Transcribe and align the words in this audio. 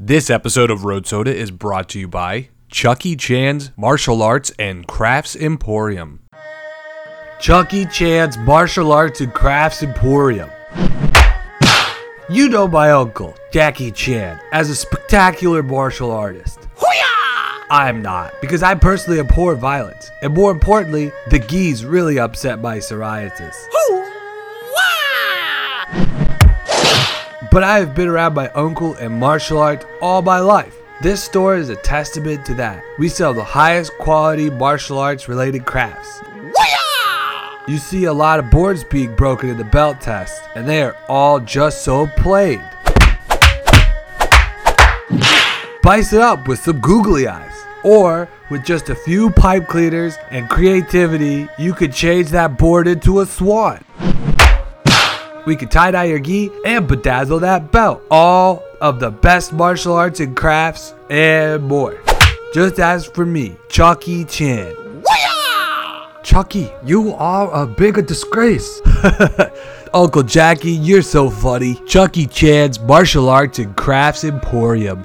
This 0.00 0.28
episode 0.28 0.72
of 0.72 0.84
Road 0.84 1.06
Soda 1.06 1.32
is 1.32 1.52
brought 1.52 1.88
to 1.90 2.00
you 2.00 2.08
by 2.08 2.48
Chucky 2.68 3.14
Chan's 3.14 3.70
Martial 3.76 4.24
Arts 4.24 4.50
and 4.58 4.84
Crafts 4.88 5.36
Emporium. 5.36 6.18
Chucky 7.38 7.86
Chan's 7.86 8.36
Martial 8.38 8.90
Arts 8.90 9.20
and 9.20 9.32
Crafts 9.32 9.84
Emporium. 9.84 10.50
You 12.28 12.48
know 12.48 12.66
my 12.66 12.90
uncle, 12.90 13.36
Jackie 13.52 13.92
Chan, 13.92 14.40
as 14.50 14.68
a 14.68 14.74
spectacular 14.74 15.62
martial 15.62 16.10
artist. 16.10 16.58
I'm 17.70 18.02
not, 18.02 18.34
because 18.40 18.64
I 18.64 18.74
personally 18.74 19.20
abhor 19.20 19.54
violence. 19.54 20.10
And 20.22 20.34
more 20.34 20.50
importantly, 20.50 21.12
the 21.30 21.38
geese 21.38 21.84
really 21.84 22.18
upset 22.18 22.60
my 22.60 22.78
psoriasis. 22.78 23.54
But 27.54 27.62
I 27.62 27.78
have 27.78 27.94
been 27.94 28.08
around 28.08 28.34
my 28.34 28.48
uncle 28.48 28.94
and 28.94 29.14
martial 29.14 29.58
arts 29.58 29.86
all 30.02 30.22
my 30.22 30.40
life. 30.40 30.76
This 31.00 31.22
store 31.22 31.54
is 31.54 31.68
a 31.68 31.76
testament 31.76 32.44
to 32.46 32.54
that. 32.54 32.82
We 32.98 33.08
sell 33.08 33.32
the 33.32 33.44
highest 33.44 33.96
quality 33.98 34.50
martial 34.50 34.98
arts 34.98 35.28
related 35.28 35.64
crafts. 35.64 36.20
You 37.68 37.78
see 37.78 38.06
a 38.06 38.12
lot 38.12 38.40
of 38.40 38.50
boards 38.50 38.82
being 38.82 39.14
broken 39.14 39.50
in 39.50 39.56
the 39.56 39.62
belt 39.62 40.00
test, 40.00 40.42
and 40.56 40.68
they 40.68 40.82
are 40.82 40.96
all 41.08 41.38
just 41.38 41.84
so 41.84 42.08
played. 42.16 42.60
Spice 45.78 46.12
it 46.12 46.20
up 46.20 46.48
with 46.48 46.58
some 46.58 46.80
googly 46.80 47.28
eyes. 47.28 47.54
Or 47.84 48.28
with 48.50 48.64
just 48.64 48.88
a 48.88 48.96
few 48.96 49.30
pipe 49.30 49.68
cleaners 49.68 50.16
and 50.32 50.50
creativity, 50.50 51.48
you 51.56 51.72
could 51.72 51.92
change 51.92 52.30
that 52.30 52.58
board 52.58 52.88
into 52.88 53.20
a 53.20 53.26
swan. 53.26 53.84
We 55.46 55.56
could 55.56 55.70
tie 55.70 55.90
dye 55.90 56.04
your 56.04 56.20
gi 56.20 56.50
and 56.64 56.88
bedazzle 56.88 57.40
that 57.42 57.70
belt. 57.70 58.02
All 58.10 58.62
of 58.80 59.00
the 59.00 59.10
best 59.10 59.52
martial 59.52 59.94
arts 59.94 60.20
and 60.20 60.34
crafts 60.36 60.94
and 61.10 61.62
more. 61.64 62.00
Just 62.54 62.78
as 62.78 63.06
for 63.06 63.26
me, 63.26 63.56
Chucky 63.68 64.24
Chan. 64.24 64.74
Chucky, 66.22 66.72
you 66.84 67.12
are 67.14 67.52
a 67.52 67.66
bigger 67.66 68.00
disgrace. 68.00 68.80
Uncle 69.94 70.22
Jackie, 70.22 70.72
you're 70.72 71.02
so 71.02 71.28
funny. 71.28 71.74
Chucky 71.86 72.26
Chan's 72.26 72.80
Martial 72.80 73.28
Arts 73.28 73.58
and 73.58 73.76
Crafts 73.76 74.24
Emporium. 74.24 75.04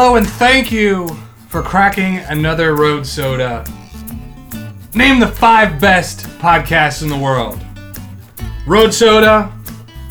Hello 0.00 0.14
and 0.14 0.28
thank 0.28 0.70
you 0.70 1.08
for 1.48 1.60
cracking 1.60 2.18
another 2.18 2.76
road 2.76 3.04
soda. 3.04 3.64
Name 4.94 5.18
the 5.18 5.26
five 5.26 5.80
best 5.80 6.20
podcasts 6.38 7.02
in 7.02 7.08
the 7.08 7.18
world. 7.18 7.60
Road 8.64 8.94
soda, 8.94 9.52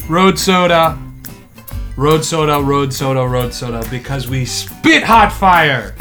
road 0.09 0.37
soda, 0.37 0.99
road 1.95 2.25
soda, 2.25 2.61
road 2.61 2.93
soda, 2.93 3.25
road 3.25 3.53
soda, 3.53 3.81
because 3.89 4.27
we 4.27 4.43
spit 4.43 5.03
hot 5.03 5.31
fire. 5.31 5.95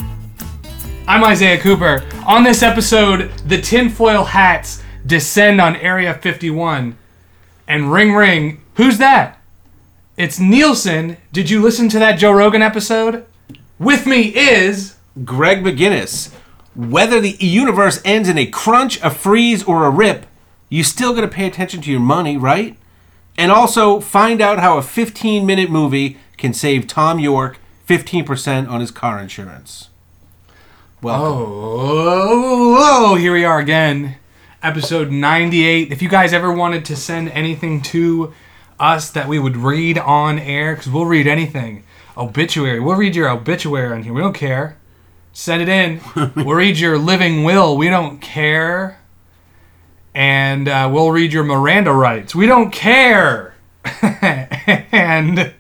I'm 1.07 1.23
Isaiah 1.23 1.61
Cooper. 1.61 2.05
On 2.27 2.43
this 2.43 2.65
episode, 2.65 3.31
the 3.47 3.61
tinfoil 3.63 4.25
hats 4.25 4.83
descend 5.07 5.61
on 5.61 5.77
Area 5.77 6.13
51. 6.13 6.99
And 7.69 7.93
ring 7.93 8.15
ring, 8.15 8.63
who's 8.75 8.99
that? 8.99 9.41
It's 10.17 10.41
Nielsen. 10.41 11.19
Did 11.33 11.51
you 11.51 11.63
listen 11.63 11.89
to 11.91 12.01
that 12.01 12.19
Joe 12.19 12.33
Rogan 12.33 12.63
episode? 12.63 13.25
With 13.79 14.07
me 14.07 14.35
is 14.35 14.97
Greg 15.23 15.63
McGinnis. 15.63 16.33
Whether 16.75 17.21
the 17.21 17.37
universe 17.39 18.01
ends 18.07 18.27
in 18.27 18.39
a 18.39 18.47
crunch, 18.47 18.99
a 19.03 19.11
freeze, 19.11 19.63
or 19.65 19.85
a 19.85 19.91
rip, 19.91 20.25
you 20.71 20.83
still 20.83 21.15
got 21.15 21.21
to 21.21 21.29
pay 21.29 21.47
attention 21.47 21.83
to 21.83 21.91
your 21.91 22.01
money, 22.01 22.39
right? 22.39 22.79
And 23.37 23.53
also 23.53 24.01
find 24.01 24.41
out 24.41 24.61
how 24.61 24.79
a 24.79 24.83
15 24.83 25.45
minute 25.45 25.71
movie 25.71 26.17
can 26.39 26.55
save 26.55 26.87
Tom 26.87 27.19
York 27.19 27.59
15% 27.87 28.67
on 28.67 28.81
his 28.81 28.91
car 28.91 29.21
insurance. 29.21 29.91
Welcome. 31.03 31.27
Oh, 31.27 32.77
oh, 32.79 33.15
here 33.17 33.35
we 33.35 33.45
are 33.45 33.59
again. 33.59 34.17
Episode 34.63 35.11
98. 35.11 35.93
If 35.93 36.01
you 36.01 36.09
guys 36.09 36.33
ever 36.33 36.51
wanted 36.51 36.87
to 36.87 36.97
send 36.97 37.29
anything 37.29 37.83
to 37.83 38.33
us 38.81 39.11
that 39.11 39.29
we 39.29 39.39
would 39.39 39.59
read 39.59 39.99
on 39.99 40.39
air, 40.39 40.75
because 40.75 40.91
we'll 40.91 41.05
read 41.05 41.27
anything. 41.27 41.85
Obituary. 42.17 42.81
We'll 42.81 42.97
read 42.97 43.15
your 43.15 43.29
obituary 43.29 43.93
on 43.93 44.03
here. 44.03 44.13
We 44.13 44.21
don't 44.21 44.33
care. 44.33 44.79
Send 45.33 45.63
it 45.63 45.69
in. 45.69 46.01
we'll 46.37 46.57
read 46.57 46.79
your 46.79 46.99
living 46.99 47.45
will. 47.45 47.77
We 47.77 47.89
don't 47.89 48.21
care. 48.21 48.99
And 50.15 50.67
uh, 50.67 50.89
we'll 50.93 51.11
read 51.11 51.33
your 51.33 51.45
Miranda 51.45 51.93
rights. 51.93 52.35
We 52.35 52.47
don't 52.47 52.71
care. 52.71 53.55
and 54.03 55.53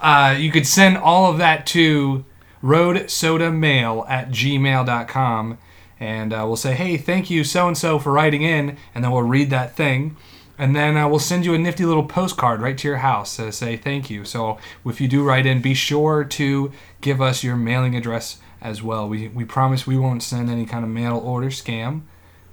uh, 0.00 0.36
you 0.38 0.50
could 0.52 0.66
send 0.66 0.96
all 0.96 1.30
of 1.30 1.38
that 1.38 1.66
to 1.66 2.24
roadsodamail 2.62 4.08
at 4.08 4.30
gmail.com 4.30 5.58
and 6.00 6.32
uh, 6.32 6.44
we'll 6.46 6.56
say 6.56 6.74
hey 6.74 6.96
thank 6.96 7.30
you 7.30 7.44
so 7.44 7.68
and 7.68 7.76
so 7.78 7.98
for 7.98 8.12
writing 8.12 8.42
in 8.42 8.76
and 8.94 9.04
then 9.04 9.10
we'll 9.10 9.22
read 9.22 9.50
that 9.50 9.76
thing 9.76 10.16
and 10.58 10.74
then 10.74 10.96
uh, 10.96 11.08
we'll 11.08 11.18
send 11.18 11.44
you 11.44 11.54
a 11.54 11.58
nifty 11.58 11.84
little 11.84 12.04
postcard 12.04 12.60
right 12.60 12.78
to 12.78 12.88
your 12.88 12.98
house 12.98 13.36
to 13.36 13.52
say 13.52 13.76
thank 13.76 14.10
you 14.10 14.24
so 14.24 14.58
if 14.84 15.00
you 15.00 15.08
do 15.08 15.22
write 15.22 15.46
in 15.46 15.60
be 15.60 15.74
sure 15.74 16.24
to 16.24 16.72
give 17.00 17.20
us 17.20 17.44
your 17.44 17.56
mailing 17.56 17.94
address 17.94 18.38
as 18.60 18.82
well 18.82 19.08
we, 19.08 19.28
we 19.28 19.44
promise 19.44 19.86
we 19.86 19.96
won't 19.96 20.22
send 20.22 20.50
any 20.50 20.64
kind 20.64 20.84
of 20.84 20.90
mail 20.90 21.16
order 21.16 21.48
scam 21.48 22.02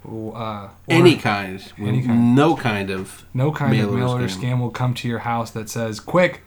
uh, 0.05 0.69
Any 0.89 1.15
kind. 1.15 1.63
Any 1.77 2.03
kind. 2.03 2.35
No 2.35 2.57
kind 2.57 2.89
of. 2.89 3.25
no 3.33 3.51
kind 3.51 3.71
mail 3.71 3.87
of 3.89 3.95
mail 3.95 4.09
order 4.09 4.27
scam. 4.27 4.59
will 4.59 4.69
come 4.69 4.93
to 4.95 5.07
your 5.07 5.19
house 5.19 5.51
that 5.51 5.69
says 5.69 5.99
quick 5.99 6.41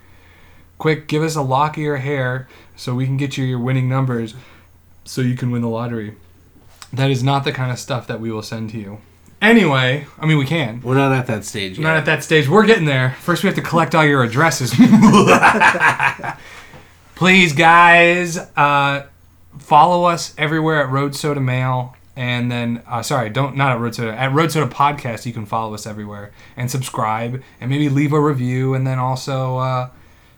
quick 0.78 1.08
give 1.08 1.22
us 1.22 1.36
a 1.36 1.42
lock 1.42 1.76
of 1.76 1.82
your 1.82 1.96
hair 1.96 2.46
so 2.74 2.94
we 2.94 3.06
can 3.06 3.16
get 3.16 3.38
you 3.38 3.44
your 3.44 3.58
winning 3.58 3.88
numbers 3.88 4.34
so 5.04 5.22
you 5.22 5.34
can 5.34 5.50
win 5.50 5.62
the 5.62 5.68
lottery 5.68 6.14
that 6.92 7.10
is 7.10 7.22
not 7.22 7.44
the 7.44 7.52
kind 7.52 7.72
of 7.72 7.78
stuff 7.78 8.06
that 8.06 8.20
we 8.20 8.30
will 8.30 8.42
send 8.42 8.68
to 8.68 8.76
you 8.78 8.98
anyway 9.46 10.06
i 10.18 10.26
mean 10.26 10.38
we 10.38 10.44
can. 10.44 10.80
We're 10.82 10.94
not 10.94 11.12
at 11.12 11.26
that 11.26 11.44
stage 11.44 11.78
yet. 11.78 11.84
not 11.84 11.96
at 11.96 12.04
that 12.06 12.24
stage. 12.24 12.48
We're 12.48 12.66
getting 12.66 12.84
there. 12.84 13.16
First 13.20 13.42
we 13.42 13.48
have 13.48 13.56
to 13.56 13.62
collect 13.62 13.94
all 13.94 14.04
your 14.04 14.22
addresses. 14.22 14.72
Please 17.14 17.52
guys 17.54 18.36
uh, 18.56 19.06
follow 19.58 20.04
us 20.04 20.34
everywhere 20.36 20.82
at 20.82 20.90
road 20.90 21.14
soda 21.14 21.40
mail. 21.40 21.94
And 22.14 22.50
then 22.50 22.82
uh, 22.86 23.02
sorry 23.02 23.28
don't 23.30 23.56
not 23.56 23.72
at 23.72 23.80
road 23.80 23.94
soda 23.94 24.18
at 24.18 24.32
road 24.32 24.50
soda 24.50 24.72
podcast 24.72 25.26
you 25.26 25.32
can 25.32 25.44
follow 25.46 25.74
us 25.74 25.86
everywhere 25.86 26.32
and 26.56 26.70
subscribe 26.70 27.42
and 27.60 27.70
maybe 27.70 27.88
leave 27.88 28.12
a 28.12 28.20
review. 28.20 28.74
And 28.74 28.86
then 28.86 28.98
also 28.98 29.58
uh, 29.58 29.90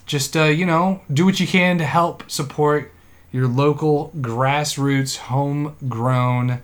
just 0.06 0.36
uh, 0.36 0.44
you 0.44 0.66
know 0.66 1.00
do 1.12 1.24
what 1.24 1.38
you 1.40 1.46
can 1.46 1.78
to 1.78 1.84
help 1.84 2.28
support 2.30 2.92
your 3.30 3.46
local 3.46 4.10
grassroots 4.16 5.16
homegrown 5.18 6.62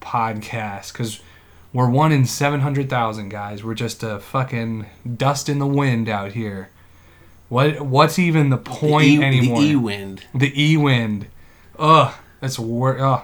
podcast. 0.00 0.92
Because 0.92 1.20
we're 1.72 1.88
one 1.90 2.12
in 2.12 2.24
700,000 2.24 3.28
guys 3.28 3.62
we're 3.64 3.74
just 3.74 4.02
a 4.02 4.18
fucking 4.18 4.86
dust 5.16 5.48
in 5.48 5.58
the 5.58 5.66
wind 5.66 6.08
out 6.08 6.32
here 6.32 6.70
what 7.48 7.80
what's 7.82 8.18
even 8.18 8.48
the 8.50 8.56
The 8.56 8.62
point 8.62 9.04
E- 9.06 9.22
anymore 9.22 9.60
The 9.60 9.66
E 9.70 9.76
wind. 9.76 10.24
the 10.34 10.62
E 10.72 10.76
wind. 10.76 11.26
Ugh, 11.78 12.12
that's 12.40 12.58
wor- 12.58 12.98
Ugh, 12.98 13.22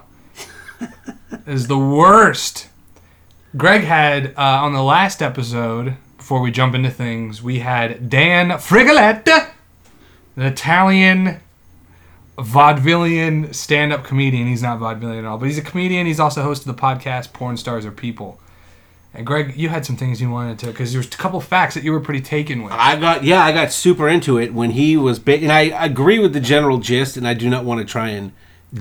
is 1.46 1.67
the 1.67 1.78
worst. 1.78 2.69
Greg 3.56 3.82
had 3.82 4.28
uh, 4.38 4.62
on 4.62 4.72
the 4.75 4.82
last 4.82 5.22
episode. 5.22 5.96
Before 6.17 6.40
we 6.40 6.50
jump 6.52 6.75
into 6.76 6.88
things, 6.90 7.43
we 7.43 7.58
had 7.58 8.08
Dan 8.08 8.50
Frigoletta, 8.50 9.49
an 10.37 10.43
Italian 10.44 11.40
vaudevillian 12.43 13.55
stand-up 13.55 14.05
comedian. 14.05 14.47
He's 14.47 14.62
not 14.62 14.79
vaudevillian 14.79 15.21
at 15.21 15.25
all, 15.25 15.39
but 15.39 15.47
he's 15.47 15.59
a 15.59 15.62
comedian. 15.62 16.06
He's 16.06 16.21
also 16.21 16.43
host 16.43 16.67
of 16.67 16.77
the 16.77 16.81
podcast 16.81 17.33
"Porn 17.33 17.56
Stars 17.56 17.87
Are 17.87 17.93
People." 17.93 18.39
And 19.15 19.27
Greg, 19.27 19.55
you 19.56 19.69
had 19.69 19.85
some 19.85 19.97
things 19.97 20.23
you 20.23 20.31
wanted 20.31 20.59
to, 20.61 20.67
because 20.67 20.94
there's 20.94 21.06
a 21.06 21.11
couple 21.11 21.39
facts 21.41 21.75
that 21.75 21.85
you 21.85 21.93
were 21.93 22.00
pretty 22.00 22.23
taken 22.23 22.62
with. 22.62 22.73
I 22.73 22.97
got 22.97 23.25
yeah, 23.25 23.44
I 23.44 23.53
got 23.53 23.71
super 23.71 24.09
into 24.09 24.39
it 24.39 24.55
when 24.55 24.71
he 24.71 24.97
was 24.97 25.19
big, 25.19 25.43
and 25.43 25.53
I 25.53 25.62
agree 25.62 26.19
with 26.19 26.33
the 26.33 26.41
general 26.41 26.79
gist, 26.79 27.17
and 27.17 27.29
I 27.29 27.35
do 27.35 27.50
not 27.50 27.65
want 27.65 27.81
to 27.81 27.85
try 27.85 28.09
and 28.09 28.33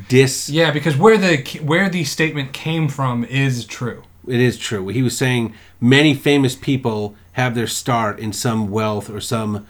diss. 0.08 0.50
Yeah, 0.50 0.72
because 0.72 0.96
where 0.96 1.18
the 1.18 1.60
where 1.62 1.90
the 1.90 2.06
statement 2.06 2.54
came 2.54 2.88
from 2.88 3.26
is 3.26 3.66
true. 3.66 4.04
It 4.26 4.40
is 4.40 4.58
true. 4.58 4.88
He 4.88 5.02
was 5.02 5.18
saying 5.18 5.54
many 5.82 6.14
famous 6.14 6.56
people 6.56 7.16
have 7.34 7.56
their 7.56 7.68
start 7.68 8.20
in 8.20 8.32
some 8.32 8.70
wealth 8.70 9.10
or 9.10 9.20
some 9.20 9.68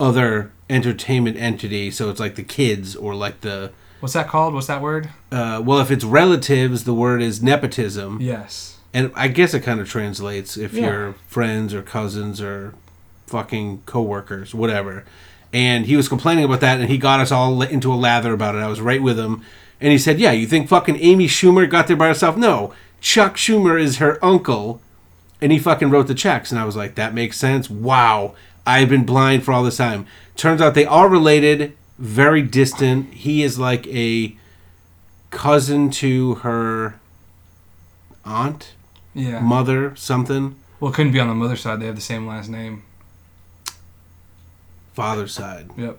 other 0.00 0.50
entertainment 0.70 1.36
entity. 1.36 1.90
So 1.90 2.08
it's 2.10 2.20
like 2.20 2.36
the 2.36 2.42
kids 2.42 2.94
or 2.96 3.14
like 3.14 3.40
the 3.42 3.72
What's 4.00 4.14
that 4.14 4.28
called? 4.28 4.54
What's 4.54 4.68
that 4.68 4.80
word? 4.80 5.10
Uh, 5.30 5.60
well, 5.62 5.78
if 5.80 5.90
it's 5.90 6.04
relatives, 6.04 6.84
the 6.84 6.94
word 6.94 7.20
is 7.20 7.42
nepotism. 7.42 8.18
Yes. 8.22 8.78
And 8.94 9.12
I 9.14 9.28
guess 9.28 9.52
it 9.52 9.60
kind 9.60 9.78
of 9.78 9.88
translates 9.88 10.56
if 10.56 10.72
Yeah. 10.72 10.86
you're 10.86 11.14
friends 11.28 11.74
or 11.74 11.82
cousins 11.82 12.40
or 12.40 12.72
fucking 13.26 13.82
coworkers, 13.86 14.54
whatever. 14.54 15.04
And 15.52 15.84
he 15.86 15.96
was 15.96 16.08
complaining 16.08 16.44
about 16.44 16.60
that, 16.60 16.80
and 16.80 16.88
he 16.88 16.96
got 16.96 17.20
us 17.20 17.30
all 17.30 17.60
into 17.62 17.92
a 17.92 17.96
lather 17.96 18.32
about 18.32 18.54
it. 18.54 18.58
I 18.58 18.68
was 18.68 18.80
right 18.80 19.02
with 19.02 19.18
him, 19.18 19.42
and 19.80 19.92
he 19.92 19.98
said, 19.98 20.18
"Yeah, 20.18 20.32
you 20.32 20.46
think 20.46 20.68
fucking 20.68 20.96
Amy 21.00 21.26
Schumer 21.26 21.68
got 21.68 21.86
there 21.86 21.96
by 21.96 22.06
herself? 22.08 22.36
No, 22.36 22.72
Chuck 23.00 23.36
Schumer 23.36 23.78
is 23.80 23.98
her 23.98 24.18
uncle, 24.24 24.80
and 25.42 25.50
he 25.52 25.58
fucking 25.58 25.90
wrote 25.90 26.06
the 26.06 26.14
checks." 26.14 26.50
And 26.50 26.58
I 26.60 26.64
was 26.64 26.76
like, 26.76 26.94
"That 26.94 27.12
makes 27.14 27.36
sense." 27.36 27.68
Wow, 27.68 28.34
I've 28.66 28.88
been 28.88 29.04
blind 29.04 29.44
for 29.44 29.52
all 29.52 29.62
this 29.62 29.76
time. 29.78 30.06
Turns 30.36 30.60
out 30.60 30.74
they 30.74 30.84
are 30.86 31.08
related, 31.08 31.76
very 31.98 32.42
distant. 32.42 33.12
He 33.14 33.42
is 33.42 33.58
like 33.58 33.86
a 33.88 34.36
cousin 35.30 35.90
to 35.90 36.36
her 36.36 36.98
aunt 38.24 38.72
Yeah. 39.14 39.40
mother 39.40 39.94
something 39.96 40.56
well, 40.80 40.90
it 40.90 40.94
couldn't 40.94 41.12
be 41.12 41.20
on 41.20 41.28
the 41.28 41.34
mother 41.34 41.56
side. 41.56 41.78
They 41.80 41.86
have 41.86 41.94
the 41.94 42.00
same 42.00 42.26
last 42.26 42.48
name. 42.48 42.84
father's 44.94 45.32
side 45.32 45.70
Yep. 45.76 45.98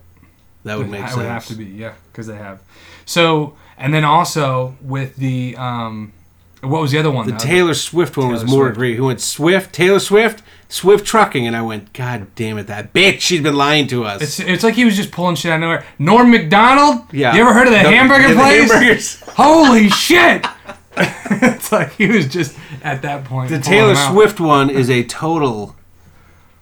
that 0.64 0.78
would 0.78 0.90
make 0.90 1.02
it 1.02 1.08
sense 1.08 1.18
would 1.18 1.26
have 1.26 1.46
to 1.48 1.56
be, 1.56 1.66
yeah, 1.66 1.94
because 2.12 2.28
they 2.28 2.36
have. 2.36 2.60
So, 3.06 3.56
and 3.78 3.94
then 3.94 4.04
also 4.04 4.76
with 4.82 5.16
the 5.16 5.56
um, 5.58 6.14
what 6.62 6.82
was 6.82 6.92
the 6.92 6.98
other 7.00 7.12
one? 7.12 7.28
the 7.28 7.36
Uh, 7.36 7.40
taylor 7.40 7.74
swift 7.74 8.18
one 8.18 8.32
was 8.32 8.44
more 8.44 8.66
Swift. 8.66 8.78
agree 8.78 8.96
who 8.96 9.06
went 9.06 9.20
swift 9.22 9.74
taylor 9.74 10.00
swift 10.00 10.44
swift 10.70 11.06
trucking 11.06 11.46
and 11.48 11.56
i 11.56 11.62
went 11.62 11.92
god 11.94 12.28
damn 12.36 12.58
it 12.58 12.68
that 12.68 12.94
bitch 12.94 13.20
she's 13.22 13.42
been 13.42 13.56
lying 13.56 13.88
to 13.88 14.04
us 14.06 14.22
It's, 14.22 14.40
it's 14.40 14.64
like 14.64 14.76
he 14.76 14.86
was 14.86 14.96
just 14.96 15.12
pulling 15.12 15.36
shit 15.36 15.52
out 15.52 15.56
of 15.56 15.62
nowhere. 15.62 15.86
Norm 16.00 16.30
Macdonald? 16.32 17.12
yeah 17.12 17.34
You 17.36 17.42
ever 17.42 17.54
heard 17.54 17.68
of 17.68 17.74
the, 17.74 17.80
hamburger 17.80 18.30
the 18.30 18.36
place? 18.36 18.70
hamburgers. 18.72 19.22
Holy 19.36 19.90
shit! 19.90 20.46
it's 20.98 21.72
like 21.72 21.94
he 21.94 22.08
was 22.08 22.28
just 22.28 22.56
at 22.84 23.02
that 23.02 23.24
point. 23.26 23.50
the 23.50 23.60
taylor 23.60 23.96
swift 23.96 24.40
one 24.40 24.70
is 24.70 24.90
a 24.90 25.04
total 25.04 25.76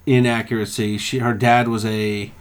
inaccuracy 0.05 0.97
she 0.97 1.19
her 1.19 1.33
dad 1.33 1.67
was 1.67 1.85
a 1.85 2.31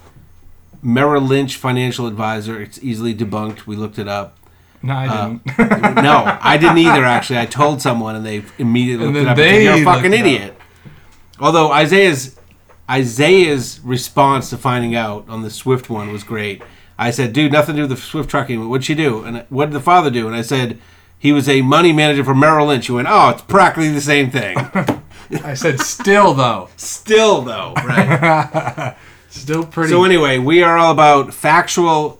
merrill 0.82 1.22
lynch 1.22 1.56
financial 1.56 2.06
advisor 2.06 2.60
it's 2.62 2.78
easily 2.82 3.14
debunked 3.14 3.66
we 3.66 3.74
looked 3.76 3.98
it 3.98 4.08
up 4.08 4.37
No, 4.82 4.94
I 4.94 5.06
Uh, 5.08 5.28
didn't. 5.28 5.94
no, 6.02 6.38
I 6.40 6.56
didn't 6.56 6.78
either. 6.78 7.04
Actually, 7.04 7.38
I 7.40 7.46
told 7.46 7.82
someone, 7.82 8.14
and 8.16 8.24
they 8.24 8.42
immediately 8.58 9.06
And 9.06 9.14
looked 9.14 9.26
it 9.26 9.30
up. 9.30 9.38
and 9.38 9.46
said, 9.46 9.62
You're 9.62 9.74
a 9.74 9.84
fucking 9.84 10.12
idiot. 10.12 10.54
Although 11.40 11.72
Isaiah's 11.72 12.36
Isaiah's 12.90 13.80
response 13.84 14.50
to 14.50 14.56
finding 14.56 14.94
out 14.94 15.26
on 15.28 15.42
the 15.42 15.50
Swift 15.50 15.90
one 15.90 16.10
was 16.12 16.24
great. 16.24 16.62
I 16.98 17.10
said, 17.10 17.32
"Dude, 17.32 17.52
nothing 17.52 17.76
to 17.76 17.82
do 17.82 17.88
with 17.88 17.96
the 17.98 18.02
Swift 18.04 18.28
trucking. 18.30 18.68
What'd 18.68 18.84
she 18.84 18.94
do? 18.94 19.22
And 19.24 19.44
what 19.50 19.66
did 19.66 19.72
the 19.74 19.80
father 19.80 20.10
do?" 20.10 20.26
And 20.26 20.34
I 20.34 20.42
said, 20.42 20.78
"He 21.18 21.30
was 21.32 21.48
a 21.48 21.60
money 21.62 21.92
manager 21.92 22.24
for 22.24 22.34
Merrill 22.34 22.66
Lynch." 22.66 22.86
He 22.86 22.92
went, 22.92 23.06
"Oh, 23.10 23.28
it's 23.30 23.42
practically 23.42 23.90
the 23.90 24.00
same 24.00 24.30
thing." 24.30 24.56
I 25.44 25.54
said 25.54 25.80
still 25.80 26.32
though. 26.34 26.70
Still, 26.76 27.42
though, 27.42 27.74
right? 27.76 28.96
Still 29.30 29.64
pretty. 29.66 29.90
so 29.90 30.04
anyway, 30.04 30.38
we 30.38 30.62
are 30.62 30.78
all 30.78 30.90
about 30.90 31.34
factual 31.34 32.17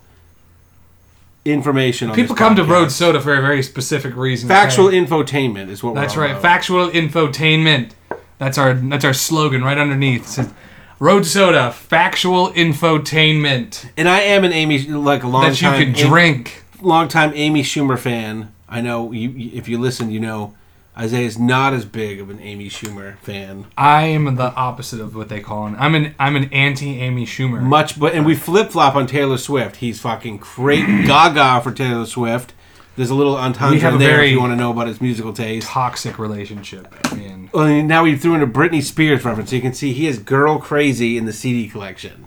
information. 1.44 2.10
On 2.10 2.14
People 2.16 2.36
come 2.36 2.56
to. 2.56 2.64
Road 2.64 2.90
Soda 2.92 3.20
for 3.20 3.34
a 3.34 3.40
very 3.40 3.62
specific 3.62 4.14
reason. 4.16 4.48
Factual 4.48 4.88
okay? 4.88 4.98
infotainment 5.00 5.68
is 5.68 5.82
what 5.82 5.94
we're 5.94 6.00
That's 6.00 6.16
right. 6.16 6.30
about. 6.32 6.42
Factual 6.42 6.88
infotainment. 6.90 7.92
That's 8.38 8.58
our 8.58 8.74
that's 8.74 9.04
our 9.04 9.14
slogan 9.14 9.62
right 9.64 9.78
underneath. 9.78 10.22
It 10.24 10.28
says, 10.28 10.52
Road 11.00 11.24
Soda, 11.26 11.70
factual 11.72 12.50
infotainment 12.52 13.88
And 13.96 14.08
I 14.08 14.20
am 14.20 14.44
an 14.44 14.52
Amy, 14.52 14.80
like 14.86 15.22
a 15.22 15.28
long 15.28 15.44
that 15.44 15.60
you 15.62 15.68
time, 15.68 15.94
can 15.94 16.06
drink. 16.08 16.64
long 16.80 17.08
time 17.08 17.32
Amy 17.34 17.62
Schumer 17.62 17.98
fan. 17.98 18.52
I 18.68 18.80
know 18.80 19.12
you- 19.12 19.50
if 19.54 19.68
you 19.68 19.78
listen, 19.78 20.10
you 20.10 20.20
know 20.20 20.54
Isaiah's 20.98 21.38
not 21.38 21.74
as 21.74 21.84
big 21.84 22.20
of 22.20 22.28
an 22.28 22.40
Amy 22.40 22.68
Schumer 22.68 23.18
fan. 23.18 23.66
I 23.76 24.02
am 24.04 24.34
the 24.34 24.52
opposite 24.54 25.00
of 25.00 25.14
what 25.14 25.28
they 25.28 25.40
call 25.40 25.68
it. 25.68 25.76
I'm 25.78 25.94
an 25.94 26.14
I'm 26.18 26.34
an 26.34 26.52
anti 26.52 26.98
Amy 27.00 27.24
Schumer. 27.24 27.62
Much, 27.62 28.00
but 28.00 28.14
and 28.14 28.26
we 28.26 28.34
flip 28.34 28.70
flop 28.70 28.96
on 28.96 29.06
Taylor 29.06 29.38
Swift. 29.38 29.76
He's 29.76 30.00
fucking 30.00 30.38
great, 30.38 30.84
gaga 31.06 31.60
for 31.62 31.72
Taylor 31.72 32.06
Swift. 32.06 32.52
There's 32.96 33.10
a 33.10 33.14
little 33.14 33.36
entendre 33.36 33.94
a 33.94 33.96
there 33.96 34.24
if 34.24 34.32
you 34.32 34.40
want 34.40 34.50
to 34.50 34.56
know 34.56 34.72
about 34.72 34.88
his 34.88 35.00
musical 35.00 35.32
taste. 35.32 35.68
Toxic 35.68 36.18
relationship. 36.18 36.92
I 37.04 37.14
mean, 37.14 37.48
Well, 37.54 37.66
and 37.66 37.86
now 37.86 38.04
he 38.04 38.16
threw 38.16 38.34
in 38.34 38.42
a 38.42 38.46
Britney 38.46 38.82
Spears 38.82 39.24
reference, 39.24 39.50
so 39.50 39.56
you 39.56 39.62
can 39.62 39.72
see 39.72 39.92
he 39.92 40.08
is 40.08 40.18
girl 40.18 40.58
crazy 40.58 41.16
in 41.16 41.24
the 41.24 41.32
CD 41.32 41.68
collection. 41.68 42.26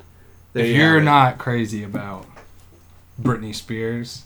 There 0.53 0.63
if 0.63 0.69
you 0.69 0.81
you're 0.81 1.01
not 1.01 1.38
crazy 1.38 1.83
about 1.83 2.25
Britney 3.21 3.53
Spears, 3.53 4.23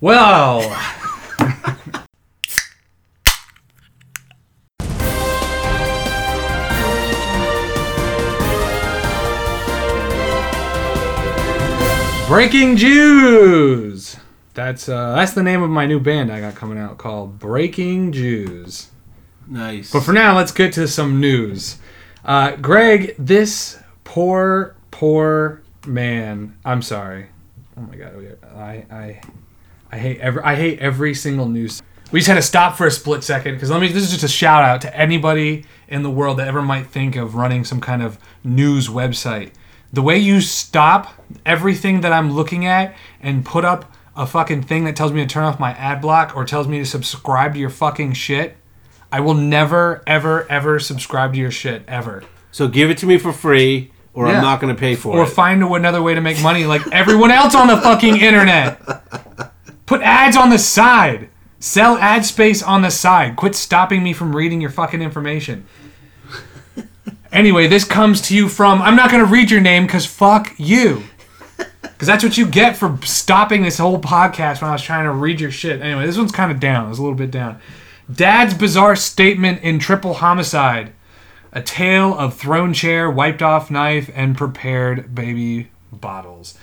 well, 0.00 0.62
Breaking 12.28 12.76
Jews. 12.76 14.16
That's 14.52 14.86
uh, 14.88 15.14
that's 15.14 15.32
the 15.32 15.42
name 15.42 15.62
of 15.62 15.70
my 15.70 15.86
new 15.86 15.98
band 15.98 16.30
I 16.30 16.40
got 16.40 16.54
coming 16.54 16.76
out 16.78 16.98
called 16.98 17.38
Breaking 17.38 18.12
Jews. 18.12 18.90
nice. 19.46 19.90
But 19.92 20.02
for 20.02 20.12
now, 20.12 20.36
let's 20.36 20.52
get 20.52 20.74
to 20.74 20.86
some 20.88 21.20
news. 21.20 21.78
Uh, 22.24 22.56
Greg, 22.56 23.14
this 23.18 23.78
poor, 24.04 24.76
poor 24.90 25.62
man. 25.86 26.56
I'm 26.66 26.82
sorry. 26.82 27.28
Oh 27.78 27.80
my 27.82 27.96
god, 27.96 28.16
we- 28.16 28.28
I, 28.54 28.84
I, 28.90 29.20
I 29.90 29.98
hate 29.98 30.20
every, 30.20 30.42
I 30.42 30.54
hate 30.54 30.80
every 30.80 31.14
single 31.14 31.48
news. 31.48 31.82
We 32.12 32.20
just 32.20 32.28
had 32.28 32.34
to 32.34 32.42
stop 32.42 32.76
for 32.76 32.86
a 32.86 32.90
split 32.90 33.24
second 33.24 33.54
because 33.54 33.70
let 33.70 33.80
me. 33.80 33.88
This 33.88 34.02
is 34.04 34.10
just 34.10 34.24
a 34.24 34.28
shout 34.28 34.64
out 34.64 34.82
to 34.82 34.94
anybody 34.96 35.64
in 35.88 36.02
the 36.02 36.10
world 36.10 36.38
that 36.38 36.48
ever 36.48 36.60
might 36.62 36.86
think 36.88 37.16
of 37.16 37.34
running 37.36 37.64
some 37.64 37.80
kind 37.80 38.02
of 38.02 38.18
news 38.44 38.88
website. 38.88 39.52
The 39.92 40.02
way 40.02 40.18
you 40.18 40.40
stop 40.40 41.14
everything 41.46 42.02
that 42.02 42.12
I'm 42.12 42.32
looking 42.32 42.66
at 42.66 42.94
and 43.20 43.44
put 43.44 43.64
up 43.64 43.90
a 44.16 44.26
fucking 44.26 44.62
thing 44.62 44.84
that 44.84 44.96
tells 44.96 45.12
me 45.12 45.20
to 45.22 45.26
turn 45.26 45.44
off 45.44 45.58
my 45.60 45.72
ad 45.72 46.00
block 46.00 46.36
or 46.36 46.44
tells 46.44 46.68
me 46.68 46.78
to 46.78 46.86
subscribe 46.86 47.54
to 47.54 47.60
your 47.60 47.70
fucking 47.70 48.12
shit. 48.14 48.56
I 49.10 49.20
will 49.20 49.34
never, 49.34 50.02
ever, 50.06 50.50
ever 50.50 50.78
subscribe 50.78 51.32
to 51.32 51.38
your 51.38 51.50
shit 51.50 51.82
ever. 51.88 52.24
so 52.50 52.68
give 52.68 52.90
it 52.90 52.98
to 52.98 53.06
me 53.06 53.16
for 53.18 53.32
free, 53.32 53.92
or 54.12 54.26
Yeah. 54.26 54.36
I'm 54.36 54.42
not 54.42 54.60
going 54.60 54.74
to 54.74 54.78
pay 54.78 54.96
for 54.96 55.14
it. 55.16 55.18
Or 55.20 55.22
it. 55.24 55.28
find 55.30 55.62
another 55.62 56.02
way 56.02 56.14
to 56.14 56.20
make 56.20 56.42
money 56.42 56.64
like 56.64 56.82
everyone 56.92 57.30
else 57.30 57.54
on 57.54 57.68
the 57.68 57.76
fucking 57.76 58.16
internet. 58.20 58.80
Put 59.86 60.02
ads 60.02 60.36
on 60.36 60.50
the 60.50 60.58
side. 60.58 61.30
Sell 61.60 61.96
ad 61.98 62.24
space 62.24 62.62
on 62.62 62.82
the 62.82 62.90
side. 62.90 63.36
Quit 63.36 63.54
stopping 63.54 64.02
me 64.02 64.12
from 64.12 64.34
reading 64.36 64.60
your 64.60 64.70
fucking 64.70 65.00
information. 65.02 65.66
Anyway, 67.32 67.66
this 67.66 67.84
comes 67.84 68.20
to 68.22 68.36
you 68.36 68.48
from. 68.48 68.80
I'm 68.80 68.96
not 68.96 69.10
going 69.10 69.24
to 69.24 69.30
read 69.30 69.50
your 69.50 69.60
name 69.60 69.86
because 69.86 70.06
fuck 70.06 70.54
you. 70.58 71.02
Because 71.82 72.06
that's 72.06 72.24
what 72.24 72.38
you 72.38 72.46
get 72.46 72.76
for 72.76 72.98
stopping 73.02 73.62
this 73.62 73.78
whole 73.78 74.00
podcast 74.00 74.62
when 74.62 74.70
I 74.70 74.72
was 74.72 74.82
trying 74.82 75.04
to 75.04 75.12
read 75.12 75.40
your 75.40 75.50
shit. 75.50 75.80
Anyway, 75.80 76.06
this 76.06 76.16
one's 76.16 76.32
kind 76.32 76.50
of 76.50 76.60
down. 76.60 76.90
It's 76.90 76.98
a 76.98 77.02
little 77.02 77.16
bit 77.16 77.30
down. 77.30 77.60
Dad's 78.10 78.54
bizarre 78.54 78.96
statement 78.96 79.62
in 79.62 79.78
triple 79.78 80.14
homicide. 80.14 80.92
A 81.52 81.62
tale 81.62 82.16
of 82.16 82.34
thrown 82.34 82.72
chair, 82.72 83.10
wiped 83.10 83.42
off 83.42 83.70
knife, 83.70 84.10
and 84.14 84.36
prepared 84.36 85.14
baby 85.14 85.70
bottles. 85.92 86.56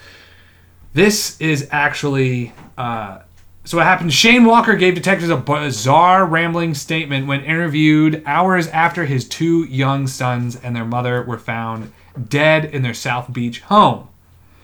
This 0.93 1.39
is 1.41 1.67
actually. 1.71 2.53
Uh, 2.77 3.19
so 3.65 3.77
what 3.77 3.87
happened? 3.87 4.13
Shane 4.13 4.45
Walker 4.45 4.75
gave 4.75 4.93
detectives 4.93 5.29
a 5.29 5.37
bizarre, 5.37 6.25
rambling 6.25 6.75
statement 6.75 7.25
when 7.25 7.43
interviewed 7.43 8.21
hours 8.25 8.67
after 8.67 9.05
his 9.05 9.27
two 9.27 9.63
young 9.65 10.05
sons 10.05 10.55
and 10.55 10.75
their 10.75 10.85
mother 10.85 11.23
were 11.23 11.39
found 11.39 11.91
dead 12.29 12.65
in 12.65 12.83
their 12.83 12.93
South 12.93 13.33
Beach 13.33 13.61
home 13.61 14.07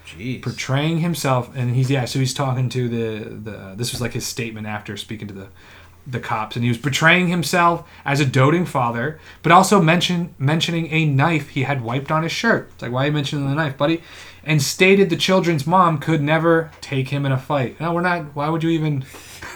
Jeez. 0.05 0.41
portraying 0.41 0.99
himself 0.99 1.49
and 1.55 1.75
he's 1.75 1.89
yeah 1.89 2.05
so 2.05 2.19
he's 2.19 2.33
talking 2.33 2.69
to 2.69 2.87
the 2.87 3.29
the 3.29 3.73
this 3.75 3.91
was 3.91 4.01
like 4.01 4.13
his 4.13 4.25
statement 4.25 4.67
after 4.67 4.95
speaking 4.97 5.27
to 5.27 5.33
the 5.33 5.47
the 6.07 6.19
cops 6.19 6.55
and 6.55 6.63
he 6.63 6.69
was 6.69 6.77
portraying 6.77 7.27
himself 7.27 7.87
as 8.05 8.19
a 8.19 8.25
doting 8.25 8.65
father 8.65 9.19
but 9.43 9.51
also 9.51 9.81
mention 9.81 10.33
mentioning 10.39 10.91
a 10.91 11.05
knife 11.05 11.49
he 11.49 11.63
had 11.63 11.83
wiped 11.83 12.11
on 12.11 12.23
his 12.23 12.31
shirt 12.31 12.69
it's 12.73 12.81
like 12.81 12.91
why 12.91 13.03
are 13.03 13.07
you 13.07 13.11
mentioning 13.11 13.47
the 13.47 13.55
knife 13.55 13.77
buddy 13.77 14.01
and 14.43 14.61
stated 14.61 15.09
the 15.09 15.15
children's 15.15 15.67
mom 15.67 15.97
could 15.99 16.21
never 16.21 16.71
take 16.81 17.09
him 17.09 17.25
in 17.25 17.31
a 17.31 17.37
fight 17.37 17.79
no 17.79 17.93
we're 17.93 18.01
not 18.01 18.35
why 18.35 18.49
would 18.49 18.63
you 18.63 18.69
even 18.69 19.03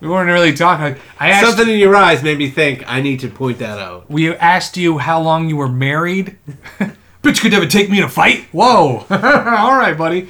we 0.01 0.09
weren't 0.09 0.29
really 0.31 0.53
talking 0.53 1.01
i 1.21 1.31
asked 1.31 1.47
Something 1.47 1.75
in 1.75 1.79
your 1.79 1.95
eyes 1.95 2.23
made 2.23 2.39
me 2.39 2.51
think 2.51 2.83
I 2.89 3.01
need 3.01 3.21
to 3.21 3.29
point 3.29 3.59
that 3.59 3.79
out. 3.79 4.11
we 4.11 4.35
asked 4.35 4.77
you 4.77 4.99
how 4.99 5.21
long 5.21 5.49
you 5.49 5.57
were 5.57 5.69
married. 5.69 6.37
Bitch 7.23 7.41
could 7.41 7.53
never 7.53 7.67
take 7.67 7.89
me 7.89 7.99
in 7.99 8.05
a 8.05 8.09
fight. 8.09 8.47
Whoa. 8.51 9.07
All 9.11 9.77
right, 9.79 9.97
buddy. 9.97 10.29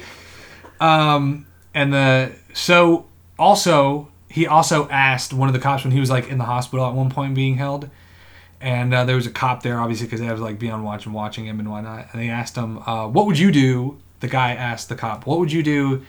Um, 0.79 1.47
and 1.73 1.91
the 1.91 2.33
so 2.53 3.07
also 3.39 4.09
he 4.29 4.45
also 4.45 4.87
asked 4.89 5.33
one 5.33 5.49
of 5.49 5.53
the 5.53 5.59
cops 5.59 5.83
when 5.83 5.91
he 5.91 5.99
was 5.99 6.11
like 6.11 6.27
in 6.29 6.37
the 6.37 6.43
hospital 6.43 6.85
at 6.85 6.93
one 6.93 7.09
point 7.09 7.33
being 7.33 7.55
held, 7.55 7.89
and 8.63 8.93
uh, 8.93 9.03
there 9.05 9.15
was 9.15 9.27
a 9.27 9.31
cop 9.31 9.61
there 9.61 9.79
obviously 9.79 10.07
because 10.07 10.21
they 10.21 10.31
was 10.31 10.41
like 10.41 10.57
being 10.57 10.71
on 10.71 10.81
watch 10.83 11.05
and 11.05 11.13
watching 11.13 11.45
him 11.45 11.59
and 11.59 11.69
whatnot. 11.69 12.07
And 12.11 12.21
they 12.21 12.29
asked 12.29 12.55
him, 12.55 12.79
uh, 12.87 13.07
"What 13.07 13.27
would 13.27 13.37
you 13.37 13.51
do?" 13.51 13.99
The 14.21 14.27
guy 14.29 14.53
asked 14.53 14.89
the 14.89 14.95
cop, 14.95 15.25
"What 15.27 15.37
would 15.39 15.51
you 15.51 15.61
do 15.61 16.03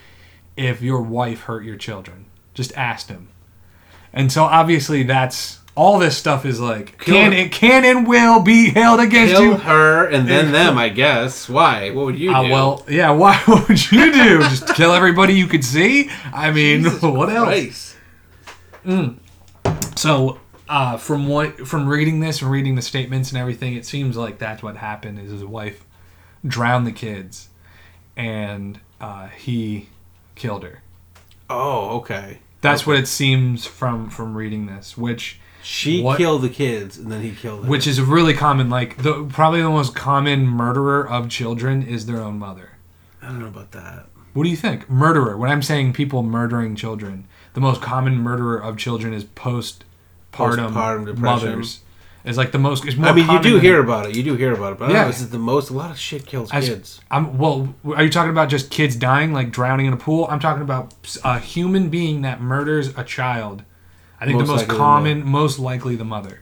if 0.57 0.81
your 0.81 1.01
wife 1.01 1.41
hurt 1.41 1.63
your 1.65 1.75
children? 1.75 2.25
Just 2.53 2.75
asked 2.77 3.09
him. 3.09 3.27
And 4.13 4.31
so 4.31 4.43
obviously 4.45 5.03
that's 5.03 5.59
all 5.75 5.99
this 5.99 6.15
stuff 6.17 6.45
is 6.45 6.57
like 6.61 6.97
can 6.99 7.33
her. 7.33 7.37
it 7.37 7.51
can 7.51 7.83
and 7.83 8.07
will 8.07 8.39
be 8.41 8.69
held 8.69 9.01
against 9.01 9.33
Kill 9.33 9.43
you. 9.43 9.55
her 9.57 10.05
and 10.07 10.25
then 10.25 10.51
them, 10.59 10.77
I 10.77 10.87
guess. 10.87 11.49
Why? 11.49 11.91
What 11.91 12.05
would 12.05 12.17
you 12.17 12.33
Uh, 12.33 12.43
do? 12.43 12.49
well, 12.51 12.85
yeah. 12.87 13.09
Why 13.23 13.35
what 13.45 13.67
would 13.67 13.91
you 13.91 14.13
do? 14.13 14.39
Just 14.43 14.73
kill 14.75 14.93
everybody 14.93 15.33
you 15.33 15.47
could 15.47 15.65
see? 15.65 16.09
I 16.33 16.51
mean, 16.51 16.83
Jesus 16.83 17.01
what 17.01 17.29
else? 17.29 17.95
Christ. 18.85 19.11
So, 19.97 20.39
uh, 20.67 20.97
from 20.97 21.27
what 21.27 21.67
from 21.67 21.87
reading 21.87 22.19
this 22.19 22.41
and 22.41 22.49
reading 22.51 22.75
the 22.75 22.81
statements 22.81 23.31
and 23.31 23.39
everything, 23.39 23.75
it 23.75 23.85
seems 23.85 24.17
like 24.17 24.37
that's 24.39 24.63
what 24.63 24.77
happened. 24.77 25.19
Is 25.19 25.31
his 25.31 25.43
wife 25.45 25.85
drowned 26.45 26.85
the 26.87 26.91
kids, 26.91 27.49
and 28.15 28.79
uh, 29.01 29.27
he 29.27 29.89
killed 30.35 30.63
her. 30.63 30.81
Oh, 31.49 31.97
okay. 31.97 32.39
That's 32.61 32.87
what 32.87 32.97
it 32.97 33.07
seems 33.07 33.65
from 33.65 34.09
from 34.09 34.35
reading 34.35 34.65
this, 34.65 34.97
which 34.97 35.39
She 35.61 36.01
What- 36.01 36.17
killed 36.17 36.41
the 36.41 36.49
kids 36.49 36.97
and 36.97 37.11
then 37.11 37.21
he 37.21 37.31
killed 37.31 37.65
her. 37.65 37.69
which 37.69 37.85
is 37.87 37.99
really 38.01 38.33
common. 38.33 38.69
Like 38.69 38.97
the 38.97 39.23
probably 39.25 39.61
the 39.61 39.69
most 39.69 39.95
common 39.95 40.47
murderer 40.47 41.07
of 41.07 41.29
children 41.29 41.83
is 41.83 42.05
their 42.07 42.21
own 42.21 42.39
mother. 42.39 42.71
I 43.21 43.27
don't 43.27 43.39
know 43.39 43.47
about 43.47 43.71
that. 43.71 44.07
What 44.33 44.43
do 44.43 44.49
you 44.49 44.55
think? 44.57 44.89
Murderer. 44.89 45.37
When 45.37 45.49
I'm 45.49 45.61
saying 45.63 45.93
people 45.93 46.21
murdering 46.23 46.75
children, 46.75 47.25
the 47.53 47.61
most 47.61 47.81
common 47.81 48.17
murderer 48.17 48.57
of 48.61 48.77
children 48.77 49.13
is 49.13 49.23
postpartum, 50.35 50.71
Postpartum 50.73 51.05
depression. 51.05 51.49
mothers. 51.49 51.79
Is 52.23 52.37
like 52.37 52.51
the 52.51 52.57
most. 52.57 52.87
Is 52.87 52.95
more 52.95 53.09
I 53.09 53.13
mean, 53.13 53.29
you 53.29 53.39
do 53.39 53.59
hear 53.59 53.79
about 53.79 54.07
it. 54.09 54.15
You 54.15 54.23
do 54.23 54.33
hear 54.35 54.51
about 54.53 54.73
it, 54.73 54.79
but 54.79 54.85
I 54.85 54.87
don't 54.87 54.95
Yeah. 54.95 55.03
know, 55.03 55.09
is 55.09 55.21
it 55.21 55.29
the 55.31 55.37
most? 55.37 55.69
A 55.69 55.73
lot 55.73 55.91
of 55.91 55.99
shit 55.99 56.25
kills 56.25 56.49
As- 56.51 56.67
kids. 56.67 56.99
I'm 57.11 57.37
well. 57.37 57.75
Are 57.95 58.01
you 58.03 58.09
talking 58.09 58.31
about 58.31 58.49
just 58.49 58.71
kids 58.71 58.95
dying, 58.95 59.31
like 59.31 59.51
drowning 59.51 59.85
in 59.85 59.93
a 59.93 59.97
pool? 59.97 60.27
I'm 60.31 60.39
talking 60.39 60.63
about 60.63 60.95
a 61.23 61.37
human 61.39 61.89
being 61.89 62.21
that 62.23 62.41
murders 62.41 62.87
a 62.97 63.03
child. 63.03 63.61
I 64.19 64.25
think 64.25 64.39
Most 64.39 64.47
the 64.47 64.53
most 64.53 64.67
common, 64.69 65.23
most 65.23 65.59
likely 65.59 65.95
the 65.95 66.03
mother. 66.05 66.39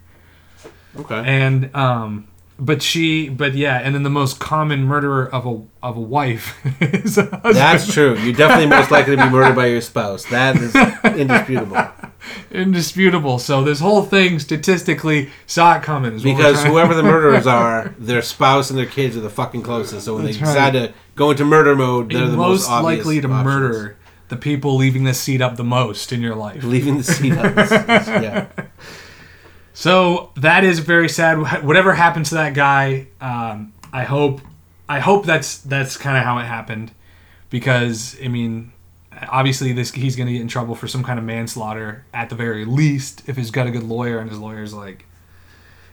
Okay. 0.97 1.21
And 1.25 1.75
um, 1.75 2.27
but 2.59 2.81
she, 2.81 3.29
but 3.29 3.55
yeah, 3.55 3.79
and 3.79 3.95
then 3.95 4.03
the 4.03 4.09
most 4.09 4.39
common 4.39 4.83
murderer 4.83 5.27
of 5.27 5.45
a 5.45 5.61
of 5.81 5.97
a 5.97 6.01
wife 6.01 6.55
is 6.81 7.17
a 7.17 7.23
husband. 7.23 7.55
That's 7.55 7.91
true. 7.91 8.17
You're 8.17 8.35
definitely 8.35 8.67
most 8.67 8.91
likely 8.91 9.15
to 9.15 9.23
be 9.23 9.29
murdered 9.29 9.55
by 9.55 9.67
your 9.67 9.81
spouse. 9.81 10.25
That 10.25 10.55
is 10.57 10.75
indisputable. 11.17 11.87
indisputable. 12.51 13.39
So 13.39 13.63
this 13.63 13.79
whole 13.79 14.03
thing 14.03 14.39
statistically 14.39 15.29
saw 15.47 15.77
it 15.77 15.83
coming. 15.83 16.19
Because 16.19 16.63
whoever 16.63 16.93
the 16.93 17.03
murderers 17.03 17.47
are, 17.47 17.93
their 17.97 18.21
spouse 18.21 18.69
and 18.69 18.77
their 18.77 18.85
kids 18.85 19.17
are 19.17 19.21
the 19.21 19.29
fucking 19.29 19.63
closest. 19.63 20.05
So 20.05 20.15
when 20.15 20.25
That's 20.25 20.37
they 20.37 20.43
right. 20.43 20.53
decide 20.53 20.73
to 20.73 20.93
go 21.15 21.31
into 21.31 21.45
murder 21.45 21.75
mode, 21.75 22.11
they're 22.11 22.27
the 22.27 22.37
most 22.37 22.69
most, 22.69 22.83
likely 22.83 23.19
to 23.21 23.27
options. 23.27 23.45
murder 23.45 23.97
the 24.29 24.37
people 24.37 24.75
leaving 24.75 25.03
the 25.03 25.13
seat 25.13 25.41
up 25.41 25.57
the 25.57 25.63
most 25.63 26.11
in 26.11 26.21
your 26.21 26.35
life. 26.35 26.63
Leaving 26.63 26.97
the 26.97 27.03
seat 27.03 27.33
up. 27.33 27.55
yeah. 28.07 28.47
So 29.73 30.31
that 30.35 30.63
is 30.63 30.79
very 30.79 31.09
sad. 31.09 31.63
Whatever 31.63 31.93
happened 31.93 32.27
to 32.27 32.35
that 32.35 32.53
guy, 32.53 33.07
um, 33.19 33.73
I 33.91 34.03
hope, 34.03 34.41
I 34.87 34.99
hope 34.99 35.25
that's 35.25 35.57
that's 35.57 35.97
kind 35.97 36.17
of 36.17 36.23
how 36.23 36.37
it 36.37 36.45
happened, 36.45 36.91
because 37.49 38.15
I 38.23 38.27
mean, 38.27 38.71
obviously 39.29 39.73
this 39.73 39.91
he's 39.91 40.15
gonna 40.15 40.31
get 40.31 40.41
in 40.41 40.47
trouble 40.47 40.75
for 40.75 40.87
some 40.87 41.03
kind 41.03 41.17
of 41.17 41.25
manslaughter 41.25 42.05
at 42.13 42.29
the 42.29 42.35
very 42.35 42.65
least 42.65 43.23
if 43.27 43.35
he's 43.35 43.51
got 43.51 43.67
a 43.67 43.71
good 43.71 43.83
lawyer 43.83 44.19
and 44.19 44.29
his 44.29 44.39
lawyer's 44.39 44.73
like, 44.73 45.05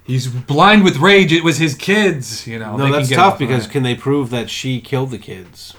he's 0.05 0.27
blind 0.27 0.85
with 0.85 0.99
rage. 0.99 1.33
It 1.33 1.45
was 1.45 1.59
his 1.59 1.75
kids, 1.75 2.47
you 2.47 2.59
know. 2.59 2.77
No, 2.77 2.91
that's 2.93 3.11
tough 3.11 3.39
because 3.39 3.67
that. 3.67 3.73
can 3.73 3.83
they 3.83 3.95
prove 3.95 4.31
that 4.31 4.51
she 4.51 4.81
killed 4.81 5.11
the 5.11 5.19
kids? 5.19 5.75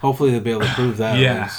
Hopefully 0.00 0.30
they'll 0.30 0.40
be 0.40 0.50
able 0.52 0.62
to 0.62 0.74
prove 0.74 0.98
that. 0.98 1.18
yeah, 1.18 1.50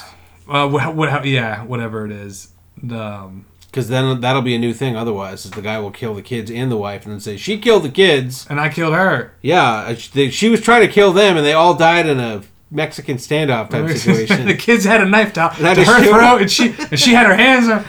uh, 0.48 0.68
what, 0.68 0.96
what, 0.96 1.26
yeah, 1.26 1.64
whatever 1.64 2.06
it 2.06 2.12
is. 2.12 2.50
The, 2.82 3.00
um, 3.00 3.46
Because 3.78 3.90
then 3.90 4.22
that'll 4.22 4.42
be 4.42 4.56
a 4.56 4.60
new 4.60 4.74
thing. 4.74 4.96
Otherwise, 4.96 5.46
is 5.46 5.52
the 5.52 5.62
guy 5.62 5.78
will 5.78 5.92
kill 5.92 6.16
the 6.16 6.24
kids 6.24 6.50
and 6.50 6.72
the 6.72 6.78
wife, 6.78 7.04
and 7.06 7.14
then 7.14 7.20
say 7.20 7.38
she 7.38 7.60
killed 7.60 7.84
the 7.84 7.90
kids. 7.92 8.48
and 8.50 8.60
I 8.60 8.70
killed 8.70 8.96
her. 8.96 9.34
Yeah, 9.44 9.64
uh, 9.64 9.96
they, 10.14 10.32
she 10.32 10.50
was 10.50 10.62
trying 10.62 10.82
to 10.82 10.92
kill 10.92 11.14
them, 11.14 11.38
and 11.38 11.46
they 11.46 11.54
all 11.54 11.76
died 11.76 12.08
in 12.08 12.20
a 12.20 12.42
Mexican 12.72 13.18
standoff 13.18 13.70
type 13.70 13.88
situation. 13.98 14.48
the 14.48 14.56
kids 14.58 14.84
had 14.84 15.00
a 15.02 15.06
knife 15.06 15.34
to, 15.34 15.52
to 15.58 15.62
to 15.76 15.84
her 15.86 16.04
shoot 16.04 16.10
throat, 16.10 16.42
and 16.42 16.52
she 16.52 16.76
and 16.90 17.00
she 17.00 17.14
had 17.14 17.28
her 17.28 17.36
hands 17.36 17.70
on. 17.70 17.86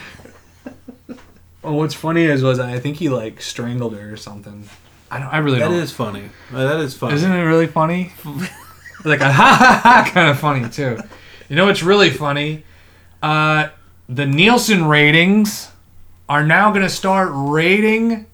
Oh, 1.63 1.73
what's 1.79 1.95
funny 1.95 2.23
is 2.25 2.43
was 2.43 2.59
I 2.59 2.77
think 2.77 2.97
he 2.97 3.09
like 3.09 3.41
strangled 3.41 3.95
her 3.97 4.13
or 4.13 4.17
something. 4.17 4.69
I 5.09 5.17
don't. 5.17 5.27
I 5.29 5.39
really 5.39 5.57
that 5.57 5.69
don't. 5.69 5.73
is 5.79 5.91
funny. 5.91 6.29
Uh, 6.53 6.65
That 6.65 6.79
is 6.81 6.95
funny. 6.95 7.15
Isn't 7.15 7.31
it 7.31 7.41
really 7.41 7.65
funny? 7.65 8.13
like 9.03 9.21
a 9.21 9.31
ha 9.31 9.55
ha 9.59 9.81
ha 9.83 10.11
kind 10.13 10.29
of 10.29 10.37
funny 10.37 10.69
too. 10.69 10.99
You 11.49 11.55
know 11.55 11.65
what's 11.65 11.81
really 11.81 12.11
funny? 12.11 12.63
Uh, 13.23 13.69
the 14.07 14.27
Nielsen 14.27 14.85
ratings 14.85 15.71
are 16.29 16.43
now 16.45 16.69
going 16.69 16.83
to 16.83 16.89
start 16.89 17.29
rating 17.33 18.27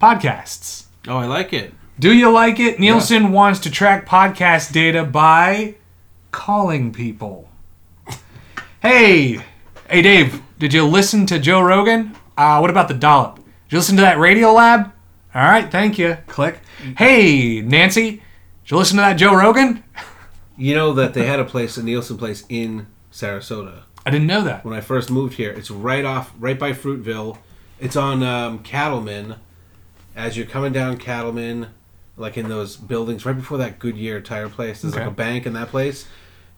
podcasts. 0.00 0.84
Oh, 1.08 1.16
I 1.16 1.26
like 1.26 1.52
it. 1.52 1.74
Do 1.98 2.14
you 2.14 2.30
like 2.30 2.60
it? 2.60 2.78
Nielsen 2.78 3.32
wants 3.32 3.58
to 3.60 3.70
track 3.70 4.06
podcast 4.06 4.72
data 4.72 5.04
by 5.04 5.74
calling 6.30 6.92
people. 6.92 7.48
Hey, 8.80 9.40
hey, 9.88 10.02
Dave, 10.02 10.40
did 10.58 10.72
you 10.72 10.84
listen 10.84 11.26
to 11.26 11.38
Joe 11.40 11.60
Rogan? 11.62 12.16
Uh, 12.36 12.58
what 12.58 12.70
about 12.70 12.88
the 12.88 12.94
dollop? 12.94 13.36
Did 13.36 13.44
you 13.70 13.78
listen 13.78 13.96
to 13.96 14.02
that 14.02 14.18
Radiolab? 14.18 14.92
All 15.34 15.42
right, 15.42 15.70
thank 15.70 15.98
you. 15.98 16.18
Click. 16.28 16.60
Hey, 16.96 17.60
Nancy, 17.60 18.10
did 18.10 18.70
you 18.70 18.76
listen 18.76 18.98
to 18.98 19.02
that 19.02 19.14
Joe 19.14 19.34
Rogan? 19.34 19.82
You 20.56 20.76
know 20.76 20.92
that 20.92 21.14
they 21.14 21.26
had 21.26 21.40
a 21.40 21.44
place, 21.44 21.76
a 21.76 21.82
Nielsen 21.82 22.18
place 22.18 22.44
in 22.48 22.86
Sarasota. 23.10 23.82
I 24.06 24.10
didn't 24.10 24.26
know 24.26 24.42
that. 24.42 24.64
When 24.64 24.74
I 24.74 24.80
first 24.80 25.10
moved 25.10 25.34
here, 25.34 25.50
it's 25.50 25.70
right 25.70 26.04
off, 26.04 26.32
right 26.38 26.58
by 26.58 26.72
Fruitville. 26.72 27.38
It's 27.80 27.96
on 27.96 28.22
um, 28.22 28.58
Cattlemen. 28.60 29.36
As 30.14 30.36
you're 30.36 30.46
coming 30.46 30.72
down 30.72 30.98
Cattlemen, 30.98 31.68
like 32.16 32.36
in 32.36 32.48
those 32.48 32.76
buildings 32.76 33.24
right 33.26 33.34
before 33.36 33.58
that 33.58 33.78
Goodyear 33.78 34.20
tire 34.20 34.48
place, 34.48 34.82
there's 34.82 34.94
like 34.94 35.06
a 35.06 35.10
bank 35.10 35.46
in 35.46 35.54
that 35.54 35.68
place, 35.68 36.06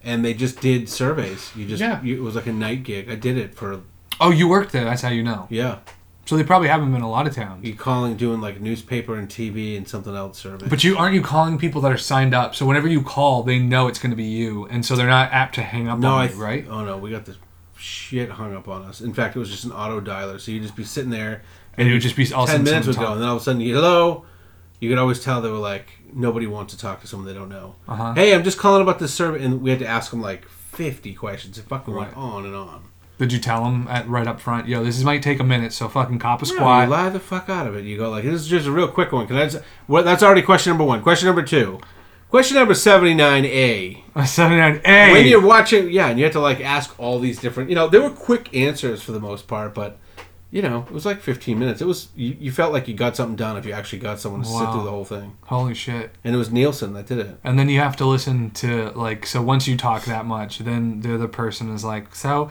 and 0.03 0.25
they 0.25 0.35
just 0.35 0.61
did 0.61 0.89
surveys. 0.89 1.53
You 1.57 1.67
just, 1.67 1.81
Yeah. 1.81 2.03
you, 2.03 2.17
it 2.17 2.21
was 2.23 2.35
like 2.35 2.47
a 2.47 2.53
night 2.53 2.83
gig. 2.83 3.09
I 3.11 3.15
did 3.15 3.39
it 3.39 3.55
for 3.55 3.81
Oh, 4.21 4.31
you 4.31 4.49
worked 4.49 4.73
there. 4.73 4.85
That's 4.85 5.03
how 5.03 5.11
you 5.11 5.23
know. 5.23 5.47
yeah. 5.51 5.79
So 6.27 6.37
they 6.37 6.43
probably 6.43 6.67
have 6.69 6.81
them 6.81 6.95
in 6.97 7.03
a 7.03 7.09
lot 7.09 7.29
of 7.29 7.35
towns. 7.35 7.65
You 7.65 7.75
calling, 7.75 8.17
doing 8.17 8.41
like 8.41 8.61
newspaper 8.61 9.15
and 9.15 9.29
TV 9.29 9.77
and 9.77 9.89
something 9.89 10.15
else 10.15 10.39
survey. 10.39 10.69
But 10.69 10.83
you 10.83 10.97
aren't 10.97 11.15
you 11.15 11.23
calling 11.23 11.57
people 11.57 11.81
that 11.83 11.93
are 11.93 11.97
signed 11.97 12.35
up? 12.35 12.55
So 12.57 12.67
whenever 12.67 12.89
you 12.89 13.01
call, 13.01 13.45
they 13.45 13.61
know 13.61 13.87
it's 13.87 14.01
going 14.01 14.11
to 14.11 14.17
be 14.17 14.25
you, 14.25 14.67
and 14.67 14.85
so 14.85 14.97
they're 14.97 15.07
not 15.07 15.33
apt 15.33 15.55
to 15.55 15.63
hang 15.63 15.89
up 15.89 16.01
no, 16.01 16.09
on 16.09 16.21
I 16.23 16.31
you, 16.31 16.35
right? 16.43 16.67
Oh 16.69 16.85
no, 16.85 16.99
we 16.99 17.11
got 17.11 17.25
this 17.27 17.37
shit 17.77 18.31
hung 18.31 18.55
up 18.57 18.67
on 18.67 18.83
us. 18.83 19.01
In 19.01 19.15
fact, 19.15 19.37
it 19.37 19.39
was 19.39 19.51
just 19.51 19.65
an 19.65 19.73
auto 19.73 20.01
dialer, 20.01 20.41
so 20.41 20.51
you'd 20.51 20.63
just 20.63 20.75
be 20.77 20.83
sitting 20.85 21.11
there, 21.11 21.43
And 21.79 21.89
it 21.89 21.93
would 21.93 22.03
just 22.03 22.17
be 22.17 22.33
all 22.33 22.47
ten 22.47 22.65
minutes 22.65 22.89
would 22.89 22.97
go, 22.97 23.13
and 23.13 23.21
then 23.21 23.29
all 23.29 23.37
of 23.37 23.43
a 23.43 23.45
sudden, 23.45 23.61
you 23.61 23.75
hello. 23.75 24.25
You 24.81 24.91
could 24.91 24.99
always 24.99 25.23
tell 25.23 25.41
they 25.41 25.49
were 25.49 25.57
like 25.59 25.89
nobody 26.13 26.47
wants 26.47 26.75
to 26.75 26.81
talk 26.81 27.01
to 27.03 27.07
someone 27.07 27.27
they 27.27 27.39
don't 27.39 27.49
know. 27.49 27.77
Uh-huh. 27.87 28.15
Hey, 28.15 28.35
I'm 28.35 28.43
just 28.45 28.59
calling 28.59 28.83
about 28.83 28.99
this 28.99 29.15
survey, 29.15 29.45
and 29.45 29.63
we 29.63 29.71
had 29.71 29.79
to 29.79 29.87
ask 29.87 30.11
them 30.11 30.21
like 30.21 30.47
fifty 30.49 31.15
questions. 31.15 31.57
It 31.57 31.67
fucking 31.67 31.95
Right. 31.95 32.07
went 32.09 32.17
on 32.17 32.47
and 32.47 32.55
on. 32.57 32.83
Did 33.19 33.33
you 33.33 33.39
tell 33.39 33.65
them 33.65 33.87
at 33.89 34.07
right 34.09 34.27
up 34.27 34.41
front? 34.41 34.69
Yo, 34.69 34.85
this 34.85 34.99
is, 34.99 35.05
might 35.05 35.23
take 35.23 35.41
a 35.41 35.45
minute, 35.45 35.73
so 35.73 35.89
fucking 35.89 36.19
cop 36.19 36.43
a 36.43 36.47
No, 36.49 36.53
you 36.55 36.87
lie 36.89 37.09
the 37.09 37.19
fuck 37.21 37.49
out 37.49 37.67
of 37.67 37.75
it. 37.75 37.85
You 37.85 37.97
go 37.97 38.11
like, 38.11 38.25
this 38.25 38.43
is 38.43 38.47
just 38.47 38.67
a 38.67 38.71
real 38.71 38.89
quick 38.89 39.11
one. 39.13 39.27
because? 39.27 39.55
Just, 39.55 39.65
what? 39.87 40.05
That's 40.05 40.23
already 40.23 40.43
question 40.43 40.71
number 40.71 40.85
one. 40.85 41.03
Question 41.03 41.27
number 41.27 41.43
two. 41.43 41.81
Question 42.29 42.57
number 42.57 42.75
seventy 42.75 43.15
nine 43.15 43.45
A. 43.47 44.05
Seventy 44.27 44.57
nine 44.57 44.81
A. 44.85 45.13
when 45.13 45.27
you're 45.27 45.41
watching, 45.41 45.91
yeah, 45.91 46.09
and 46.09 46.19
you 46.19 46.25
have 46.25 46.33
to 46.35 46.41
like 46.41 46.61
ask 46.61 46.95
all 46.99 47.19
these 47.19 47.39
different, 47.41 47.71
you 47.71 47.75
know, 47.77 47.89
there 47.89 48.03
were 48.03 48.11
quick 48.11 48.55
answers 48.55 49.01
for 49.01 49.13
the 49.13 49.21
most 49.21 49.47
part, 49.47 49.75
but 49.75 49.99
you 50.51 50.63
know, 50.63 50.85
it 50.89 50.93
was 50.93 51.05
like 51.05 51.21
15 51.21 51.59
minutes. 51.59 51.81
It 51.81 51.87
was 51.87 52.09
you, 52.17 52.37
you 52.39 52.51
felt 52.53 52.73
like 52.73 52.89
you 52.89 52.95
got 52.95 53.15
something 53.17 53.37
done 53.37 53.57
if 53.57 53.65
you 53.67 53.73
actually 53.73 53.99
got 54.01 54.21
someone 54.21 54.43
to 54.43 54.47
sit 54.47 54.55
Wow. 54.55 54.73
through 54.73 54.85
the 54.85 54.91
whole 54.91 55.05
thing, 55.05 55.37
holy 55.45 55.75
shit! 55.75 56.11
and 56.25 56.35
it 56.35 56.39
was 56.39 56.51
Nielsen 56.51 56.95
that 56.95 57.07
did 57.07 57.19
it. 57.19 57.39
And 57.45 57.59
then 57.59 57.69
you 57.69 57.79
have 57.81 57.97
to 57.97 58.05
listen 58.07 58.51
to 58.53 58.91
like 58.91 59.25
so. 59.27 59.41
Once 59.41 59.67
you 59.69 59.77
talk 59.77 60.05
that 60.07 60.25
much, 60.27 60.59
then 60.59 61.01
the 61.01 61.15
other 61.15 61.29
person 61.29 61.73
is 61.75 61.85
like, 61.85 62.15
so. 62.15 62.51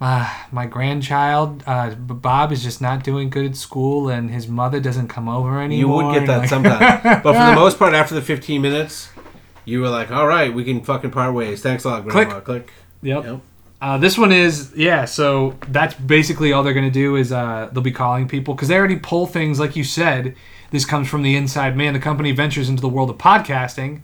Uh, 0.00 0.32
my 0.52 0.64
grandchild, 0.66 1.64
uh, 1.66 1.92
Bob, 1.94 2.52
is 2.52 2.62
just 2.62 2.80
not 2.80 3.02
doing 3.02 3.30
good 3.30 3.44
at 3.46 3.56
school, 3.56 4.08
and 4.08 4.30
his 4.30 4.46
mother 4.46 4.78
doesn't 4.78 5.08
come 5.08 5.28
over 5.28 5.60
anymore. 5.60 6.02
You 6.02 6.06
would 6.06 6.14
get 6.14 6.26
that 6.28 6.38
like- 6.40 6.48
sometimes, 6.48 7.02
but 7.24 7.32
for 7.32 7.32
the 7.32 7.54
most 7.54 7.78
part, 7.78 7.94
after 7.94 8.14
the 8.14 8.22
15 8.22 8.62
minutes, 8.62 9.10
you 9.64 9.80
were 9.80 9.88
like, 9.88 10.10
all 10.12 10.26
right, 10.26 10.54
we 10.54 10.62
can 10.64 10.82
fucking 10.82 11.10
part 11.10 11.34
ways. 11.34 11.62
Thanks 11.62 11.84
a 11.84 11.88
lot, 11.88 12.04
Grandma. 12.04 12.40
Click. 12.40 12.72
Yep. 13.02 13.24
Yep. 13.24 13.40
Uh, 13.80 13.96
this 13.98 14.18
one 14.18 14.32
is 14.32 14.72
yeah. 14.76 15.04
So 15.04 15.54
that's 15.68 15.94
basically 15.94 16.52
all 16.52 16.64
they're 16.64 16.74
gonna 16.74 16.90
do 16.90 17.14
is 17.14 17.30
uh, 17.30 17.68
they'll 17.72 17.82
be 17.82 17.92
calling 17.92 18.26
people 18.26 18.54
because 18.54 18.66
they 18.68 18.76
already 18.76 18.96
pull 18.96 19.26
things 19.26 19.60
like 19.60 19.76
you 19.76 19.84
said. 19.84 20.34
This 20.70 20.84
comes 20.84 21.08
from 21.08 21.22
the 21.22 21.36
inside 21.36 21.76
man. 21.76 21.92
The 21.92 22.00
company 22.00 22.32
ventures 22.32 22.68
into 22.68 22.80
the 22.82 22.88
world 22.88 23.08
of 23.08 23.18
podcasting. 23.18 24.00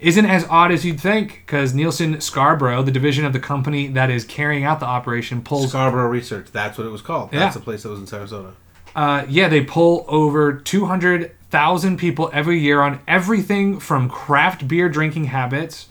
Isn't 0.00 0.24
as 0.26 0.46
odd 0.48 0.72
as 0.72 0.84
you'd 0.84 1.00
think 1.00 1.42
because 1.44 1.74
Nielsen 1.74 2.20
Scarborough, 2.20 2.82
the 2.82 2.90
division 2.90 3.26
of 3.26 3.32
the 3.32 3.38
company 3.38 3.86
that 3.88 4.10
is 4.10 4.24
carrying 4.24 4.64
out 4.64 4.80
the 4.80 4.86
operation, 4.86 5.42
pulls. 5.42 5.68
Scarborough 5.68 6.08
Research. 6.08 6.50
That's 6.50 6.78
what 6.78 6.86
it 6.86 6.90
was 6.90 7.02
called. 7.02 7.32
Yeah. 7.32 7.40
That's 7.40 7.54
the 7.54 7.60
place 7.60 7.82
that 7.82 7.90
was 7.90 8.00
in 8.00 8.06
Sarasota. 8.06 8.54
Uh, 8.96 9.26
yeah, 9.28 9.48
they 9.48 9.62
pull 9.62 10.06
over 10.08 10.54
two 10.54 10.86
hundred 10.86 11.36
thousand 11.50 11.98
people 11.98 12.30
every 12.32 12.58
year 12.58 12.80
on 12.80 13.00
everything 13.06 13.78
from 13.78 14.08
craft 14.08 14.66
beer 14.66 14.88
drinking 14.88 15.24
habits 15.24 15.88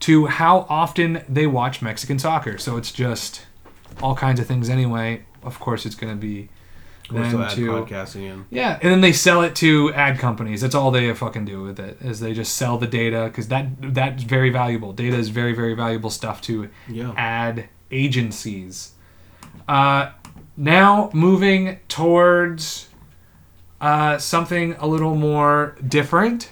to 0.00 0.26
how 0.26 0.66
often 0.68 1.24
they 1.28 1.46
watch 1.46 1.82
Mexican 1.82 2.18
soccer. 2.18 2.58
So 2.58 2.76
it's 2.76 2.92
just 2.92 3.46
all 4.00 4.14
kinds 4.14 4.38
of 4.38 4.46
things 4.46 4.70
anyway. 4.70 5.24
Of 5.42 5.58
course, 5.58 5.84
it's 5.84 5.96
going 5.96 6.12
to 6.12 6.20
be 6.20 6.48
then 7.10 7.30
to 7.32 7.66
podcasting 7.70 8.22
in. 8.22 8.44
yeah, 8.50 8.78
and 8.82 8.90
then 8.92 9.00
they 9.00 9.12
sell 9.12 9.42
it 9.42 9.54
to 9.56 9.92
ad 9.94 10.18
companies. 10.18 10.60
That's 10.60 10.74
all 10.74 10.90
they 10.90 11.12
fucking 11.14 11.44
do 11.46 11.62
with 11.62 11.80
it 11.80 11.98
is 12.02 12.20
they 12.20 12.34
just 12.34 12.54
sell 12.56 12.78
the 12.78 12.86
data 12.86 13.24
because 13.24 13.48
that 13.48 13.66
that's 13.94 14.22
very 14.22 14.50
valuable. 14.50 14.92
Data 14.92 15.16
is 15.16 15.28
very 15.30 15.54
very 15.54 15.74
valuable 15.74 16.10
stuff 16.10 16.40
to 16.42 16.68
Yeah. 16.88 17.12
ad 17.16 17.68
agencies. 17.90 18.92
Uh, 19.66 20.10
now 20.56 21.10
moving 21.12 21.78
towards 21.88 22.88
uh, 23.80 24.18
something 24.18 24.74
a 24.78 24.86
little 24.86 25.14
more 25.14 25.76
different. 25.86 26.50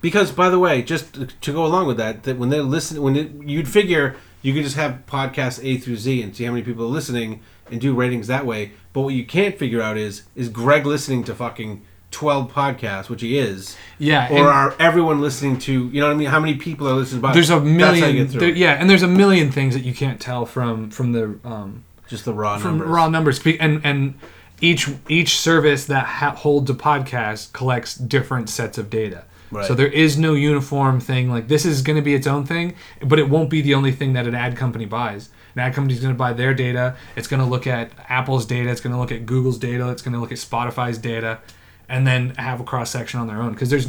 Because, 0.00 0.32
by 0.32 0.48
the 0.48 0.58
way, 0.58 0.82
just 0.82 1.14
to 1.42 1.52
go 1.52 1.64
along 1.64 1.86
with 1.86 1.96
that, 1.98 2.24
that 2.24 2.36
when 2.36 2.48
they're 2.48 2.62
listening, 2.62 3.02
when 3.02 3.14
it, 3.14 3.30
you'd 3.46 3.68
figure 3.68 4.16
you 4.42 4.52
could 4.52 4.64
just 4.64 4.74
have 4.74 5.04
podcasts 5.06 5.62
A 5.62 5.76
through 5.76 5.94
Z 5.96 6.20
and 6.22 6.34
see 6.34 6.42
how 6.42 6.50
many 6.50 6.64
people 6.64 6.84
are 6.86 6.88
listening 6.88 7.40
and 7.70 7.80
do 7.80 7.94
ratings 7.94 8.26
that 8.26 8.44
way. 8.44 8.72
But 8.92 9.02
what 9.02 9.14
you 9.14 9.24
can't 9.24 9.56
figure 9.58 9.80
out 9.80 9.96
is 9.96 10.22
is 10.36 10.48
Greg 10.48 10.84
listening 10.86 11.24
to 11.24 11.34
fucking 11.34 11.82
twelve 12.10 12.52
podcasts, 12.52 13.08
which 13.08 13.22
he 13.22 13.38
is, 13.38 13.76
Yeah, 13.98 14.28
or 14.30 14.48
are 14.48 14.74
everyone 14.78 15.20
listening 15.22 15.58
to? 15.60 15.88
You 15.88 16.00
know 16.00 16.08
what 16.08 16.12
I 16.14 16.16
mean? 16.16 16.28
How 16.28 16.40
many 16.40 16.56
people 16.56 16.86
are 16.88 16.92
listening? 16.94 17.22
By 17.22 17.32
there's 17.32 17.48
a 17.50 17.58
That's 17.58 18.00
how 18.00 18.06
you 18.06 18.12
million 18.24 18.26
there- 18.38 18.48
yeah 18.50 18.72
and 18.72 18.90
there's 18.90 19.02
a 19.02 19.08
million 19.08 19.50
things 19.50 19.74
that 19.74 19.84
you 19.84 19.94
can't 19.94 20.20
tell 20.20 20.44
from 20.44 20.90
from 20.90 21.12
the 21.12 21.38
um, 21.44 21.84
Just 22.08 22.24
the 22.26 22.34
raw 22.34 22.58
from 22.58 22.72
numbers. 22.78 22.88
raw 22.88 23.08
numbers 23.08 23.40
and 23.58 23.80
and 23.84 24.14
each 24.60 24.88
each 25.08 25.38
service 25.38 25.86
that 25.86 26.04
ha- 26.06 26.34
holds 26.36 26.70
a 26.70 26.74
podcast 26.74 27.52
collects 27.54 27.94
different 27.94 28.48
sets 28.50 28.76
of 28.78 28.90
data 28.90 29.24
Right. 29.50 29.66
so 29.66 29.74
there 29.74 29.88
is 29.88 30.16
no 30.16 30.32
uniform 30.34 30.98
thing 31.00 31.28
like 31.30 31.48
this 31.48 31.66
is 31.66 31.82
going 31.82 31.96
to 31.96 32.02
be 32.02 32.14
its 32.14 32.26
own 32.26 32.46
thing 32.46 32.74
but 33.04 33.18
it 33.18 33.28
won't 33.28 33.50
be 33.50 33.60
the 33.60 33.74
only 33.74 33.92
thing 33.92 34.12
that 34.14 34.26
an 34.26 34.34
ad 34.34 34.56
company 34.56 34.86
buys 34.86 35.28
ad 35.60 35.74
company's 35.74 36.00
going 36.00 36.14
to 36.14 36.18
buy 36.18 36.32
their 36.32 36.54
data. 36.54 36.96
It's 37.16 37.28
going 37.28 37.40
to 37.40 37.46
look 37.46 37.66
at 37.66 37.90
apple's 38.08 38.46
data. 38.46 38.70
It's 38.70 38.80
going 38.80 38.94
to 38.94 38.98
look 38.98 39.12
at 39.12 39.26
google's 39.26 39.58
data. 39.58 39.90
It's 39.90 40.02
going 40.02 40.14
to 40.14 40.20
look 40.20 40.32
at 40.32 40.38
spotify's 40.38 40.98
data 40.98 41.40
and 41.88 42.06
then 42.06 42.30
have 42.36 42.60
a 42.60 42.64
cross 42.64 42.90
section 42.90 43.20
on 43.20 43.26
their 43.26 43.42
own. 43.42 43.52
Because 43.52 43.70
there's 43.70 43.88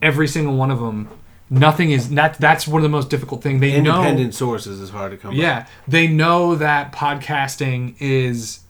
every 0.00 0.28
single 0.28 0.56
one 0.56 0.70
of 0.70 0.80
them 0.80 1.08
nothing 1.52 1.90
is 1.90 2.08
that 2.10 2.38
that's 2.38 2.66
one 2.66 2.80
of 2.80 2.82
the 2.82 2.88
most 2.88 3.10
difficult 3.10 3.42
thing. 3.42 3.60
They 3.60 3.80
know 3.80 3.98
Independent 3.98 4.34
sources 4.34 4.80
is 4.80 4.90
hard 4.90 5.12
to 5.12 5.18
come. 5.18 5.32
by. 5.32 5.36
yeah, 5.36 5.66
they 5.86 6.08
know 6.08 6.54
that 6.56 6.92
podcasting 6.92 7.94
is 8.00 8.60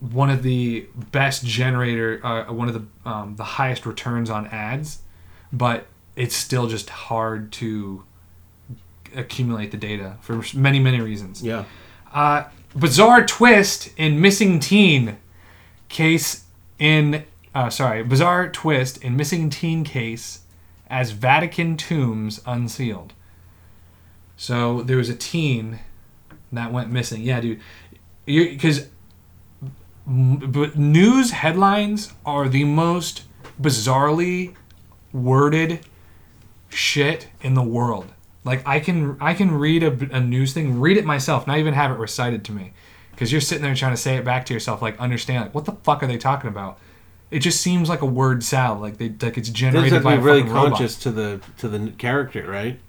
one 0.00 0.28
of 0.30 0.42
the 0.42 0.86
best 1.12 1.44
generator, 1.44 2.20
uh, 2.24 2.52
one 2.52 2.68
of 2.68 2.74
the 2.74 3.08
um, 3.08 3.36
the 3.36 3.44
highest 3.44 3.86
returns 3.86 4.28
on 4.30 4.46
ads, 4.48 4.98
but 5.52 5.86
it's 6.16 6.34
still 6.34 6.66
just 6.66 6.90
hard 6.90 7.52
to 7.52 8.04
accumulate 9.14 9.70
the 9.70 9.76
data 9.76 10.16
for 10.20 10.42
many 10.54 10.78
many 10.78 11.00
reasons. 11.00 11.42
yeah. 11.42 11.64
Uh, 12.12 12.44
bizarre 12.76 13.24
twist 13.24 13.90
in 13.96 14.20
missing 14.20 14.60
teen 14.60 15.18
case 15.88 16.44
in 16.78 17.24
uh, 17.54 17.68
sorry 17.70 18.02
bizarre 18.02 18.48
twist 18.48 18.96
in 19.02 19.16
missing 19.16 19.50
teen 19.50 19.84
case 19.84 20.40
as 20.88 21.10
Vatican 21.10 21.76
tombs 21.76 22.40
unsealed. 22.46 23.12
So 24.36 24.82
there 24.82 24.96
was 24.96 25.08
a 25.08 25.14
teen 25.14 25.80
that 26.52 26.72
went 26.72 26.90
missing. 26.90 27.22
Yeah, 27.22 27.40
dude, 27.40 27.60
because 28.24 28.88
but 30.06 30.76
news 30.76 31.32
headlines 31.32 32.12
are 32.24 32.48
the 32.48 32.64
most 32.64 33.24
bizarrely 33.60 34.54
worded 35.12 35.80
shit 36.70 37.28
in 37.42 37.54
the 37.54 37.62
world. 37.62 38.06
Like 38.48 38.66
I 38.66 38.80
can 38.80 39.16
I 39.20 39.34
can 39.34 39.50
read 39.52 39.82
a, 39.82 40.16
a 40.16 40.20
news 40.20 40.54
thing, 40.54 40.80
read 40.80 40.96
it 40.96 41.04
myself, 41.04 41.46
not 41.46 41.58
even 41.58 41.74
have 41.74 41.90
it 41.90 41.98
recited 41.98 42.44
to 42.46 42.52
me, 42.52 42.72
because 43.10 43.30
you're 43.30 43.42
sitting 43.42 43.62
there 43.62 43.74
trying 43.74 43.92
to 43.92 43.96
say 43.98 44.16
it 44.16 44.24
back 44.24 44.46
to 44.46 44.54
yourself, 44.54 44.80
like 44.80 44.98
understand, 44.98 45.44
like 45.44 45.54
what 45.54 45.66
the 45.66 45.72
fuck 45.72 46.02
are 46.02 46.06
they 46.06 46.16
talking 46.16 46.48
about? 46.48 46.78
It 47.30 47.40
just 47.40 47.60
seems 47.60 47.90
like 47.90 48.00
a 48.00 48.06
word 48.06 48.42
salad, 48.42 48.80
like 48.80 48.96
they 48.96 49.10
like 49.10 49.36
it's 49.36 49.50
generated 49.50 49.90
just 49.90 50.04
by 50.04 50.14
a 50.14 50.16
be 50.16 50.22
really 50.22 50.40
fucking 50.40 50.54
robot. 50.54 50.70
conscious 50.78 50.96
to 51.00 51.10
the 51.10 51.40
to 51.58 51.68
the 51.68 51.90
character, 51.92 52.50
right? 52.50 52.80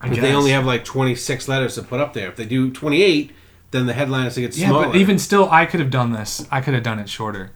I 0.00 0.10
But 0.10 0.20
they 0.20 0.32
only 0.34 0.50
have 0.50 0.66
like 0.66 0.84
26 0.84 1.48
letters 1.48 1.74
to 1.76 1.82
put 1.82 1.98
up 2.00 2.12
there. 2.12 2.28
If 2.28 2.36
they 2.36 2.44
do 2.44 2.70
28, 2.70 3.32
then 3.70 3.86
the 3.86 3.94
headline 3.94 4.24
has 4.24 4.34
to 4.34 4.42
get 4.42 4.56
Yeah, 4.56 4.68
smaller. 4.68 4.86
but 4.88 4.96
even 4.96 5.18
still, 5.18 5.48
I 5.50 5.64
could 5.66 5.80
have 5.80 5.90
done 5.90 6.12
this. 6.12 6.46
I 6.52 6.60
could 6.60 6.74
have 6.74 6.82
done 6.84 6.98
it 6.98 7.08
shorter. 7.08 7.50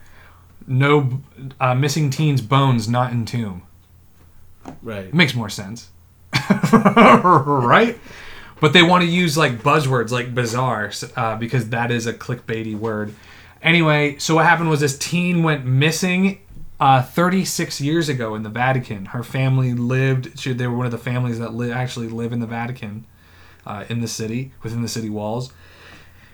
No 0.67 1.21
uh, 1.61 1.75
missing 1.75 2.09
teens 2.11 2.41
bones 2.41 2.89
not 2.89 3.13
in 3.13 3.27
tomb. 3.27 3.63
right. 4.83 5.05
It 5.07 5.15
makes 5.15 5.35
more 5.35 5.49
sense. 5.49 5.91
right? 6.73 7.99
But 8.61 8.73
they 8.73 8.83
want 8.83 9.03
to 9.03 9.09
use 9.11 9.37
like 9.37 9.59
buzzwords 9.63 10.11
like 10.11 10.35
bizarre 10.35 10.93
uh, 11.17 11.37
because 11.37 11.71
that 11.71 11.91
is 11.91 12.07
a 12.07 12.13
clickbaity 12.13 12.79
word. 12.79 13.15
Anyway, 13.63 14.19
so 14.19 14.37
what 14.37 14.45
happened 14.45 14.71
was 14.71 14.81
this 14.81 14.97
teen 14.99 15.43
went 15.43 15.65
missing 15.65 16.41
uh, 16.81 17.03
36 17.03 17.81
years 17.81 18.09
ago 18.09 18.35
in 18.35 18.43
the 18.43 18.49
Vatican. 18.49 19.07
Her 19.07 19.23
family 19.23 19.73
lived, 19.73 20.39
she, 20.39 20.53
they 20.53 20.67
were 20.67 20.77
one 20.77 20.87
of 20.87 20.93
the 20.93 20.99
families 20.99 21.39
that 21.39 21.55
li- 21.55 21.71
actually 21.73 22.09
live 22.09 22.33
in 22.33 22.41
the 22.41 22.47
Vatican 22.47 23.05
uh, 23.67 23.85
in 23.89 24.01
the 24.01 24.09
city, 24.09 24.53
within 24.63 24.83
the 24.83 24.89
city 24.89 25.09
walls. 25.09 25.53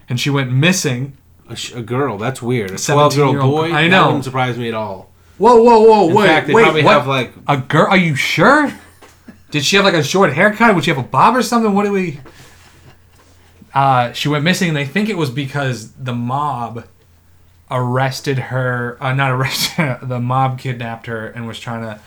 And 0.08 0.18
she 0.18 0.30
went 0.30 0.50
missing. 0.50 1.16
A, 1.50 1.56
sh- 1.56 1.72
a 1.74 1.82
girl, 1.82 2.16
that's 2.18 2.40
weird. 2.40 2.70
A 2.70 2.78
12 2.78 3.16
year 3.16 3.24
old 3.26 3.34
17-year-old 3.36 3.54
boy, 3.70 3.72
I 3.74 3.82
that 3.82 3.88
know. 3.88 4.06
wouldn't 4.06 4.24
surprise 4.24 4.56
me 4.58 4.68
at 4.68 4.74
all. 4.74 5.10
Whoa, 5.36 5.62
whoa, 5.62 5.80
whoa, 5.80 6.08
In 6.08 6.14
wait, 6.16 6.26
fact, 6.26 6.46
they 6.46 6.54
wait, 6.54 6.62
probably 6.62 6.82
what? 6.82 6.92
have 6.92 7.06
like 7.06 7.32
A 7.46 7.58
girl? 7.58 7.86
Are 7.88 7.96
you 7.96 8.14
sure? 8.14 8.72
Did 9.50 9.64
she 9.64 9.76
have 9.76 9.84
like 9.84 9.94
a 9.94 10.02
short 10.02 10.32
haircut? 10.32 10.74
Would 10.74 10.84
she 10.84 10.90
have 10.90 10.98
a 10.98 11.06
bob 11.06 11.36
or 11.36 11.42
something? 11.42 11.72
What 11.72 11.84
do 11.84 11.92
we? 11.92 12.20
Uh, 13.74 14.12
she 14.12 14.28
went 14.28 14.44
missing, 14.44 14.68
and 14.68 14.76
they 14.76 14.84
think 14.84 15.08
it 15.08 15.16
was 15.16 15.30
because 15.30 15.92
the 15.92 16.12
mob 16.12 16.86
arrested 17.70 18.38
her. 18.38 18.98
Uh, 19.00 19.12
not 19.14 19.30
arrested. 19.30 19.98
the 20.02 20.20
mob 20.20 20.58
kidnapped 20.58 21.06
her 21.06 21.26
and 21.28 21.46
was 21.46 21.58
trying 21.58 21.82
to 21.82 22.00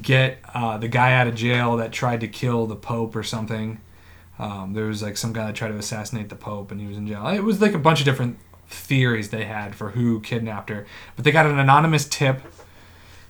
get 0.00 0.38
uh, 0.54 0.78
the 0.78 0.88
guy 0.88 1.12
out 1.12 1.26
of 1.26 1.34
jail 1.34 1.76
that 1.76 1.92
tried 1.92 2.20
to 2.20 2.28
kill 2.28 2.66
the 2.66 2.76
pope 2.76 3.14
or 3.16 3.22
something. 3.22 3.80
Um, 4.38 4.74
there 4.74 4.84
was 4.84 5.02
like 5.02 5.16
some 5.16 5.32
guy 5.32 5.46
that 5.46 5.54
tried 5.54 5.68
to 5.68 5.78
assassinate 5.78 6.28
the 6.28 6.36
pope, 6.36 6.70
and 6.70 6.80
he 6.80 6.86
was 6.86 6.96
in 6.96 7.06
jail. 7.06 7.26
It 7.28 7.40
was 7.40 7.60
like 7.60 7.74
a 7.74 7.78
bunch 7.78 8.00
of 8.00 8.04
different 8.04 8.38
theories 8.68 9.30
they 9.30 9.44
had 9.44 9.74
for 9.74 9.90
who 9.90 10.20
kidnapped 10.20 10.70
her, 10.70 10.86
but 11.14 11.24
they 11.24 11.32
got 11.32 11.46
an 11.46 11.58
anonymous 11.58 12.04
tip 12.04 12.42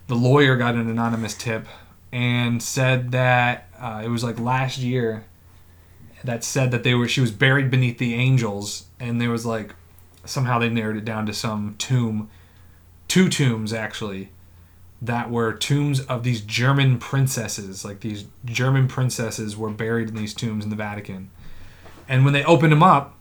the 0.07 0.15
lawyer 0.15 0.57
got 0.57 0.75
an 0.75 0.89
anonymous 0.89 1.35
tip 1.35 1.67
and 2.17 2.63
said 2.63 3.13
that 3.13 3.69
uh, 3.79 4.01
it 4.03 4.09
was 4.09 4.25
like 4.25 4.41
last 4.41 4.79
year 4.79 5.27
that 6.25 6.43
said 6.43 6.71
that 6.71 6.83
they 6.83 6.95
were 6.95 7.07
she 7.07 7.21
was 7.21 7.31
buried 7.31 7.71
beneath 7.71 7.99
the 7.99 8.15
angels 8.15 8.87
and 8.99 9.21
there 9.21 9.29
was 9.29 9.45
like 9.45 9.75
somehow 10.25 10.59
they 10.59 10.71
narrowed 10.71 10.97
it 10.97 11.05
down 11.05 11.27
to 11.27 11.35
some 11.35 11.75
tomb 11.77 12.31
two 13.07 13.29
tombs 13.29 13.71
actually 13.71 14.31
that 15.03 15.31
were 15.31 15.53
tombs 15.53 16.01
of 16.07 16.23
these 16.23 16.41
german 16.41 16.99
princesses 16.99 17.85
like 17.85 18.01
these 18.01 18.25
german 18.47 18.89
princesses 18.89 19.55
were 19.55 19.69
buried 19.69 20.09
in 20.09 20.15
these 20.15 20.33
tombs 20.33 20.65
in 20.65 20.71
the 20.71 20.77
vatican 20.77 21.31
and 22.09 22.25
when 22.25 22.33
they 22.33 22.45
opened 22.45 22.73
them 22.73 22.83
up 22.83 23.15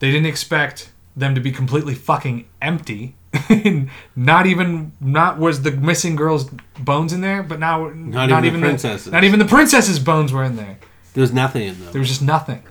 they 0.00 0.10
didn't 0.10 0.26
expect 0.26 0.92
them 1.16 1.34
to 1.34 1.40
be 1.40 1.52
completely 1.52 1.94
fucking 1.94 2.46
empty. 2.60 3.14
not 4.16 4.46
even 4.46 4.92
not 5.00 5.38
was 5.38 5.62
the 5.62 5.70
missing 5.72 6.16
girl's 6.16 6.44
bones 6.78 7.12
in 7.12 7.20
there, 7.20 7.42
but 7.42 7.58
now 7.58 7.88
not, 7.88 8.28
even 8.30 8.40
the 8.42 8.46
even 8.46 8.60
princesses. 8.60 9.12
not 9.12 9.24
even 9.24 9.38
the 9.38 9.44
princess's 9.44 9.98
bones 9.98 10.32
were 10.32 10.44
in 10.44 10.56
there. 10.56 10.78
There 11.14 11.20
was 11.22 11.32
nothing 11.32 11.62
in 11.68 11.80
them. 11.82 11.92
There 11.92 12.00
was 12.00 12.08
just 12.08 12.22
nothing. 12.22 12.62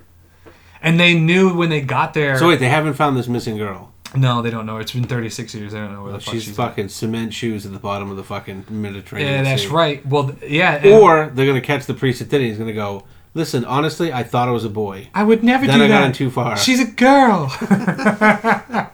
And 0.82 1.00
they 1.00 1.14
knew 1.14 1.54
when 1.56 1.70
they 1.70 1.82
got 1.82 2.14
there. 2.14 2.38
so 2.38 2.48
wait, 2.50 2.60
they 2.60 2.68
haven't 2.70 2.96
found 2.96 3.16
this 3.16 3.28
missing 3.28 3.58
girl. 3.58 3.94
no, 4.16 4.42
they 4.42 4.50
don't 4.50 4.66
know. 4.66 4.78
It's 4.78 4.92
been 4.92 5.06
36 5.06 5.56
years. 5.56 5.72
They 5.72 5.80
don't 5.80 5.94
know 5.94 6.04
where 6.04 6.12
the 6.12 6.18
oh, 6.18 6.22
fuck 6.22 6.34
She's 6.34 6.44
she's. 6.44 6.56
fucking 6.56 6.90
cement 6.90 7.34
shoes 7.34 7.66
at 7.66 7.72
the 7.72 7.80
bottom 7.80 8.12
of 8.12 8.18
the 8.18 8.24
fucking 8.24 8.66
Mediterranean. 8.70 9.32
yeah, 9.32 9.44
that's 9.44 9.64
Sea. 9.64 9.68
right. 9.70 10.06
Well, 10.06 10.36
yeah. 10.46 10.82
Or 11.00 11.32
they're 11.34 11.46
gonna 11.46 11.62
catch 11.62 11.86
the 11.86 11.94
priest 11.94 12.22
at 12.22 12.30
dinner. 12.30 12.46
He's 12.46 12.58
gonna 12.58 12.74
go. 12.74 13.06
Listen, 13.34 13.66
honestly, 13.66 14.14
I 14.14 14.22
thought 14.24 14.48
it 14.48 14.52
was 14.52 14.66
a 14.66 14.70
boy. 14.70 15.08
I 15.16 15.24
would 15.24 15.44
never 15.44 15.66
Then 15.66 15.80
do 15.80 15.86
I 15.86 15.88
that. 15.88 16.00
got 16.02 16.06
in 16.08 16.12
too 16.14 16.30
far. 16.30 16.56
She's 16.58 16.80
a 16.80 16.86
girl. 16.86 17.48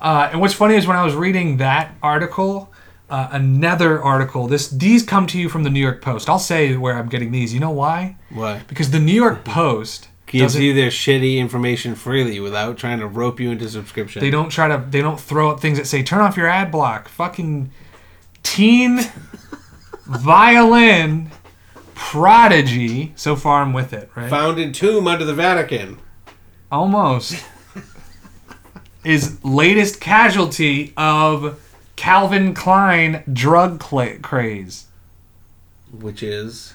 uh, 0.07 0.29
and 0.31 0.41
what's 0.41 0.55
funny 0.55 0.77
is 0.77 0.87
when 0.87 0.97
I 0.97 1.05
was 1.05 1.17
reading 1.17 1.57
that 1.57 1.97
article, 2.01 2.73
uh, 3.11 3.29
another 3.33 4.01
article. 4.01 4.47
This 4.47 4.69
these 4.69 5.03
come 5.03 5.27
to 5.27 5.37
you 5.37 5.49
from 5.49 5.65
the 5.65 5.71
New 5.71 5.81
York 5.81 6.01
Post. 6.01 6.29
I'll 6.29 6.39
say 6.39 6.77
where 6.77 6.97
I'm 6.97 7.09
getting 7.09 7.33
these. 7.33 7.53
You 7.53 7.59
know 7.59 7.73
why? 7.73 8.17
Why? 8.31 8.63
Because 8.69 8.93
the 8.93 9.01
New 9.01 9.13
York 9.13 9.45
Post 9.45 10.09
Gives 10.27 10.59
you 10.59 10.75
their 10.75 10.91
shitty 10.91 11.39
information 11.39 11.97
freely 11.97 12.39
without 12.39 12.77
trying 12.77 13.01
to 13.01 13.07
rope 13.09 13.41
you 13.41 13.51
into 13.51 13.69
subscription. 13.69 14.21
They 14.21 14.31
don't 14.31 14.49
try 14.49 14.69
to. 14.69 14.85
They 14.89 15.01
don't 15.01 15.21
throw 15.21 15.51
up 15.51 15.59
things 15.59 15.77
that 15.79 15.87
say 15.87 16.05
"turn 16.05 16.21
off 16.21 16.37
your 16.37 16.49
ad 16.49 16.71
block." 16.71 17.09
Fucking 17.09 17.73
teen 18.45 19.01
violin 20.07 21.33
prodigy. 21.97 23.13
So 23.17 23.35
far, 23.35 23.63
I'm 23.63 23.73
with 23.73 23.93
it. 23.93 24.09
Right. 24.15 24.31
Found 24.31 24.61
in 24.61 24.73
tomb 24.73 25.09
under 25.09 25.25
the 25.25 25.35
Vatican. 25.35 25.99
Almost. 26.71 27.45
Is 29.07 29.43
latest 29.45 30.01
casualty 30.01 30.93
of 30.97 31.61
Calvin 31.97 32.53
Klein 32.55 33.23
drug 33.33 33.79
cla- 33.81 34.19
craze. 34.19 34.87
Which 35.99 36.23
is 36.23 36.75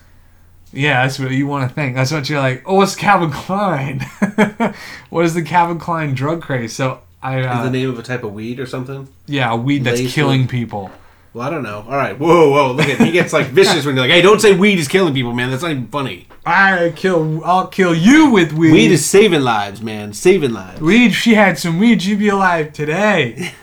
Yeah, 0.72 1.04
that's 1.04 1.20
what 1.20 1.32
you 1.32 1.46
want 1.48 1.68
to 1.70 1.76
think. 1.76 1.96
That's 1.96 2.12
what 2.12 2.30
you're 2.30 2.40
like. 2.40 2.64
Oh, 2.66 2.76
what's 2.76 2.96
Calvin 2.96 3.32
Klein? 3.32 4.00
what 5.10 5.26
is 5.26 5.34
the 5.34 5.44
Calvin 5.44 5.80
Klein 5.80 6.14
drug 6.14 6.42
craze? 6.42 6.74
So 6.74 7.02
I, 7.22 7.40
Is 7.42 7.46
uh, 7.46 7.64
the 7.64 7.70
name 7.70 7.90
of 7.90 8.00
a 8.00 8.04
type 8.04 8.24
of 8.24 8.34
weed 8.34 8.60
or 8.60 8.66
something? 8.66 9.08
yeah, 9.28 9.52
a 9.52 9.56
weed 9.56 9.84
that's 9.84 10.00
Lace 10.02 10.14
killing 10.14 10.42
with- 10.42 10.50
people. 10.50 10.90
Well, 11.34 11.48
I 11.48 11.50
don't 11.50 11.64
know. 11.64 11.86
All 11.88 11.96
right. 11.96 12.18
Whoa, 12.18 12.50
whoa. 12.50 12.74
Look 12.74 12.88
at 12.88 13.00
he 13.00 13.12
gets 13.12 13.32
like 13.32 13.48
vicious 13.48 13.86
when 13.86 13.96
you're 13.96 14.04
like, 14.06 14.12
hey, 14.12 14.22
don't 14.22 14.42
say 14.42 14.54
weed 14.54 14.80
is 14.80 14.88
killing 14.88 15.14
people, 15.14 15.34
man. 15.34 15.50
That's 15.50 15.62
not 15.62 15.72
even 15.72 15.88
funny. 15.88 16.28
I 16.46 16.92
kill. 16.96 17.44
I'll 17.46 17.68
kill 17.68 17.96
you 17.96 18.30
with 18.32 18.52
weed. 18.52 18.74
Weed 18.74 18.92
is 18.92 19.06
saving 19.06 19.42
lives, 19.42 19.82
man. 19.82 20.12
Saving 20.14 20.52
lives. 20.52 20.82
weed. 20.82 21.12
She 21.12 21.36
had 21.36 21.58
some 21.58 21.80
weed. 21.80 22.02
She'd 22.02 22.20
be 22.20 22.28
alive 22.30 22.74
today. 22.74 23.54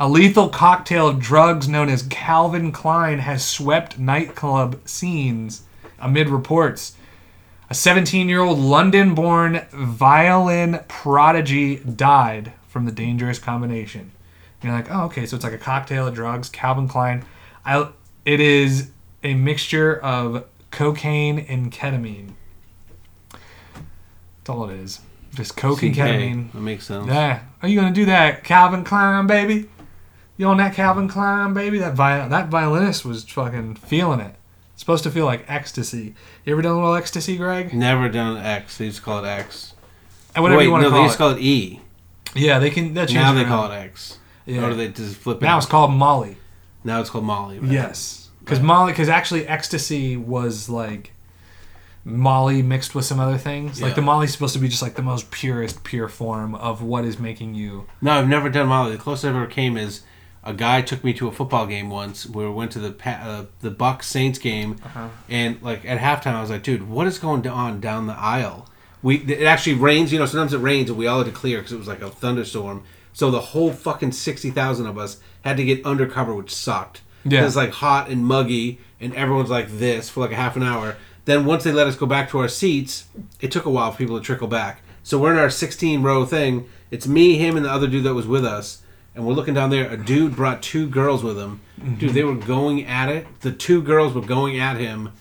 a 0.00 0.08
lethal 0.08 0.48
cocktail 0.48 1.06
of 1.06 1.20
drugs 1.20 1.68
known 1.68 1.88
as 1.88 2.02
Calvin 2.04 2.72
Klein 2.72 3.20
has 3.20 3.44
swept 3.44 3.98
nightclub 3.98 4.80
scenes 4.88 5.62
amid 6.00 6.28
reports. 6.28 6.96
A 7.70 7.74
17-year-old 7.74 8.58
London-born 8.58 9.62
violin 9.72 10.80
prodigy 10.88 11.76
died 11.76 12.52
from 12.68 12.84
the 12.86 12.92
dangerous 12.92 13.38
combination. 13.38 14.10
You're 14.62 14.72
like, 14.72 14.86
oh, 14.90 15.04
okay, 15.04 15.26
so 15.26 15.34
it's 15.36 15.44
like 15.44 15.52
a 15.54 15.58
cocktail 15.58 16.06
of 16.06 16.14
drugs. 16.14 16.48
Calvin 16.48 16.88
Klein. 16.88 17.24
I, 17.64 17.88
it 18.24 18.40
is 18.40 18.90
a 19.24 19.34
mixture 19.34 19.98
of 20.00 20.44
cocaine 20.70 21.38
and 21.40 21.72
ketamine. 21.72 22.32
That's 23.32 24.48
all 24.50 24.68
it 24.68 24.74
is. 24.78 25.00
Just 25.34 25.56
coke 25.56 25.82
and 25.82 25.94
ketamine. 25.94 26.52
That 26.52 26.60
makes 26.60 26.84
sense. 26.86 27.06
Yeah. 27.06 27.40
Are 27.62 27.68
you 27.68 27.80
gonna 27.80 27.94
do 27.94 28.04
that, 28.06 28.44
Calvin 28.44 28.84
Klein, 28.84 29.26
baby? 29.26 29.68
You 30.36 30.46
on 30.48 30.56
that 30.58 30.74
Calvin 30.74 31.08
Klein, 31.08 31.54
baby? 31.54 31.78
That 31.78 31.94
viol- 31.94 32.28
that 32.28 32.48
violinist 32.48 33.04
was 33.04 33.24
fucking 33.24 33.76
feeling 33.76 34.20
it. 34.20 34.34
It's 34.72 34.80
supposed 34.82 35.04
to 35.04 35.10
feel 35.10 35.24
like 35.26 35.44
ecstasy. 35.48 36.14
You 36.44 36.52
ever 36.52 36.62
done 36.62 36.72
a 36.72 36.76
little 36.76 36.94
ecstasy, 36.94 37.36
Greg? 37.36 37.72
Never 37.72 38.08
done 38.08 38.36
X. 38.36 38.78
They 38.78 38.86
used 38.86 38.98
to 38.98 39.02
call 39.02 39.24
it 39.24 39.28
X. 39.28 39.74
And 40.34 40.42
whatever 40.42 40.58
Wait, 40.58 40.64
you 40.64 40.70
want 40.72 40.82
no, 40.82 40.88
to 40.88 40.90
they 40.92 40.96
call 40.96 41.04
used 41.04 41.14
it. 41.14 41.18
to 41.18 41.22
call 41.22 41.30
it 41.36 41.40
E. 41.42 41.80
yeah, 42.34 42.58
they 42.58 42.70
can. 42.70 42.94
That 42.94 43.12
Now 43.12 43.32
they 43.32 43.40
around. 43.42 43.48
call 43.48 43.70
it 43.70 43.74
X. 43.76 44.18
Yeah. 44.46 44.64
Or 44.64 44.70
do 44.70 44.76
they 44.76 44.88
just 44.88 45.16
flip 45.16 45.38
it? 45.42 45.44
Now 45.44 45.56
it's 45.58 45.66
called 45.66 45.92
Molly. 45.92 46.36
Now 46.84 47.00
it's 47.00 47.10
called 47.10 47.24
Molly. 47.24 47.58
Right? 47.60 47.70
Yes, 47.70 48.30
because 48.40 48.60
Molly, 48.60 48.92
because 48.92 49.08
actually 49.08 49.46
ecstasy 49.46 50.16
was 50.16 50.68
like 50.68 51.12
Molly 52.04 52.62
mixed 52.62 52.94
with 52.94 53.04
some 53.04 53.20
other 53.20 53.38
things. 53.38 53.80
Like 53.80 53.90
Yeah. 53.90 53.94
the 53.96 54.02
Molly's 54.02 54.32
supposed 54.32 54.54
to 54.54 54.58
be 54.58 54.68
just 54.68 54.82
like 54.82 54.96
the 54.96 55.02
most 55.02 55.30
purest, 55.30 55.84
pure 55.84 56.08
form 56.08 56.54
of 56.56 56.82
what 56.82 57.04
is 57.04 57.18
making 57.20 57.54
you. 57.54 57.86
No, 58.00 58.12
I've 58.12 58.28
never 58.28 58.48
done 58.48 58.66
Molly. 58.66 58.92
The 58.92 58.98
closest 58.98 59.24
I 59.24 59.28
ever 59.28 59.46
came 59.46 59.76
is 59.76 60.00
a 60.42 60.52
guy 60.52 60.82
took 60.82 61.04
me 61.04 61.12
to 61.12 61.28
a 61.28 61.32
football 61.32 61.66
game 61.66 61.88
once. 61.90 62.26
where 62.26 62.48
We 62.48 62.52
went 62.54 62.72
to 62.72 62.80
the 62.80 62.90
Pa- 62.90 63.20
uh, 63.24 63.44
the 63.60 63.70
Bucs 63.70 64.04
Saints 64.04 64.40
game, 64.40 64.74
Uh-huh. 64.84 65.06
and 65.28 65.62
like 65.62 65.84
at 65.84 66.00
halftime, 66.00 66.34
I 66.34 66.40
was 66.40 66.50
like, 66.50 66.64
"Dude, 66.64 66.88
what 66.88 67.06
is 67.06 67.20
going 67.20 67.46
on 67.46 67.78
down 67.78 68.08
the 68.08 68.18
aisle?" 68.18 68.66
We 69.04 69.18
it 69.18 69.44
actually 69.44 69.74
rains. 69.74 70.12
You 70.12 70.18
know, 70.18 70.26
sometimes 70.26 70.52
it 70.52 70.58
rains, 70.58 70.90
and 70.90 70.98
we 70.98 71.06
all 71.06 71.18
had 71.18 71.26
to 71.26 71.32
clear 71.32 71.58
because 71.58 71.72
it 71.72 71.78
was 71.78 71.86
like 71.86 72.02
a 72.02 72.10
thunderstorm. 72.10 72.82
So 73.12 73.30
the 73.30 73.40
whole 73.40 73.72
fucking 73.72 74.12
sixty 74.12 74.50
thousand 74.50 74.86
of 74.86 74.98
us 74.98 75.20
had 75.42 75.56
to 75.56 75.64
get 75.64 75.84
undercover, 75.84 76.34
which 76.34 76.54
sucked. 76.54 77.02
Yeah. 77.24 77.42
It 77.42 77.44
was 77.44 77.56
like 77.56 77.70
hot 77.70 78.08
and 78.08 78.24
muggy, 78.24 78.78
and 79.00 79.14
everyone's 79.14 79.50
like 79.50 79.68
this 79.68 80.08
for 80.08 80.20
like 80.20 80.32
a 80.32 80.36
half 80.36 80.56
an 80.56 80.62
hour. 80.62 80.96
Then 81.24 81.44
once 81.44 81.64
they 81.64 81.72
let 81.72 81.86
us 81.86 81.96
go 81.96 82.06
back 82.06 82.30
to 82.30 82.38
our 82.38 82.48
seats, 82.48 83.04
it 83.40 83.52
took 83.52 83.64
a 83.64 83.70
while 83.70 83.92
for 83.92 83.98
people 83.98 84.18
to 84.18 84.24
trickle 84.24 84.48
back. 84.48 84.82
So 85.04 85.18
we're 85.18 85.32
in 85.32 85.38
our 85.38 85.50
16 85.50 86.02
row 86.02 86.24
thing. 86.24 86.68
It's 86.90 87.06
me, 87.06 87.36
him, 87.36 87.56
and 87.56 87.64
the 87.64 87.70
other 87.70 87.86
dude 87.86 88.04
that 88.04 88.14
was 88.14 88.26
with 88.26 88.44
us. 88.44 88.82
And 89.14 89.26
we're 89.26 89.34
looking 89.34 89.54
down 89.54 89.70
there. 89.70 89.90
A 89.90 89.96
dude 89.96 90.34
brought 90.34 90.62
two 90.62 90.88
girls 90.88 91.22
with 91.22 91.38
him. 91.38 91.60
Dude, 91.98 92.14
they 92.14 92.24
were 92.24 92.34
going 92.34 92.86
at 92.86 93.08
it. 93.08 93.26
The 93.40 93.52
two 93.52 93.82
girls 93.82 94.14
were 94.14 94.22
going 94.22 94.58
at 94.58 94.78
him. 94.78 95.12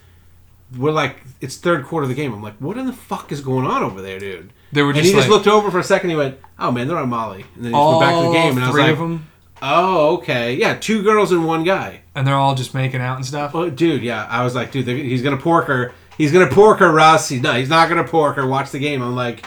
We're 0.78 0.92
like, 0.92 1.18
it's 1.42 1.58
third 1.58 1.86
quarter 1.86 2.04
of 2.04 2.10
the 2.10 2.16
game. 2.16 2.34
I'm 2.34 2.42
like, 2.42 2.56
what 2.58 2.78
in 2.78 2.86
the 2.86 2.94
fuck 2.94 3.32
is 3.32 3.42
going 3.42 3.66
on 3.66 3.84
over 3.84 4.02
there, 4.02 4.20
dude? 4.20 4.54
They 4.72 4.82
were 4.84 4.94
just 4.94 5.00
and 5.00 5.08
he 5.08 5.14
just 5.14 5.30
looked 5.30 5.48
over 5.48 5.70
for 5.70 5.80
a 5.80 5.84
second. 5.84 6.10
He 6.10 6.16
went, 6.16 6.40
"Oh 6.58 6.72
man, 6.72 6.88
they're 6.88 6.98
on 6.98 7.10
Molly." 7.10 7.46
And 7.56 7.66
then 7.66 7.74
he 7.74 7.78
just 7.78 7.88
went 7.88 8.02
back 8.02 8.16
to 8.16 8.28
the 8.28 8.34
game. 8.34 8.56
And 8.56 8.64
I 8.64 8.68
was 8.68 8.76
three 8.76 8.84
like, 8.84 8.92
of 8.94 9.00
them, 9.00 9.28
"Oh, 9.62 10.14
okay, 10.18 10.56
yeah, 10.56 10.76
two 10.76 11.04
girls 11.04 11.32
and 11.32 11.46
one 11.46 11.64
guy." 11.64 12.02
and 12.16 12.28
they're 12.28 12.36
all 12.36 12.56
just 12.56 12.74
making 12.74 13.02
out 13.02 13.16
and 13.16 13.26
stuff. 13.26 13.56
Oh, 13.56 13.70
dude, 13.70 14.04
yeah. 14.04 14.26
I 14.30 14.44
was 14.44 14.54
like, 14.56 14.72
dude, 14.72 14.88
he's 14.88 15.22
gonna 15.22 15.38
pork 15.38 15.68
her. 15.68 15.94
He's 16.18 16.32
gonna 16.32 16.50
pork 16.50 16.80
her, 16.80 16.92
Russ. 16.92 17.30
He's 17.30 17.42
not. 17.42 17.58
He's 17.58 17.70
not 17.70 17.90
gonna 17.90 18.04
pork 18.04 18.36
her. 18.36 18.46
Watch 18.46 18.72
the 18.72 18.80
game. 18.80 19.02
I'm 19.02 19.16
like, 19.16 19.46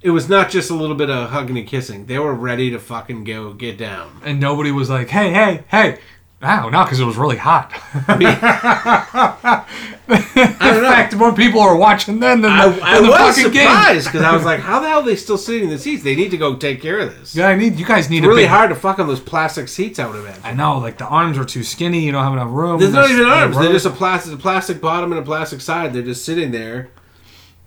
it 0.00 0.10
was 0.10 0.28
not 0.28 0.48
just 0.48 0.70
a 0.70 0.74
little 0.74 0.94
bit 0.94 1.10
of 1.10 1.30
hugging 1.30 1.58
and 1.58 1.66
kissing. 1.66 2.06
They 2.06 2.18
were 2.18 2.34
ready 2.34 2.70
to 2.70 2.78
fucking 2.78 3.24
go 3.24 3.52
get 3.52 3.76
down. 3.76 4.20
and 4.24 4.38
nobody 4.38 4.70
was 4.70 4.88
like, 4.88 5.08
"Hey, 5.08 5.32
hey, 5.32 5.64
hey!" 5.68 5.98
Wow, 6.40 6.68
no, 6.68 6.84
because 6.84 7.00
it 7.00 7.04
was 7.04 7.16
really 7.16 7.36
hot. 7.36 7.72
I 8.08 9.64
don't 10.08 10.76
In 10.76 10.82
fact, 10.84 11.16
more 11.16 11.34
people 11.34 11.60
are 11.60 11.76
watching 11.76 12.20
then 12.20 12.40
than 12.42 12.56
the, 12.56 12.62
I, 12.64 12.68
than 12.68 12.82
I 12.82 13.00
the 13.00 13.08
was 13.08 13.36
fucking 13.36 13.52
game. 13.52 13.66
surprised 13.68 14.06
because 14.06 14.22
I 14.22 14.32
was 14.34 14.44
like, 14.44 14.60
how 14.70 14.78
the 14.78 14.88
hell 14.88 15.00
are 15.00 15.04
they 15.04 15.16
still 15.16 15.36
sitting 15.36 15.64
in 15.64 15.70
the 15.70 15.78
seats? 15.78 16.04
They 16.04 16.14
need 16.14 16.30
to 16.30 16.36
go 16.36 16.54
take 16.56 16.80
care 16.80 17.00
of 17.00 17.18
this. 17.18 17.34
Yeah, 17.34 17.48
I 17.48 17.56
need 17.56 17.74
you 17.78 17.84
guys 17.84 18.08
need 18.08 18.18
It's 18.18 18.26
a 18.26 18.28
really 18.28 18.42
big, 18.42 18.50
hard 18.50 18.70
to 18.70 18.76
fuck 18.76 19.00
on 19.00 19.08
those 19.08 19.18
plastic 19.20 19.66
seats. 19.68 19.98
I 19.98 20.06
would 20.06 20.16
imagine. 20.16 20.42
I 20.44 20.52
know, 20.52 20.78
like 20.78 20.98
the 20.98 21.06
arms 21.06 21.36
are 21.38 21.44
too 21.44 21.64
skinny. 21.64 22.00
You 22.04 22.12
don't 22.12 22.22
have 22.22 22.32
enough 22.34 22.50
room. 22.52 22.78
There's 22.78 22.92
not 22.92 23.10
even 23.10 23.26
arms. 23.26 23.56
the 23.56 23.62
They're 23.62 23.72
just 23.72 23.86
a 23.86 23.90
plastic, 23.90 24.34
a 24.34 24.36
plastic 24.36 24.80
bottom 24.80 25.10
and 25.12 25.20
a 25.20 25.24
plastic 25.24 25.60
side. 25.60 25.92
They're 25.92 26.02
just 26.02 26.24
sitting 26.24 26.52
there. 26.52 26.90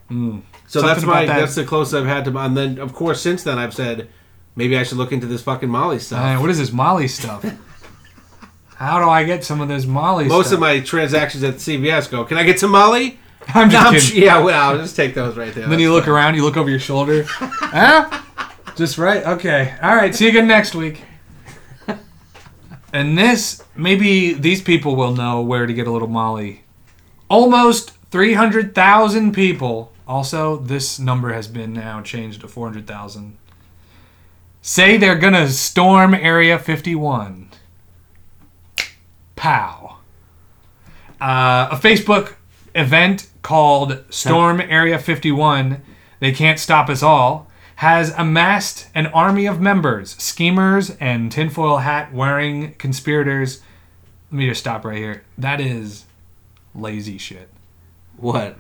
Hmm. 0.08 0.40
So 0.68 0.80
Something 0.80 0.88
that's 0.96 1.06
my 1.06 1.26
that- 1.26 1.40
that's 1.42 1.56
the 1.56 1.66
closest 1.66 1.94
I've 1.96 2.06
had 2.06 2.24
to. 2.26 2.38
And 2.38 2.56
then 2.56 2.78
of 2.80 2.94
course 2.94 3.20
since 3.22 3.44
then 3.44 3.58
I've 3.60 3.74
said 3.74 4.08
maybe 4.56 4.78
I 4.78 4.84
should 4.84 4.98
look 4.98 5.12
into 5.12 5.28
this 5.28 5.42
fucking 5.42 5.68
Molly 5.70 6.00
stuff. 6.00 6.22
Man, 6.22 6.40
what 6.40 6.50
is 6.50 6.58
this 6.58 6.72
Molly 6.72 7.10
stuff? 7.10 7.44
How 8.82 9.00
do 9.00 9.08
I 9.08 9.26
get 9.26 9.44
some 9.44 9.62
of 9.62 9.68
this 9.68 9.86
Molly 9.86 10.26
Most 10.26 10.48
stuff? 10.48 10.56
of 10.56 10.62
my 10.62 10.80
transactions 10.80 11.44
at 11.44 11.58
CVS 11.58 12.10
go. 12.10 12.26
Can 12.26 12.40
I 12.40 12.44
get 12.44 12.60
some 12.60 12.72
Molly? 12.72 13.20
I'm 13.50 13.70
just 13.70 13.86
I'm 13.86 13.94
kidding. 13.94 14.24
yeah, 14.24 14.40
well, 14.40 14.72
I'll 14.72 14.78
just 14.80 14.96
take 14.96 15.14
those 15.14 15.38
right 15.38 15.54
there. 15.54 15.68
then 15.68 15.80
you 15.80 15.94
look 15.94 16.08
around, 16.08 16.34
you 16.34 16.44
look 16.44 16.58
over 16.58 16.68
your 16.68 16.80
shoulder. 16.80 17.26
huh? 17.28 18.24
Just 18.76 18.98
right? 18.98 19.24
Okay. 19.24 19.76
All 19.84 19.96
right. 19.96 20.16
See 20.16 20.24
you 20.24 20.32
again 20.32 20.48
next 20.48 20.74
week. 20.74 21.04
And 22.92 23.16
this, 23.16 23.64
maybe 23.76 24.34
these 24.34 24.64
people 24.64 24.96
will 24.96 25.16
know 25.16 25.42
where 25.44 25.68
to 25.68 25.74
get 25.74 25.86
a 25.86 25.92
little 25.92 26.08
Molly. 26.08 26.64
Almost 27.30 27.92
300,000 28.10 29.32
people. 29.32 29.94
Also, 30.08 30.58
this 30.58 30.98
number 30.98 31.34
has 31.34 31.48
been 31.48 31.72
now 31.72 32.02
changed 32.02 32.42
to 32.42 32.48
400,000. 32.48 33.38
Say 34.64 34.98
they're 34.98 35.16
going 35.16 35.34
to 35.34 35.50
storm 35.50 36.16
Area 36.16 36.58
51. 36.58 37.51
Pow. 39.42 39.98
Uh, 41.20 41.70
a 41.72 41.76
Facebook 41.76 42.36
event 42.76 43.28
called 43.42 44.04
Storm 44.12 44.62
Area 44.62 45.00
51, 45.00 45.82
They 46.20 46.32
Can't 46.32 46.60
Stop 46.60 46.90
Us 46.90 47.02
All, 47.02 47.48
has 47.78 48.14
amassed 48.16 48.90
an 48.94 49.08
army 49.08 49.48
of 49.48 49.60
members, 49.60 50.12
schemers, 50.22 50.92
and 51.00 51.32
tinfoil 51.32 51.78
hat 51.78 52.14
wearing 52.14 52.76
conspirators. 52.76 53.64
Let 54.32 54.38
me 54.38 54.48
just 54.48 54.60
stop 54.60 54.86
right 54.86 55.00
here. 55.00 55.24
That 55.40 55.60
is 55.60 56.06
lazy 56.76 57.18
shit. 57.18 57.50
what? 58.18 58.58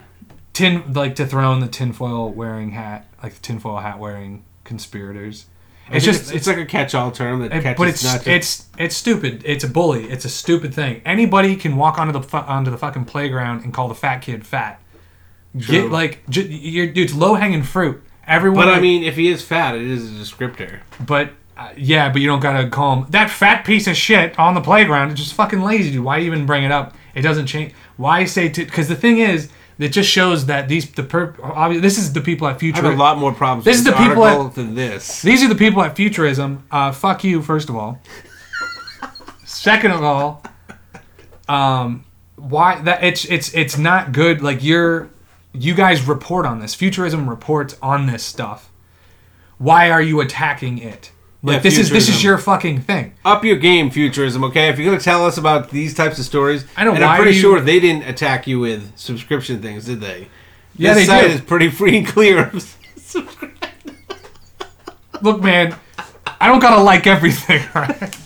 Tin, 0.53 0.93
like 0.93 1.15
to 1.17 1.27
throw 1.27 1.53
in 1.53 1.59
the 1.59 1.67
tinfoil 1.67 2.31
wearing 2.31 2.71
hat, 2.71 3.05
like 3.21 3.35
the 3.35 3.41
tinfoil 3.41 3.77
hat 3.77 3.99
wearing 3.99 4.43
conspirators. 4.63 5.45
It's 5.93 6.06
It's 6.08 6.17
just, 6.19 6.34
it's, 6.34 6.47
like 6.47 6.58
a 6.58 6.65
catch-all 6.65 7.12
term 7.12 7.41
that 7.41 7.54
it- 7.54 7.62
catches 7.63 7.77
but 7.77 7.88
it's 7.88 8.04
not 8.04 8.23
just, 8.23 8.27
it's 8.27 8.67
it's 8.77 8.95
stupid. 8.95 9.43
It's 9.45 9.63
a 9.63 9.67
bully. 9.67 10.06
It's 10.10 10.25
a 10.25 10.30
stupid 10.30 10.73
thing. 10.73 11.01
Anybody 11.06 11.56
can 11.56 11.75
walk 11.75 11.97
onto 11.99 12.13
the 12.13 12.21
fu- 12.21 12.38
onto 12.38 12.71
the 12.71 12.77
fucking 12.77 13.06
playground 13.06 13.63
and 13.63 13.73
call 13.73 13.88
the 13.88 13.95
fat 13.95 14.19
kid 14.19 14.45
fat. 14.45 14.80
True. 15.60 15.82
Get 15.84 15.91
like, 15.91 16.23
j- 16.30 16.47
you're, 16.47 16.88
dude, 16.88 17.06
it's 17.10 17.13
low 17.13 17.36
hanging 17.36 17.63
fruit. 17.63 18.01
Everyone, 18.25 18.60
But 18.60 18.69
I 18.69 18.73
like- 18.73 18.82
mean, 18.82 19.04
if 19.04 19.15
he 19.15 19.27
is 19.27 19.41
fat, 19.43 19.75
it 19.75 19.82
is 19.82 20.10
a 20.10 20.13
descriptor. 20.23 20.80
but 21.06 21.32
uh, 21.58 21.69
yeah, 21.75 22.10
but 22.10 22.21
you 22.21 22.27
don't 22.27 22.39
gotta 22.39 22.69
call 22.69 22.95
him 23.04 23.06
that 23.10 23.30
fat 23.30 23.65
piece 23.65 23.86
of 23.88 23.95
shit 23.97 24.39
on 24.39 24.54
the 24.54 24.62
playground. 24.62 25.12
It's 25.12 25.19
just 25.19 25.34
fucking 25.34 25.62
lazy, 25.62 25.91
dude. 25.91 26.04
Why 26.04 26.19
even 26.21 26.45
bring 26.45 26.63
it 26.63 26.71
up? 26.71 26.95
It 27.13 27.21
doesn't 27.23 27.47
change. 27.47 27.73
Why 27.97 28.23
say 28.25 28.47
to? 28.49 28.63
Because 28.65 28.88
the 28.88 28.95
thing 28.95 29.17
is, 29.17 29.49
it 29.81 29.89
just 29.89 30.09
shows 30.09 30.45
that 30.45 30.69
these 30.69 30.89
the 30.91 31.03
per. 31.03 31.35
Obviously, 31.41 31.81
this 31.81 31.97
is 31.97 32.13
the 32.13 32.21
people 32.21 32.47
at 32.47 32.55
I 32.55 32.59
Future. 32.59 32.81
have 32.83 32.93
a 32.93 32.97
lot 32.97 33.17
more 33.17 33.33
problems. 33.33 33.65
This 33.65 33.77
with 33.79 33.87
is 33.87 33.93
the 33.93 33.97
people 34.07 34.25
at- 34.25 34.55
than 34.55 34.75
this. 34.75 35.21
These 35.21 35.43
are 35.43 35.47
the 35.47 35.55
people 35.55 35.81
at 35.83 35.95
Futurism. 35.95 36.63
Uh, 36.71 36.91
fuck 36.91 37.23
you, 37.23 37.41
first 37.41 37.69
of 37.69 37.75
all. 37.75 37.99
Second 39.45 39.91
of 39.91 40.03
all, 40.03 40.43
um, 41.49 42.05
why 42.35 42.81
that 42.81 43.03
it's 43.03 43.25
it's 43.25 43.53
it's 43.53 43.77
not 43.77 44.11
good. 44.11 44.41
Like 44.41 44.63
you're, 44.63 45.09
you 45.53 45.73
guys 45.75 46.07
report 46.07 46.45
on 46.45 46.59
this. 46.59 46.73
Futurism 46.73 47.29
reports 47.29 47.77
on 47.81 48.05
this 48.07 48.23
stuff. 48.23 48.69
Why 49.57 49.91
are 49.91 50.01
you 50.01 50.21
attacking 50.21 50.77
it? 50.79 51.11
Like 51.43 51.56
Yeah, 51.56 51.60
this 51.62 51.77
is 51.80 51.89
this 51.89 52.08
is 52.08 52.23
your 52.23 52.38
fucking 52.38 52.82
thing. 52.82 53.13
Up 53.25 53.43
your 53.43 53.56
game, 53.58 53.89
futurism. 53.89 54.43
Okay, 54.43 54.69
if 54.69 54.77
you're 54.77 54.86
gonna 54.91 55.01
tell 55.01 55.25
us 55.25 55.38
about 55.38 55.71
these 55.71 55.95
types 55.95 56.19
of 56.19 56.25
stories, 56.25 56.65
I 56.77 56.84
know, 56.84 56.93
and 56.93 57.04
I'm 57.04 57.19
pretty 57.19 57.36
you- 57.36 57.41
sure 57.41 57.60
they 57.60 57.80
didn't 57.80 58.04
attack 58.08 58.45
you 58.45 58.60
with 58.60 58.95
subscription 58.95 59.60
things, 59.62 59.86
did 59.86 60.01
they? 60.01 60.27
Yeah, 60.77 60.93
this 60.93 61.08
they 61.08 61.13
site 61.13 61.32
is 61.32 61.41
pretty 61.41 61.69
free 61.69 61.97
and 61.97 62.06
clear. 62.08 62.51
Look, 65.21 65.41
man, 65.41 65.75
I 66.39 66.47
don't 66.47 66.60
gotta 66.60 66.82
like 66.82 67.08
everything. 67.08 67.62
Right? 67.75 68.17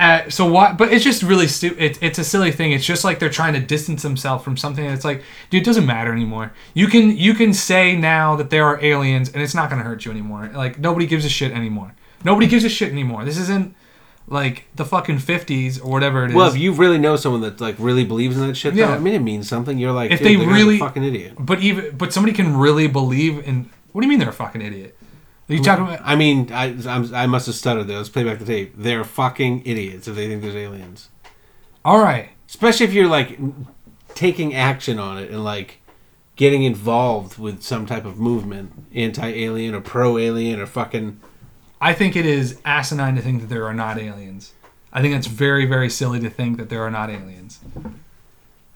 Uh, 0.00 0.28
So 0.30 0.50
what? 0.50 0.78
But 0.78 0.92
it's 0.92 1.04
just 1.04 1.22
really 1.22 1.46
stupid. 1.46 1.78
It, 1.82 2.02
it's 2.02 2.18
a 2.18 2.24
silly 2.24 2.50
thing. 2.52 2.72
It's 2.72 2.84
just 2.84 3.04
like 3.04 3.18
they're 3.18 3.28
trying 3.28 3.52
to 3.54 3.60
distance 3.60 4.02
themselves 4.02 4.42
from 4.42 4.56
something. 4.56 4.84
It's 4.84 5.04
like, 5.04 5.22
dude, 5.50 5.62
it 5.62 5.64
doesn't 5.64 5.86
matter 5.86 6.12
anymore. 6.12 6.52
You 6.74 6.86
can 6.88 7.16
you 7.16 7.34
can 7.34 7.52
say 7.52 7.96
now 7.96 8.36
that 8.36 8.50
there 8.50 8.64
are 8.64 8.82
aliens, 8.82 9.28
and 9.32 9.42
it's 9.42 9.54
not 9.54 9.68
gonna 9.70 9.82
hurt 9.82 10.04
you 10.04 10.10
anymore. 10.10 10.50
Like 10.54 10.78
nobody 10.78 11.06
gives 11.06 11.24
a 11.24 11.28
shit 11.28 11.52
anymore. 11.52 11.94
Nobody 12.24 12.46
gives 12.46 12.64
a 12.64 12.68
shit 12.68 12.90
anymore. 12.92 13.24
This 13.24 13.38
isn't 13.38 13.74
like 14.28 14.66
the 14.76 14.84
fucking 14.84 15.18
fifties 15.18 15.80
or 15.80 15.90
whatever 15.90 16.24
it 16.24 16.30
is. 16.30 16.36
Well, 16.36 16.48
if 16.48 16.56
you 16.56 16.72
really 16.72 16.98
know 16.98 17.16
someone 17.16 17.40
that 17.42 17.60
like 17.60 17.74
really 17.78 18.04
believes 18.04 18.36
in 18.38 18.46
that 18.46 18.56
shit, 18.56 18.74
though, 18.74 18.80
Yeah. 18.80 18.94
I 18.94 18.98
mean, 18.98 19.14
it 19.14 19.20
means 19.22 19.48
something. 19.48 19.76
You're 19.78 19.92
like, 19.92 20.10
If 20.12 20.20
dude, 20.20 20.28
they 20.28 20.36
really- 20.46 20.78
fucking 20.78 21.02
idiot. 21.04 21.34
but 21.38 21.60
even 21.60 21.96
but 21.96 22.12
somebody 22.12 22.34
can 22.34 22.56
really 22.56 22.86
believe 22.86 23.46
in. 23.46 23.70
What 23.92 24.02
do 24.02 24.06
you 24.06 24.10
mean 24.10 24.20
they're 24.20 24.28
a 24.28 24.32
fucking 24.32 24.62
idiot? 24.62 24.96
Are 25.50 25.54
you 25.54 25.62
talking 25.62 25.84
about? 25.84 26.00
I 26.04 26.14
mean, 26.14 26.52
I 26.52 26.76
I'm, 26.86 27.12
I 27.12 27.26
must 27.26 27.46
have 27.46 27.56
stuttered 27.56 27.88
there. 27.88 27.96
Let's 27.96 28.08
play 28.08 28.22
back 28.22 28.38
the 28.38 28.44
tape. 28.44 28.72
They're 28.76 29.02
fucking 29.02 29.62
idiots 29.66 30.06
if 30.06 30.14
they 30.14 30.28
think 30.28 30.42
there's 30.42 30.54
aliens. 30.54 31.08
All 31.84 31.98
right. 31.98 32.28
Especially 32.48 32.86
if 32.86 32.92
you're 32.92 33.08
like 33.08 33.38
taking 34.14 34.54
action 34.54 35.00
on 35.00 35.18
it 35.18 35.30
and 35.30 35.42
like 35.42 35.80
getting 36.36 36.62
involved 36.62 37.36
with 37.36 37.62
some 37.62 37.84
type 37.84 38.04
of 38.04 38.16
movement, 38.16 38.72
anti-alien 38.94 39.74
or 39.74 39.80
pro-alien 39.80 40.60
or 40.60 40.66
fucking. 40.66 41.20
I 41.80 41.94
think 41.94 42.14
it 42.14 42.26
is 42.26 42.60
asinine 42.64 43.16
to 43.16 43.22
think 43.22 43.40
that 43.40 43.48
there 43.48 43.66
are 43.66 43.74
not 43.74 43.98
aliens. 43.98 44.52
I 44.92 45.02
think 45.02 45.16
it's 45.16 45.26
very, 45.26 45.66
very 45.66 45.90
silly 45.90 46.20
to 46.20 46.30
think 46.30 46.58
that 46.58 46.68
there 46.68 46.82
are 46.82 46.90
not 46.90 47.10
aliens. 47.10 47.58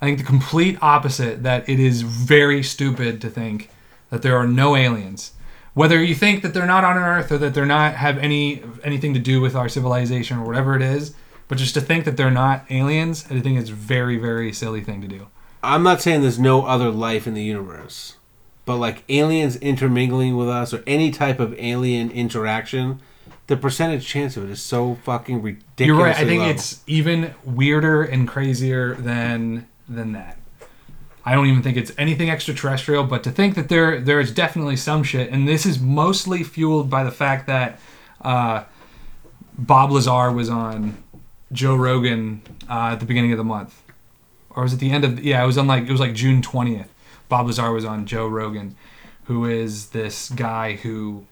I 0.01 0.07
think 0.07 0.19
the 0.19 0.25
complete 0.25 0.77
opposite 0.83 1.45
that 1.45 1.69
it 1.69 1.79
is 1.79 2.03
very 2.03 2.63
stupid 2.65 3.21
to 3.21 3.31
think 3.31 3.71
that 4.11 4.23
there 4.23 4.37
are 4.37 4.47
no 4.47 4.75
aliens. 4.75 5.34
Whether 5.75 6.03
you 6.03 6.15
think 6.15 6.43
that 6.43 6.55
they're 6.55 6.67
not 6.67 6.85
on 6.85 6.97
Earth 6.97 7.31
or 7.33 7.39
that 7.39 7.53
they're 7.53 7.67
not 7.67 7.95
have 7.95 8.17
any 8.19 8.63
anything 8.85 9.13
to 9.15 9.21
do 9.21 9.41
with 9.41 9.57
our 9.57 9.69
civilization 9.69 10.39
or 10.39 10.47
whatever 10.47 10.77
it 10.77 10.83
is, 10.83 11.15
but 11.49 11.59
just 11.59 11.75
to 11.75 11.81
think 11.81 12.05
that 12.05 12.17
they're 12.17 12.31
not 12.31 12.65
aliens, 12.71 13.27
I 13.31 13.41
think 13.41 13.59
it's 13.59 13.71
a 13.71 13.75
very, 13.75 14.17
very 14.17 14.53
silly 14.53 14.83
thing 14.83 15.03
to 15.03 15.09
do. 15.09 15.27
I'm 15.63 15.83
not 15.83 16.01
saying 16.01 16.23
there's 16.23 16.39
no 16.39 16.65
other 16.65 16.91
life 16.91 17.27
in 17.27 17.35
the 17.35 17.43
universe, 17.43 18.17
but 18.65 18.77
like 18.77 19.03
aliens 19.09 19.57
intermingling 19.57 20.37
with 20.37 20.49
us 20.49 20.73
or 20.73 20.83
any 20.87 21.11
type 21.11 21.41
of 21.41 21.55
alien 21.59 22.11
interaction, 22.11 23.01
the 23.47 23.57
percentage 23.57 24.07
chance 24.07 24.37
of 24.37 24.45
it 24.45 24.51
is 24.51 24.63
so 24.63 24.97
fucking 25.03 25.43
ridiculous. 25.43 25.87
You're 25.87 25.97
right. 25.97 26.17
I 26.17 26.25
think 26.25 26.43
it's 26.45 26.83
even 26.87 27.35
weirder 27.45 28.03
and 28.03 28.29
crazier 28.29 28.95
than 28.95 29.67
than 29.89 30.13
that. 30.13 30.39
I 31.25 31.35
don't 31.35 31.47
even 31.47 31.63
think 31.63 31.77
it's 31.77 31.93
anything 31.97 32.29
extraterrestrial, 32.29 33.05
but 33.05 33.23
to 33.25 33.31
think 33.31 33.55
that 33.55 33.69
there 33.69 34.01
there 34.01 34.21
is 34.21 34.31
definitely 34.31 34.77
some 34.77 35.03
shit, 35.03 35.31
and 35.31 35.49
this 35.49 35.65
is 35.65 35.81
mostly 35.81 36.43
fueled 36.43 36.91
by 36.91 37.03
the 37.03 37.11
fact 37.11 37.47
that 37.47 37.81
uh, 38.21 38.65
Bob 39.57 39.91
Lazar 39.91 40.31
was 40.33 40.51
on 40.51 41.03
Joe 41.53 41.77
Rogan 41.77 42.43
uh, 42.69 42.91
at 42.93 43.01
the 43.01 43.07
beginning 43.07 43.33
of 43.33 43.39
the 43.39 43.45
month, 43.45 43.81
or 44.51 44.65
was 44.65 44.75
it 44.75 44.81
the 44.81 44.91
end 44.91 45.05
of? 45.05 45.23
Yeah, 45.23 45.43
it 45.43 45.47
was 45.47 45.57
on 45.57 45.67
like 45.67 45.85
it 45.85 45.91
was 45.91 46.01
like 46.01 46.15
June 46.15 46.43
twentieth. 46.43 46.93
Bob 47.29 47.47
Lazar 47.47 47.73
was 47.73 47.87
on 47.87 48.05
Joe 48.05 48.29
Rogan, 48.29 48.77
who 49.25 49.47
is 49.47 49.91
this 49.91 50.29
guy 50.29 50.75
who 50.75 51.25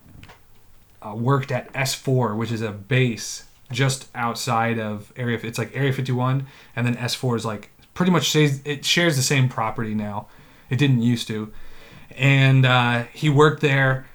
uh, 1.03 1.15
worked 1.15 1.53
at 1.53 1.73
S4, 1.75 2.37
which 2.37 2.51
is 2.51 2.63
a 2.63 2.71
base 2.71 3.45
just 3.71 4.09
outside 4.15 4.79
of 4.79 5.13
area. 5.17 5.39
It's 5.43 5.59
like 5.59 5.75
Area 5.75 5.93
51, 5.93 6.47
and 6.77 6.87
then 6.87 6.95
S4 6.97 7.37
is 7.37 7.45
like 7.45 7.71
pretty 7.95 8.13
much 8.13 8.25
shares, 8.25 8.61
it 8.65 8.85
shares 8.85 9.17
the 9.17 9.23
same 9.23 9.49
property 9.49 9.95
now. 9.95 10.29
It 10.71 10.77
didn't 10.77 11.03
used 11.03 11.29
to, 11.29 11.53
and 12.17 12.65
uh, 12.65 13.05
he 13.13 13.29
worked 13.29 13.61
there 13.61 14.07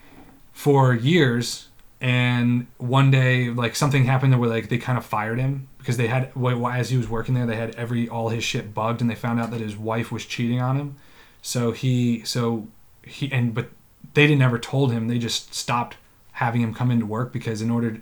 for 0.52 0.94
years. 0.94 1.68
And 2.00 2.68
one 2.78 3.10
day, 3.10 3.50
like 3.50 3.76
something 3.76 4.06
happened 4.06 4.32
there 4.32 4.40
where 4.40 4.50
like 4.50 4.70
they 4.70 4.78
kind 4.78 4.98
of 4.98 5.06
fired 5.06 5.40
him 5.40 5.68
because 5.78 5.98
they 5.98 6.08
had 6.08 6.32
as 6.36 6.90
he 6.90 6.98
was 6.98 7.10
working 7.10 7.34
there, 7.34 7.46
they 7.46 7.56
had 7.56 7.76
every 7.76 8.08
all 8.10 8.30
his 8.30 8.44
shit 8.44 8.74
bugged, 8.74 9.02
and 9.02 9.10
they 9.10 9.16
found 9.16 9.40
out 9.40 9.52
that 9.52 9.62
his 9.62 9.78
wife 9.78 10.12
was 10.12 10.26
cheating 10.26 10.62
on 10.62 10.78
him. 10.78 10.96
So 11.42 11.72
he 11.72 12.24
so 12.24 12.68
he 13.04 13.32
and 13.32 13.54
but 13.54 13.70
they 14.14 14.28
didn't 14.28 14.42
ever 14.42 14.60
told 14.60 14.92
him. 14.92 15.08
They 15.08 15.20
just 15.20 15.54
stopped 15.54 15.98
having 16.34 16.62
him 16.62 16.74
come 16.74 16.92
into 16.92 17.06
work 17.06 17.34
because 17.34 17.62
in 17.62 17.72
order 17.72 18.00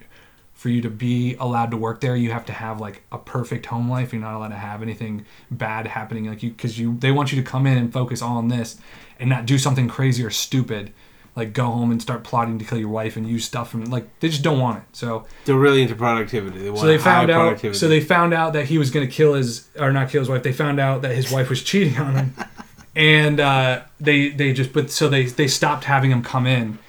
for 0.55 0.69
you 0.69 0.81
to 0.81 0.89
be 0.89 1.35
allowed 1.35 1.69
to 1.69 1.77
work 1.77 1.99
there, 1.99 2.15
you 2.15 2.31
have 2.31 2.45
to 2.45 2.53
have 2.53 2.79
like 2.79 3.03
a 3.11 3.17
perfect 3.17 3.67
home 3.67 3.89
life. 3.89 4.13
You're 4.13 4.21
not 4.21 4.35
allowed 4.35 4.49
to 4.49 4.55
have 4.55 4.81
anything 4.81 5.25
bad 5.51 5.85
happening 5.85 6.25
like 6.25 6.41
you 6.41 6.49
because 6.49 6.79
you 6.79 6.95
they 6.97 7.11
want 7.11 7.31
you 7.31 7.41
to 7.41 7.47
come 7.47 7.67
in 7.67 7.77
and 7.77 7.91
focus 7.91 8.21
all 8.21 8.37
on 8.37 8.47
this 8.47 8.77
and 9.19 9.29
not 9.29 9.45
do 9.45 9.57
something 9.57 9.87
crazy 9.89 10.23
or 10.23 10.29
stupid. 10.31 10.93
Like 11.35 11.51
go 11.51 11.65
home 11.65 11.91
and 11.91 12.01
start 12.01 12.23
plotting 12.23 12.57
to 12.59 12.65
kill 12.65 12.77
your 12.77 12.87
wife 12.87 13.17
and 13.17 13.27
use 13.27 13.43
stuff 13.43 13.69
from 13.69 13.83
like 13.85 14.07
they 14.21 14.29
just 14.29 14.41
don't 14.41 14.57
want 14.57 14.77
it. 14.77 14.83
So 14.93 15.25
they're 15.43 15.55
really 15.55 15.81
into 15.81 15.95
productivity. 15.95 16.59
They 16.59 16.69
want 16.69 16.79
so 16.79 16.87
they 16.87 16.97
found 16.97 17.29
out. 17.29 17.41
productivity. 17.41 17.77
So 17.77 17.89
they 17.89 17.99
found 17.99 18.33
out 18.33 18.53
that 18.53 18.67
he 18.67 18.77
was 18.77 18.89
going 18.89 19.05
to 19.05 19.11
kill 19.11 19.33
his, 19.33 19.67
or 19.77 19.91
not 19.91 20.09
kill 20.09 20.21
his 20.21 20.29
wife. 20.29 20.43
They 20.43 20.53
found 20.53 20.79
out 20.79 21.01
that 21.01 21.13
his 21.13 21.29
wife 21.29 21.49
was 21.49 21.61
cheating 21.61 21.97
on 21.97 22.15
him, 22.15 22.35
and 22.95 23.41
uh, 23.41 23.81
they 23.99 24.29
they 24.29 24.53
just 24.53 24.71
but 24.71 24.89
so 24.89 25.09
they 25.09 25.25
they 25.25 25.49
stopped 25.49 25.83
having 25.83 26.09
him 26.09 26.23
come 26.23 26.47
in, 26.47 26.79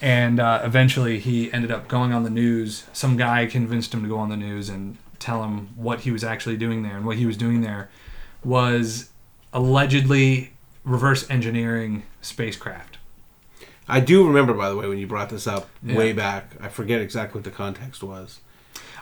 and 0.00 0.40
uh, 0.40 0.60
eventually 0.64 1.18
he 1.18 1.52
ended 1.52 1.70
up 1.70 1.88
going 1.88 2.12
on 2.12 2.22
the 2.22 2.30
news. 2.30 2.84
Some 2.92 3.16
guy 3.16 3.46
convinced 3.46 3.94
him 3.94 4.02
to 4.02 4.08
go 4.08 4.18
on 4.18 4.28
the 4.28 4.36
news 4.36 4.68
and 4.68 4.96
tell 5.18 5.42
him 5.44 5.70
what 5.76 6.00
he 6.00 6.10
was 6.10 6.22
actually 6.22 6.56
doing 6.56 6.82
there, 6.82 6.96
and 6.96 7.06
what 7.06 7.16
he 7.16 7.26
was 7.26 7.36
doing 7.36 7.62
there 7.62 7.90
was 8.44 9.10
allegedly 9.52 10.52
reverse 10.84 11.28
engineering 11.30 12.02
spacecraft. 12.20 12.98
I 13.88 14.00
do 14.00 14.26
remember, 14.26 14.52
by 14.52 14.68
the 14.68 14.76
way, 14.76 14.88
when 14.88 14.98
you 14.98 15.06
brought 15.06 15.30
this 15.30 15.46
up 15.46 15.68
way 15.82 16.12
back. 16.12 16.56
I 16.60 16.68
forget 16.68 17.00
exactly 17.00 17.38
what 17.38 17.44
the 17.44 17.50
context 17.50 18.02
was. 18.02 18.40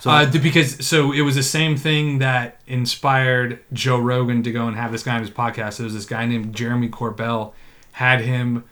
So 0.00 0.11
uh, 0.11 0.30
because 0.30 0.87
so 0.87 1.12
it 1.12 1.22
was 1.22 1.35
the 1.35 1.42
same 1.42 1.76
thing 1.76 2.18
that 2.18 2.61
inspired 2.66 3.61
Joe 3.72 3.98
Rogan 3.98 4.42
to 4.42 4.52
go 4.52 4.66
and 4.66 4.76
have 4.76 4.92
this 4.92 5.02
guy 5.02 5.14
on 5.14 5.22
his 5.22 5.30
podcast. 5.30 5.78
There 5.78 5.85
was 5.85 5.94
this 5.94 6.04
guy 6.04 6.26
named 6.26 6.54
Jeremy 6.54 6.90
Corbell 6.90 7.54
had 7.92 8.20
him 8.20 8.64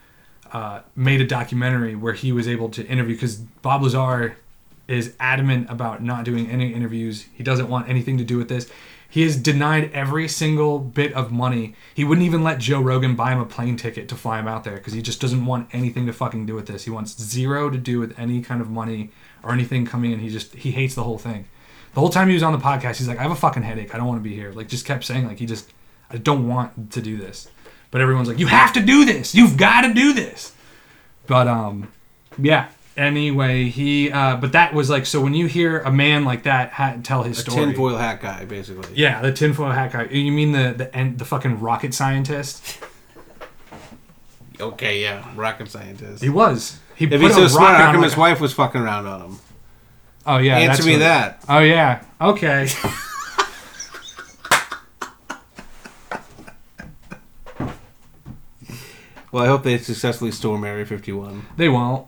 uh, 0.53 0.83
made 0.95 1.21
a 1.21 1.27
documentary 1.27 1.95
where 1.95 2.13
he 2.13 2.31
was 2.33 2.47
able 2.47 2.69
to 2.71 2.87
interview 2.87 3.15
because 3.15 3.37
Bob 3.37 3.83
Lazar 3.83 4.37
is 4.87 5.15
adamant 5.19 5.71
about 5.71 6.03
not 6.03 6.25
doing 6.25 6.51
any 6.51 6.75
interviews. 6.75 7.27
He 7.33 7.43
doesn't 7.43 7.69
want 7.69 7.89
anything 7.89 8.19
to 8.19 8.25
do 8.25 8.37
with 8.37 8.49
this. 8.49 8.71
He 9.09 9.23
has 9.23 9.37
denied 9.37 9.91
every 9.93 10.27
single 10.27 10.79
bit 10.79 11.13
of 11.13 11.31
money. 11.31 11.75
He 11.95 12.03
wouldn't 12.03 12.27
even 12.27 12.43
let 12.43 12.59
Joe 12.59 12.81
Rogan 12.81 13.15
buy 13.15 13.33
him 13.33 13.41
a 13.41 13.45
plane 13.45 13.77
ticket 13.77 14.09
to 14.09 14.15
fly 14.15 14.41
him 14.41 14.49
out 14.49 14.65
there 14.65 14.77
because 14.77 14.95
he 14.95 15.03
just 15.03 15.21
doesn't 15.21 15.45
want 15.45 15.69
anything 15.73 16.07
to 16.07 16.13
fucking 16.15 16.47
do 16.47 16.55
with 16.55 16.67
this. 16.67 16.85
He 16.85 16.91
wants 16.91 17.21
zero 17.21 17.69
to 17.69 17.77
do 17.77 18.01
with 18.01 18.19
any 18.19 18.41
kind 18.41 18.61
of 18.63 18.71
money 18.71 19.11
or 19.43 19.53
anything 19.53 19.85
coming 19.85 20.13
in. 20.13 20.21
He 20.21 20.31
just 20.31 20.55
he 20.55 20.71
hates 20.71 20.95
the 20.95 21.03
whole 21.03 21.19
thing. 21.19 21.47
The 21.93 22.01
whole 22.01 22.09
time 22.09 22.29
he 22.29 22.35
was 22.35 22.43
on 22.43 22.53
the 22.53 22.59
podcast, 22.59 22.97
he's 22.97 23.09
like, 23.09 23.19
I 23.19 23.23
have 23.23 23.31
a 23.31 23.37
fucking 23.37 23.63
headache. 23.63 23.95
I 23.95 23.99
don't 23.99 24.07
want 24.07 24.19
to 24.19 24.27
be 24.27 24.35
here. 24.35 24.51
Like, 24.51 24.69
just 24.69 24.87
kept 24.87 25.05
saying 25.05 25.27
like 25.27 25.39
he 25.39 25.45
just 25.45 25.71
I 26.11 26.17
don't 26.17 26.49
want 26.49 26.93
to 26.93 27.03
do 27.03 27.19
this. 27.19 27.49
But 27.93 28.01
everyone's 28.01 28.27
like, 28.27 28.39
you 28.41 28.47
have 28.49 28.73
to 28.73 28.81
do 28.81 29.05
this. 29.05 29.35
You've 29.35 29.57
got 29.57 29.83
to 29.83 29.93
do 29.95 30.13
this. 30.15 30.53
But 31.29 31.47
um, 31.47 31.93
yeah. 32.39 32.69
Anyway, 32.97 33.65
he 33.69 34.11
uh, 34.11 34.37
but 34.37 34.53
that 34.53 34.75
was 34.75 34.91
like 34.91 35.07
so 35.07 35.21
when 35.21 35.33
you 35.35 35.47
hear 35.47 35.81
a 35.81 35.91
man 35.93 36.25
like 36.27 36.43
that 36.43 36.73
ha- 36.73 36.97
tell 37.03 37.23
his 37.23 37.39
a 37.39 37.43
story. 37.51 37.67
tinfoil 37.67 37.97
hat 37.97 38.21
guy, 38.21 38.45
basically. 38.45 38.93
Yeah, 38.95 39.23
the 39.23 39.33
tinfoil 39.33 39.71
hat 39.71 39.93
guy. 39.93 40.05
You 40.07 40.31
mean 40.33 40.53
the 40.53 40.75
the 40.77 40.95
and 40.97 41.19
the 41.19 41.25
fucking 41.25 41.61
rocket 41.61 41.95
scientist? 41.95 42.79
Okay, 44.61 45.01
yeah, 45.03 45.25
rocket 45.37 45.71
scientist. 45.71 46.23
He 46.23 46.29
was. 46.29 46.79
He 46.95 47.07
If 47.07 47.13
put 47.13 47.21
he's 47.23 47.31
a 47.33 47.49
so 47.49 47.57
smart, 47.57 47.77
how 47.77 47.93
come 47.93 48.03
his 48.03 48.17
wife 48.17 48.41
was 48.41 48.53
fucking 48.53 48.81
around 48.81 49.07
on 49.07 49.21
him? 49.23 49.39
Oh 50.27 50.37
yeah. 50.39 50.59
Answer 50.59 50.85
me 50.85 50.93
what- 50.93 50.99
that. 51.01 51.43
Oh 51.49 51.61
yeah. 51.61 52.05
Okay. 52.21 52.69
Well, 59.33 59.43
I 59.45 59.49
hope 59.49 59.63
they 59.63 59.79
successfully 59.79 60.31
storm 60.31 60.63
Area 60.63 60.87
51. 60.87 61.47
they 61.57 61.69
won't. 61.69 62.07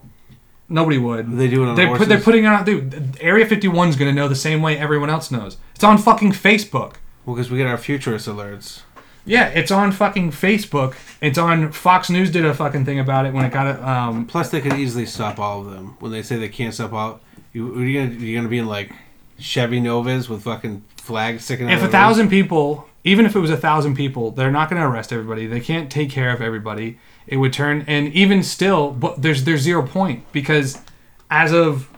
Nobody 0.67 0.97
would. 0.97 1.37
They 1.37 1.47
do 1.47 1.63
it 1.63 1.67
on 1.67 1.75
They're, 1.75 1.95
put, 1.95 2.07
they're 2.07 2.19
putting 2.19 2.43
it 2.45 2.47
on. 2.47 2.65
Dude, 2.65 3.17
Area 3.19 3.45
51's 3.45 3.95
gonna 3.95 4.13
know 4.13 4.27
the 4.27 4.35
same 4.35 4.61
way 4.61 4.77
everyone 4.77 5.09
else 5.09 5.29
knows. 5.29 5.57
It's 5.75 5.83
on 5.83 5.97
fucking 5.97 6.31
Facebook. 6.31 6.95
well, 7.25 7.35
because 7.35 7.51
we 7.51 7.57
get 7.57 7.67
our 7.67 7.77
futurist 7.77 8.27
alerts. 8.27 8.81
Yeah, 9.25 9.47
it's 9.47 9.71
on 9.71 9.91
fucking 9.91 10.31
Facebook. 10.31 10.95
It's 11.21 11.37
on 11.37 11.71
Fox 11.71 12.09
News 12.09 12.31
did 12.31 12.45
a 12.45 12.53
fucking 12.53 12.85
thing 12.85 12.99
about 12.99 13.25
it 13.25 13.33
when 13.33 13.45
it 13.45 13.51
got 13.51 13.67
it. 13.67 13.81
Um, 13.83 14.25
Plus, 14.25 14.49
they 14.49 14.61
could 14.61 14.73
easily 14.73 15.05
stop 15.05 15.39
all 15.39 15.61
of 15.61 15.71
them 15.71 15.97
when 15.99 16.11
they 16.11 16.21
say 16.21 16.37
they 16.37 16.49
can't 16.49 16.73
stop 16.73 16.93
all. 16.93 17.19
You, 17.53 17.73
are 17.75 17.83
you 17.83 17.99
gonna 18.01 18.19
you're 18.19 18.39
gonna 18.39 18.49
be 18.49 18.59
in 18.59 18.67
like 18.67 18.91
Chevy 19.39 19.79
Novas 19.79 20.29
with 20.29 20.43
fucking 20.43 20.83
flags 20.97 21.45
sticking 21.45 21.67
out. 21.67 21.73
if 21.73 21.81
of 21.81 21.89
a 21.89 21.91
thousand 21.91 22.29
people, 22.29 22.87
even 23.03 23.25
if 23.25 23.35
it 23.35 23.39
was 23.39 23.51
a 23.51 23.57
thousand 23.57 23.95
people, 23.95 24.31
they're 24.31 24.51
not 24.51 24.69
going 24.69 24.81
to 24.81 24.87
arrest 24.87 25.13
everybody. 25.13 25.45
They 25.45 25.59
can't 25.59 25.91
take 25.91 26.09
care 26.09 26.31
of 26.31 26.41
everybody. 26.41 26.97
It 27.27 27.37
would 27.37 27.53
turn, 27.53 27.83
and 27.87 28.13
even 28.13 28.43
still, 28.43 28.91
but 28.91 29.21
there's 29.21 29.43
there's 29.43 29.61
zero 29.61 29.85
point 29.85 30.31
because 30.31 30.81
as 31.29 31.51
of 31.51 31.89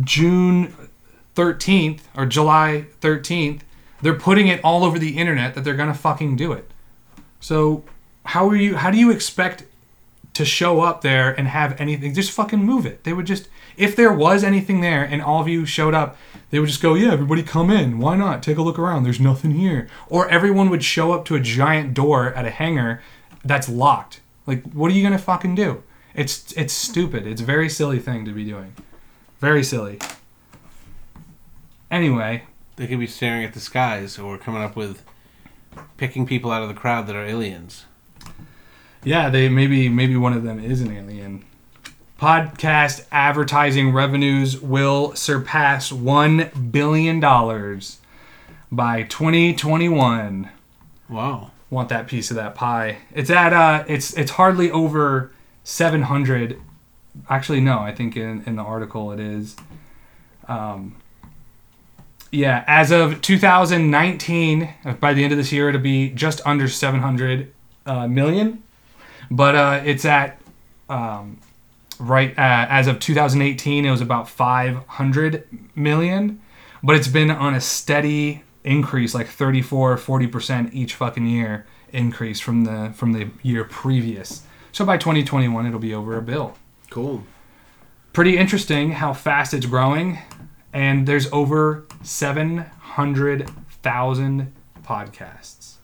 June 0.00 0.74
thirteenth 1.34 2.08
or 2.16 2.26
July 2.26 2.86
thirteenth, 3.00 3.64
they're 4.02 4.14
putting 4.14 4.48
it 4.48 4.62
all 4.62 4.84
over 4.84 4.98
the 4.98 5.18
internet 5.18 5.54
that 5.54 5.64
they're 5.64 5.76
to 5.76 5.94
fucking 5.94 6.36
do 6.36 6.52
it. 6.52 6.70
So 7.40 7.84
how 8.26 8.48
are 8.48 8.56
you? 8.56 8.76
How 8.76 8.90
do 8.90 8.98
you 8.98 9.10
expect 9.10 9.64
to 10.38 10.44
show 10.44 10.82
up 10.82 11.00
there 11.00 11.34
and 11.36 11.48
have 11.48 11.78
anything. 11.80 12.14
Just 12.14 12.30
fucking 12.30 12.60
move 12.60 12.86
it. 12.86 13.02
They 13.02 13.12
would 13.12 13.26
just, 13.26 13.48
if 13.76 13.96
there 13.96 14.12
was 14.12 14.44
anything 14.44 14.80
there 14.80 15.02
and 15.02 15.20
all 15.20 15.40
of 15.40 15.48
you 15.48 15.66
showed 15.66 15.94
up, 15.94 16.16
they 16.50 16.60
would 16.60 16.68
just 16.68 16.80
go, 16.80 16.94
yeah, 16.94 17.10
everybody 17.12 17.42
come 17.42 17.70
in. 17.70 17.98
Why 17.98 18.14
not? 18.14 18.40
Take 18.40 18.56
a 18.56 18.62
look 18.62 18.78
around. 18.78 19.02
There's 19.02 19.18
nothing 19.18 19.50
here. 19.50 19.88
Or 20.08 20.28
everyone 20.28 20.70
would 20.70 20.84
show 20.84 21.10
up 21.10 21.24
to 21.24 21.34
a 21.34 21.40
giant 21.40 21.92
door 21.92 22.32
at 22.34 22.46
a 22.46 22.50
hangar 22.50 23.02
that's 23.44 23.68
locked. 23.68 24.20
Like, 24.48 24.64
what 24.72 24.90
are 24.90 24.94
you 24.94 25.02
gonna 25.02 25.18
fucking 25.18 25.54
do? 25.56 25.82
It's 26.14 26.52
it's 26.56 26.72
stupid. 26.72 27.26
It's 27.26 27.42
a 27.42 27.44
very 27.44 27.68
silly 27.68 27.98
thing 27.98 28.24
to 28.24 28.32
be 28.32 28.44
doing. 28.46 28.74
Very 29.40 29.62
silly. 29.62 29.98
Anyway, 31.90 32.44
They 32.76 32.86
could 32.86 32.98
be 32.98 33.06
staring 33.06 33.44
at 33.44 33.52
the 33.52 33.60
skies 33.60 34.18
or 34.18 34.38
coming 34.38 34.62
up 34.62 34.74
with 34.74 35.04
picking 35.98 36.24
people 36.26 36.50
out 36.50 36.62
of 36.62 36.68
the 36.68 36.74
crowd 36.74 37.06
that 37.08 37.16
are 37.16 37.24
aliens. 37.26 37.84
Yeah, 39.04 39.28
they 39.28 39.50
maybe 39.50 39.90
maybe 39.90 40.16
one 40.16 40.32
of 40.32 40.44
them 40.44 40.58
is 40.58 40.80
an 40.80 40.96
alien. 40.96 41.44
Podcast 42.18 43.04
advertising 43.12 43.92
revenues 43.92 44.60
will 44.62 45.14
surpass 45.14 45.92
one 45.92 46.50
billion 46.70 47.20
dollars 47.20 47.98
by 48.72 49.02
2021. 49.02 50.48
Wow. 51.08 51.50
Want 51.70 51.90
that 51.90 52.06
piece 52.06 52.30
of 52.30 52.36
that 52.36 52.54
pie? 52.54 52.98
It's 53.14 53.30
at 53.30 53.52
uh, 53.52 53.84
it's 53.88 54.16
it's 54.16 54.32
hardly 54.32 54.70
over 54.70 55.32
700. 55.64 56.60
Actually, 57.28 57.60
no, 57.60 57.80
I 57.80 57.94
think 57.94 58.16
in 58.16 58.42
in 58.46 58.56
the 58.56 58.62
article 58.62 59.12
it 59.12 59.20
is. 59.20 59.56
Um, 60.46 60.96
yeah, 62.30 62.64
as 62.66 62.90
of 62.90 63.22
2019, 63.22 64.74
uh, 64.84 64.92
by 64.94 65.14
the 65.14 65.24
end 65.24 65.32
of 65.32 65.38
this 65.38 65.52
year, 65.52 65.68
it'll 65.68 65.80
be 65.80 66.10
just 66.10 66.40
under 66.46 66.68
700 66.68 67.52
uh, 67.86 68.06
million. 68.06 68.62
But 69.30 69.54
uh, 69.54 69.82
it's 69.84 70.04
at 70.04 70.40
um, 70.88 71.38
right 71.98 72.30
uh, 72.30 72.66
as 72.68 72.86
of 72.86 73.00
2018, 73.00 73.84
it 73.84 73.90
was 73.90 74.00
about 74.00 74.28
500 74.28 75.44
million. 75.74 76.40
But 76.82 76.96
it's 76.96 77.08
been 77.08 77.30
on 77.30 77.54
a 77.54 77.60
steady 77.60 78.42
increase, 78.64 79.14
like 79.14 79.28
34, 79.28 79.96
40 79.96 80.26
percent 80.26 80.74
each 80.74 80.94
fucking 80.94 81.26
year 81.26 81.66
increase 81.92 82.40
from 82.40 82.64
the 82.64 82.92
from 82.94 83.12
the 83.12 83.30
year 83.42 83.64
previous. 83.64 84.42
So 84.72 84.84
by 84.84 84.98
2021, 84.98 85.66
it'll 85.66 85.78
be 85.78 85.94
over 85.94 86.16
a 86.16 86.22
bill 86.22 86.56
Cool. 86.90 87.24
pretty 88.12 88.36
interesting 88.36 88.92
how 88.92 89.12
fast 89.14 89.54
it's 89.54 89.66
growing 89.66 90.18
and 90.72 91.06
there's 91.08 91.30
over 91.32 91.84
700,000 92.02 94.52
podcasts 94.82 95.74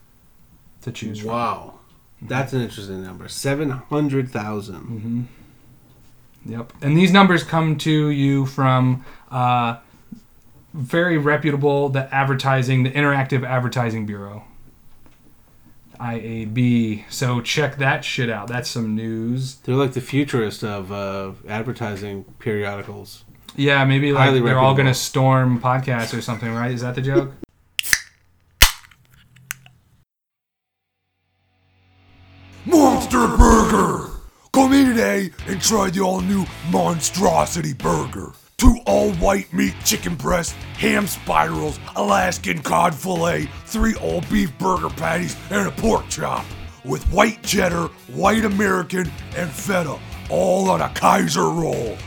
to 0.81 0.91
choose 0.91 1.19
from. 1.19 1.29
Wow. 1.29 1.73
That's 2.21 2.53
an 2.53 2.61
interesting 2.61 3.03
number. 3.03 3.27
700,000. 3.27 5.27
Yep. 6.45 6.73
And 6.81 6.97
these 6.97 7.11
numbers 7.11 7.43
come 7.43 7.77
to 7.79 8.09
you 8.09 8.45
from 8.45 9.03
uh, 9.31 9.77
very 10.75 11.17
reputable 11.17 11.89
the 11.89 12.13
advertising 12.13 12.83
the 12.83 12.91
Interactive 12.91 13.47
Advertising 13.47 14.05
Bureau. 14.05 14.43
IAB. 15.99 17.09
So 17.09 17.39
check 17.39 17.77
that 17.77 18.03
shit 18.03 18.29
out. 18.29 18.49
That's 18.49 18.69
some 18.69 18.95
news. 18.95 19.55
They're 19.55 19.75
like 19.75 19.93
the 19.93 20.01
futurist 20.01 20.63
of 20.63 20.91
uh, 20.91 21.31
advertising 21.47 22.25
periodicals. 22.39 23.23
Yeah, 23.55 23.85
maybe 23.85 24.11
like 24.11 24.25
Highly 24.25 24.41
they're 24.41 24.59
all 24.59 24.75
going 24.75 24.87
to 24.87 24.93
storm 24.93 25.61
podcasts 25.61 26.17
or 26.17 26.21
something, 26.21 26.53
right? 26.53 26.71
Is 26.71 26.81
that 26.81 26.95
the 26.95 27.01
joke? 27.01 27.31
Monster 32.65 33.27
Burger! 33.37 34.09
Come 34.51 34.73
in 34.73 34.87
today 34.87 35.31
and 35.47 35.61
try 35.61 35.89
the 35.89 36.01
all 36.01 36.19
new 36.19 36.45
Monstrosity 36.69 37.73
Burger. 37.73 38.33
Two 38.57 38.79
all 38.85 39.11
white 39.15 39.51
meat 39.51 39.75
chicken 39.83 40.15
breasts, 40.15 40.53
ham 40.77 41.07
spirals, 41.07 41.77
Alaskan 41.97 42.61
cod 42.61 42.95
filet, 42.95 43.49
three 43.65 43.95
all 43.95 44.21
beef 44.31 44.57
burger 44.57 44.89
patties, 44.89 45.35
and 45.49 45.67
a 45.67 45.71
pork 45.71 46.07
chop. 46.07 46.45
With 46.85 47.03
white 47.11 47.43
cheddar, 47.43 47.87
white 48.07 48.45
American, 48.45 49.11
and 49.35 49.49
feta, 49.49 49.99
all 50.29 50.69
on 50.69 50.81
a 50.81 50.89
Kaiser 50.89 51.49
roll. 51.49 51.97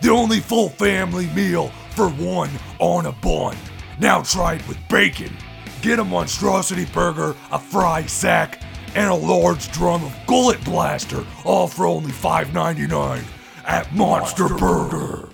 The 0.00 0.10
only 0.10 0.38
full 0.38 0.68
family 0.68 1.26
meal 1.28 1.68
for 1.96 2.08
one 2.08 2.50
on 2.78 3.06
a 3.06 3.12
bun. 3.12 3.56
Now 3.98 4.22
try 4.22 4.54
it 4.54 4.68
with 4.68 4.78
bacon. 4.88 5.36
Get 5.82 5.98
a 5.98 6.04
monstrosity 6.04 6.84
burger, 6.84 7.34
a 7.50 7.58
fry 7.58 8.06
sack, 8.06 8.62
and 8.94 9.10
a 9.10 9.14
large 9.14 9.72
drum 9.72 10.04
of 10.04 10.14
Gullet 10.26 10.64
Blaster, 10.64 11.24
all 11.44 11.66
for 11.66 11.86
only 11.86 12.12
$5.99 12.12 13.24
at 13.64 13.92
Monster 13.94 14.48
Burger. 14.48 15.30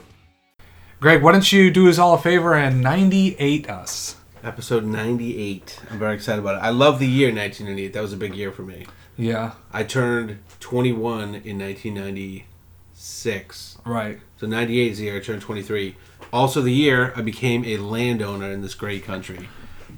Greg, 1.03 1.21
why 1.21 1.33
don't 1.33 1.51
you 1.51 1.73
do 1.73 1.89
us 1.89 1.99
all 1.99 2.15
a 2.15 2.19
favor 2.19 2.55
and 2.55 2.81
98 2.81 3.69
us? 3.69 4.15
Episode 4.45 4.85
98. 4.85 5.81
I'm 5.91 5.99
very 5.99 6.15
excited 6.15 6.39
about 6.39 6.59
it. 6.59 6.65
I 6.65 6.71
love 6.71 7.01
the 7.01 7.09
year 7.09 7.35
1998. 7.35 7.93
That 7.93 8.03
was 8.03 8.13
a 8.13 8.17
big 8.17 8.37
year 8.37 8.53
for 8.53 8.63
me. 8.63 8.87
Yeah, 9.17 9.55
I 9.73 9.83
turned 9.83 10.39
21 10.61 11.35
in 11.35 11.59
1996. 11.59 13.79
right. 13.85 14.21
So 14.37 14.47
98 14.47 14.93
is 14.93 14.99
the 14.99 15.05
year 15.07 15.17
I 15.17 15.21
turned 15.21 15.43
23. 15.43 15.97
Also, 16.33 16.61
the 16.61 16.73
year 16.73 17.13
I 17.17 17.23
became 17.23 17.65
a 17.65 17.79
landowner 17.79 18.53
in 18.53 18.63
this 18.63 18.77
great 18.77 19.03
country. 19.03 19.49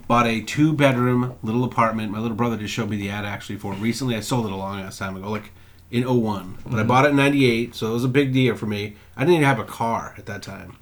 Bought 0.09 0.27
a 0.27 0.41
two 0.41 0.73
bedroom 0.73 1.35
little 1.43 1.65
apartment. 1.65 2.13
My 2.13 2.19
little 2.19 2.35
brother 2.35 2.57
just 2.57 2.73
showed 2.73 2.89
me 2.89 2.97
the 2.97 3.11
ad 3.11 3.27
actually 3.27 3.59
for 3.59 3.75
it. 3.75 3.79
Recently, 3.79 4.17
I 4.17 4.21
sold 4.21 4.47
it 4.47 4.53
a 4.53 4.57
long 4.57 4.81
ass 4.81 4.97
time 4.97 5.19
ago, 5.19 5.31
like 5.31 5.53
in 5.91 6.05
01. 6.05 6.61
But 6.65 6.73
I 6.73 6.77
mm-hmm. 6.77 6.89
bought 6.89 7.05
it 7.05 7.11
in 7.11 7.17
98, 7.17 7.75
so 7.75 7.91
it 7.91 7.93
was 7.93 8.05
a 8.05 8.09
big 8.09 8.33
deal 8.33 8.57
for 8.57 8.65
me. 8.65 8.97
I 9.19 9.21
didn't 9.21 9.35
even 9.35 9.45
have 9.45 9.59
a 9.59 9.65
car 9.65 10.15
at 10.17 10.25
that 10.25 10.43
time. 10.43 10.79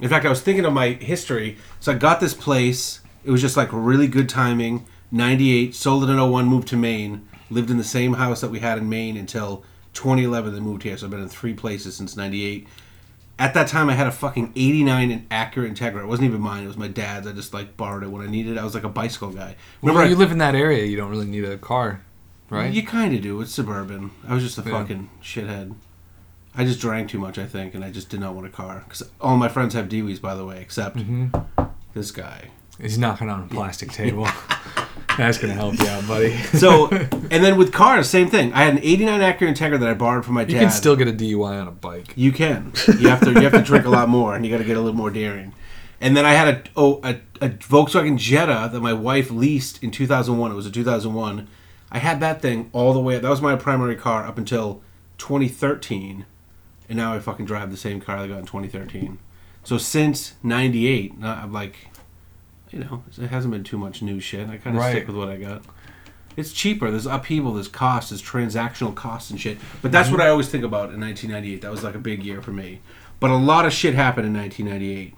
In 0.00 0.08
fact, 0.08 0.24
I 0.24 0.28
was 0.28 0.40
thinking 0.40 0.64
of 0.64 0.72
my 0.72 0.88
history. 0.90 1.56
So 1.80 1.92
I 1.92 1.94
got 1.96 2.20
this 2.20 2.34
place. 2.34 3.00
It 3.24 3.30
was 3.30 3.40
just 3.40 3.56
like 3.56 3.68
really 3.72 4.08
good 4.08 4.28
timing. 4.28 4.86
98, 5.12 5.74
sold 5.74 6.04
it 6.04 6.10
in 6.12 6.18
01, 6.18 6.46
moved 6.46 6.68
to 6.68 6.76
Maine. 6.76 7.26
Lived 7.50 7.70
in 7.70 7.76
the 7.78 7.84
same 7.84 8.14
house 8.14 8.40
that 8.40 8.50
we 8.50 8.60
had 8.60 8.78
in 8.78 8.88
Maine 8.88 9.16
until 9.16 9.64
2011 9.94 10.54
then 10.54 10.62
moved 10.62 10.84
here. 10.84 10.96
So 10.96 11.06
I've 11.06 11.10
been 11.10 11.20
in 11.20 11.28
three 11.28 11.52
places 11.52 11.96
since 11.96 12.16
98. 12.16 12.66
At 13.38 13.54
that 13.54 13.68
time, 13.68 13.88
I 13.90 13.94
had 13.94 14.06
a 14.06 14.12
fucking 14.12 14.52
89 14.54 15.10
and 15.10 15.28
Acura 15.30 15.68
Integra. 15.68 16.00
It 16.02 16.06
wasn't 16.06 16.28
even 16.28 16.40
mine. 16.42 16.62
It 16.64 16.68
was 16.68 16.76
my 16.76 16.88
dad's. 16.88 17.26
I 17.26 17.32
just 17.32 17.52
like 17.54 17.76
borrowed 17.76 18.02
it 18.02 18.08
when 18.10 18.22
I 18.24 18.30
needed 18.30 18.56
it. 18.56 18.58
I 18.60 18.64
was 18.64 18.74
like 18.74 18.84
a 18.84 18.88
bicycle 18.88 19.30
guy. 19.30 19.56
Remember, 19.82 20.00
Remember, 20.00 20.04
you 20.10 20.14
I- 20.16 20.18
live 20.18 20.30
in 20.32 20.38
that 20.38 20.54
area. 20.54 20.84
You 20.84 20.96
don't 20.96 21.10
really 21.10 21.26
need 21.26 21.44
a 21.44 21.56
car, 21.58 22.02
right? 22.50 22.70
you 22.72 22.82
kind 22.84 23.14
of 23.14 23.22
do. 23.22 23.40
It's 23.40 23.52
suburban. 23.52 24.10
I 24.28 24.34
was 24.34 24.44
just 24.44 24.58
a 24.58 24.62
Yeah. 24.62 24.78
fucking 24.78 25.10
shithead. 25.22 25.74
I 26.60 26.64
just 26.64 26.78
drank 26.78 27.08
too 27.08 27.18
much, 27.18 27.38
I 27.38 27.46
think, 27.46 27.74
and 27.74 27.82
I 27.82 27.90
just 27.90 28.10
did 28.10 28.20
not 28.20 28.34
want 28.34 28.46
a 28.46 28.50
car. 28.50 28.82
Because 28.84 29.08
all 29.18 29.38
my 29.38 29.48
friends 29.48 29.72
have 29.72 29.88
Deweys, 29.88 30.20
by 30.20 30.34
the 30.34 30.44
way, 30.44 30.60
except 30.60 30.98
mm-hmm. 30.98 31.34
this 31.94 32.10
guy. 32.10 32.50
He's 32.78 32.98
knocking 32.98 33.30
on 33.30 33.44
a 33.44 33.46
plastic 33.46 33.90
table. 33.92 34.28
That's 35.16 35.38
gonna 35.38 35.54
help 35.54 35.78
you 35.78 35.86
out, 35.86 36.06
buddy. 36.06 36.36
So, 36.36 36.88
and 36.90 37.42
then 37.42 37.56
with 37.56 37.72
cars, 37.72 38.10
same 38.10 38.28
thing. 38.28 38.52
I 38.52 38.64
had 38.64 38.74
an 38.74 38.80
'89 38.82 39.20
Acura 39.20 39.54
Integra 39.54 39.80
that 39.80 39.88
I 39.88 39.94
borrowed 39.94 40.26
from 40.26 40.34
my 40.34 40.44
dad. 40.44 40.52
You 40.52 40.58
can 40.58 40.70
still 40.70 40.96
get 40.96 41.08
a 41.08 41.12
DUI 41.12 41.62
on 41.62 41.66
a 41.66 41.70
bike. 41.70 42.12
You 42.14 42.30
can. 42.30 42.74
You 42.98 43.08
have 43.08 43.20
to. 43.22 43.32
You 43.32 43.40
have 43.40 43.52
to 43.52 43.62
drink 43.62 43.86
a 43.86 43.90
lot 43.90 44.10
more, 44.10 44.34
and 44.34 44.44
you 44.44 44.52
got 44.52 44.58
to 44.58 44.64
get 44.64 44.76
a 44.76 44.80
little 44.80 44.96
more 44.96 45.10
daring. 45.10 45.54
And 45.98 46.14
then 46.14 46.26
I 46.26 46.34
had 46.34 46.48
a 46.48 46.62
oh 46.76 47.00
a, 47.02 47.20
a 47.40 47.48
Volkswagen 47.48 48.18
Jetta 48.18 48.68
that 48.70 48.80
my 48.80 48.92
wife 48.92 49.30
leased 49.30 49.82
in 49.82 49.90
2001. 49.90 50.52
It 50.52 50.54
was 50.54 50.66
a 50.66 50.70
2001. 50.70 51.48
I 51.90 51.98
had 51.98 52.20
that 52.20 52.42
thing 52.42 52.68
all 52.74 52.92
the 52.92 53.00
way. 53.00 53.18
That 53.18 53.30
was 53.30 53.40
my 53.40 53.56
primary 53.56 53.96
car 53.96 54.26
up 54.26 54.36
until 54.36 54.82
2013, 55.16 56.26
and 56.90 56.98
now 56.98 57.14
I 57.14 57.20
fucking 57.20 57.46
drive 57.46 57.70
the 57.70 57.76
same 57.78 58.00
car 58.00 58.16
I 58.18 58.26
got 58.26 58.40
in 58.40 58.44
2013. 58.46 59.18
So 59.64 59.78
since 59.78 60.34
'98, 60.42 61.14
I'm 61.22 61.52
like, 61.52 61.76
you 62.70 62.80
know, 62.80 63.02
it 63.16 63.28
hasn't 63.28 63.52
been 63.52 63.64
too 63.64 63.78
much 63.78 64.02
new 64.02 64.20
shit. 64.20 64.48
I 64.48 64.58
kind 64.58 64.76
of 64.76 64.82
Right. 64.82 64.90
stick 64.90 65.06
with 65.06 65.16
what 65.16 65.28
I 65.28 65.36
got. 65.38 65.62
It's 66.36 66.52
cheaper. 66.52 66.90
There's 66.90 67.06
upheaval. 67.06 67.54
There's 67.54 67.68
costs. 67.68 68.10
There's 68.10 68.22
transactional 68.22 68.94
costs 68.94 69.30
and 69.30 69.40
shit. 69.40 69.58
But 69.82 69.92
that's 69.92 70.10
what 70.10 70.20
I 70.20 70.28
always 70.28 70.48
think 70.48 70.64
about 70.64 70.92
in 70.92 71.00
1998. 71.00 71.60
That 71.62 71.70
was 71.70 71.82
like 71.82 71.94
a 71.94 71.98
big 71.98 72.22
year 72.24 72.40
for 72.42 72.52
me. 72.52 72.80
But 73.18 73.30
a 73.30 73.36
lot 73.36 73.66
of 73.66 73.72
shit 73.72 73.94
happened 73.94 74.26
in 74.26 74.32
1998. 74.34 75.14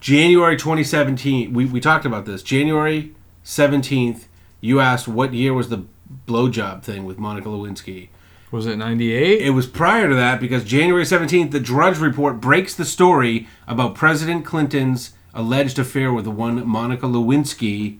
January 0.00 0.56
2017. 0.56 1.52
We, 1.52 1.66
we 1.66 1.80
talked 1.80 2.06
about 2.06 2.24
this. 2.24 2.42
January 2.42 3.14
17th. 3.44 4.24
You 4.60 4.80
asked 4.80 5.08
what 5.08 5.34
year 5.34 5.52
was 5.54 5.68
the 5.68 5.84
blowjob 6.26 6.82
thing 6.82 7.04
with 7.04 7.18
Monica 7.18 7.48
Lewinsky. 7.48 8.08
Was 8.50 8.66
it 8.66 8.76
'98? 8.76 9.40
It 9.42 9.50
was 9.50 9.66
prior 9.66 10.08
to 10.08 10.14
that 10.16 10.40
because 10.40 10.64
January 10.64 11.04
17th, 11.04 11.52
the 11.52 11.60
Drudge 11.60 11.98
Report 11.98 12.40
breaks 12.40 12.74
the 12.74 12.84
story 12.84 13.46
about 13.68 13.94
President 13.94 14.44
Clinton's 14.44 15.12
alleged 15.32 15.78
affair 15.78 16.12
with 16.12 16.26
one 16.26 16.66
Monica 16.66 17.06
Lewinsky, 17.06 17.98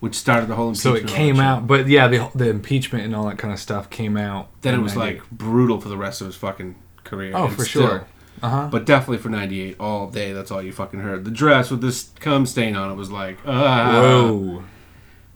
which 0.00 0.14
started 0.14 0.48
the 0.48 0.56
whole 0.56 0.74
So 0.74 0.90
impeachment. 0.90 1.10
it 1.10 1.16
came 1.16 1.34
election. 1.36 1.46
out, 1.62 1.66
but 1.66 1.88
yeah, 1.88 2.08
the 2.08 2.30
the 2.34 2.50
impeachment 2.50 3.04
and 3.06 3.16
all 3.16 3.26
that 3.28 3.38
kind 3.38 3.54
of 3.54 3.58
stuff 3.58 3.88
came 3.88 4.16
out. 4.18 4.48
Then 4.60 4.74
it 4.74 4.82
was 4.82 4.94
98. 4.94 5.14
like 5.20 5.30
brutal 5.30 5.80
for 5.80 5.88
the 5.88 5.96
rest 5.96 6.20
of 6.20 6.26
his 6.26 6.36
fucking 6.36 6.74
career. 7.04 7.32
oh, 7.34 7.46
And 7.46 7.56
for 7.56 7.64
still. 7.64 7.88
sure. 7.88 8.06
Uh 8.42 8.50
huh. 8.50 8.68
But 8.70 8.84
definitely 8.84 9.16
for 9.16 9.30
98, 9.30 9.76
all 9.80 10.10
day, 10.10 10.34
that's 10.34 10.50
all 10.50 10.60
you 10.60 10.70
fucking 10.72 11.00
heard. 11.00 11.24
The 11.24 11.30
dress 11.30 11.70
with 11.70 11.80
this 11.80 12.10
cum 12.20 12.44
stain 12.44 12.76
on 12.76 12.90
it 12.90 12.94
was 12.96 13.10
like, 13.10 13.38
uh, 13.46 13.92
Whoa. 14.02 14.64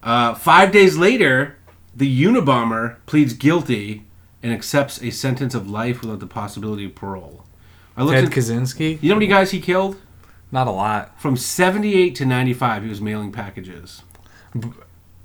Uh, 0.03 0.35
five 0.35 0.71
days 0.71 0.99
later, 0.99 1.57
The 1.97 2.25
Unabomber 2.25 2.97
pleads 3.07 3.33
guilty 3.33 4.05
and 4.43 4.53
accepts 4.53 5.03
a 5.03 5.11
sentence 5.11 5.55
of 5.55 5.69
life 5.69 6.01
without 6.03 6.21
the 6.21 6.27
possibility 6.27 6.85
of 6.87 6.95
parole. 6.95 7.45
I 7.97 8.03
looked 8.03 8.15
Ted 8.17 8.25
at, 8.25 8.31
Kaczynski? 8.31 9.03
you 9.03 9.09
know 9.09 9.15
how 9.17 9.19
many 9.19 9.27
guys 9.27 9.51
he 9.51 9.61
killed? 9.61 9.97
Not 10.53 10.67
a 10.67 10.71
lot. 10.71 11.21
From 11.21 11.37
78 11.37 12.15
to 12.17 12.25
95, 12.27 12.83
he 12.85 12.89
was 12.89 13.01
mailing 13.01 13.31
packages. 13.33 14.03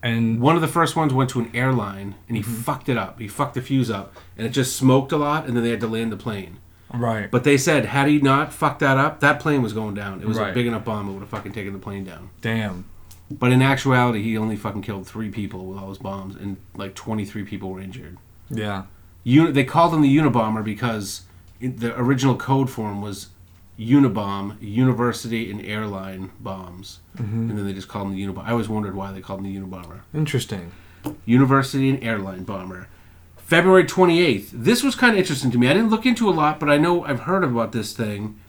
And 0.03 0.39
One 0.39 0.55
of 0.55 0.61
the 0.61 0.67
first 0.67 0.95
ones 0.95 1.13
went 1.13 1.29
to 1.31 1.39
an 1.39 1.49
airline, 1.55 2.15
and 2.27 2.37
he 2.37 2.43
Mm-hmm. 2.43 2.53
fucked 2.61 2.89
it 2.89 2.97
up. 2.97 3.19
He 3.19 3.27
fucked 3.27 3.55
the 3.55 3.61
fuse 3.61 3.89
up, 3.89 4.15
and 4.37 4.45
it 4.45 4.51
just 4.51 4.75
smoked 4.75 5.11
a 5.11 5.17
lot, 5.17 5.47
and 5.47 5.55
then 5.55 5.63
they 5.63 5.71
had 5.71 5.79
to 5.79 5.87
land 5.87 6.11
the 6.11 6.17
plane. 6.17 6.57
right. 6.93 7.31
But 7.31 7.43
they 7.43 7.57
said, 7.57 7.85
had 7.85 8.07
he 8.07 8.19
not 8.19 8.53
fucked 8.53 8.79
that 8.81 8.97
up, 8.97 9.19
that 9.21 9.39
plane 9.39 9.61
was 9.63 9.73
going 9.73 9.95
down. 9.95 10.21
It 10.21 10.27
was 10.27 10.37
a 10.37 10.51
big 10.53 10.67
enough 10.67 10.85
bomb, 10.85 11.09
it 11.09 11.13
would 11.13 11.21
have 11.21 11.29
fucking 11.29 11.53
taken 11.53 11.73
the 11.73 11.79
plane 11.79 12.03
down. 12.03 12.29
Damn. 12.41 12.85
But 13.31 13.51
in 13.51 13.63
actuality, 13.63 14.21
he 14.21 14.37
only 14.37 14.55
fucking 14.55 14.83
killed 14.83 15.07
three 15.07 15.29
people 15.31 15.65
with 15.65 15.79
all 15.79 15.89
his 15.89 15.97
bombs, 15.97 16.35
and 16.35 16.57
like 16.75 16.93
23 16.93 17.43
people 17.43 17.71
were 17.71 17.79
injured. 17.81 18.17
Yeah. 18.51 18.83
They 19.25 19.63
called 19.63 19.93
him 19.93 20.01
the 20.01 20.17
Unabomber 20.17 20.63
because 20.63 21.23
the 21.59 21.97
original 21.99 22.35
code 22.35 22.69
form 22.69 23.01
was 23.01 23.29
Unabomb, 23.79 24.57
University 24.61 25.49
and 25.51 25.65
Airline 25.65 26.31
Bombs. 26.39 26.99
And 27.49 27.57
then 27.57 27.65
they 27.65 27.73
just 27.73 27.87
called 27.87 28.07
him 28.07 28.15
the 28.15 28.23
Unabomber. 28.23 28.45
I 28.47 28.51
always 28.51 28.69
wondered 28.69 28.95
why 28.95 29.11
they 29.11 29.21
called 29.21 29.39
him 29.41 29.45
the 29.45 29.59
Unabomber. 29.59 30.01
Interesting. 30.13 30.71
University 31.25 31.89
and 31.89 32.03
Airline 32.03 32.43
Bomber. 32.43 32.87
February 33.37 33.83
28th. 33.83 34.49
This 34.51 34.81
was 34.83 34.95
kind 34.95 35.13
of 35.13 35.19
interesting 35.19 35.51
to 35.51 35.57
me. 35.57 35.69
I 35.69 35.73
didn't 35.73 35.89
look 35.91 36.05
into 36.05 36.29
a 36.29 36.31
lot, 36.31 36.59
but 36.59 36.69
I 36.69 36.77
know 36.77 37.03
I've 37.05 37.21
heard 37.21 37.43
about 37.43 37.73
this 37.73 37.93
thing. 37.93 38.39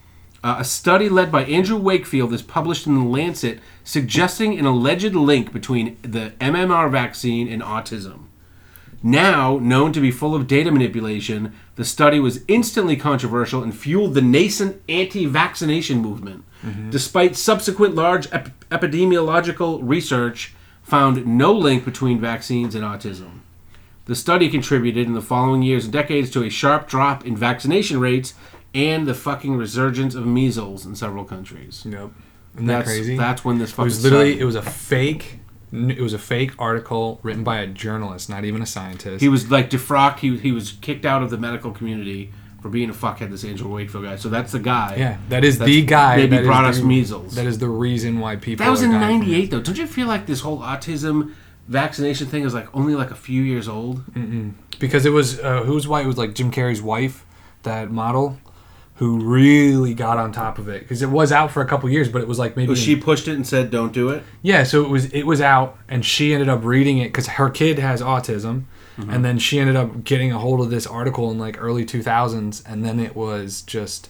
Uh, 0.42 0.56
a 0.58 0.64
study 0.64 1.08
led 1.08 1.32
by 1.32 1.44
Andrew 1.44 1.76
Wakefield 1.76 2.32
is 2.32 2.40
published 2.42 2.86
in 2.86 2.94
The 2.94 3.04
Lancet 3.04 3.58
suggesting 3.84 4.58
an 4.58 4.64
alleged 4.64 5.14
link 5.14 5.52
between 5.52 5.98
the 6.02 6.32
MMR 6.40 6.90
vaccine 6.90 7.48
and 7.48 7.62
autism. 7.62 8.26
Now 9.02 9.58
known 9.58 9.92
to 9.92 10.00
be 10.00 10.10
full 10.10 10.34
of 10.34 10.46
data 10.46 10.70
manipulation, 10.70 11.54
the 11.76 11.84
study 11.84 12.18
was 12.18 12.42
instantly 12.48 12.96
controversial 12.96 13.62
and 13.62 13.76
fueled 13.76 14.14
the 14.14 14.22
nascent 14.22 14.82
anti 14.88 15.26
vaccination 15.26 15.98
movement. 15.98 16.44
Mm-hmm. 16.62 16.90
Despite 16.90 17.36
subsequent 17.36 17.94
large 17.94 18.30
ep- 18.32 18.50
epidemiological 18.70 19.80
research, 19.82 20.54
found 20.82 21.26
no 21.26 21.52
link 21.52 21.84
between 21.84 22.20
vaccines 22.20 22.74
and 22.74 22.84
autism. 22.84 23.40
The 24.06 24.14
study 24.14 24.48
contributed 24.48 25.06
in 25.06 25.14
the 25.14 25.20
following 25.22 25.62
years 25.62 25.84
and 25.84 25.92
decades 25.92 26.30
to 26.30 26.44
a 26.44 26.48
sharp 26.48 26.88
drop 26.88 27.26
in 27.26 27.36
vaccination 27.36 27.98
rates 27.98 28.34
and 28.72 29.06
the 29.06 29.14
fucking 29.14 29.56
resurgence 29.56 30.14
of 30.14 30.26
measles 30.26 30.86
in 30.86 30.94
several 30.94 31.24
countries. 31.24 31.84
Yep. 31.84 32.10
Isn't 32.54 32.66
that 32.66 32.78
That's 32.78 32.88
crazy? 32.88 33.16
that's 33.16 33.44
when 33.44 33.58
this 33.58 33.72
fucking. 33.72 33.84
it 33.84 33.84
was 33.86 34.04
literally 34.04 34.30
started. 34.32 34.42
it 34.42 34.46
was 34.46 34.54
a 34.54 34.62
fake 34.62 35.40
it 35.72 36.00
was 36.00 36.12
a 36.12 36.18
fake 36.18 36.52
article 36.58 37.18
written 37.22 37.42
by 37.44 37.58
a 37.60 37.66
journalist, 37.66 38.28
not 38.30 38.44
even 38.44 38.62
a 38.62 38.66
scientist. 38.66 39.20
He 39.20 39.28
was 39.28 39.50
like 39.50 39.68
defrocked. 39.70 40.20
He, 40.20 40.36
he 40.38 40.52
was 40.52 40.72
kicked 40.80 41.04
out 41.04 41.22
of 41.22 41.30
the 41.30 41.38
medical 41.38 41.70
community 41.72 42.32
for 42.62 42.68
being 42.68 42.88
a 42.90 42.94
fuckhead. 42.94 43.30
This 43.30 43.44
Andrew 43.44 43.68
Wakefield 43.74 44.04
guy. 44.04 44.16
So 44.16 44.28
that's 44.28 44.52
the 44.52 44.58
guy. 44.60 44.94
yeah, 44.96 45.18
that 45.28 45.44
is 45.44 45.58
the 45.58 45.82
guy 45.84 46.16
maybe 46.16 46.36
that 46.36 46.44
brought 46.44 46.62
the- 46.62 46.68
us 46.68 46.80
measles. 46.80 47.34
That 47.34 47.46
is 47.46 47.58
the 47.58 47.68
reason 47.68 48.20
why 48.20 48.36
people 48.36 48.64
That 48.64 48.70
was 48.70 48.82
in 48.82 48.90
dying 48.92 49.20
from 49.20 49.28
it. 49.28 49.32
'98 49.32 49.50
though. 49.50 49.60
Don't 49.60 49.78
you 49.78 49.86
feel 49.86 50.06
like 50.06 50.26
this 50.26 50.40
whole 50.40 50.60
autism 50.60 51.34
vaccination 51.68 52.26
thing 52.28 52.44
is 52.44 52.54
like 52.54 52.68
only 52.74 52.94
like 52.94 53.10
a 53.10 53.16
few 53.16 53.42
years 53.42 53.68
old? 53.68 54.02
because 54.78 55.04
it 55.06 55.10
was 55.10 55.40
uh, 55.40 55.62
who's 55.64 55.88
white 55.88 56.04
it 56.04 56.08
was 56.08 56.18
like 56.18 56.34
Jim 56.34 56.50
Carrey's 56.50 56.80
wife, 56.82 57.24
that 57.64 57.90
model, 57.90 58.38
who 58.96 59.18
really 59.18 59.92
got 59.94 60.18
on 60.18 60.32
top 60.32 60.58
of 60.58 60.68
it 60.68 60.80
because 60.80 61.02
it 61.02 61.10
was 61.10 61.30
out 61.30 61.50
for 61.50 61.60
a 61.62 61.66
couple 61.66 61.88
years, 61.90 62.08
but 62.08 62.22
it 62.22 62.28
was 62.28 62.38
like 62.38 62.56
maybe 62.56 62.74
she 62.74 62.96
pushed 62.96 63.28
it 63.28 63.34
and 63.34 63.46
said, 63.46 63.70
"Don't 63.70 63.92
do 63.92 64.08
it." 64.10 64.22
yeah. 64.42 64.62
So 64.64 64.82
it 64.84 64.88
was 64.88 65.06
it 65.06 65.24
was 65.24 65.40
out, 65.40 65.78
and 65.88 66.04
she 66.04 66.32
ended 66.32 66.48
up 66.48 66.64
reading 66.64 66.98
it 66.98 67.08
because 67.08 67.26
her 67.28 67.50
kid 67.50 67.78
has 67.78 68.00
autism, 68.02 68.64
Mm-hmm. 68.98 69.10
and 69.10 69.22
then 69.22 69.38
she 69.38 69.58
ended 69.58 69.76
up 69.76 70.04
getting 70.04 70.32
a 70.32 70.38
hold 70.38 70.58
of 70.62 70.70
this 70.70 70.86
article 70.86 71.30
in 71.30 71.38
like 71.38 71.60
early 71.60 71.84
two 71.84 72.02
thousands, 72.02 72.62
and 72.66 72.82
then 72.82 72.98
it 72.98 73.14
was 73.14 73.60
just 73.60 74.08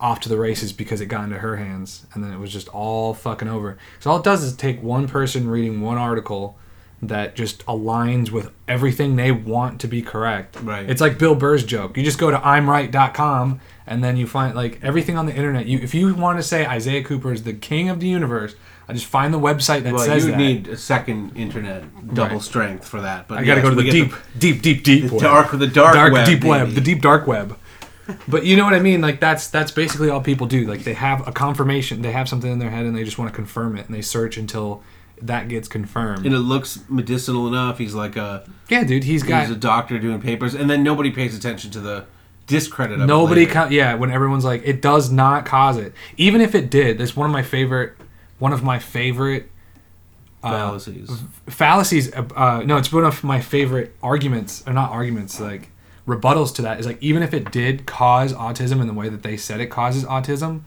off 0.00 0.20
to 0.20 0.28
the 0.28 0.38
races 0.38 0.72
because 0.72 1.00
it 1.00 1.06
got 1.06 1.24
into 1.24 1.38
her 1.40 1.56
hands, 1.56 2.06
and 2.14 2.22
then 2.22 2.32
it 2.32 2.38
was 2.38 2.52
just 2.52 2.68
all 2.68 3.12
fucking 3.14 3.48
over. 3.48 3.76
So 3.98 4.12
all 4.12 4.18
it 4.18 4.22
does 4.22 4.44
is 4.44 4.54
take 4.54 4.80
one 4.80 5.08
person 5.08 5.48
reading 5.50 5.80
one 5.80 5.98
article 5.98 6.56
that 7.02 7.34
just 7.34 7.66
aligns 7.66 8.30
with 8.30 8.52
everything 8.68 9.16
they 9.16 9.32
want 9.32 9.80
to 9.80 9.88
be 9.88 10.02
correct. 10.02 10.56
Right. 10.62 10.88
It's 10.88 11.00
like 11.00 11.18
Bill 11.18 11.34
Burr's 11.34 11.64
joke. 11.64 11.96
You 11.96 12.04
just 12.04 12.18
go 12.20 12.30
to 12.30 12.38
imright.com 12.38 13.60
and 13.88 14.02
then 14.04 14.16
you 14.16 14.26
find 14.26 14.54
like 14.54 14.78
everything 14.82 15.16
on 15.18 15.26
the 15.26 15.34
internet. 15.34 15.66
You 15.66 15.78
if 15.78 15.94
you 15.94 16.14
want 16.14 16.38
to 16.38 16.42
say 16.42 16.66
Isaiah 16.66 17.02
Cooper 17.02 17.32
is 17.32 17.42
the 17.42 17.52
king 17.54 17.88
of 17.88 18.00
the 18.00 18.08
universe, 18.08 18.54
I 18.88 18.92
just 18.92 19.06
find 19.06 19.32
the 19.34 19.38
website 19.40 19.82
that 19.82 19.92
Well, 19.94 20.04
says 20.04 20.24
you 20.24 20.30
would 20.32 20.40
that. 20.40 20.42
need 20.44 20.68
a 20.68 20.76
second 20.76 21.36
internet 21.36 22.14
double 22.14 22.36
Right. 22.36 22.42
strength 22.42 22.86
for 22.88 23.00
that. 23.00 23.28
But 23.28 23.38
I 23.38 23.44
got 23.44 23.56
to 23.56 23.60
yes, 23.60 23.64
go 23.68 23.74
to 23.74 23.82
the 23.82 23.90
deep, 23.90 24.12
deep, 24.38 24.62
deep, 24.62 24.84
deep 24.84 25.04
the 25.06 25.12
web. 25.14 25.22
dark, 25.22 25.50
the 25.58 25.66
dark, 25.66 25.94
dark 25.94 26.12
web, 26.12 26.26
deep 26.26 26.44
web, 26.44 26.70
the 26.70 26.80
deep 26.80 27.00
dark 27.02 27.26
web. 27.26 27.56
But 28.26 28.46
you 28.46 28.56
know 28.56 28.64
what 28.64 28.72
I 28.72 28.80
mean? 28.80 29.02
Like 29.02 29.20
that's 29.20 29.48
that's 29.48 29.70
basically 29.70 30.08
all 30.08 30.22
people 30.22 30.46
do. 30.46 30.66
Like 30.66 30.84
they 30.84 30.94
have 30.94 31.26
a 31.28 31.32
confirmation, 31.32 32.00
they 32.00 32.12
have 32.12 32.28
something 32.28 32.50
in 32.50 32.58
their 32.58 32.70
head, 32.70 32.86
and 32.86 32.96
they 32.96 33.04
just 33.04 33.18
want 33.18 33.30
to 33.30 33.34
confirm 33.36 33.76
it, 33.76 33.84
and 33.86 33.94
they 33.94 34.00
search 34.00 34.38
until 34.38 34.82
that 35.20 35.48
gets 35.48 35.66
confirmed. 35.68 36.24
and 36.24 36.34
it 36.34 36.38
looks 36.38 36.78
medicinal 36.88 37.46
enough. 37.48 37.76
He's 37.78 37.92
like 37.94 38.16
a 38.16 38.44
yeah, 38.70 38.84
dude, 38.84 39.04
he's 39.04 39.22
got 39.22 39.42
he's 39.42 39.50
a 39.50 39.58
doctor 39.58 39.98
doing 39.98 40.22
papers, 40.22 40.54
and 40.54 40.70
then 40.70 40.82
nobody 40.82 41.10
pays 41.10 41.36
attention 41.36 41.70
to 41.72 41.80
the 41.80 42.04
discredit 42.48 43.00
of 43.00 43.06
Nobody, 43.06 43.46
co- 43.46 43.68
yeah. 43.68 43.94
When 43.94 44.10
everyone's 44.10 44.44
like, 44.44 44.62
it 44.64 44.82
does 44.82 45.12
not 45.12 45.46
cause 45.46 45.76
it. 45.76 45.92
Even 46.16 46.40
if 46.40 46.54
it 46.54 46.70
did, 46.70 46.98
that's 46.98 47.14
one 47.14 47.26
of 47.26 47.32
my 47.32 47.42
favorite, 47.42 47.92
one 48.40 48.52
of 48.52 48.64
my 48.64 48.80
favorite 48.80 49.50
fallacies. 50.42 51.10
fallacies. 51.46 52.12
Uh, 52.12 52.26
uh, 52.34 52.62
no, 52.64 52.76
it's 52.76 52.92
one 52.92 53.04
of 53.04 53.22
my 53.22 53.40
favorite 53.40 53.94
arguments, 54.02 54.64
or 54.66 54.72
not 54.72 54.90
arguments, 54.90 55.38
like 55.40 55.70
rebuttals 56.06 56.54
to 56.56 56.62
that. 56.62 56.80
Is 56.80 56.86
like 56.86 57.00
even 57.00 57.22
if 57.22 57.32
it 57.32 57.52
did 57.52 57.86
cause 57.86 58.32
autism 58.32 58.80
in 58.80 58.86
the 58.86 58.94
way 58.94 59.08
that 59.08 59.22
they 59.22 59.36
said 59.36 59.60
it 59.60 59.66
causes 59.66 60.04
autism, 60.04 60.62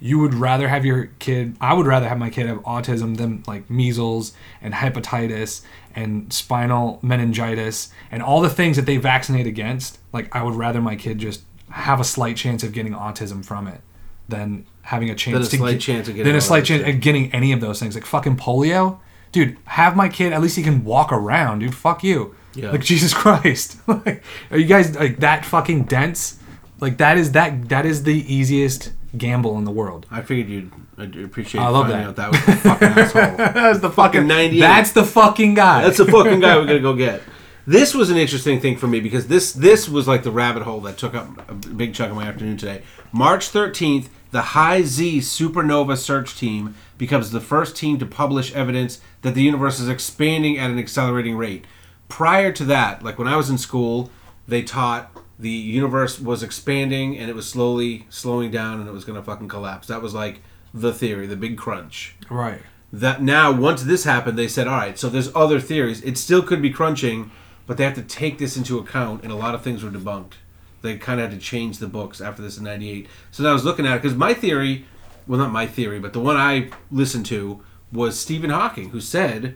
you 0.00 0.18
would 0.18 0.34
rather 0.34 0.68
have 0.68 0.84
your 0.84 1.06
kid. 1.18 1.56
I 1.60 1.74
would 1.74 1.86
rather 1.86 2.08
have 2.08 2.18
my 2.18 2.30
kid 2.30 2.46
have 2.46 2.58
autism 2.58 3.16
than 3.16 3.44
like 3.46 3.70
measles 3.70 4.32
and 4.60 4.74
hepatitis 4.74 5.62
and 5.94 6.32
spinal 6.32 6.98
meningitis 7.02 7.90
and 8.10 8.22
all 8.22 8.40
the 8.40 8.50
things 8.50 8.76
that 8.76 8.86
they 8.86 8.96
vaccinate 8.96 9.46
against. 9.46 9.98
Like 10.12 10.34
I 10.34 10.42
would 10.42 10.54
rather 10.54 10.80
my 10.80 10.96
kid 10.96 11.18
just 11.18 11.42
have 11.70 12.00
a 12.00 12.04
slight 12.04 12.36
chance 12.36 12.62
of 12.62 12.72
getting 12.72 12.92
autism 12.92 13.44
from 13.44 13.66
it 13.66 13.80
than 14.28 14.66
having 14.82 15.10
a 15.10 15.14
chance 15.14 15.34
Than 15.34 15.42
a 15.42 15.46
to 15.46 15.56
slight 15.56 15.72
get- 15.72 15.80
chance 15.80 16.08
of 16.08 16.14
getting 16.16 16.26
than 16.30 16.36
a 16.36 16.40
slight 16.40 16.64
chance 16.64 16.86
of 16.86 17.00
getting 17.00 17.32
any 17.32 17.52
of 17.52 17.60
those 17.60 17.78
things 17.80 17.94
like 17.94 18.04
fucking 18.04 18.36
polio. 18.36 18.98
Dude 19.32 19.56
have 19.64 19.96
my 19.96 20.08
kid 20.08 20.32
at 20.32 20.42
least 20.42 20.56
he 20.56 20.62
can 20.62 20.84
walk 20.84 21.12
around 21.12 21.60
dude. 21.60 21.74
Fuck 21.74 22.04
you. 22.04 22.34
Yeah. 22.54 22.70
like 22.70 22.82
jesus 22.92 23.14
christ. 23.14 23.76
Like 23.86 24.22
are 24.50 24.58
you 24.58 24.66
guys 24.66 24.94
like 24.96 25.18
that 25.20 25.44
fucking 25.44 25.84
dense? 25.84 26.38
Like 26.80 26.98
that 26.98 27.16
is 27.16 27.32
that 27.32 27.68
that 27.70 27.86
is 27.86 28.02
the 28.02 28.14
easiest 28.34 28.92
gamble 29.16 29.58
in 29.58 29.64
the 29.64 29.70
world 29.70 30.06
I 30.10 30.22
figured 30.22 30.48
you'd 30.48 30.72
I'd 30.96 31.16
appreciate 31.16 31.60
I 31.60 31.68
love 31.68 31.86
finding 31.88 32.00
that. 32.00 32.08
out 32.08 32.16
that 32.16 32.30
was 32.32 32.46
the 32.46 32.56
fucking 32.56 32.88
asshole. 33.22 33.36
that's 33.36 33.80
the 33.80 33.90
fucking 33.90 34.26
98. 34.26 34.60
that's 34.60 34.92
the 34.92 35.04
fucking 35.04 35.54
guy 35.54 35.82
That's 35.82 35.98
the 35.98 36.06
fucking 36.06 36.40
guy 36.40 36.56
we're 36.56 36.66
gonna 36.66 36.80
go 36.80 36.94
get. 36.96 37.22
This 37.64 37.94
was 37.94 38.10
an 38.10 38.16
interesting 38.16 38.58
thing 38.60 38.76
for 38.76 38.88
me 38.88 38.98
because 38.98 39.28
this 39.28 39.52
this 39.52 39.88
was 39.88 40.08
like 40.08 40.24
the 40.24 40.32
rabbit 40.32 40.64
hole 40.64 40.80
that 40.80 40.98
took 40.98 41.14
up 41.14 41.48
a 41.48 41.54
big 41.54 41.94
chunk 41.94 42.10
of 42.10 42.16
my 42.16 42.24
afternoon 42.26 42.56
today. 42.56 42.82
March 43.12 43.50
thirteenth, 43.50 44.10
the 44.32 44.42
High 44.42 44.82
Z 44.82 45.20
Supernova 45.20 45.96
Search 45.96 46.36
Team 46.36 46.74
becomes 46.98 47.30
the 47.30 47.38
first 47.40 47.76
team 47.76 48.00
to 48.00 48.04
publish 48.06 48.52
evidence 48.52 49.00
that 49.20 49.36
the 49.36 49.44
universe 49.44 49.78
is 49.78 49.88
expanding 49.88 50.58
at 50.58 50.72
an 50.72 50.78
accelerating 50.80 51.36
rate. 51.36 51.64
Prior 52.08 52.50
to 52.50 52.64
that, 52.64 53.04
like 53.04 53.16
when 53.16 53.28
I 53.28 53.36
was 53.36 53.48
in 53.48 53.58
school, 53.58 54.10
they 54.48 54.62
taught 54.62 55.11
the 55.42 55.50
universe 55.50 56.18
was 56.20 56.42
expanding 56.42 57.18
and 57.18 57.28
it 57.28 57.34
was 57.34 57.48
slowly 57.48 58.06
slowing 58.08 58.50
down 58.50 58.78
and 58.80 58.88
it 58.88 58.92
was 58.92 59.04
gonna 59.04 59.22
fucking 59.22 59.48
collapse. 59.48 59.88
That 59.88 60.00
was 60.00 60.14
like 60.14 60.40
the 60.72 60.92
theory, 60.92 61.26
the 61.26 61.36
big 61.36 61.58
crunch. 61.58 62.14
Right. 62.30 62.62
That 62.92 63.22
now 63.22 63.50
once 63.52 63.82
this 63.82 64.04
happened 64.04 64.38
they 64.38 64.48
said 64.48 64.66
all 64.68 64.76
right 64.76 64.98
so 64.98 65.08
there's 65.08 65.34
other 65.34 65.60
theories. 65.60 66.00
It 66.02 66.16
still 66.16 66.42
could 66.42 66.62
be 66.62 66.70
crunching 66.70 67.30
but 67.66 67.76
they 67.76 67.84
have 67.84 67.94
to 67.94 68.02
take 68.02 68.38
this 68.38 68.56
into 68.56 68.78
account 68.78 69.22
and 69.22 69.32
a 69.32 69.36
lot 69.36 69.54
of 69.54 69.62
things 69.62 69.82
were 69.82 69.90
debunked. 69.90 70.34
They 70.82 70.96
kind 70.96 71.20
of 71.20 71.30
had 71.30 71.38
to 71.40 71.44
change 71.44 71.78
the 71.78 71.86
books 71.86 72.20
after 72.20 72.42
this 72.42 72.58
in 72.58 72.64
98 72.64 73.06
so 73.30 73.48
i 73.48 73.52
was 73.52 73.64
looking 73.64 73.86
at 73.86 73.94
it 73.94 74.02
because 74.02 74.16
my 74.16 74.34
theory 74.34 74.84
well 75.28 75.38
not 75.38 75.52
my 75.52 75.64
theory 75.66 76.00
but 76.00 76.12
the 76.12 76.18
one 76.20 76.36
i 76.36 76.68
listened 76.90 77.24
to 77.26 77.62
was 77.92 78.18
stephen 78.18 78.50
hawking 78.50 78.90
who 78.90 79.00
said 79.00 79.54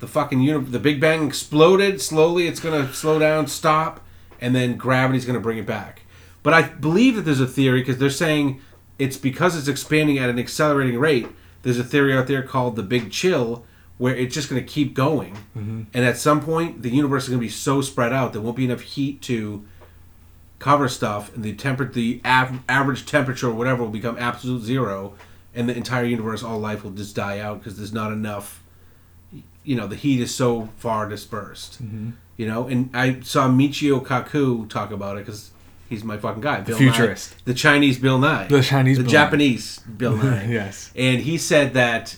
the 0.00 0.06
fucking 0.06 0.40
uni- 0.42 0.64
the 0.66 0.78
big 0.78 1.00
bang 1.00 1.26
exploded 1.26 2.02
slowly 2.02 2.46
it's 2.46 2.60
going 2.60 2.86
to 2.86 2.92
slow 2.92 3.18
down 3.18 3.46
stop 3.46 4.04
and 4.40 4.54
then 4.54 4.76
gravity's 4.76 5.24
going 5.24 5.34
to 5.38 5.40
bring 5.40 5.58
it 5.58 5.66
back 5.66 6.02
but 6.42 6.52
i 6.54 6.62
believe 6.62 7.16
that 7.16 7.22
there's 7.22 7.40
a 7.40 7.46
theory 7.46 7.80
because 7.80 7.98
they're 7.98 8.10
saying 8.10 8.60
it's 8.98 9.16
because 9.16 9.56
it's 9.56 9.68
expanding 9.68 10.18
at 10.18 10.30
an 10.30 10.38
accelerating 10.38 10.98
rate 10.98 11.28
there's 11.62 11.78
a 11.78 11.84
theory 11.84 12.12
out 12.16 12.26
there 12.26 12.42
called 12.42 12.76
the 12.76 12.82
big 12.82 13.10
chill 13.10 13.64
where 13.98 14.14
it's 14.14 14.34
just 14.34 14.48
going 14.50 14.60
to 14.62 14.66
keep 14.72 14.94
going 14.94 15.34
Mm-hmm. 15.56 15.82
and 15.94 16.04
at 16.04 16.16
some 16.18 16.40
point 16.40 16.82
the 16.82 16.90
universe 16.90 17.24
is 17.24 17.28
going 17.30 17.40
to 17.40 17.46
be 17.46 17.50
so 17.50 17.80
spread 17.80 18.12
out 18.12 18.32
there 18.32 18.42
won't 18.42 18.56
be 18.56 18.64
enough 18.66 18.80
heat 18.82 19.22
to 19.22 19.64
cover 20.58 20.88
stuff 20.88 21.34
and 21.34 21.44
the 21.44 21.54
temper 21.54 21.84
the 21.86 22.20
av- 22.24 22.60
average 22.68 23.04
temperature 23.06 23.48
or 23.48 23.52
whatever 23.54 23.82
will 23.82 23.90
become 23.90 24.16
absolute 24.18 24.62
zero 24.62 25.14
and 25.54 25.68
the 25.68 25.76
entire 25.76 26.04
universe 26.04 26.42
all 26.42 26.58
life 26.58 26.82
will 26.84 26.90
just 26.90 27.14
die 27.16 27.38
out 27.38 27.58
because 27.58 27.76
there's 27.76 27.92
not 27.92 28.12
enough 28.12 28.62
you 29.66 29.76
know 29.76 29.86
the 29.86 29.96
heat 29.96 30.20
is 30.20 30.34
so 30.34 30.68
far 30.78 31.08
dispersed. 31.08 31.82
Mm-hmm. 31.82 32.10
You 32.38 32.46
know, 32.46 32.66
and 32.68 32.90
I 32.94 33.20
saw 33.20 33.48
Michio 33.48 34.04
Kaku 34.04 34.68
talk 34.68 34.90
about 34.90 35.16
it 35.16 35.24
because 35.26 35.50
he's 35.88 36.04
my 36.04 36.18
fucking 36.18 36.42
guy. 36.42 36.60
Bill 36.60 36.76
futurist. 36.76 37.30
Nye, 37.32 37.36
the 37.46 37.54
Chinese 37.54 37.98
Bill 37.98 38.18
Nye, 38.18 38.46
The 38.46 38.62
Chinese 38.62 38.98
the 38.98 39.04
Bill 39.04 39.12
Nye. 39.12 39.18
Japanese 39.18 39.78
Bill 39.80 40.16
Nye. 40.22 40.46
Yes. 40.46 40.90
and 40.94 41.20
he 41.20 41.38
said 41.38 41.74
that 41.74 42.16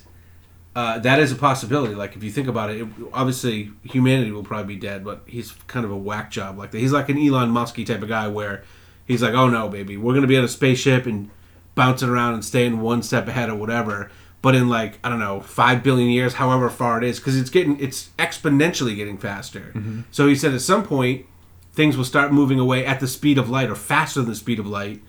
uh, 0.77 0.99
that 1.01 1.19
is 1.21 1.33
a 1.33 1.37
possibility. 1.37 1.95
Like 1.95 2.15
if 2.17 2.23
you 2.23 2.31
think 2.31 2.47
about 2.49 2.71
it, 2.71 2.83
it, 2.83 2.89
obviously 3.13 3.71
humanity 3.85 4.31
will 4.33 4.45
probably 4.45 4.75
be 4.75 4.81
dead, 4.81 5.05
but 5.05 5.23
he's 5.27 5.53
kind 5.67 5.85
of 5.85 5.91
a 5.91 5.97
whack 5.97 6.31
job 6.31 6.59
like 6.59 6.71
that. 6.73 6.79
He's 6.79 6.93
like 6.93 7.09
an 7.09 7.19
Elon 7.19 7.51
Musky 7.51 7.85
type 7.85 8.03
of 8.03 8.09
guy 8.09 8.29
where 8.29 8.63
he's 9.07 9.23
like, 9.23 9.35
"Oh 9.35 9.49
no, 9.49 9.69
baby, 9.69 9.97
we're 9.97 10.15
gonna 10.15 10.27
be 10.27 10.37
on 10.37 10.45
a 10.45 10.49
spaceship 10.49 11.07
and 11.07 11.31
bouncing 11.75 12.09
around 12.09 12.35
and 12.35 12.45
staying 12.45 12.81
one 12.81 13.03
step 13.03 13.27
ahead 13.29 13.51
or 13.51 13.55
whatever." 13.57 14.11
But 14.41 14.55
in 14.55 14.69
like 14.69 14.99
I 15.03 15.09
don't 15.09 15.19
know 15.19 15.41
five 15.41 15.83
billion 15.83 16.11
years, 16.11 16.35
however 16.35 16.71
far 16.71 16.99
it 16.99 17.05
is, 17.05 17.19
because 17.19 17.37
it's 17.37 17.51
getting 17.51 17.79
it's 17.81 18.11
exponentially 18.19 18.95
getting 18.95 19.19
faster. 19.19 19.73
So 20.11 20.29
he 20.29 20.35
said 20.35 20.55
at 20.55 20.61
some 20.61 20.85
point 20.85 21.27
things 21.73 21.97
will 21.97 22.05
start 22.05 22.33
moving 22.33 22.59
away 22.59 22.85
at 22.87 23.01
the 23.01 23.09
speed 23.09 23.39
of 23.39 23.49
light 23.49 23.71
or 23.71 23.75
faster 23.75 24.21
than 24.21 24.31
the 24.31 24.37
speed 24.37 24.59
of 24.59 24.67
light, 24.67 25.03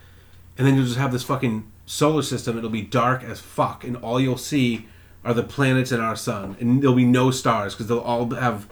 and 0.57 0.65
then 0.65 0.75
you'll 0.75 0.85
just 0.85 0.97
have 0.97 1.11
this 1.11 1.23
fucking 1.23 1.71
solar 1.85 2.21
system. 2.21 2.57
It'll 2.57 2.69
be 2.69 2.81
dark 2.81 3.23
as 3.23 3.39
fuck, 3.39 3.83
and 3.83 3.97
all 3.97 4.19
you'll 4.19 4.37
see 4.37 4.87
are 5.23 5.33
the 5.33 5.43
planets 5.43 5.91
and 5.91 6.01
our 6.01 6.15
sun, 6.15 6.55
and 6.59 6.81
there'll 6.81 6.95
be 6.95 7.05
no 7.05 7.29
stars 7.31 7.73
because 7.73 7.87
they'll 7.87 7.99
all 7.99 8.29
have 8.31 8.67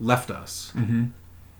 left 0.00 0.30
us. 0.30 0.72
Mm-hmm. 0.74 1.06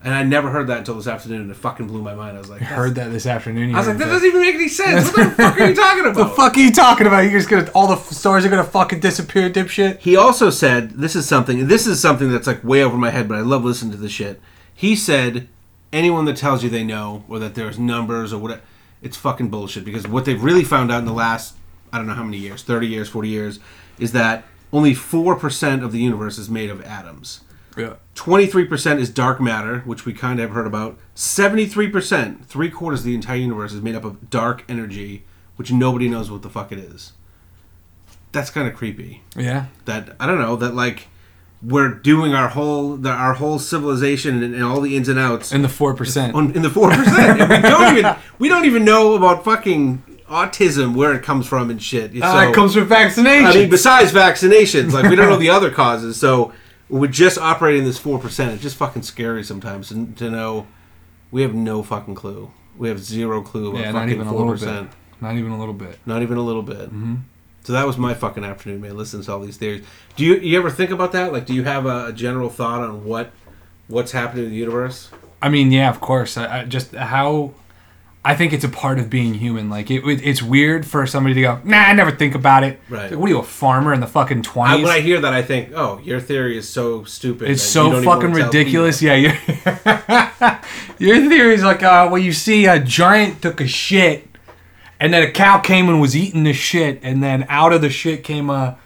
And 0.05 0.13
I 0.13 0.25
never 0.25 0.51
heard 0.51 0.67
that 0.67 0.79
until 0.79 0.97
this 0.97 1.07
afternoon, 1.07 1.43
and 1.43 1.51
it 1.51 1.57
fucking 1.57 1.87
blew 1.87 2.03
my 2.03 2.15
mind. 2.15 2.37
I 2.37 2.41
was 2.41 2.51
like, 2.51 2.61
Heard 2.61 2.97
that 2.97 3.13
this 3.13 3.25
afternoon. 3.25 3.73
I 3.73 3.79
was 3.79 3.87
like, 3.87 3.99
that 3.99 4.07
doesn't 4.07 4.27
even 4.27 4.41
make 4.41 4.57
any 4.57 4.67
sense. 4.69 5.07
What 5.17 5.17
the 5.29 5.31
fuck 5.37 5.61
are 5.61 5.69
you 5.69 5.75
talking 5.77 6.01
about? 6.07 6.17
the 6.17 6.27
fuck 6.35 6.57
are 6.57 6.61
you 6.61 6.73
talking 6.73 7.07
about? 7.07 7.21
You're 7.21 7.39
just 7.39 7.49
gonna 7.49 7.71
all 7.73 7.87
the 7.87 7.95
f- 7.95 8.11
stars 8.11 8.45
are 8.45 8.49
gonna 8.49 8.65
fucking 8.65 8.99
disappear, 8.99 9.49
dipshit. 9.49 9.99
He 10.01 10.17
also 10.17 10.51
said, 10.51 10.91
this 10.91 11.15
is 11.15 11.29
something, 11.29 11.69
this 11.69 11.87
is 11.87 12.01
something 12.01 12.33
that's 12.33 12.49
like 12.49 12.65
way 12.65 12.83
over 12.83 12.97
my 12.97 13.11
head, 13.11 13.29
but 13.29 13.39
I 13.39 13.43
love 13.43 13.65
listening 13.65 13.93
to 13.93 13.97
this 13.99 14.11
shit. 14.11 14.41
He 14.75 14.97
said, 14.97 15.47
anyone 15.93 16.25
that 16.25 16.37
tells 16.37 16.65
you 16.65 16.71
they 16.71 16.83
know 16.85 17.25
or 17.29 17.39
that 17.39 17.55
there's 17.55 17.79
numbers 17.79 18.33
or 18.33 18.41
whatever, 18.41 18.63
it's 19.03 19.17
fucking 19.17 19.51
bullshit 19.51 19.85
because 19.85 20.09
what 20.09 20.25
they've 20.25 20.43
really 20.43 20.65
found 20.65 20.91
out 20.91 20.99
in 20.99 21.05
the 21.05 21.13
last, 21.13 21.55
I 21.93 21.99
don't 21.99 22.09
know 22.09 22.15
how 22.15 22.25
many 22.25 22.39
years, 22.39 22.63
30 22.65 22.89
years, 22.89 23.09
40 23.09 23.29
years, 23.29 23.61
is 24.01 24.11
that 24.13 24.45
only 24.73 24.95
4% 24.95 25.85
of 25.85 25.93
the 25.93 25.99
universe 26.01 26.39
is 26.39 26.49
made 26.51 26.71
of 26.71 26.83
atoms. 26.85 27.43
Yeah. 27.77 27.95
23% 28.15 28.99
is 28.99 29.09
dark 29.11 29.41
matter, 29.41 29.81
which 29.81 30.05
we 30.05 30.13
kind 30.13 30.39
of 30.39 30.49
have 30.49 30.55
heard 30.55 30.67
about. 30.67 30.99
73%, 31.17 32.45
three 32.45 32.71
quarters 32.71 33.01
of 33.01 33.07
the 33.07 33.15
entire 33.15 33.37
universe 33.37 33.73
is 33.73 33.81
made 33.83 33.95
up 33.95 34.05
of 34.05 34.31
dark 34.31 34.65
energy, 34.69 35.25
which 35.57 35.73
nobody 35.73 36.09
knows 36.09 36.31
what 36.31 36.43
the 36.43 36.51
fuck 36.51 36.73
it 36.73 36.79
is. 36.79 37.13
That's 38.33 38.51
kind 38.51 38.67
of 38.69 38.75
creepy 38.75 39.23
Yeah. 39.37 39.67
that 39.85 40.17
I 40.19 40.27
don't 40.27 40.39
know 40.41 40.57
that 40.57 40.75
like 40.75 41.09
we're 41.63 41.91
doing 41.91 42.33
our 42.35 42.49
whole 42.49 42.97
the, 42.97 43.11
our 43.11 43.35
whole 43.35 43.59
civilization 43.59 44.43
and, 44.43 44.55
and 44.55 44.65
all 44.65 44.81
the 44.81 44.97
ins 44.97 45.09
and 45.09 45.19
outs 45.19 45.53
And 45.53 45.63
the 45.63 45.69
four 45.69 45.95
percent. 45.95 46.35
on, 46.35 46.53
in 46.53 46.63
the 46.63 46.71
four 46.71 46.91
percent. 46.91 47.39
we 47.51 47.69
don't 47.69 47.99
even 47.99 48.17
we 48.39 48.49
don't 48.49 48.65
even 48.65 48.85
know 48.85 49.15
about 49.15 49.45
fucking 49.45 50.03
autism 50.29 50.95
where 50.97 51.13
it 51.13 51.23
comes 51.23 51.47
from 51.47 51.69
and 51.71 51.83
shit. 51.83 52.13
So, 52.13 52.21
Ah, 52.23 52.49
it 52.49 52.55
comes 52.55 52.73
from 52.75 52.87
vaccination. 52.87 53.47
I 53.47 53.55
mean, 53.55 53.71
besides 53.71 54.13
vaccinations, 54.13 54.93
like 54.93 55.09
we 55.11 55.15
don't 55.17 55.29
know 55.29 55.37
the 55.37 55.51
other 55.51 55.71
causes. 55.71 56.17
So 56.19 56.53
we're 56.93 57.11
just 57.11 57.39
operating 57.39 57.85
this 57.85 57.99
four 57.99 58.19
percent. 58.19 58.53
It's 58.53 58.63
just 58.63 58.77
fucking 58.77 59.03
scary 59.03 59.43
sometimes 59.43 59.89
to, 59.89 60.07
to 60.17 60.31
know 60.31 60.67
we 61.31 61.43
have 61.43 61.55
no 61.55 61.83
fucking 61.83 62.15
clue. 62.15 62.51
We 62.77 62.89
have 62.89 63.01
zero 63.01 63.43
clue 63.43 63.71
about 63.71 63.81
yeah, 63.81 63.91
not 63.93 64.01
fucking 64.01 64.15
even 64.15 64.27
a 64.27 64.37
little 64.37 64.53
percent. 64.53 64.91
bit. 64.91 64.99
Not 65.23 65.37
even 65.37 65.53
a 65.53 65.59
little 65.59 65.75
bit. 65.75 65.99
Not 66.05 66.23
even 66.23 66.37
a 66.37 66.43
little 66.43 66.63
bit. 66.63 66.91
Mm-hmm. 66.91 67.15
So 67.65 67.73
that 67.73 67.87
was 67.87 67.97
my 67.97 68.13
fucking 68.13 68.45
afternoon, 68.45 68.83
man. 68.83 68.97
Listening 68.97 69.23
to 69.23 69.33
all 69.33 69.41
these 69.41 69.57
theories. 69.57 69.87
Do 70.17 70.25
you 70.25 70.35
you 70.37 70.59
ever 70.59 70.69
think 70.69 70.91
about 70.91 71.13
that? 71.13 71.33
Like, 71.33 71.47
do 71.47 71.55
you 71.55 71.65
have 71.65 71.87
a, 71.87 72.07
a 72.09 72.13
general 72.13 72.51
thought 72.51 72.83
on 72.83 73.05
what 73.05 73.33
what's 73.89 74.13
happening 74.13 74.45
in 74.45 74.51
the 74.51 74.57
universe? 74.57 75.11
I 75.41 75.49
mean, 75.49 75.73
yeah, 75.73 75.89
of 75.89 76.01
course. 76.01 76.37
I, 76.37 76.61
I 76.61 76.65
just 76.65 76.95
how 76.95 77.55
I 78.25 78.37
think 78.37 78.53
it's 78.53 78.63
a 78.63 78.69
part 78.69 79.01
of 79.01 79.11
being 79.11 79.35
human. 79.35 79.69
Like 79.69 79.91
it, 79.91 80.05
it- 80.07 80.23
it's 80.25 80.41
weird 80.43 80.87
for 80.87 81.07
somebody 81.09 81.35
to 81.35 81.41
go, 81.43 81.61
nah, 81.65 81.79
I 81.79 81.93
never 81.93 82.13
think 82.13 82.35
about 82.37 82.63
it. 82.63 82.79
Right. 82.89 83.11
Like, 83.11 83.19
what 83.19 83.27
are 83.27 83.33
you, 83.33 83.39
a 83.41 83.43
farmer 83.43 83.93
in 83.93 83.99
the 84.01 84.07
fucking 84.07 84.43
twenties? 84.43 84.85
when 84.85 84.93
I 84.93 85.01
hear 85.01 85.21
that, 85.21 85.33
I 85.33 85.43
think, 85.43 85.73
oh, 85.75 85.99
your 86.05 86.21
theory 86.21 86.57
is 86.57 86.69
so 86.69 87.03
stupid. 87.05 87.51
It's 87.51 87.63
so 87.63 88.01
fucking 88.03 88.33
ridiculous. 88.33 89.03
Yeah, 89.03 89.15
your 89.15 89.33
your 90.99 91.29
theory 91.29 91.55
is 91.55 91.63
like, 91.65 91.83
uh, 91.83 92.09
well, 92.11 92.19
you 92.23 92.33
see, 92.33 92.67
a 92.67 92.79
giant 92.79 93.43
took 93.43 93.61
a 93.61 93.67
shit, 93.67 94.29
and 95.01 95.13
then 95.13 95.23
a 95.23 95.31
cow 95.31 95.59
came 95.59 95.89
and 95.89 96.01
was 96.01 96.17
eating 96.17 96.45
the 96.45 96.53
shit, 96.53 97.01
and 97.03 97.23
then 97.23 97.45
out 97.49 97.73
of 97.73 97.81
the 97.81 97.91
shit 97.91 98.23
came 98.23 98.51
a 98.51 98.79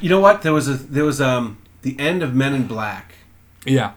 You 0.00 0.08
know 0.10 0.20
what? 0.20 0.42
There 0.42 0.52
was 0.52 0.68
a 0.68 0.74
there 0.74 1.04
was 1.04 1.20
um 1.20 1.58
the 1.82 1.98
end 1.98 2.22
of 2.22 2.34
Men 2.34 2.54
in 2.54 2.66
Black. 2.68 3.14
yeah. 3.64 3.92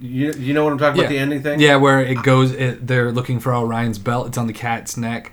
You, 0.00 0.32
you 0.32 0.54
know 0.54 0.64
what 0.64 0.72
I'm 0.72 0.78
talking 0.78 1.00
about? 1.00 1.08
The 1.10 1.18
ending 1.18 1.42
thing. 1.42 1.60
Yeah, 1.60 1.76
where 1.76 2.00
it 2.00 2.22
goes. 2.22 2.52
It, 2.52 2.86
they're 2.86 3.10
looking 3.12 3.40
for 3.40 3.54
Orion's 3.54 3.98
belt. 3.98 4.28
It's 4.28 4.38
on 4.38 4.46
the 4.46 4.52
cat's 4.52 4.96
neck. 4.96 5.32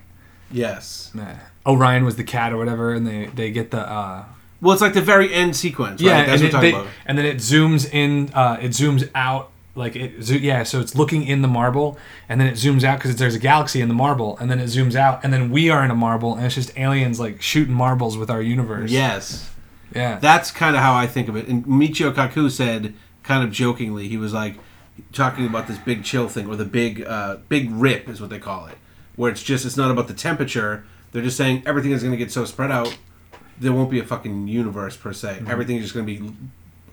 Yes. 0.50 1.10
Nah. 1.14 1.34
Orion 1.66 2.04
was 2.04 2.16
the 2.16 2.24
cat 2.24 2.52
or 2.52 2.56
whatever, 2.56 2.92
and 2.94 3.06
they 3.06 3.26
they 3.26 3.50
get 3.50 3.70
the 3.70 3.80
uh, 3.80 4.24
Well, 4.60 4.72
it's 4.72 4.82
like 4.82 4.94
the 4.94 5.02
very 5.02 5.32
end 5.32 5.54
sequence. 5.56 6.02
Right? 6.02 6.08
yeah, 6.08 6.24
That's 6.26 6.42
and, 6.42 6.42
what 6.42 6.48
it, 6.48 6.52
talking 6.52 6.72
they- 6.72 6.78
about. 6.80 6.86
and 7.06 7.18
then 7.18 7.26
it 7.26 7.36
zooms 7.36 7.92
in. 7.92 8.30
Uh, 8.34 8.56
it 8.60 8.70
zooms 8.70 9.08
out 9.14 9.50
like 9.74 9.94
it. 9.94 10.22
zo- 10.22 10.34
Yeah, 10.34 10.62
so 10.62 10.80
it's 10.80 10.94
looking 10.94 11.22
in 11.24 11.42
the 11.42 11.48
marble, 11.48 11.98
and 12.28 12.40
then 12.40 12.48
it 12.48 12.54
zooms 12.54 12.82
out 12.84 12.98
because 12.98 13.16
there's 13.16 13.34
a 13.34 13.38
galaxy 13.38 13.80
in 13.80 13.88
the 13.88 13.94
marble, 13.94 14.36
and 14.38 14.50
then 14.50 14.58
it 14.58 14.64
zooms 14.66 14.94
out, 14.96 15.22
and 15.22 15.32
then 15.32 15.50
we 15.50 15.68
are 15.70 15.84
in 15.84 15.90
a 15.90 15.94
marble, 15.94 16.34
and 16.34 16.44
it's 16.46 16.54
just 16.54 16.76
aliens 16.78 17.20
like 17.20 17.40
shooting 17.42 17.74
marbles 17.74 18.16
with 18.16 18.30
our 18.30 18.40
universe. 18.42 18.90
Yes. 18.90 19.50
yeah. 19.94 20.18
That's 20.18 20.50
kind 20.50 20.74
of 20.74 20.82
how 20.82 20.94
I 20.94 21.06
think 21.06 21.28
of 21.28 21.36
it. 21.36 21.46
And 21.48 21.64
Michio 21.66 22.12
Kaku 22.12 22.50
said, 22.50 22.94
kind 23.28 23.44
of 23.44 23.52
jokingly, 23.52 24.08
he 24.08 24.16
was 24.16 24.32
like 24.32 24.54
talking 25.12 25.44
about 25.44 25.68
this 25.68 25.76
big 25.78 26.02
chill 26.02 26.28
thing, 26.28 26.48
or 26.48 26.56
the 26.56 26.64
big, 26.64 27.02
uh, 27.02 27.36
big 27.50 27.70
rip 27.70 28.08
is 28.08 28.22
what 28.22 28.30
they 28.30 28.38
call 28.38 28.66
it, 28.66 28.78
where 29.16 29.30
it's 29.30 29.42
just 29.42 29.66
it's 29.66 29.76
not 29.76 29.90
about 29.90 30.08
the 30.08 30.14
temperature. 30.14 30.84
They're 31.12 31.22
just 31.22 31.36
saying 31.36 31.62
everything 31.66 31.92
is 31.92 32.02
going 32.02 32.12
to 32.12 32.16
get 32.16 32.32
so 32.32 32.46
spread 32.46 32.70
out, 32.70 32.96
there 33.60 33.72
won't 33.72 33.90
be 33.90 34.00
a 34.00 34.04
fucking 34.04 34.48
universe 34.48 34.96
per 34.96 35.12
se. 35.12 35.42
Everything 35.46 35.76
is 35.76 35.82
just 35.82 35.94
going 35.94 36.06
to 36.06 36.20
be 36.20 36.32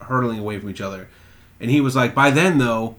hurtling 0.01 0.39
away 0.39 0.59
from 0.59 0.69
each 0.69 0.81
other. 0.81 1.07
And 1.61 1.71
he 1.71 1.79
was 1.79 1.95
like, 1.95 2.13
by 2.13 2.31
then 2.31 2.57
though, 2.57 2.95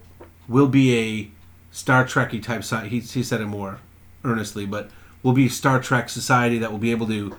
we'll 0.48 0.66
be 0.66 0.96
a 0.96 1.30
Star 1.70 2.06
Trekky 2.06 2.42
type. 2.42 2.60
Sci- 2.60 2.88
he 2.88 3.00
he 3.00 3.22
said 3.22 3.42
it 3.42 3.46
more 3.46 3.80
earnestly, 4.24 4.64
but 4.64 4.90
we'll 5.22 5.34
be 5.34 5.46
a 5.46 5.50
Star 5.50 5.78
Trek 5.78 6.08
society 6.08 6.58
that 6.58 6.72
will 6.72 6.78
be 6.78 6.90
able 6.90 7.06
to 7.08 7.36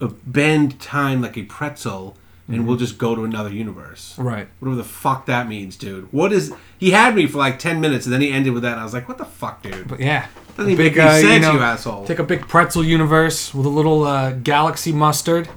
uh, 0.00 0.06
bend 0.24 0.80
time 0.80 1.20
like 1.20 1.36
a 1.36 1.42
pretzel, 1.42 2.16
and 2.48 2.66
we'll 2.66 2.76
just 2.76 2.98
go 2.98 3.14
to 3.14 3.24
another 3.24 3.50
universe. 3.50 4.14
right. 4.18 4.48
Whatever 4.60 4.76
the 4.76 4.84
fuck 4.84 5.26
that 5.26 5.48
means, 5.48 5.76
dude. 5.76 6.12
What 6.12 6.32
is? 6.32 6.52
He 6.78 6.90
had 6.90 7.14
me 7.14 7.26
for 7.26 7.38
like 7.38 7.58
ten 7.58 7.80
minutes, 7.80 8.04
and 8.06 8.12
then 8.12 8.20
he 8.20 8.30
ended 8.30 8.52
with 8.52 8.62
that, 8.62 8.72
and 8.72 8.80
I 8.80 8.84
was 8.84 8.92
like, 8.94 9.08
"What 9.08 9.18
the 9.18 9.24
fuck, 9.24 9.62
dude?" 9.62 9.88
But 9.88 10.00
yeah. 10.00 10.26
Doesn't 10.56 10.70
even 10.70 10.84
make 10.84 10.96
any 10.98 11.22
sense, 11.22 11.46
you 11.46 11.60
asshole. 11.60 12.04
Take 12.04 12.18
a 12.18 12.24
big 12.24 12.46
pretzel 12.46 12.84
universe 12.84 13.54
with 13.54 13.64
a 13.64 13.70
little 13.70 14.02
uh, 14.04 14.32
galaxy 14.32 14.92
mustard. 14.92 15.48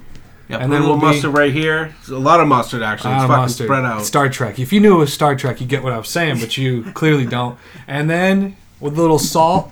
Yeah, 0.48 0.58
and 0.58 0.72
then 0.72 0.80
a 0.80 0.84
little 0.84 0.96
we'll 0.98 1.10
be- 1.10 1.16
mustard 1.16 1.34
right 1.34 1.52
here. 1.52 1.94
There's 1.98 2.08
a 2.10 2.18
lot 2.18 2.40
of 2.40 2.46
mustard 2.48 2.82
actually. 2.82 3.14
It's 3.14 3.22
fucking 3.24 3.36
mustard. 3.36 3.66
spread 3.66 3.84
out. 3.84 4.04
Star 4.04 4.28
Trek. 4.28 4.58
If 4.58 4.72
you 4.72 4.80
knew 4.80 4.94
it 4.94 4.98
was 4.98 5.12
Star 5.12 5.34
Trek, 5.34 5.60
you 5.60 5.66
get 5.66 5.82
what 5.82 5.92
I 5.92 5.98
was 5.98 6.08
saying, 6.08 6.38
but 6.40 6.56
you 6.56 6.84
clearly 6.94 7.26
don't. 7.26 7.58
And 7.86 8.08
then 8.08 8.56
with 8.80 8.96
a 8.96 9.00
little 9.02 9.18
salt. 9.18 9.70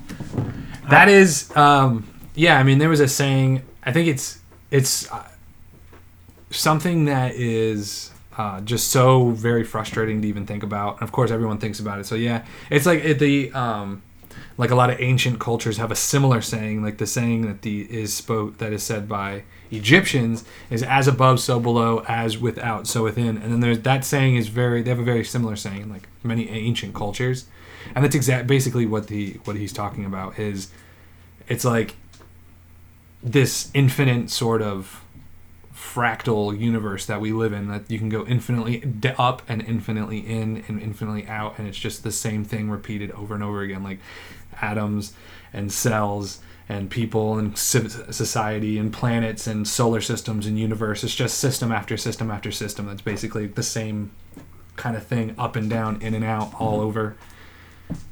That 0.90 1.08
is, 1.08 1.54
um, 1.56 2.06
yeah. 2.34 2.58
I 2.58 2.62
mean, 2.62 2.78
there 2.78 2.88
was 2.90 3.00
a 3.00 3.08
saying. 3.08 3.62
I 3.84 3.92
think 3.92 4.08
it's 4.08 4.40
it's 4.70 5.10
uh, 5.10 5.26
something 6.56 7.06
that 7.06 7.34
is 7.34 8.10
uh, 8.36 8.60
just 8.60 8.90
so 8.90 9.30
very 9.30 9.64
frustrating 9.64 10.22
to 10.22 10.28
even 10.28 10.46
think 10.46 10.62
about. 10.62 10.94
And 10.94 11.02
of 11.02 11.12
course, 11.12 11.30
everyone 11.30 11.58
thinks 11.58 11.80
about 11.80 12.00
it. 12.00 12.06
So 12.06 12.14
yeah, 12.14 12.44
it's 12.70 12.86
like 12.86 13.04
it, 13.04 13.18
the 13.18 13.52
um, 13.52 14.02
like 14.56 14.70
a 14.70 14.74
lot 14.74 14.90
of 14.90 15.00
ancient 15.00 15.40
cultures 15.40 15.76
have 15.78 15.90
a 15.90 15.96
similar 15.96 16.40
saying, 16.40 16.82
like 16.82 16.98
the 16.98 17.06
saying 17.06 17.42
that 17.46 17.62
the 17.62 17.82
is 17.82 18.14
spoke 18.14 18.58
that 18.58 18.72
is 18.72 18.82
said 18.82 19.08
by 19.08 19.44
Egyptians 19.70 20.44
is 20.70 20.82
as 20.82 21.08
above, 21.08 21.40
so 21.40 21.58
below, 21.58 22.04
as 22.08 22.38
without, 22.38 22.86
so 22.86 23.04
within. 23.04 23.36
And 23.36 23.52
then 23.52 23.60
there's 23.60 23.80
that 23.80 24.04
saying 24.04 24.36
is 24.36 24.48
very 24.48 24.82
they 24.82 24.90
have 24.90 25.00
a 25.00 25.04
very 25.04 25.24
similar 25.24 25.56
saying 25.56 25.82
in 25.82 25.90
like 25.90 26.08
many 26.22 26.48
ancient 26.48 26.94
cultures, 26.94 27.46
and 27.94 28.04
that's 28.04 28.14
exact 28.14 28.46
basically 28.46 28.86
what 28.86 29.08
the 29.08 29.34
what 29.44 29.56
he's 29.56 29.72
talking 29.72 30.04
about 30.04 30.38
is 30.38 30.70
it's 31.48 31.64
like 31.64 31.94
this 33.22 33.70
infinite 33.74 34.30
sort 34.30 34.62
of 34.62 35.03
fractal 35.92 36.58
universe 36.58 37.06
that 37.06 37.20
we 37.20 37.32
live 37.32 37.52
in 37.52 37.68
that 37.68 37.88
you 37.90 37.98
can 37.98 38.08
go 38.08 38.24
infinitely 38.26 38.78
d- 38.78 39.12
up 39.18 39.42
and 39.48 39.62
infinitely 39.62 40.18
in 40.18 40.64
and 40.66 40.80
infinitely 40.80 41.26
out 41.26 41.58
and 41.58 41.68
it's 41.68 41.78
just 41.78 42.02
the 42.02 42.10
same 42.10 42.42
thing 42.42 42.70
repeated 42.70 43.10
over 43.12 43.34
and 43.34 43.44
over 43.44 43.60
again 43.60 43.82
like 43.82 43.98
atoms 44.60 45.12
and 45.52 45.72
cells 45.72 46.40
and 46.68 46.90
people 46.90 47.38
and 47.38 47.56
society 47.58 48.78
and 48.78 48.92
planets 48.92 49.46
and 49.46 49.68
solar 49.68 50.00
systems 50.00 50.46
and 50.46 50.58
universe. 50.58 51.04
It's 51.04 51.14
just 51.14 51.38
system 51.38 51.70
after 51.70 51.96
system 51.96 52.30
after 52.30 52.50
system 52.50 52.86
that's 52.86 53.02
basically 53.02 53.46
the 53.46 53.62
same 53.62 54.10
kind 54.76 54.96
of 54.96 55.06
thing 55.06 55.34
up 55.38 55.56
and 55.56 55.68
down 55.68 56.00
in 56.00 56.14
and 56.14 56.24
out 56.24 56.52
all 56.58 56.80
over. 56.80 57.16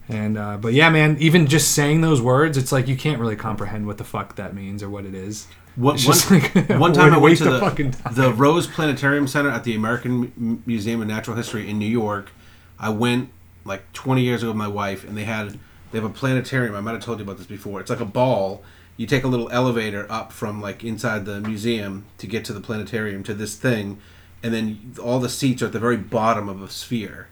And 0.08 0.36
uh, 0.36 0.58
but 0.58 0.74
yeah, 0.74 0.90
man, 0.90 1.16
even 1.18 1.46
just 1.46 1.72
saying 1.72 2.02
those 2.02 2.20
words, 2.20 2.58
it's 2.58 2.72
like 2.72 2.88
you 2.88 2.96
can't 2.96 3.18
really 3.18 3.36
comprehend 3.36 3.86
what 3.86 3.96
the 3.96 4.04
fuck 4.04 4.36
that 4.36 4.54
means 4.54 4.82
or 4.82 4.90
what 4.90 5.06
it 5.06 5.14
is. 5.14 5.46
It's 5.76 6.30
one, 6.30 6.40
like 6.40 6.68
one 6.78 6.92
time 6.94 7.14
I 7.14 7.18
went 7.18 7.38
to 7.38 7.44
the, 7.44 7.60
time. 7.60 8.14
the 8.14 8.32
Rose 8.32 8.66
Planetarium 8.66 9.26
Center 9.26 9.50
at 9.50 9.64
the 9.64 9.74
American 9.74 10.62
Museum 10.66 11.00
of 11.00 11.08
Natural 11.08 11.36
History 11.36 11.68
in 11.68 11.78
New 11.78 11.86
York. 11.86 12.30
I 12.78 12.90
went 12.90 13.30
like 13.64 13.92
20 13.92 14.22
years 14.22 14.42
ago 14.42 14.50
with 14.50 14.58
my 14.58 14.68
wife, 14.68 15.04
and 15.04 15.16
they 15.16 15.24
had 15.24 15.58
they 15.90 15.98
have 15.98 16.04
a 16.04 16.12
planetarium. 16.12 16.74
I 16.74 16.80
might 16.80 16.92
have 16.92 17.02
told 17.02 17.18
you 17.18 17.24
about 17.24 17.38
this 17.38 17.46
before. 17.46 17.80
It's 17.80 17.90
like 17.90 18.00
a 18.00 18.04
ball. 18.04 18.62
You 18.96 19.06
take 19.06 19.24
a 19.24 19.28
little 19.28 19.50
elevator 19.50 20.06
up 20.10 20.32
from 20.32 20.60
like 20.60 20.84
inside 20.84 21.24
the 21.24 21.40
museum 21.40 22.04
to 22.18 22.26
get 22.26 22.44
to 22.46 22.52
the 22.52 22.60
planetarium 22.60 23.22
to 23.24 23.34
this 23.34 23.56
thing, 23.56 23.98
and 24.42 24.52
then 24.52 24.94
all 25.02 25.18
the 25.18 25.28
seats 25.28 25.62
are 25.62 25.66
at 25.66 25.72
the 25.72 25.80
very 25.80 25.96
bottom 25.96 26.48
of 26.48 26.62
a 26.62 26.68
sphere 26.68 27.28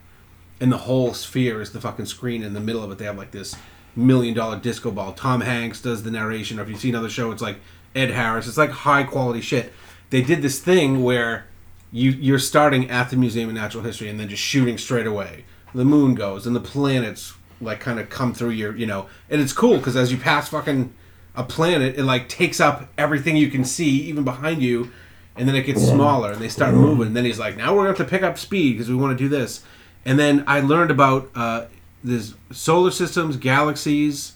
and 0.60 0.70
the 0.70 0.78
whole 0.78 1.14
sphere 1.14 1.60
is 1.60 1.72
the 1.72 1.80
fucking 1.80 2.06
screen. 2.06 2.42
In 2.42 2.52
the 2.52 2.60
middle 2.60 2.84
of 2.84 2.92
it, 2.92 2.98
they 2.98 3.06
have 3.06 3.16
like 3.16 3.30
this 3.30 3.56
million 3.96 4.34
dollar 4.34 4.58
disco 4.58 4.90
ball. 4.90 5.14
Tom 5.14 5.40
Hanks 5.40 5.80
does 5.80 6.02
the 6.02 6.10
narration. 6.10 6.58
Or 6.58 6.62
if 6.62 6.68
you've 6.68 6.80
seen 6.80 6.94
other 6.94 7.08
show, 7.08 7.32
it's 7.32 7.42
like 7.42 7.58
Ed 7.94 8.10
Harris. 8.10 8.46
It's 8.46 8.58
like 8.58 8.70
high 8.70 9.02
quality 9.02 9.40
shit. 9.40 9.72
They 10.10 10.22
did 10.22 10.42
this 10.42 10.60
thing 10.60 11.02
where 11.02 11.46
you 11.92 12.10
you're 12.10 12.38
starting 12.38 12.90
at 12.90 13.10
the 13.10 13.16
Museum 13.16 13.48
of 13.48 13.54
Natural 13.54 13.82
History 13.82 14.08
and 14.08 14.18
then 14.18 14.28
just 14.28 14.42
shooting 14.42 14.78
straight 14.78 15.06
away. 15.06 15.44
The 15.74 15.84
moon 15.84 16.14
goes 16.14 16.46
and 16.46 16.54
the 16.54 16.60
planets 16.60 17.34
like 17.60 17.80
kind 17.80 18.00
of 18.00 18.08
come 18.08 18.32
through 18.32 18.50
your 18.50 18.76
you 18.76 18.86
know, 18.86 19.06
and 19.28 19.40
it's 19.40 19.52
cool 19.52 19.78
because 19.78 19.96
as 19.96 20.10
you 20.12 20.18
pass 20.18 20.48
fucking 20.48 20.92
a 21.34 21.44
planet, 21.44 21.96
it 21.98 22.04
like 22.04 22.28
takes 22.28 22.60
up 22.60 22.88
everything 22.98 23.36
you 23.36 23.50
can 23.50 23.64
see, 23.64 24.00
even 24.02 24.24
behind 24.24 24.62
you. 24.62 24.90
And 25.36 25.48
then 25.48 25.54
it 25.54 25.62
gets 25.62 25.82
smaller, 25.82 26.32
and 26.32 26.40
they 26.40 26.48
start 26.48 26.74
moving. 26.74 27.06
And 27.06 27.16
then 27.16 27.24
he's 27.24 27.38
like, 27.38 27.56
"Now 27.56 27.72
we're 27.72 27.84
going 27.84 27.94
to 27.94 28.02
have 28.02 28.08
to 28.08 28.10
pick 28.10 28.22
up 28.22 28.36
speed 28.36 28.72
because 28.72 28.90
we 28.90 28.96
want 28.96 29.16
to 29.16 29.24
do 29.24 29.28
this." 29.28 29.62
And 30.04 30.18
then 30.18 30.44
I 30.46 30.60
learned 30.60 30.90
about 30.90 31.30
uh, 31.34 31.66
there's 32.02 32.34
solar 32.50 32.90
systems, 32.90 33.36
galaxies. 33.36 34.34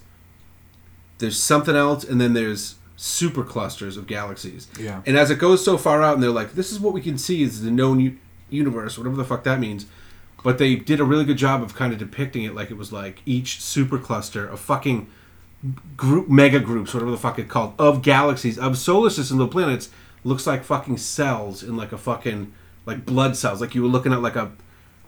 There's 1.19 1.43
something 1.43 1.75
else, 1.75 2.05
and 2.05 2.21
then 2.21 2.33
there's 2.33 2.77
super 3.05 3.45
clusters 3.45 3.99
of 3.99 4.07
galaxies. 4.07 4.67
Yeah. 4.81 5.03
And 5.05 5.17
as 5.17 5.31
it 5.31 5.39
goes 5.39 5.63
so 5.63 5.77
far 5.77 6.03
out, 6.03 6.15
and 6.15 6.23
they're 6.23 6.31
like, 6.31 6.55
"This 6.55 6.73
is 6.73 6.81
what 6.81 6.95
we 6.95 7.03
can 7.03 7.19
see 7.19 7.43
is 7.43 7.61
the 7.61 7.71
known 7.71 8.01
u- 8.01 8.17
universe, 8.49 8.97
whatever 8.97 9.17
the 9.17 9.25
fuck 9.25 9.45
that 9.45 9.61
means." 9.61 9.85
But 10.43 10.59
they 10.59 10.75
did 10.77 11.01
a 11.01 11.05
really 11.05 11.25
good 11.25 11.37
job 11.37 11.63
of 11.63 11.75
kind 11.75 11.93
of 11.93 11.99
depicting 11.99 12.45
it 12.45 12.55
like 12.55 12.71
it 12.71 12.77
was 12.77 12.93
like 12.93 13.21
each 13.27 13.61
super 13.61 13.99
cluster 13.99 14.47
of 14.47 14.59
fucking 14.61 15.07
group, 15.97 16.29
mega 16.29 16.61
groups, 16.61 16.93
whatever 16.95 17.11
the 17.11 17.17
fuck 17.17 17.39
it's 17.39 17.51
called, 17.51 17.75
of 17.79 18.03
galaxies, 18.03 18.59
of 18.59 18.77
solar 18.79 19.11
systems, 19.11 19.41
of 19.41 19.51
planets, 19.51 19.91
looks 20.23 20.47
like 20.47 20.65
fucking 20.65 20.97
cells 20.99 21.63
in 21.63 21.77
like 21.77 21.93
a 21.93 21.99
fucking 21.99 22.53
like 22.87 23.05
blood 23.05 23.37
cells, 23.37 23.61
like 23.61 23.75
you 23.75 23.83
were 23.83 23.89
looking 23.89 24.13
at 24.13 24.23
like 24.23 24.37
a 24.37 24.53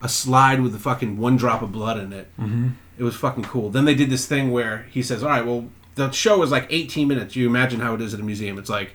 a 0.03 0.09
slide 0.09 0.61
with 0.61 0.73
the 0.73 0.79
fucking 0.79 1.17
one 1.17 1.37
drop 1.39 1.63
of 1.63 1.73
blood 1.73 1.99
in 1.99 2.13
it. 2.13 2.29
Mm-hmm. 2.39 2.69
It 2.99 3.03
was 3.03 3.17
fucking 3.17 3.45
cool. 3.45 3.71
Then 3.71 3.87
they 3.87 3.95
did 3.95 4.11
this 4.11 4.27
thing 4.27 4.51
where 4.53 4.87
he 4.91 5.03
says, 5.03 5.23
"All 5.23 5.31
right, 5.31 5.45
well, 5.45 5.69
the 5.97 6.11
show 6.13 6.43
is 6.43 6.51
like 6.51 6.67
18 6.71 7.09
minutes. 7.09 7.35
You 7.37 7.47
imagine 7.49 7.81
how 7.81 7.95
it 7.95 8.01
is 8.01 8.15
at 8.15 8.21
a 8.21 8.23
museum? 8.23 8.59
It's 8.59 8.71
like 8.71 8.95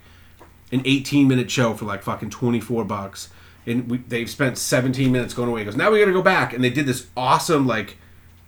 an 0.72 0.82
18 0.86 1.28
minute 1.28 1.52
show 1.52 1.74
for 1.74 1.86
like 1.86 2.02
fucking 2.02 2.30
24 2.30 2.86
bucks." 2.86 3.30
And 3.68 3.88
we, 3.91 3.97
they've 3.97 4.30
spent 4.30 4.58
17 4.58 5.12
minutes 5.12 5.36
going 5.36 5.49
away. 5.49 5.62
He 5.62 5.66
goes, 5.66 5.76
"Now 5.76 5.91
we 5.91 5.99
got 5.99 6.06
to 6.06 6.14
go 6.14 6.24
back." 6.24 6.54
And 6.54 6.64
they 6.64 6.70
did 6.72 6.86
this 6.86 7.08
awesome 7.18 7.68
like 7.68 7.97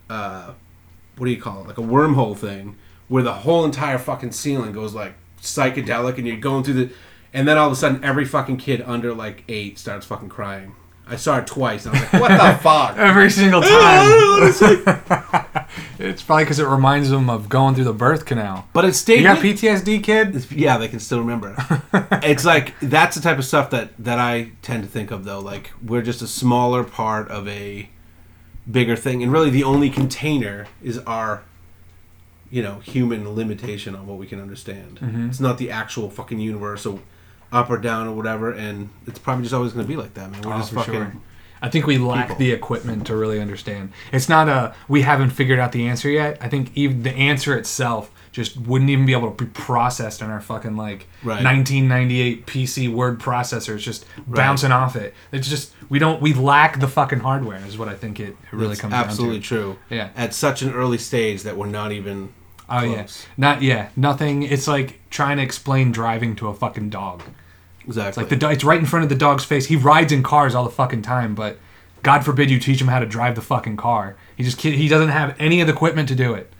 uh, 0.09 0.53
what 1.17 1.25
do 1.25 1.31
you 1.31 1.41
call 1.41 1.61
it? 1.61 1.67
Like 1.67 1.77
a 1.77 1.81
wormhole 1.81 2.37
thing 2.37 2.77
where 3.07 3.23
the 3.23 3.33
whole 3.33 3.65
entire 3.65 3.97
fucking 3.97 4.31
ceiling 4.31 4.71
goes 4.71 4.93
like 4.93 5.13
psychedelic 5.41 6.17
and 6.17 6.25
you're 6.25 6.37
going 6.37 6.63
through 6.63 6.73
the 6.73 6.89
and 7.33 7.47
then 7.47 7.57
all 7.57 7.67
of 7.67 7.73
a 7.73 7.75
sudden 7.75 8.03
every 8.03 8.25
fucking 8.25 8.57
kid 8.57 8.81
under 8.85 9.13
like 9.13 9.43
eight 9.47 9.77
starts 9.77 10.05
fucking 10.05 10.29
crying. 10.29 10.75
I 11.05 11.17
saw 11.17 11.37
it 11.39 11.47
twice 11.47 11.85
and 11.85 11.95
I 11.95 11.99
was 12.01 12.13
like, 12.13 12.21
what 12.21 12.29
the 12.29 12.59
fuck? 12.63 12.97
Every 12.97 13.29
single 13.29 13.61
time. 15.33 15.45
it's 15.99 16.21
probably 16.23 16.43
because 16.45 16.59
it 16.59 16.67
reminds 16.67 17.09
them 17.09 17.29
of 17.29 17.49
going 17.49 17.75
through 17.75 17.83
the 17.85 17.93
birth 17.93 18.25
canal. 18.25 18.67
But 18.73 18.85
it 18.85 18.93
stayed 18.93 19.17
You 19.17 19.23
got 19.23 19.41
with- 19.41 19.59
PTSD, 19.61 20.03
kid? 20.03 20.51
yeah, 20.51 20.77
they 20.77 20.87
can 20.87 20.99
still 20.99 21.19
remember. 21.19 21.55
it's 22.23 22.45
like 22.45 22.73
that's 22.79 23.15
the 23.15 23.21
type 23.21 23.37
of 23.37 23.45
stuff 23.45 23.69
that 23.71 23.89
that 23.99 24.19
I 24.19 24.51
tend 24.61 24.83
to 24.83 24.89
think 24.89 25.11
of 25.11 25.23
though. 25.25 25.39
Like 25.39 25.71
we're 25.83 26.01
just 26.01 26.21
a 26.21 26.27
smaller 26.27 26.83
part 26.83 27.27
of 27.29 27.47
a 27.47 27.89
bigger 28.69 28.95
thing, 28.95 29.21
and 29.23 29.31
really 29.31 29.49
the 29.49 29.63
only 29.63 29.89
container 29.89 30.67
is 30.81 30.97
our, 30.99 31.43
you 32.49 32.63
know, 32.63 32.79
human 32.79 33.29
limitation 33.35 33.95
on 33.95 34.07
what 34.07 34.17
we 34.17 34.25
can 34.27 34.39
understand. 34.41 34.99
Mm-hmm. 35.01 35.29
It's 35.29 35.39
not 35.39 35.57
the 35.57 35.69
actual 35.71 36.09
fucking 36.09 36.39
universe, 36.39 36.85
or 36.85 36.99
up 37.51 37.69
or 37.69 37.77
down 37.77 38.07
or 38.07 38.15
whatever, 38.15 38.51
and 38.51 38.89
it's 39.05 39.19
probably 39.19 39.43
just 39.43 39.53
always 39.53 39.73
going 39.73 39.85
to 39.85 39.89
be 39.89 39.95
like 39.97 40.13
that, 40.13 40.31
man. 40.31 40.41
We're 40.43 40.53
Oh, 40.53 40.57
just 40.57 40.69
for 40.71 40.77
fucking. 40.77 40.93
sure. 40.93 41.13
I 41.63 41.69
think 41.69 41.87
we 41.87 41.97
lack 41.97 42.27
people. 42.27 42.39
the 42.39 42.51
equipment 42.51 43.07
to 43.07 43.15
really 43.15 43.39
understand. 43.39 43.93
It's 44.11 44.27
not 44.27 44.49
a 44.49 44.75
we 44.89 45.01
haven't 45.01 45.29
figured 45.29 45.59
out 45.59 45.71
the 45.71 45.87
answer 45.87 46.09
yet. 46.09 46.37
I 46.41 46.49
think 46.49 46.71
even 46.75 47.03
the 47.03 47.11
answer 47.15 47.57
itself 47.57 48.11
just 48.33 48.57
wouldn't 48.57 48.89
even 48.89 49.05
be 49.05 49.13
able 49.13 49.31
to 49.31 49.45
be 49.45 49.49
processed 49.51 50.21
in 50.21 50.29
our 50.29 50.41
fucking 50.41 50.75
like 50.75 51.07
Right. 51.23 51.43
1998 51.43 52.45
PC 52.45 52.91
word 52.91 53.19
processor. 53.19 53.75
It's 53.75 53.83
just 53.83 54.05
bouncing 54.27 54.71
off 54.73 54.95
it. 54.97 55.13
It's 55.31 55.47
just 55.47 55.71
we 55.87 55.99
don't 55.99 56.21
we 56.21 56.33
lack 56.33 56.79
the 56.81 56.87
fucking 56.87 57.19
hardware 57.19 57.63
is 57.65 57.77
what 57.77 57.87
I 57.87 57.95
think 57.95 58.19
it, 58.19 58.29
it 58.29 58.35
really 58.51 58.69
That's 58.69 58.81
comes 58.81 58.93
absolutely 58.93 59.39
down 59.39 59.49
to. 59.49 59.55
Absolutely 59.55 59.77
true. 59.87 59.97
Yeah. 59.97 60.09
At 60.17 60.33
such 60.33 60.61
an 60.63 60.73
early 60.73 60.97
stage 60.97 61.43
that 61.43 61.55
we're 61.55 61.67
not 61.67 61.91
even. 61.93 62.33
Oh 62.69 62.81
yeah. 62.83 63.07
Not 63.37 63.61
yeah, 63.61 63.89
nothing. 63.95 64.43
It's 64.43 64.67
like 64.67 64.99
trying 65.09 65.37
to 65.37 65.43
explain 65.43 65.91
driving 65.91 66.35
to 66.37 66.47
a 66.49 66.53
fucking 66.53 66.89
dog. 66.89 67.21
Exactly. 67.85 68.23
Like 68.23 68.29
the 68.29 68.35
do- 68.35 68.49
it's 68.49 68.63
right 68.63 68.79
in 68.79 68.85
front 68.85 69.03
of 69.03 69.09
the 69.09 69.15
dog's 69.15 69.43
face. 69.43 69.65
He 69.67 69.75
rides 69.75 70.11
in 70.11 70.23
cars 70.23 70.55
all 70.55 70.63
the 70.63 70.69
fucking 70.69 71.01
time, 71.01 71.35
but 71.35 71.57
God 72.01 72.23
forbid 72.25 72.49
you 72.49 72.59
teach 72.59 72.81
him 72.81 72.87
how 72.87 72.99
to 72.99 73.05
drive 73.05 73.35
the 73.35 73.41
fucking 73.41 73.77
car. 73.77 74.15
He 74.35 74.43
just 74.43 74.61
he 74.61 74.87
doesn't 74.87 75.09
have 75.09 75.35
any 75.39 75.61
of 75.61 75.67
the 75.67 75.73
equipment 75.73 76.07
to 76.09 76.15
do 76.15 76.33
it. 76.33 76.51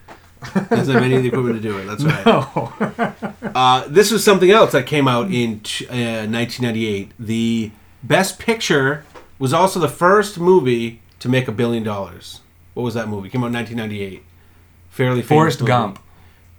doesn't 0.70 0.94
have 0.94 1.04
any 1.04 1.16
of 1.16 1.22
the 1.24 1.30
equipment 1.30 1.56
to 1.56 1.62
do 1.62 1.78
it. 1.78 1.86
That's 1.86 2.04
right. 2.04 3.34
Uh, 3.56 3.88
this 3.88 4.10
was 4.12 4.24
something 4.24 4.50
else 4.50 4.72
that 4.72 4.86
came 4.88 5.08
out 5.08 5.28
in 5.32 5.62
uh, 5.90 6.26
1998. 6.26 7.12
The 7.20 7.72
Best 8.02 8.40
Picture 8.40 9.06
was 9.38 9.54
also 9.54 9.80
the 9.80 9.88
first 9.88 10.40
movie 10.40 11.02
to 11.20 11.30
make 11.30 11.48
a 11.48 11.52
billion 11.52 11.84
dollars. 11.84 12.42
What 12.74 12.82
was 12.84 12.96
that 12.96 13.08
movie? 13.08 13.30
Came 13.30 13.44
out 13.44 13.48
in 13.48 13.54
1998. 13.54 14.24
Fairly 14.90 15.22
famous 15.22 15.28
Forrest 15.30 15.60
movie. 15.62 15.68
Gump. 15.68 16.00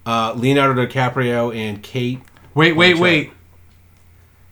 Uh, 0.06 0.34
Leonardo 0.36 0.86
DiCaprio 0.86 1.54
and 1.54 1.82
Kate. 1.82 2.20
Wait, 2.54 2.76
wait, 2.76 2.94
Blanchett. 2.96 3.00
wait. 3.00 3.32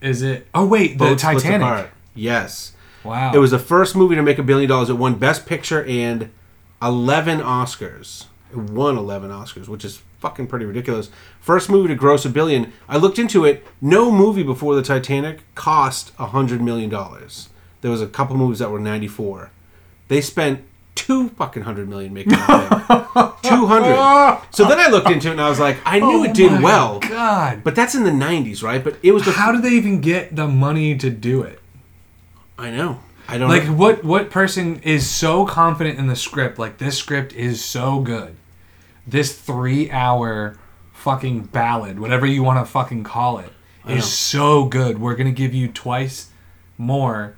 Is 0.03 0.22
it? 0.22 0.46
Oh 0.55 0.66
wait, 0.66 0.98
the 0.98 1.16
Split 1.16 1.18
Titanic. 1.18 1.61
Apart. 1.62 1.90
Yes. 2.14 2.72
Wow. 3.05 3.32
It 3.34 3.38
was 3.38 3.53
the 3.53 3.59
first 3.59 3.96
movie 3.96 4.14
to 4.14 4.22
make 4.22 4.38
a 4.38 4.42
billion 4.42 4.68
dollars. 4.68 4.90
It 4.90 4.94
won 4.94 5.14
Best 5.14 5.46
Picture 5.46 5.84
and 5.84 6.30
11 6.82 7.40
Oscars. 7.40 8.26
It 8.50 8.59
won 8.59 8.96
11 8.96 9.30
Oscars, 9.30 9.68
which 9.68 9.84
is 9.84 10.03
fucking 10.20 10.46
pretty 10.46 10.64
ridiculous. 10.64 11.11
First 11.40 11.70
movie 11.70 11.88
to 11.88 11.94
gross 11.94 12.24
a 12.24 12.28
billion. 12.28 12.72
I 12.88 12.96
looked 12.96 13.18
into 13.18 13.44
it. 13.44 13.66
No 13.80 14.11
movie 14.12 14.42
before 14.42 14.74
the 14.74 14.82
Titanic 14.82 15.40
cost 15.55 16.12
a 16.18 16.28
$100 16.28 16.61
million. 16.61 16.90
There 17.80 17.90
was 17.90 18.03
a 18.03 18.07
couple 18.07 18.36
movies 18.36 18.61
that 18.61 18.70
were 18.70 18.78
94. 18.78 19.50
They 20.09 20.20
spent 20.20 20.64
two 20.95 21.28
fucking 21.30 21.62
hundred 21.62 21.88
million 21.88 22.12
making 22.12 22.32
that 22.32 22.47
thing. 22.86 23.51
Two 23.51 23.66
hundred. 23.66 24.38
So 24.53 24.68
then 24.68 24.78
I 24.78 24.88
looked 24.88 25.11
into 25.11 25.28
it 25.28 25.32
and 25.32 25.40
I 25.40 25.49
was 25.49 25.59
like, 25.59 25.78
I 25.84 25.99
knew 25.99 26.20
oh 26.20 26.24
it 26.24 26.34
did 26.34 26.53
Oh 26.53 26.61
well, 26.62 27.01
God. 27.01 27.64
but 27.64 27.74
that's 27.74 27.95
in 27.95 28.05
the 28.05 28.11
'90s, 28.11 28.62
right? 28.62 28.82
But 28.84 28.97
it 29.03 29.12
was 29.12 29.24
the. 29.24 29.32
How 29.32 29.51
did 29.53 29.62
they 29.62 29.70
even 29.70 30.01
get 30.01 30.36
the 30.36 30.47
money 30.47 30.97
to 30.99 31.11
do 31.11 31.43
it? 31.43 31.59
I 32.59 32.70
know. 32.70 33.01
I 33.28 33.38
don't 33.38 33.49
Like 33.49 33.64
know. 33.66 33.72
what 33.74 34.05
what 34.05 34.30
person 34.30 34.80
is 34.82 35.09
so 35.09 35.47
confident 35.47 35.99
in 35.99 36.07
the 36.07 36.16
script? 36.16 36.59
Like 36.59 36.78
this 36.78 36.99
script 36.99 37.32
is 37.32 37.64
so 37.64 38.01
good. 38.01 38.36
This 39.07 39.36
three 39.38 39.90
hour 39.90 40.59
fucking 40.93 41.45
ballad, 41.47 41.99
whatever 41.99 42.26
you 42.26 42.43
want 42.43 42.64
to 42.64 42.70
fucking 42.70 43.03
call 43.05 43.38
it, 43.38 43.51
is 43.88 44.05
so 44.11 44.66
good. 44.66 45.01
We're 45.01 45.16
gonna 45.16 45.32
give 45.32 45.53
you 45.55 45.68
twice 45.68 46.30
more 46.78 47.36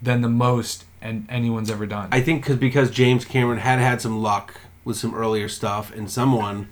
than 0.00 0.20
the 0.22 0.28
most 0.28 0.84
and 1.00 1.26
anyone's 1.30 1.70
ever 1.70 1.86
done. 1.86 2.08
I 2.12 2.20
think 2.20 2.44
cause, 2.44 2.56
because 2.56 2.90
James 2.90 3.24
Cameron 3.24 3.58
had 3.58 3.78
had 3.78 4.00
some 4.00 4.22
luck 4.22 4.54
with 4.84 4.96
some 4.96 5.14
earlier 5.14 5.48
stuff, 5.48 5.94
and 5.94 6.10
someone. 6.10 6.68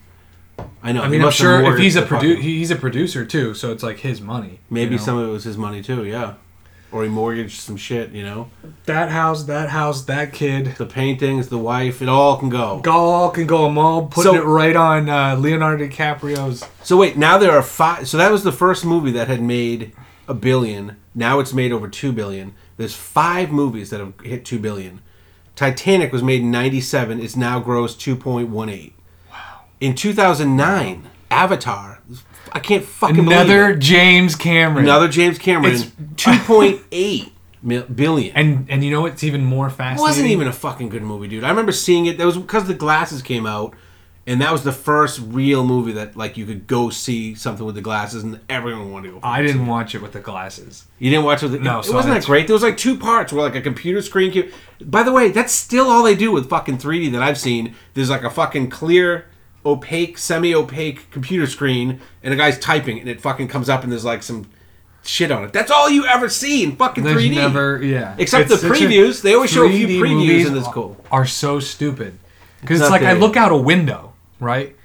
I 0.82 0.92
know. 0.92 1.02
I 1.02 1.08
mean, 1.08 1.22
I'm 1.22 1.30
sure 1.30 1.72
if 1.74 1.78
he's 1.78 1.96
a 1.96 2.02
produ- 2.02 2.40
he's 2.40 2.70
a 2.70 2.76
producer 2.76 3.26
too, 3.26 3.52
so 3.54 3.72
it's 3.72 3.82
like 3.82 3.98
his 3.98 4.20
money. 4.20 4.60
maybe 4.70 4.92
you 4.92 4.96
know? 4.98 5.04
some 5.04 5.18
of 5.18 5.28
it 5.28 5.32
was 5.32 5.44
his 5.44 5.58
money 5.58 5.82
too. 5.82 6.04
Yeah, 6.06 6.34
or 6.90 7.02
he 7.02 7.10
mortgaged 7.10 7.60
some 7.60 7.76
shit. 7.76 8.12
You 8.12 8.22
know, 8.22 8.50
that 8.86 9.10
house, 9.10 9.44
that 9.44 9.68
house, 9.68 10.04
that 10.06 10.32
kid. 10.32 10.76
the 10.78 10.86
paintings, 10.86 11.48
the 11.48 11.58
wife, 11.58 12.00
it 12.00 12.08
all 12.08 12.38
can 12.38 12.48
go. 12.48 12.80
All 12.88 13.30
can 13.30 13.46
go 13.46 13.64
them 13.64 13.76
all, 13.76 14.06
putting 14.06 14.32
So- 14.32 14.38
it 14.40 14.44
right 14.44 14.74
on 14.76 15.10
uh, 15.10 15.36
Leonardo 15.36 15.86
DiCaprio's. 15.86 16.64
So 16.82 16.96
wait, 16.96 17.18
now 17.18 17.36
there 17.36 17.52
are 17.52 17.62
five. 17.62 18.08
So 18.08 18.16
that 18.16 18.32
was 18.32 18.42
the 18.42 18.52
first 18.52 18.82
movie 18.84 19.10
that 19.12 19.28
had 19.28 19.42
made 19.42 19.92
a 20.26 20.32
billion. 20.34 20.96
Now 21.14 21.38
it's 21.38 21.52
made 21.52 21.70
over 21.70 21.88
two 21.88 22.12
billion. 22.12 22.54
There's 22.76 22.94
five 22.94 23.50
movies 23.50 23.90
that 23.90 24.00
have 24.00 24.18
hit 24.20 24.44
two 24.44 24.58
billion. 24.58 25.00
Titanic 25.54 26.12
was 26.12 26.22
made 26.22 26.42
in 26.42 26.50
'97. 26.50 27.20
It's 27.20 27.36
now 27.36 27.62
grossed 27.62 27.96
2.18. 27.98 28.92
Wow. 29.30 29.60
In 29.80 29.94
2009, 29.94 31.08
Avatar. 31.30 32.00
I 32.52 32.58
can't 32.60 32.84
fucking 32.84 33.18
Another. 33.18 33.74
James 33.74 34.36
Cameron. 34.36 34.84
another 34.84 35.08
James 35.08 35.38
Cameron. 35.38 35.74
It's- 35.74 35.90
2.8 36.16 37.32
billion. 37.96 38.36
And 38.36 38.66
and 38.70 38.84
you 38.84 38.90
know 38.90 39.00
what's 39.02 39.24
even 39.24 39.44
more 39.44 39.68
fascinating? 39.70 39.98
it 39.98 40.08
wasn't 40.08 40.28
even 40.28 40.46
a 40.48 40.52
fucking 40.52 40.88
good 40.88 41.02
movie, 41.02 41.28
dude. 41.28 41.44
I 41.44 41.48
remember 41.50 41.72
seeing 41.72 42.06
it. 42.06 42.18
That 42.18 42.26
was 42.26 42.36
because 42.36 42.66
the 42.66 42.74
glasses 42.74 43.22
came 43.22 43.46
out, 43.46 43.74
and 44.26 44.40
that 44.40 44.50
was 44.50 44.64
the 44.64 44.72
first 44.72 45.20
real 45.20 45.64
movie 45.64 45.92
that 45.92 46.16
like 46.16 46.36
you 46.36 46.46
could 46.46 46.66
go 46.66 46.90
see 46.90 47.34
something 47.34 47.64
with 47.64 47.76
the 47.76 47.80
glasses, 47.80 48.24
and 48.24 48.40
everyone 48.48 48.90
wanted 48.90 49.08
to 49.08 49.14
go. 49.14 49.20
I 49.22 49.42
didn't 49.42 49.66
watch 49.66 49.94
it 49.94 50.02
with 50.02 50.12
the 50.12 50.20
glasses. 50.20 50.86
You 50.98 51.10
didn't 51.10 51.24
watch 51.24 51.42
it. 51.42 51.46
With 51.46 51.52
the, 51.52 51.58
No, 51.60 51.78
it 51.80 51.84
so 51.84 51.94
wasn't 51.94 52.14
that 52.14 52.24
great. 52.24 52.46
There 52.46 52.54
was 52.54 52.62
like 52.62 52.76
two 52.76 52.96
parts 52.98 53.32
where 53.32 53.42
like 53.42 53.54
a 53.54 53.60
computer 53.60 54.02
screen. 54.02 54.32
Came, 54.32 54.50
by 54.80 55.02
the 55.02 55.12
way, 55.12 55.30
that's 55.30 55.52
still 55.52 55.88
all 55.88 56.02
they 56.02 56.16
do 56.16 56.32
with 56.32 56.50
fucking 56.50 56.78
3D 56.78 57.12
that 57.12 57.22
I've 57.22 57.38
seen. 57.38 57.74
There's 57.94 58.10
like 58.10 58.24
a 58.24 58.30
fucking 58.30 58.70
clear, 58.70 59.26
opaque, 59.64 60.18
semi-opaque 60.18 61.10
computer 61.10 61.46
screen, 61.46 62.00
and 62.22 62.34
a 62.34 62.36
guy's 62.36 62.58
typing, 62.58 62.98
and 62.98 63.08
it 63.08 63.20
fucking 63.20 63.48
comes 63.48 63.68
up, 63.68 63.84
and 63.84 63.92
there's 63.92 64.04
like 64.04 64.22
some 64.24 64.50
shit 65.04 65.30
on 65.30 65.44
it. 65.44 65.52
That's 65.52 65.70
all 65.70 65.88
you 65.88 66.04
ever 66.06 66.28
see 66.28 66.64
in 66.64 66.74
fucking 66.76 67.04
There's 67.04 67.22
3D. 67.22 67.34
never 67.34 67.82
yeah. 67.82 68.16
Except 68.18 68.50
It's 68.50 68.62
the 68.62 68.68
previews. 68.68 69.22
They 69.22 69.34
always 69.34 69.50
show 69.50 69.64
a 69.64 69.70
few 69.70 69.86
previews, 69.86 70.46
and 70.46 70.56
it's 70.56 70.68
cool. 70.68 70.96
Are 71.10 71.26
so 71.26 71.60
stupid 71.60 72.18
because 72.60 72.80
It's 72.80 72.86
it's 72.86 72.90
like 72.90 73.02
I 73.02 73.12
look 73.12 73.36
out 73.36 73.52
a 73.52 73.56
window, 73.56 74.05
right? 74.40 74.76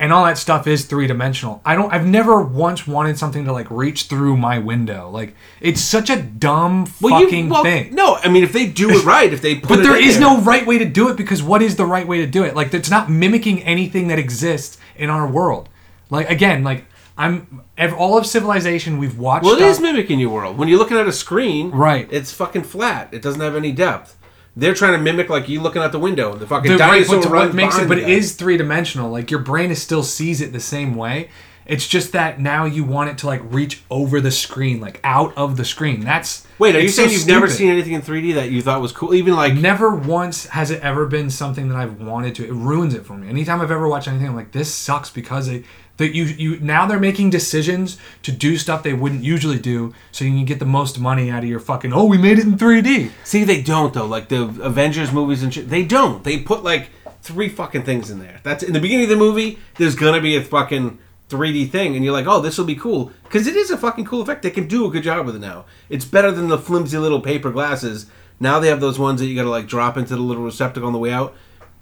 And 0.00 0.12
all 0.12 0.26
that 0.26 0.38
stuff 0.38 0.68
is 0.68 0.84
three 0.86 1.08
dimensional. 1.08 1.60
I 1.64 1.74
don't. 1.74 1.92
I've 1.92 2.06
never 2.06 2.40
once 2.40 2.86
wanted 2.86 3.18
something 3.18 3.44
to 3.46 3.52
like 3.52 3.68
reach 3.68 4.04
through 4.04 4.36
my 4.36 4.60
window. 4.60 5.10
Like 5.10 5.34
it's 5.60 5.80
such 5.80 6.08
a 6.08 6.22
dumb 6.22 6.86
Well, 7.00 7.18
you- 7.20 7.26
fucking 7.26 7.48
well, 7.48 7.64
thing. 7.64 7.94
No, 7.96 8.14
I 8.14 8.28
mean 8.28 8.44
if 8.44 8.52
they 8.52 8.66
do 8.66 8.90
it 8.90 9.04
right, 9.04 9.32
if 9.32 9.42
they 9.42 9.54
put 9.60 9.68
But 9.70 9.82
there 9.82 10.00
is 10.00 10.20
no 10.20 10.40
right 10.40 10.64
way 10.64 10.78
to 10.78 10.84
do 10.84 11.08
it 11.08 11.16
because 11.16 11.42
what 11.42 11.62
is 11.62 11.74
the 11.74 11.84
right 11.84 12.06
way 12.06 12.18
to 12.18 12.28
do 12.28 12.44
it? 12.44 12.54
Like 12.54 12.72
it's 12.72 12.88
not 12.90 13.10
mimicking 13.10 13.60
anything 13.64 14.06
that 14.06 14.20
exists 14.20 14.78
in 14.94 15.10
our 15.10 15.26
world. 15.28 15.68
Like 16.10 16.30
again, 16.30 16.62
like 16.62 16.84
I'm 17.16 17.62
all 17.96 18.16
of 18.16 18.24
civilization 18.24 18.98
we've 18.98 19.18
watched. 19.18 19.44
Well, 19.46 19.54
it 19.56 19.62
is 19.62 19.78
stuff- 19.78 19.82
mimicking 19.82 20.20
your 20.20 20.30
world. 20.30 20.58
When 20.58 20.68
you're 20.68 20.78
looking 20.78 20.96
at 20.96 21.08
a 21.08 21.12
screen, 21.12 21.72
Right. 21.72 22.06
It's 22.12 22.32
fucking 22.32 22.62
flat. 22.62 23.08
It 23.12 23.20
doesn't 23.20 23.40
have 23.40 23.56
any 23.56 23.72
depth. 23.72 24.14
They're 24.58 24.74
trying 24.74 24.94
to 24.94 24.98
mimic 24.98 25.28
like 25.28 25.48
you 25.48 25.60
looking 25.60 25.82
out 25.82 25.92
the 25.92 26.00
window 26.00 26.32
and 26.32 26.40
the 26.40 26.46
fucking 26.46 26.72
the 26.72 26.78
right, 26.78 27.06
dinosaur 27.06 27.22
but 27.22 27.30
runs 27.30 27.48
what 27.50 27.54
makes 27.54 27.78
it, 27.78 27.86
but 27.86 27.98
it 27.98 28.08
is 28.08 28.34
three 28.34 28.56
dimensional. 28.56 29.08
Like 29.08 29.30
your 29.30 29.38
brain 29.38 29.70
is 29.70 29.80
still 29.80 30.02
sees 30.02 30.40
it 30.40 30.52
the 30.52 30.58
same 30.58 30.96
way. 30.96 31.30
It's 31.64 31.86
just 31.86 32.12
that 32.12 32.40
now 32.40 32.64
you 32.64 32.82
want 32.82 33.10
it 33.10 33.18
to 33.18 33.26
like 33.26 33.40
reach 33.52 33.82
over 33.88 34.20
the 34.20 34.32
screen, 34.32 34.80
like 34.80 35.00
out 35.04 35.36
of 35.36 35.56
the 35.56 35.64
screen. 35.64 36.00
That's 36.00 36.44
Wait, 36.58 36.74
are 36.74 36.80
you 36.80 36.86
it's 36.86 36.96
so 36.96 37.02
saying 37.02 37.12
you've 37.12 37.28
never 37.28 37.48
seen 37.48 37.68
anything 37.68 37.92
in 37.92 38.02
3D 38.02 38.34
that 38.34 38.50
you 38.50 38.60
thought 38.60 38.80
was 38.80 38.90
cool? 38.90 39.14
Even 39.14 39.36
like 39.36 39.54
Never 39.54 39.94
once 39.94 40.46
has 40.46 40.72
it 40.72 40.82
ever 40.82 41.06
been 41.06 41.30
something 41.30 41.68
that 41.68 41.76
I've 41.76 42.00
wanted 42.00 42.34
to. 42.36 42.48
It 42.48 42.52
ruins 42.52 42.94
it 42.94 43.06
for 43.06 43.12
me. 43.12 43.28
Anytime 43.28 43.60
I've 43.60 43.70
ever 43.70 43.86
watched 43.86 44.08
anything, 44.08 44.26
I'm 44.26 44.34
like, 44.34 44.50
this 44.50 44.74
sucks 44.74 45.10
because 45.10 45.46
they 45.46 45.62
that 45.98 46.14
you 46.14 46.24
you 46.24 46.58
now 46.60 46.86
they're 46.86 46.98
making 46.98 47.30
decisions 47.30 47.98
to 48.22 48.32
do 48.32 48.56
stuff 48.56 48.82
they 48.82 48.94
wouldn't 48.94 49.22
usually 49.22 49.58
do, 49.58 49.94
so 50.10 50.24
you 50.24 50.30
can 50.30 50.44
get 50.44 50.58
the 50.58 50.64
most 50.64 50.98
money 50.98 51.30
out 51.30 51.42
of 51.42 51.48
your 51.48 51.60
fucking. 51.60 51.92
Oh, 51.92 52.06
we 52.06 52.18
made 52.18 52.38
it 52.38 52.46
in 52.46 52.56
3D. 52.56 53.10
see 53.24 53.44
they 53.44 53.60
don't 53.60 53.92
though. 53.92 54.06
Like 54.06 54.28
the 54.28 54.44
Avengers 54.62 55.12
movies 55.12 55.42
and 55.42 55.52
shit, 55.52 55.68
they 55.68 55.84
don't. 55.84 56.24
They 56.24 56.38
put 56.38 56.64
like 56.64 56.90
three 57.20 57.48
fucking 57.48 57.82
things 57.82 58.10
in 58.10 58.20
there. 58.20 58.40
That's 58.42 58.62
in 58.62 58.72
the 58.72 58.80
beginning 58.80 59.04
of 59.04 59.10
the 59.10 59.16
movie. 59.16 59.58
There's 59.76 59.94
gonna 59.94 60.20
be 60.20 60.36
a 60.36 60.42
fucking 60.42 60.98
3D 61.28 61.70
thing, 61.70 61.94
and 61.94 62.04
you're 62.04 62.14
like, 62.14 62.26
oh, 62.26 62.40
this 62.40 62.56
will 62.56 62.64
be 62.64 62.74
cool 62.74 63.12
because 63.24 63.46
it 63.46 63.56
is 63.56 63.70
a 63.70 63.76
fucking 63.76 64.06
cool 64.06 64.22
effect. 64.22 64.42
They 64.42 64.50
can 64.50 64.66
do 64.66 64.86
a 64.86 64.90
good 64.90 65.02
job 65.02 65.26
with 65.26 65.36
it 65.36 65.40
now. 65.40 65.66
It's 65.90 66.04
better 66.04 66.30
than 66.30 66.48
the 66.48 66.58
flimsy 66.58 66.96
little 66.96 67.20
paper 67.20 67.50
glasses. 67.50 68.06
Now 68.40 68.60
they 68.60 68.68
have 68.68 68.80
those 68.80 68.98
ones 68.98 69.20
that 69.20 69.26
you 69.26 69.34
gotta 69.34 69.50
like 69.50 69.66
drop 69.66 69.96
into 69.96 70.14
the 70.14 70.22
little 70.22 70.44
receptacle 70.44 70.86
on 70.86 70.92
the 70.92 70.98
way 70.98 71.12
out. 71.12 71.34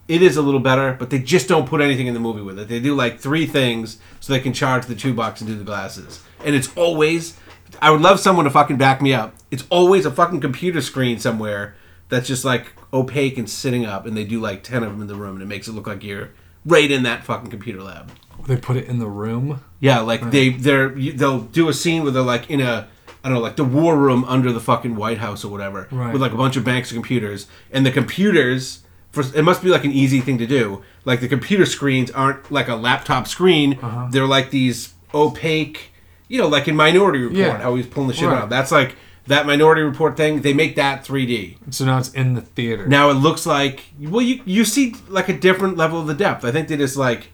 It 0.08 0.22
is 0.22 0.36
a 0.36 0.42
little 0.42 0.60
better, 0.60 0.94
but 0.98 1.10
they 1.10 1.18
just 1.18 1.48
don't 1.48 1.66
put 1.68 1.80
anything 1.80 2.06
in 2.06 2.14
the 2.14 2.20
movie 2.20 2.40
with 2.42 2.58
it. 2.58 2.68
They 2.68 2.78
do 2.80 2.94
like 2.94 3.18
three 3.18 3.44
things 3.46 3.98
so 4.20 4.32
they 4.32 4.40
can 4.40 4.52
charge 4.52 4.86
the 4.86 4.94
two 4.94 5.12
bucks 5.12 5.40
and 5.40 5.48
do 5.50 5.56
the 5.56 5.64
glasses. 5.64 6.22
And 6.44 6.54
it's 6.54 6.74
always 6.76 7.36
I 7.82 7.90
would 7.90 8.00
love 8.00 8.20
someone 8.20 8.44
to 8.44 8.50
fucking 8.50 8.76
back 8.76 9.02
me 9.02 9.12
up. 9.12 9.34
It's 9.50 9.64
always 9.70 10.06
a 10.06 10.10
fucking 10.10 10.40
computer 10.40 10.80
screen 10.80 11.18
somewhere 11.18 11.74
that's 12.08 12.28
just 12.28 12.44
like 12.44 12.72
opaque 12.94 13.36
and 13.36 13.50
sitting 13.50 13.84
up 13.84 14.06
and 14.06 14.16
they 14.16 14.24
do 14.24 14.40
like 14.40 14.62
10 14.62 14.84
of 14.84 14.92
them 14.92 15.00
in 15.02 15.08
the 15.08 15.16
room 15.16 15.34
and 15.34 15.42
it 15.42 15.46
makes 15.46 15.66
it 15.66 15.72
look 15.72 15.86
like 15.88 16.04
you're 16.04 16.30
right 16.64 16.90
in 16.90 17.02
that 17.02 17.24
fucking 17.24 17.50
computer 17.50 17.82
lab. 17.82 18.10
They 18.46 18.56
put 18.56 18.76
it 18.76 18.84
in 18.86 19.00
the 19.00 19.08
room. 19.08 19.64
Yeah, 19.80 20.00
like 20.00 20.30
they 20.30 20.50
they're 20.50 20.90
they'll 20.90 21.40
do 21.40 21.68
a 21.68 21.72
scene 21.74 22.04
where 22.04 22.12
they're 22.12 22.22
like 22.22 22.48
in 22.48 22.60
a 22.60 22.86
I 23.24 23.28
don't 23.28 23.38
know, 23.38 23.42
like 23.42 23.56
the 23.56 23.64
war 23.64 23.96
room 23.96 24.24
under 24.26 24.52
the 24.52 24.60
fucking 24.60 24.94
White 24.94 25.18
House 25.18 25.44
or 25.44 25.48
whatever, 25.50 25.88
Right. 25.90 26.12
with 26.12 26.22
like 26.22 26.30
a 26.32 26.36
bunch 26.36 26.56
of 26.56 26.62
banks 26.64 26.92
of 26.92 26.94
computers, 26.94 27.48
and 27.72 27.84
the 27.84 27.90
computers. 27.90 28.84
For, 29.22 29.36
it 29.36 29.42
must 29.42 29.62
be 29.62 29.68
like 29.70 29.84
an 29.84 29.92
easy 29.92 30.20
thing 30.20 30.38
to 30.38 30.46
do. 30.46 30.82
Like 31.04 31.20
the 31.20 31.28
computer 31.28 31.66
screens 31.66 32.10
aren't 32.10 32.50
like 32.52 32.68
a 32.68 32.76
laptop 32.76 33.26
screen; 33.26 33.78
Uh-huh. 33.82 34.08
they're 34.10 34.26
like 34.26 34.50
these 34.50 34.92
opaque, 35.14 35.90
you 36.28 36.38
know, 36.40 36.48
like 36.48 36.68
in 36.68 36.76
Minority 36.76 37.20
Report, 37.20 37.38
Yeah. 37.38 37.58
how 37.58 37.74
he's 37.76 37.86
pulling 37.86 38.08
the 38.08 38.14
shit 38.14 38.28
Right. 38.28 38.42
out. 38.42 38.48
That's 38.50 38.70
like 38.70 38.96
that 39.26 39.46
Minority 39.46 39.82
Report 39.82 40.16
thing. 40.16 40.42
They 40.42 40.52
make 40.52 40.76
that 40.76 41.04
3D. 41.04 41.56
So 41.70 41.84
now 41.84 41.98
it's 41.98 42.10
in 42.12 42.34
the 42.34 42.40
theater. 42.42 42.86
Now 42.86 43.10
it 43.10 43.14
looks 43.14 43.46
like 43.46 43.84
well, 44.00 44.22
you 44.22 44.40
you 44.44 44.64
see 44.64 44.94
like 45.08 45.28
a 45.28 45.36
different 45.36 45.76
level 45.76 45.98
of 46.00 46.06
the 46.06 46.14
depth. 46.14 46.44
I 46.44 46.52
think 46.52 46.68
they 46.68 46.76
just 46.76 46.96
like 46.96 47.28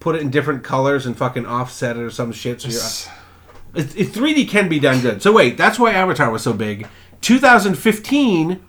put 0.00 0.14
it 0.16 0.22
in 0.22 0.30
different 0.30 0.62
colors 0.62 1.04
and 1.06 1.16
fucking 1.16 1.46
offset 1.46 1.96
it 1.96 2.00
or 2.02 2.10
some 2.10 2.30
shit. 2.32 2.60
So 2.62 2.68
you're, 2.68 3.84
it, 3.84 3.96
it, 3.98 4.08
3D 4.12 4.48
can 4.48 4.68
be 4.68 4.78
done 4.78 5.00
good. 5.00 5.20
So 5.22 5.32
wait, 5.32 5.56
that's 5.56 5.78
why 5.78 5.92
Avatar 5.92 6.30
was 6.30 6.42
so 6.42 6.52
big. 6.52 6.86
2015 7.22 8.60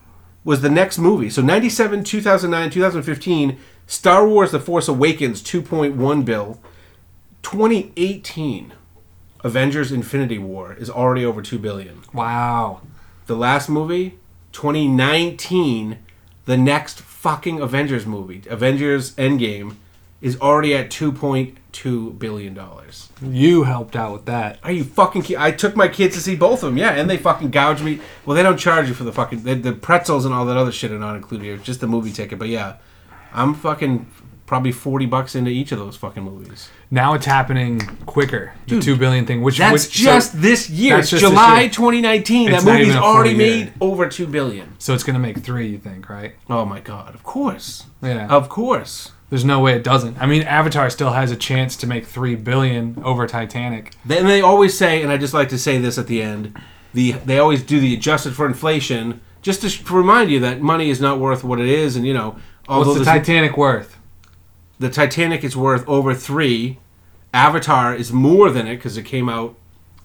was 0.45 0.61
the 0.61 0.69
next 0.69 0.97
movie. 0.97 1.29
So 1.29 1.41
97, 1.41 2.05
2009, 2.05 2.69
2015, 2.69 3.57
Star 3.87 4.25
Wars: 4.25 4.51
The 4.51 4.59
Force 4.61 4.87
Awakens 4.87 5.41
2.1 5.41 6.23
bill. 6.23 6.61
2018, 7.43 8.73
Avengers: 9.43 9.91
Infinity 9.91 10.37
War 10.39 10.73
is 10.73 10.89
already 10.89 11.25
over 11.25 11.41
2 11.41 11.59
billion. 11.59 12.03
wow. 12.13 12.81
The 13.27 13.35
last 13.35 13.69
movie, 13.69 14.19
2019, 14.51 15.97
the 16.45 16.57
next 16.57 17.01
fucking 17.01 17.59
Avengers 17.59 18.05
movie, 18.05 18.43
Avengers 18.47 19.15
Endgame, 19.15 19.77
is 20.21 20.39
already 20.39 20.75
at 20.75 20.91
2.2 21.83 22.17
billion 22.19 22.53
dollars. 22.53 23.09
You 23.21 23.63
helped 23.63 23.95
out 23.95 24.13
with 24.13 24.25
that. 24.25 24.59
Are 24.63 24.71
you 24.71 24.83
fucking? 24.83 25.23
Ki- 25.23 25.37
I 25.37 25.51
took 25.51 25.75
my 25.75 25.87
kids 25.87 26.15
to 26.15 26.21
see 26.21 26.35
both 26.35 26.63
of 26.63 26.69
them. 26.69 26.77
Yeah, 26.77 26.91
and 26.91 27.09
they 27.09 27.17
fucking 27.17 27.51
gouged 27.51 27.83
me. 27.83 27.99
Well, 28.25 28.35
they 28.35 28.43
don't 28.43 28.57
charge 28.57 28.87
you 28.87 28.93
for 28.93 29.03
the 29.03 29.11
fucking 29.13 29.43
the, 29.43 29.55
the 29.55 29.73
pretzels 29.73 30.25
and 30.25 30.33
all 30.33 30.45
that 30.45 30.57
other 30.57 30.71
shit 30.71 30.91
are 30.91 30.99
not 30.99 31.15
included 31.15 31.43
here. 31.45 31.55
It's 31.55 31.63
just 31.65 31.81
the 31.81 31.87
movie 31.87 32.11
ticket. 32.11 32.39
But 32.39 32.47
yeah, 32.49 32.77
I'm 33.33 33.53
fucking 33.53 34.09
probably 34.45 34.71
40 34.71 35.07
bucks 35.07 35.33
into 35.33 35.49
each 35.49 35.71
of 35.71 35.79
those 35.79 35.95
fucking 35.97 36.21
movies. 36.21 36.69
Now 36.91 37.15
it's 37.15 37.25
happening 37.25 37.79
quicker. 38.05 38.53
The 38.67 38.75
Dude, 38.75 38.83
two 38.83 38.95
billion 38.95 39.25
thing, 39.25 39.41
which 39.41 39.57
That's 39.57 39.73
which, 39.87 39.97
so- 39.97 40.03
just 40.03 40.39
this 40.39 40.69
year. 40.69 40.97
that's 40.97 41.11
It's 41.11 41.21
just 41.21 41.23
this 41.23 41.29
July 41.31 41.61
year. 41.61 41.69
2019. 41.69 42.51
It's 42.53 42.63
that 42.63 42.71
movie's 42.71 42.87
even 42.89 42.97
a 42.97 43.01
full 43.01 43.09
already 43.09 43.35
made 43.35 43.73
over 43.81 44.07
2 44.07 44.27
billion. 44.27 44.75
So 44.79 44.93
it's 44.93 45.03
gonna 45.03 45.17
make 45.19 45.39
three, 45.39 45.67
you 45.69 45.79
think, 45.79 46.09
right? 46.09 46.35
Oh 46.49 46.63
my 46.63 46.79
god! 46.79 47.15
Of 47.15 47.23
course. 47.23 47.85
Yeah. 48.03 48.27
Of 48.27 48.49
course. 48.49 49.11
There's 49.29 49.43
no 49.45 49.59
way 49.59 49.73
it 49.75 49.83
doesn't. 49.83 50.21
I 50.21 50.25
mean, 50.27 50.43
Avatar 50.43 50.89
still 50.89 51.11
has 51.11 51.31
a 51.31 51.35
chance 51.35 51.75
to 51.77 51.87
make 51.87 52.05
three 52.05 52.35
billion 52.35 53.01
over 53.03 53.25
Titanic. 53.27 53.93
Then 54.05 54.27
they 54.27 54.41
always 54.41 54.77
say, 54.77 55.01
and 55.01 55.11
I 55.11 55.17
just 55.17 55.33
like 55.33 55.49
to 55.49 55.57
say 55.57 55.77
this 55.79 55.97
at 55.97 56.07
the 56.07 56.21
end, 56.21 56.55
the 56.93 57.13
they 57.13 57.39
always 57.39 57.63
do 57.63 57.79
the 57.79 57.93
adjusted 57.93 58.35
for 58.35 58.45
inflation, 58.45 59.21
just 59.41 59.61
to, 59.61 59.69
sh- 59.69 59.83
to 59.83 59.93
remind 59.93 60.29
you 60.31 60.39
that 60.41 60.61
money 60.61 60.89
is 60.89 61.01
not 61.01 61.19
worth 61.19 61.43
what 61.43 61.59
it 61.59 61.67
is, 61.67 61.95
and 61.95 62.05
you 62.05 62.13
know, 62.13 62.37
although 62.69 62.91
What's 62.91 62.99
the 62.99 63.05
Titanic 63.05 63.57
worth? 63.57 63.97
the 64.79 64.89
Titanic 64.89 65.43
is 65.43 65.55
worth 65.57 65.87
over 65.87 66.13
three, 66.13 66.77
Avatar 67.33 67.95
is 67.95 68.11
more 68.13 68.49
than 68.51 68.67
it 68.67 68.75
because 68.75 68.95
it 68.97 69.03
came 69.03 69.27
out. 69.29 69.55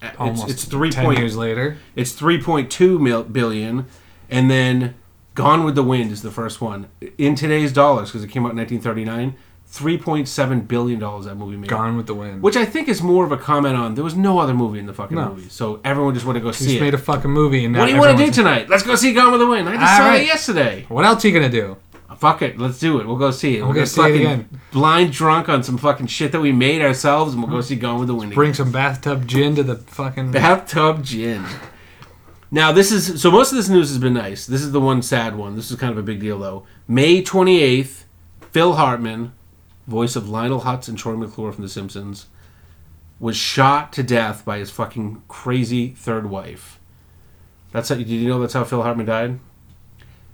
at- 0.02 0.18
Almost 0.18 0.44
it's, 0.44 0.52
it's 0.52 0.64
three 0.64 0.90
ten 0.90 1.04
point 1.04 1.18
years 1.18 1.36
later. 1.36 1.76
it's 1.94 2.12
three 2.12 2.40
point 2.42 2.70
two 2.70 2.98
mil, 2.98 3.22
billion, 3.22 3.86
and 4.30 4.50
then 4.50 4.94
Gone 5.34 5.64
with 5.64 5.74
the 5.74 5.82
Wind 5.82 6.10
is 6.10 6.22
the 6.22 6.30
first 6.30 6.60
one 6.60 6.88
in 7.18 7.34
today's 7.34 7.72
dollars 7.72 8.08
because 8.10 8.24
it 8.24 8.28
came 8.28 8.44
out 8.44 8.50
in 8.52 8.56
1939. 8.58 9.36
Three 9.72 9.96
point 9.96 10.26
seven 10.26 10.62
billion 10.62 10.98
dollars 10.98 11.26
that 11.26 11.36
movie 11.36 11.56
made. 11.56 11.70
Gone 11.70 11.96
with 11.96 12.08
the 12.08 12.14
Wind. 12.14 12.42
Which 12.42 12.56
I 12.56 12.64
think 12.64 12.88
is 12.88 13.00
more 13.02 13.24
of 13.24 13.30
a 13.30 13.36
comment 13.36 13.76
on 13.76 13.94
there 13.94 14.02
was 14.02 14.16
no 14.16 14.40
other 14.40 14.52
movie 14.52 14.80
in 14.80 14.86
the 14.86 14.92
fucking 14.92 15.16
No. 15.16 15.28
movie, 15.28 15.48
so 15.48 15.78
everyone 15.84 16.12
just 16.14 16.26
wanted 16.26 16.40
to 16.40 16.42
go 16.42 16.48
You 16.48 16.52
see 16.54 16.64
just 16.64 16.76
it. 16.78 16.80
made 16.80 16.94
a 16.94 16.98
fucking 16.98 17.30
movie, 17.30 17.64
and 17.64 17.72
now 17.74 17.80
what 17.80 17.86
do 17.86 17.92
you 17.92 17.98
want 18.00 18.10
to 18.10 18.16
do 18.16 18.22
everyone's- 18.28 18.36
tonight? 18.36 18.68
Let's 18.68 18.82
go 18.82 18.96
see 18.96 19.12
Gone 19.12 19.30
with 19.30 19.40
the 19.40 19.46
Wind. 19.46 19.68
I 19.68 19.76
just 19.76 19.92
All 19.92 19.98
saw 19.98 20.08
right. 20.08 20.22
it 20.22 20.26
yesterday. 20.26 20.86
What 20.88 21.04
else 21.04 21.24
are 21.24 21.28
you 21.28 21.34
gonna 21.34 21.48
do? 21.48 21.76
Uh, 22.10 22.16
fuck 22.16 22.42
it, 22.42 22.58
let's 22.58 22.80
do 22.80 22.98
it. 22.98 23.06
We'll 23.06 23.14
go 23.16 23.30
see 23.30 23.58
it. 23.58 23.62
We'll 23.62 23.72
get 23.72 23.86
see 23.86 24.00
it 24.00 24.04
fucking 24.04 24.20
again. 24.22 24.60
blind 24.72 25.12
drunk 25.12 25.48
on 25.48 25.62
some 25.62 25.78
fucking 25.78 26.08
shit 26.08 26.32
that 26.32 26.40
we 26.40 26.50
made 26.50 26.82
ourselves, 26.82 27.34
and 27.34 27.40
we'll 27.44 27.52
go 27.52 27.60
see 27.60 27.76
Gone 27.76 28.00
with 28.00 28.08
the 28.08 28.14
Wind. 28.16 28.34
Bring 28.34 28.54
some 28.54 28.72
bathtub 28.72 29.28
gin 29.28 29.54
to 29.54 29.62
the 29.62 29.76
fucking. 29.76 30.32
bathtub 30.32 31.04
gin. 31.04 31.44
Now 32.50 32.72
this 32.72 32.90
is 32.90 33.20
so 33.20 33.30
most 33.30 33.52
of 33.52 33.56
this 33.56 33.68
news 33.68 33.90
has 33.90 33.98
been 33.98 34.14
nice. 34.14 34.46
This 34.46 34.62
is 34.62 34.72
the 34.72 34.80
one 34.80 35.02
sad 35.02 35.36
one. 35.36 35.54
This 35.54 35.70
is 35.70 35.78
kind 35.78 35.92
of 35.92 35.98
a 35.98 36.02
big 36.02 36.20
deal 36.20 36.38
though. 36.38 36.66
May 36.88 37.22
twenty 37.22 37.62
eighth, 37.62 38.06
Phil 38.50 38.74
Hartman, 38.74 39.32
voice 39.86 40.16
of 40.16 40.28
Lionel 40.28 40.62
Hutz 40.62 40.88
and 40.88 40.98
Troy 40.98 41.14
McClure 41.14 41.52
from 41.52 41.62
The 41.62 41.68
Simpsons, 41.68 42.26
was 43.20 43.36
shot 43.36 43.92
to 43.92 44.02
death 44.02 44.44
by 44.44 44.58
his 44.58 44.70
fucking 44.70 45.22
crazy 45.28 45.90
third 45.90 46.28
wife. 46.28 46.80
That's 47.70 47.88
how. 47.88 47.94
Did 47.94 48.08
you 48.08 48.28
know 48.28 48.40
that's 48.40 48.54
how 48.54 48.64
Phil 48.64 48.82
Hartman 48.82 49.06
died? 49.06 49.38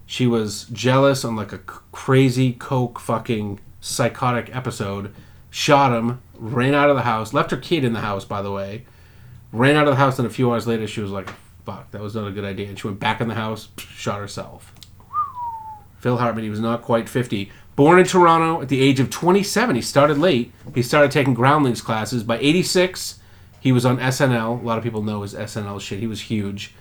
She 0.06 0.26
was 0.26 0.64
jealous 0.66 1.24
on 1.24 1.36
like 1.36 1.52
a 1.52 1.58
crazy 1.58 2.52
coke 2.52 2.98
fucking 2.98 3.60
psychotic 3.80 4.54
episode. 4.56 5.12
Shot 5.50 5.92
him, 5.92 6.22
ran 6.38 6.74
out 6.74 6.90
of 6.90 6.96
the 6.96 7.02
house, 7.02 7.34
left 7.34 7.50
her 7.50 7.56
kid 7.56 7.84
in 7.84 7.92
the 7.92 8.00
house 8.00 8.24
by 8.24 8.40
the 8.40 8.52
way 8.52 8.84
ran 9.52 9.76
out 9.76 9.86
of 9.86 9.92
the 9.92 9.96
house, 9.96 10.18
and 10.18 10.26
a 10.26 10.30
few 10.30 10.50
hours 10.50 10.66
later, 10.66 10.86
she 10.86 11.00
was 11.00 11.10
like 11.10 11.30
fuck, 11.66 11.90
that 11.90 12.00
was 12.00 12.14
not 12.14 12.28
a 12.28 12.30
good 12.30 12.44
idea. 12.44 12.68
And 12.68 12.78
she 12.78 12.86
went 12.86 13.00
back 13.00 13.20
in 13.20 13.26
the 13.28 13.34
house, 13.34 13.68
shot 13.76 14.20
herself. 14.20 14.72
Phil 15.98 16.18
Hartman, 16.18 16.44
he 16.44 16.50
was 16.50 16.60
not 16.60 16.80
quite 16.80 17.08
50. 17.08 17.50
Born 17.74 17.98
in 17.98 18.06
Toronto 18.06 18.62
at 18.62 18.68
the 18.68 18.80
age 18.80 19.00
of 19.00 19.10
27, 19.10 19.74
he 19.74 19.82
started 19.82 20.16
late. 20.16 20.52
He 20.74 20.82
started 20.82 21.10
taking 21.10 21.34
groundlings 21.34 21.82
classes. 21.82 22.22
By 22.22 22.38
86, 22.38 23.18
he 23.60 23.72
was 23.72 23.84
on 23.84 23.98
SNL. 23.98 24.62
A 24.62 24.64
lot 24.64 24.78
of 24.78 24.84
people 24.84 25.02
know 25.02 25.22
his 25.22 25.34
SNL 25.34 25.80
shit. 25.80 25.98
He 25.98 26.06
was 26.06 26.22
huge. 26.22 26.72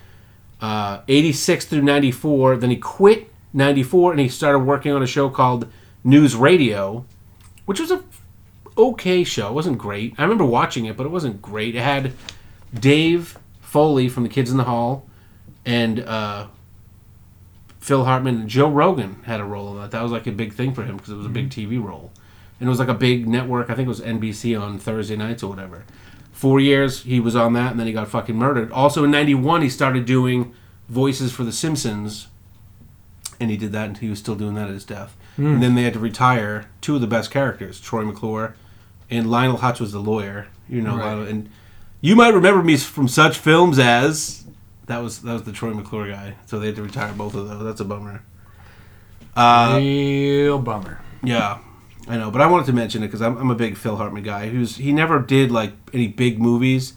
Uh, 0.62 1.02
86 1.08 1.66
through 1.66 1.82
94. 1.82 2.58
Then 2.58 2.70
he 2.70 2.78
quit 2.78 3.30
94 3.54 4.12
and 4.12 4.22
he 4.22 4.30
started 4.30 4.60
working 4.60 4.92
on 4.92 5.02
a 5.02 5.08
show 5.08 5.30
called 5.30 5.68
News 6.04 6.36
Radio, 6.36 7.06
which 7.66 7.80
was 7.80 7.90
a 7.90 8.04
okay 8.78 9.24
show. 9.24 9.48
It 9.48 9.54
wasn't 9.54 9.80
great. 9.80 10.14
I 10.18 10.22
remember 10.22 10.46
watching 10.46 10.86
it, 10.86 10.96
but 10.96 11.06
it 11.06 11.10
wasn't 11.10 11.42
great. 11.42 11.76
It 11.76 11.82
had 11.82 12.14
Dave 12.74 13.40
Foley 13.66 14.08
from 14.10 14.24
The 14.24 14.30
Kids 14.30 14.52
in 14.52 14.58
the 14.58 14.64
Hall 14.64 15.06
and 15.66 16.00
uh, 16.00 16.48
Phil 17.80 18.06
Hartman 18.06 18.42
and 18.42 18.50
Joe 18.50 18.70
Rogan 18.70 19.22
had 19.26 19.40
a 19.40 19.44
role 19.44 19.72
in 19.76 19.82
that. 19.82 19.92
That 19.92 20.02
was 20.04 20.12
like 20.12 20.28
a 20.28 20.32
big 20.32 20.54
thing 20.54 20.74
for 20.74 20.84
him 20.84 20.98
because 20.98 21.12
it 21.12 21.16
was 21.18 21.26
a 21.26 21.30
big 21.30 21.50
TV 21.50 21.82
role. 21.84 22.12
And 22.60 22.68
it 22.68 22.70
was 22.70 22.80
like 22.80 22.88
a 22.88 22.94
big 22.94 23.28
network. 23.28 23.70
I 23.70 23.76
think 23.76 23.86
it 23.88 23.90
was 23.90 24.02
NBC 24.02 24.60
on 24.60 24.80
Thursday 24.80 25.16
nights 25.16 25.44
or 25.44 25.50
whatever. 25.50 25.84
Four 26.32 26.60
years 26.60 27.04
he 27.04 27.20
was 27.20 27.36
on 27.36 27.54
that, 27.54 27.72
and 27.72 27.80
then 27.80 27.88
he 27.88 27.94
got 27.94 28.08
fucking 28.08 28.36
murdered. 28.36 28.72
Also 28.72 29.04
in 29.04 29.12
'91, 29.12 29.62
he 29.62 29.70
started 29.70 30.06
doing 30.06 30.54
voices 30.90 31.32
for 31.32 31.44
The 31.44 31.52
Simpsons, 31.52 32.28
and 33.40 33.50
he 33.50 33.58
did 33.58 33.72
that, 33.72 33.88
and 33.88 33.98
he 33.98 34.10
was 34.10 34.20
still 34.20 34.36
doing 34.36 34.54
that 34.56 34.68
at 34.68 34.74
his 34.74 34.86
death. 34.86 35.16
And 35.38 35.62
then 35.62 35.76
they 35.76 35.84
had 35.84 35.92
to 35.94 36.00
retire 36.00 36.66
two 36.80 36.96
of 36.96 37.02
the 37.02 37.08
best 37.08 37.30
characters, 37.30 37.82
Troy 37.82 38.06
McClure 38.06 38.56
and 39.10 39.30
Lionel 39.30 39.58
Hutz 39.58 39.80
was 39.82 39.92
the 39.92 40.00
lawyer. 40.00 40.48
You 40.70 40.82
know, 40.82 40.96
Right. 40.98 41.06
Lionel- 41.08 41.28
and 41.28 41.50
you 42.06 42.16
might 42.16 42.34
remember 42.36 42.62
me 42.62 42.78
from 42.78 43.08
such 43.08 43.38
films 43.38 43.80
as 43.80 44.46
that 44.86 45.00
was 45.00 45.22
that 45.24 45.34
was 45.34 45.44
the 45.44 45.52
Troy 45.52 45.74
McClure 45.74 46.10
guy. 46.12 46.36
So 46.46 46.60
they 46.60 46.68
had 46.68 46.76
to 46.76 46.84
retire 46.84 47.14
both 47.14 47.34
of 47.34 47.48
those. 47.50 47.64
That's 47.64 47.80
a 47.82 47.86
bummer. 47.86 48.24
Uh, 49.36 49.76
Real 49.78 50.60
bummer. 50.60 51.02
yeah, 51.24 51.58
I 52.08 52.18
know, 52.18 52.30
but 52.32 52.42
I 52.42 52.48
wanted 52.48 52.68
to 52.68 52.74
mention 52.74 53.04
it 53.04 53.08
because 53.08 53.22
I'm, 53.22 53.36
I'm 53.38 53.50
a 53.50 53.56
big 53.56 53.76
Phil 53.76 53.98
Hartman 53.98 54.24
guy. 54.24 54.50
Who's 54.50 54.78
he 54.78 54.94
never 54.94 55.20
did 55.20 55.52
like 55.52 55.74
any 55.94 56.08
big 56.08 56.40
movies, 56.40 56.94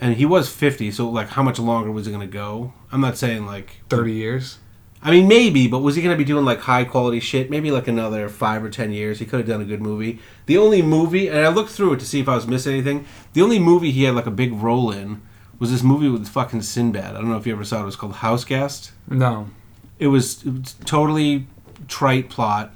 and 0.00 0.16
he 0.16 0.24
was 0.24 0.48
50. 0.48 0.90
So 0.90 1.08
like, 1.08 1.28
how 1.28 1.42
much 1.42 1.58
longer 1.58 1.90
was 1.92 2.06
it 2.08 2.12
gonna 2.12 2.26
go? 2.26 2.72
I'm 2.90 3.00
not 3.00 3.16
saying 3.18 3.44
like 3.46 3.80
Thirty 3.90 4.14
years. 4.14 4.58
I 5.06 5.10
mean, 5.10 5.28
maybe, 5.28 5.66
but 5.68 5.80
was 5.80 5.96
he 5.96 6.02
going 6.02 6.14
to 6.14 6.18
be 6.18 6.24
doing 6.24 6.46
like 6.46 6.60
high 6.60 6.84
quality 6.84 7.20
shit? 7.20 7.50
Maybe 7.50 7.70
like 7.70 7.86
another 7.86 8.30
five 8.30 8.64
or 8.64 8.70
ten 8.70 8.90
years. 8.90 9.18
He 9.18 9.26
could 9.26 9.40
have 9.40 9.48
done 9.48 9.60
a 9.60 9.66
good 9.66 9.82
movie. 9.82 10.18
The 10.46 10.56
only 10.56 10.80
movie, 10.80 11.28
and 11.28 11.40
I 11.40 11.48
looked 11.48 11.70
through 11.70 11.92
it 11.92 12.00
to 12.00 12.06
see 12.06 12.20
if 12.20 12.28
I 12.28 12.34
was 12.34 12.46
missing 12.46 12.72
anything. 12.72 13.04
The 13.34 13.42
only 13.42 13.58
movie 13.58 13.90
he 13.90 14.04
had 14.04 14.14
like 14.14 14.26
a 14.26 14.30
big 14.30 14.54
role 14.54 14.90
in 14.90 15.20
was 15.58 15.70
this 15.70 15.82
movie 15.82 16.08
with 16.08 16.26
fucking 16.26 16.62
Sinbad. 16.62 17.14
I 17.14 17.18
don't 17.18 17.28
know 17.28 17.36
if 17.36 17.46
you 17.46 17.52
ever 17.52 17.64
saw 17.64 17.80
it. 17.80 17.82
It 17.82 17.86
was 17.86 17.96
called 17.96 18.14
House 18.14 18.44
Guest. 18.44 18.92
No. 19.06 19.50
It 19.98 20.06
was, 20.06 20.42
it 20.44 20.52
was 20.52 20.74
totally 20.86 21.48
trite 21.86 22.30
plot 22.30 22.74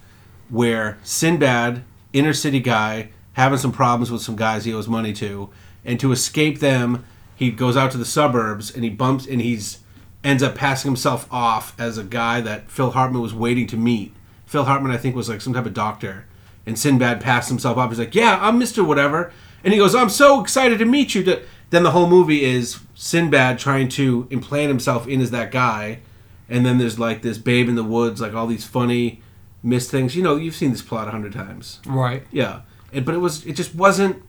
where 0.50 0.98
Sinbad, 1.02 1.82
inner 2.12 2.34
city 2.34 2.60
guy, 2.60 3.08
having 3.32 3.58
some 3.58 3.72
problems 3.72 4.10
with 4.10 4.20
some 4.20 4.36
guys 4.36 4.66
he 4.66 4.74
owes 4.74 4.86
money 4.86 5.14
to, 5.14 5.48
and 5.84 5.98
to 6.00 6.12
escape 6.12 6.60
them, 6.60 7.06
he 7.34 7.50
goes 7.50 7.76
out 7.76 7.90
to 7.92 7.98
the 7.98 8.04
suburbs 8.04 8.70
and 8.70 8.84
he 8.84 8.90
bumps 8.90 9.26
and 9.26 9.40
he's 9.40 9.78
ends 10.24 10.42
up 10.42 10.54
passing 10.54 10.90
himself 10.90 11.26
off 11.30 11.78
as 11.78 11.98
a 11.98 12.04
guy 12.04 12.40
that 12.40 12.70
Phil 12.70 12.90
Hartman 12.90 13.22
was 13.22 13.34
waiting 13.34 13.66
to 13.68 13.76
meet. 13.76 14.14
Phil 14.46 14.64
Hartman, 14.64 14.92
I 14.92 14.96
think, 14.96 15.14
was 15.14 15.28
like 15.28 15.40
some 15.40 15.54
type 15.54 15.66
of 15.66 15.74
doctor, 15.74 16.26
and 16.66 16.78
Sinbad 16.78 17.20
passed 17.20 17.48
himself 17.48 17.76
off. 17.76 17.90
He's 17.90 17.98
like, 17.98 18.14
"Yeah, 18.14 18.38
I'm 18.40 18.58
Mister 18.58 18.82
Whatever," 18.82 19.32
and 19.62 19.72
he 19.72 19.78
goes, 19.78 19.94
"I'm 19.94 20.08
so 20.08 20.40
excited 20.40 20.78
to 20.78 20.84
meet 20.84 21.14
you." 21.14 21.22
To... 21.24 21.42
Then 21.70 21.82
the 21.82 21.90
whole 21.90 22.08
movie 22.08 22.44
is 22.44 22.80
Sinbad 22.94 23.58
trying 23.58 23.88
to 23.90 24.26
implant 24.30 24.68
himself 24.68 25.06
in 25.06 25.20
as 25.20 25.30
that 25.32 25.52
guy, 25.52 26.00
and 26.48 26.64
then 26.64 26.78
there's 26.78 26.98
like 26.98 27.22
this 27.22 27.38
babe 27.38 27.68
in 27.68 27.74
the 27.74 27.84
woods, 27.84 28.20
like 28.20 28.32
all 28.34 28.46
these 28.46 28.64
funny 28.64 29.20
missed 29.62 29.90
things. 29.90 30.16
You 30.16 30.22
know, 30.22 30.36
you've 30.36 30.56
seen 30.56 30.70
this 30.72 30.82
plot 30.82 31.08
a 31.08 31.10
hundred 31.10 31.34
times. 31.34 31.80
Right. 31.86 32.26
Yeah, 32.32 32.62
it, 32.90 33.04
but 33.04 33.14
it 33.14 33.18
was 33.18 33.44
it 33.46 33.52
just 33.52 33.74
wasn't. 33.74 34.22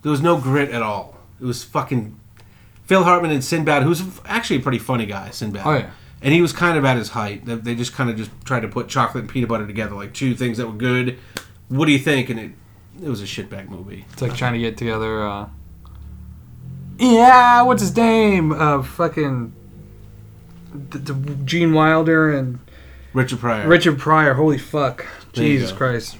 There 0.00 0.10
was 0.10 0.22
no 0.22 0.38
grit 0.38 0.70
at 0.70 0.82
all. 0.82 1.18
It 1.40 1.44
was 1.44 1.62
fucking 1.62 2.18
Phil 2.92 3.04
Hartman 3.04 3.30
and 3.30 3.42
Sinbad, 3.42 3.84
who's 3.84 4.02
actually 4.26 4.56
a 4.56 4.60
pretty 4.60 4.78
funny 4.78 5.06
guy. 5.06 5.30
Sinbad. 5.30 5.62
Oh, 5.64 5.72
yeah. 5.72 5.90
And 6.20 6.34
he 6.34 6.42
was 6.42 6.52
kind 6.52 6.76
of 6.76 6.84
at 6.84 6.98
his 6.98 7.08
height. 7.08 7.40
They, 7.46 7.74
just 7.74 7.94
kind 7.94 8.10
of 8.10 8.18
just 8.18 8.30
tried 8.44 8.60
to 8.60 8.68
put 8.68 8.88
chocolate 8.88 9.22
and 9.24 9.32
peanut 9.32 9.48
butter 9.48 9.66
together, 9.66 9.94
like 9.94 10.12
two 10.12 10.34
things 10.34 10.58
that 10.58 10.66
were 10.66 10.74
good. 10.74 11.18
What 11.68 11.86
do 11.86 11.92
you 11.92 11.98
think? 11.98 12.28
And 12.28 12.38
it 12.38 12.50
it 13.02 13.08
was 13.08 13.22
a 13.22 13.24
shitbag 13.24 13.70
movie. 13.70 14.04
It's 14.12 14.20
like 14.20 14.36
trying 14.36 14.52
to 14.52 14.58
get 14.58 14.76
together. 14.76 15.26
uh 15.26 15.48
Yeah, 16.98 17.62
what's 17.62 17.80
his 17.80 17.96
name? 17.96 18.52
Uh, 18.52 18.82
fucking 18.82 19.54
the, 20.74 20.98
the 20.98 21.14
Gene 21.46 21.72
Wilder 21.72 22.30
and 22.30 22.58
Richard 23.14 23.38
Pryor. 23.38 23.66
Richard 23.66 23.98
Pryor. 23.98 24.34
Holy 24.34 24.58
fuck! 24.58 25.06
There 25.32 25.44
Jesus. 25.44 25.72
Christ. 25.72 26.18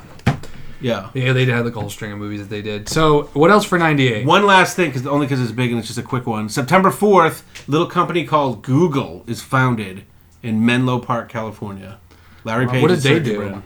Yeah. 0.83 1.11
Yeah, 1.15 1.33
they 1.33 1.45
had 1.47 1.65
like 1.65 1.77
a 1.77 1.81
whole 1.81 1.91
string 1.91 2.13
of 2.13 2.19
movies 2.19 2.41
that 2.41 2.51
they 2.51 2.63
did. 2.63 2.89
So, 2.89 3.25
what 3.33 3.51
else 3.51 3.65
for 3.65 3.79
'98? 3.79 4.27
One 4.27 4.45
last 4.47 4.77
thing, 4.77 4.91
because 4.91 5.07
only 5.07 5.27
because 5.27 5.41
it's 5.41 5.53
big 5.53 5.71
and 5.71 5.79
it's 5.79 5.89
just 5.89 5.99
a 5.99 6.03
quick 6.03 6.27
one. 6.27 6.49
September 6.49 6.91
fourth, 6.91 7.45
little 7.69 7.87
company 7.87 8.25
called 8.25 8.63
Google 8.63 9.25
is 9.27 9.41
founded 9.41 10.05
in 10.43 10.65
Menlo 10.65 10.99
Park, 10.99 11.29
California. 11.29 11.99
Larry 12.45 12.67
Page. 12.67 12.83
what 12.83 12.89
did 12.89 12.99
they 13.01 13.21
do? 13.21 13.63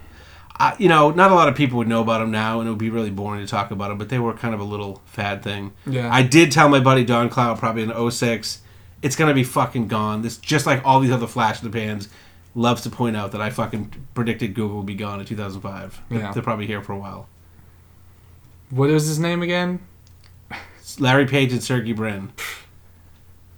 Uh, 0.58 0.74
you 0.78 0.88
know, 0.88 1.10
not 1.10 1.30
a 1.30 1.34
lot 1.34 1.48
of 1.48 1.54
people 1.54 1.76
would 1.78 1.88
know 1.88 2.00
about 2.00 2.20
them 2.20 2.30
now, 2.30 2.60
and 2.60 2.66
it 2.66 2.70
would 2.70 2.78
be 2.78 2.88
really 2.90 3.10
boring 3.10 3.40
to 3.44 3.46
talk 3.46 3.70
about 3.70 3.88
them. 3.88 3.98
But 3.98 4.08
they 4.08 4.18
were 4.18 4.32
kind 4.32 4.54
of 4.54 4.60
a 4.60 4.64
little 4.64 5.02
fad 5.04 5.42
thing. 5.42 5.72
Yeah. 5.86 6.12
I 6.12 6.22
did 6.22 6.50
tell 6.50 6.68
my 6.68 6.80
buddy 6.80 7.04
Don 7.04 7.28
Cloud 7.28 7.58
probably 7.58 7.82
in 7.82 8.10
06, 8.10 8.62
it's 9.02 9.16
gonna 9.16 9.34
be 9.34 9.44
fucking 9.44 9.88
gone. 9.88 10.22
This 10.22 10.38
just 10.38 10.64
like 10.66 10.82
all 10.84 11.00
these 11.00 11.10
other 11.10 11.26
flash 11.26 11.62
in 11.62 11.70
the 11.70 11.78
pans. 11.78 12.08
Loves 12.58 12.80
to 12.82 12.90
point 12.90 13.16
out 13.16 13.32
that 13.32 13.40
I 13.42 13.50
fucking 13.50 14.06
predicted 14.14 14.54
Google 14.54 14.78
would 14.78 14.86
be 14.86 14.94
gone 14.94 15.20
in 15.20 15.26
2005. 15.26 16.00
Yeah. 16.08 16.32
They're 16.32 16.42
probably 16.42 16.66
here 16.66 16.80
for 16.80 16.94
a 16.94 16.98
while. 16.98 17.28
What 18.70 18.88
is 18.88 19.06
his 19.06 19.18
name 19.18 19.42
again? 19.42 19.80
Larry 20.98 21.26
Page 21.26 21.52
and 21.52 21.62
Sergey 21.62 21.92
Brin, 21.92 22.32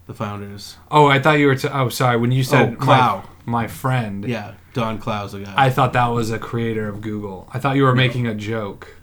the 0.09 0.14
founders. 0.14 0.76
Oh, 0.90 1.07
I 1.07 1.20
thought 1.20 1.38
you 1.38 1.46
were. 1.46 1.55
T- 1.55 1.68
oh, 1.72 1.88
sorry. 1.90 2.16
When 2.16 2.32
you 2.32 2.42
said 2.42 2.72
Oh, 2.74 2.76
Clow. 2.76 3.22
my, 3.46 3.62
my 3.62 3.68
friend, 3.68 4.24
Yeah, 4.28 4.55
Don 4.72 4.99
Clow's 4.99 5.30
the 5.32 5.40
guy. 5.40 5.55
I 5.57 5.70
thought 5.70 5.92
that 5.92 6.09
was 6.09 6.30
a 6.32 6.38
creator 6.40 6.88
of 6.88 7.01
Google. 7.01 7.49
I 7.55 7.61
thought 7.61 7.76
you 7.76 7.84
were 7.84 7.94
making 7.94 8.26
a 8.26 8.34
joke. 8.34 8.96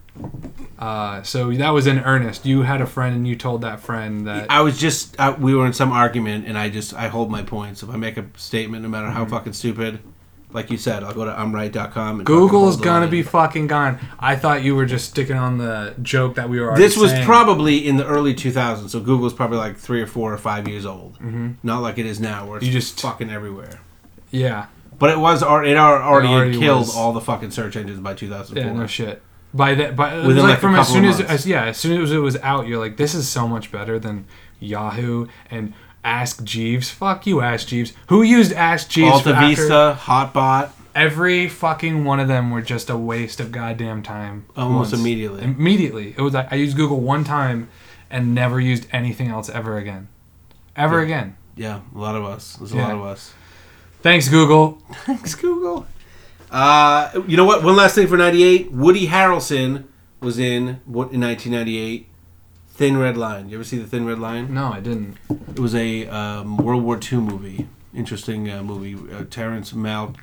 Uh, 0.77 1.23
so 1.23 1.51
that 1.51 1.69
was 1.69 1.87
in 1.87 1.99
earnest. 1.99 2.45
You 2.45 2.63
had 2.63 2.81
a 2.81 2.85
friend, 2.85 3.15
and 3.15 3.27
you 3.27 3.35
told 3.35 3.61
that 3.61 3.79
friend 3.79 4.27
that. 4.27 4.47
I 4.51 4.61
was 4.61 4.77
just 4.77 5.19
I, 5.19 5.31
we 5.31 5.55
were 5.55 5.65
in 5.65 5.73
some 5.73 5.91
argument, 5.91 6.47
and 6.47 6.57
I 6.57 6.69
just 6.69 6.93
I 6.93 7.07
hold 7.07 7.31
my 7.31 7.43
points. 7.43 7.81
If 7.83 7.89
I 7.89 7.95
make 7.97 8.17
a 8.17 8.25
statement, 8.35 8.83
no 8.83 8.89
matter 8.89 9.07
Mm-hmm. 9.07 9.15
how 9.15 9.25
fucking 9.25 9.53
stupid, 9.53 9.99
like 10.51 10.69
you 10.71 10.77
said, 10.77 11.03
I'll 11.03 11.13
go 11.13 11.23
to 11.25 11.31
imright.com. 11.31 12.17
And 12.19 12.25
Google's 12.25 12.49
fucking 12.49 12.59
hold 12.61 12.79
the 12.79 12.83
gonna 12.83 13.07
be 13.07 13.23
fucking 13.23 13.67
gone. 13.67 13.99
I 14.19 14.35
thought 14.35 14.63
you 14.63 14.75
were 14.75 14.85
just 14.85 15.09
sticking 15.09 15.37
on 15.37 15.57
the 15.57 15.95
joke 16.01 16.35
that 16.35 16.49
we 16.49 16.59
were. 16.59 16.67
Already 16.67 16.83
This 16.83 16.97
was 16.97 17.11
saying. 17.11 17.25
probably 17.25 17.85
in 17.87 17.95
the 17.97 18.05
early 18.05 18.33
2000s, 18.33 18.89
so 18.89 18.99
Google's 18.99 19.33
probably 19.33 19.57
like 19.57 19.77
three 19.77 20.01
or 20.01 20.07
four 20.07 20.33
or 20.33 20.37
five 20.37 20.67
years 20.67 20.85
old. 20.85 21.13
Mm-hmm. 21.15 21.51
Not 21.63 21.81
like 21.81 21.97
it 21.97 22.05
is 22.05 22.19
now, 22.19 22.47
where 22.47 22.57
it's 22.57 22.65
You 22.65 22.71
just 22.73 22.99
fucking 22.99 23.29
everywhere. 23.29 23.79
Yeah. 24.31 24.65
But 24.99 25.09
it 25.11 25.19
was 25.19 25.41
it 25.41 25.45
al- 25.47 26.01
already, 26.01 26.27
already 26.29 26.59
killed 26.59 26.79
was. 26.87 26.95
all 26.95 27.11
the 27.13 27.21
fucking 27.21 27.51
search 27.51 27.75
engines 27.75 27.99
by 27.99 28.13
2004. 28.13 28.57
Yeah. 28.71 28.77
No 28.77 28.87
shit. 28.87 29.21
By 29.55 29.73
that, 29.75 29.95
by 29.95 30.17
Within, 30.17 30.37
like, 30.43 30.49
like, 30.49 30.57
a 30.57 30.61
from 30.61 30.75
as 30.75 30.87
soon 30.89 31.05
as, 31.05 31.21
as 31.21 31.47
yeah, 31.47 31.65
as 31.65 31.77
soon 31.77 32.01
as 32.01 32.11
it 32.11 32.17
was 32.17 32.35
out, 32.37 32.67
you're 32.67 32.79
like, 32.79 32.97
this 32.97 33.15
is 33.15 33.27
so 33.29 33.47
much 33.47 33.71
better 33.71 33.97
than 33.97 34.25
Yahoo 34.59 35.27
and 35.49 35.73
Ask 36.03 36.43
Jeeves. 36.43 36.89
Fuck 36.89 37.25
you, 37.25 37.39
Ask 37.41 37.67
Jeeves. 37.67 37.93
Who 38.07 38.21
used 38.21 38.51
Ask 38.51 38.89
Jeeves? 38.89 39.11
Alta 39.13 39.33
after- 39.33 39.47
Vista, 39.47 39.97
Hotbot, 40.01 40.69
Every 40.93 41.49
fucking 41.49 42.05
one 42.05 42.19
of 42.21 42.27
them 42.29 42.51
were 42.51 42.61
just 42.61 42.89
a 42.89 42.95
waste 42.97 43.39
of 43.41 43.51
goddamn 43.51 44.01
time. 44.01 44.45
almost 44.55 44.91
once. 44.91 45.01
immediately. 45.01 45.43
Immediately, 45.43 46.15
it 46.17 46.21
was 46.21 46.33
like 46.33 46.51
I 46.51 46.55
used 46.55 46.77
Google 46.77 47.01
one 47.01 47.23
time 47.25 47.67
and 48.09 48.33
never 48.35 48.59
used 48.61 48.87
anything 48.93 49.27
else 49.29 49.49
ever 49.49 49.77
again, 49.77 50.07
ever 50.75 50.99
Yeah. 50.99 51.05
again. 51.05 51.35
Yeah, 51.57 51.79
a 51.93 51.97
lot 51.97 52.15
of 52.15 52.23
us. 52.23 52.55
There's 52.57 52.71
a 52.71 52.75
Yeah. 52.77 52.87
lot 52.87 52.95
of 52.95 53.01
us. 53.03 53.33
Thanks, 54.03 54.29
Google. 54.29 54.81
Thanks, 55.05 55.35
Google. 55.35 55.85
Uh, 56.55 57.11
you 57.27 57.35
know 57.35 57.43
what? 57.43 57.63
One 57.63 57.75
last 57.75 57.95
thing 57.95 58.07
for 58.07 58.15
'98. 58.15 58.71
Woody 58.71 59.07
Harrelson 59.07 59.83
was 60.21 60.39
in 60.39 60.79
what 60.85 61.11
in 61.11 61.19
1998. 61.19 62.07
Thin 62.69 62.97
Red 62.97 63.17
Line. 63.17 63.49
You 63.49 63.57
ever 63.57 63.63
see 63.65 63.77
the 63.77 63.85
Thin 63.87 64.05
Red 64.05 64.19
Line? 64.19 64.53
No, 64.53 64.71
I 64.71 64.79
didn't. 64.79 65.17
It 65.49 65.59
was 65.59 65.75
a 65.75 66.07
um, 66.07 66.55
World 66.57 66.83
War 66.83 66.97
II 67.01 67.19
movie. 67.19 67.67
Interesting 67.93 68.49
uh, 68.49 68.63
movie. 68.63 68.95
Uh, 69.13 69.25
Terrence 69.29 69.73
Mal- 69.73 70.15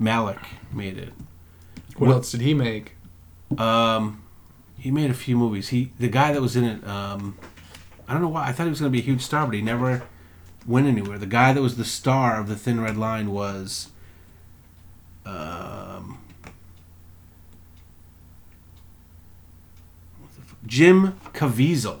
Malick 0.00 0.42
made 0.72 0.96
it. 0.98 1.12
What, 1.96 2.08
What- 2.08 2.14
else 2.16 2.30
did 2.32 2.40
he 2.40 2.54
make? 2.54 2.96
Um, 3.58 4.22
he 4.78 4.90
made 4.90 5.10
a 5.10 5.14
few 5.14 5.36
movies. 5.36 5.68
He 5.68 5.92
the 5.98 6.08
guy 6.08 6.32
that 6.32 6.40
was 6.40 6.56
in 6.56 6.64
it. 6.64 6.86
Um, 6.86 7.36
I 8.08 8.14
don't 8.14 8.22
know 8.22 8.28
why. 8.28 8.46
I 8.48 8.52
thought 8.52 8.64
he 8.64 8.70
was 8.70 8.80
going 8.80 8.90
to 8.92 8.96
be 8.96 9.02
a 9.02 9.06
huge 9.06 9.22
star, 9.22 9.44
but 9.46 9.54
he 9.54 9.60
never 9.62 10.04
went 10.66 10.86
anywhere. 10.86 11.18
The 11.18 11.26
guy 11.26 11.52
that 11.52 11.60
was 11.62 11.76
the 11.76 11.84
star 11.84 12.40
of 12.40 12.48
the 12.48 12.56
Thin 12.56 12.80
Red 12.80 12.96
Line 12.96 13.30
was. 13.30 13.88
Um, 15.26 16.18
what 20.20 20.34
the 20.34 20.40
fu- 20.42 20.56
Jim 20.66 21.18
Caviezel. 21.34 21.98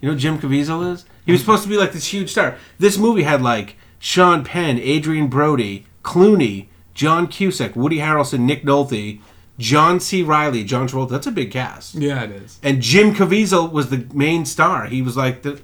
You 0.00 0.08
know 0.08 0.14
who 0.14 0.18
Jim 0.18 0.38
Caviezel 0.38 0.92
is? 0.92 1.04
He 1.26 1.32
was 1.32 1.40
supposed 1.40 1.62
to 1.62 1.68
be 1.68 1.76
like 1.76 1.92
this 1.92 2.06
huge 2.12 2.30
star. 2.30 2.56
This 2.78 2.98
movie 2.98 3.22
had 3.22 3.42
like 3.42 3.76
Sean 3.98 4.42
Penn, 4.42 4.78
Adrien 4.78 5.28
Brody, 5.28 5.86
Clooney, 6.02 6.66
John 6.94 7.28
Cusack, 7.28 7.76
Woody 7.76 7.98
Harrelson, 7.98 8.40
Nick 8.40 8.64
Nolte, 8.64 9.20
John 9.58 10.00
C. 10.00 10.22
Reilly, 10.22 10.64
John 10.64 10.88
Travolta. 10.88 11.10
That's 11.10 11.26
a 11.26 11.30
big 11.30 11.52
cast. 11.52 11.94
Yeah, 11.94 12.24
it 12.24 12.30
is. 12.32 12.58
And 12.62 12.82
Jim 12.82 13.14
Caviezel 13.14 13.70
was 13.70 13.90
the 13.90 14.06
main 14.12 14.44
star. 14.46 14.86
He 14.86 15.02
was 15.02 15.16
like 15.16 15.42
the. 15.42 15.60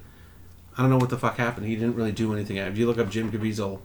I 0.76 0.82
don't 0.82 0.90
know 0.90 0.98
what 0.98 1.10
the 1.10 1.18
fuck 1.18 1.38
happened. 1.38 1.66
He 1.66 1.74
didn't 1.74 1.96
really 1.96 2.12
do 2.12 2.32
anything. 2.32 2.58
If 2.58 2.78
you 2.78 2.86
look 2.86 2.98
up 2.98 3.10
Jim 3.10 3.32
Caviezel, 3.32 3.80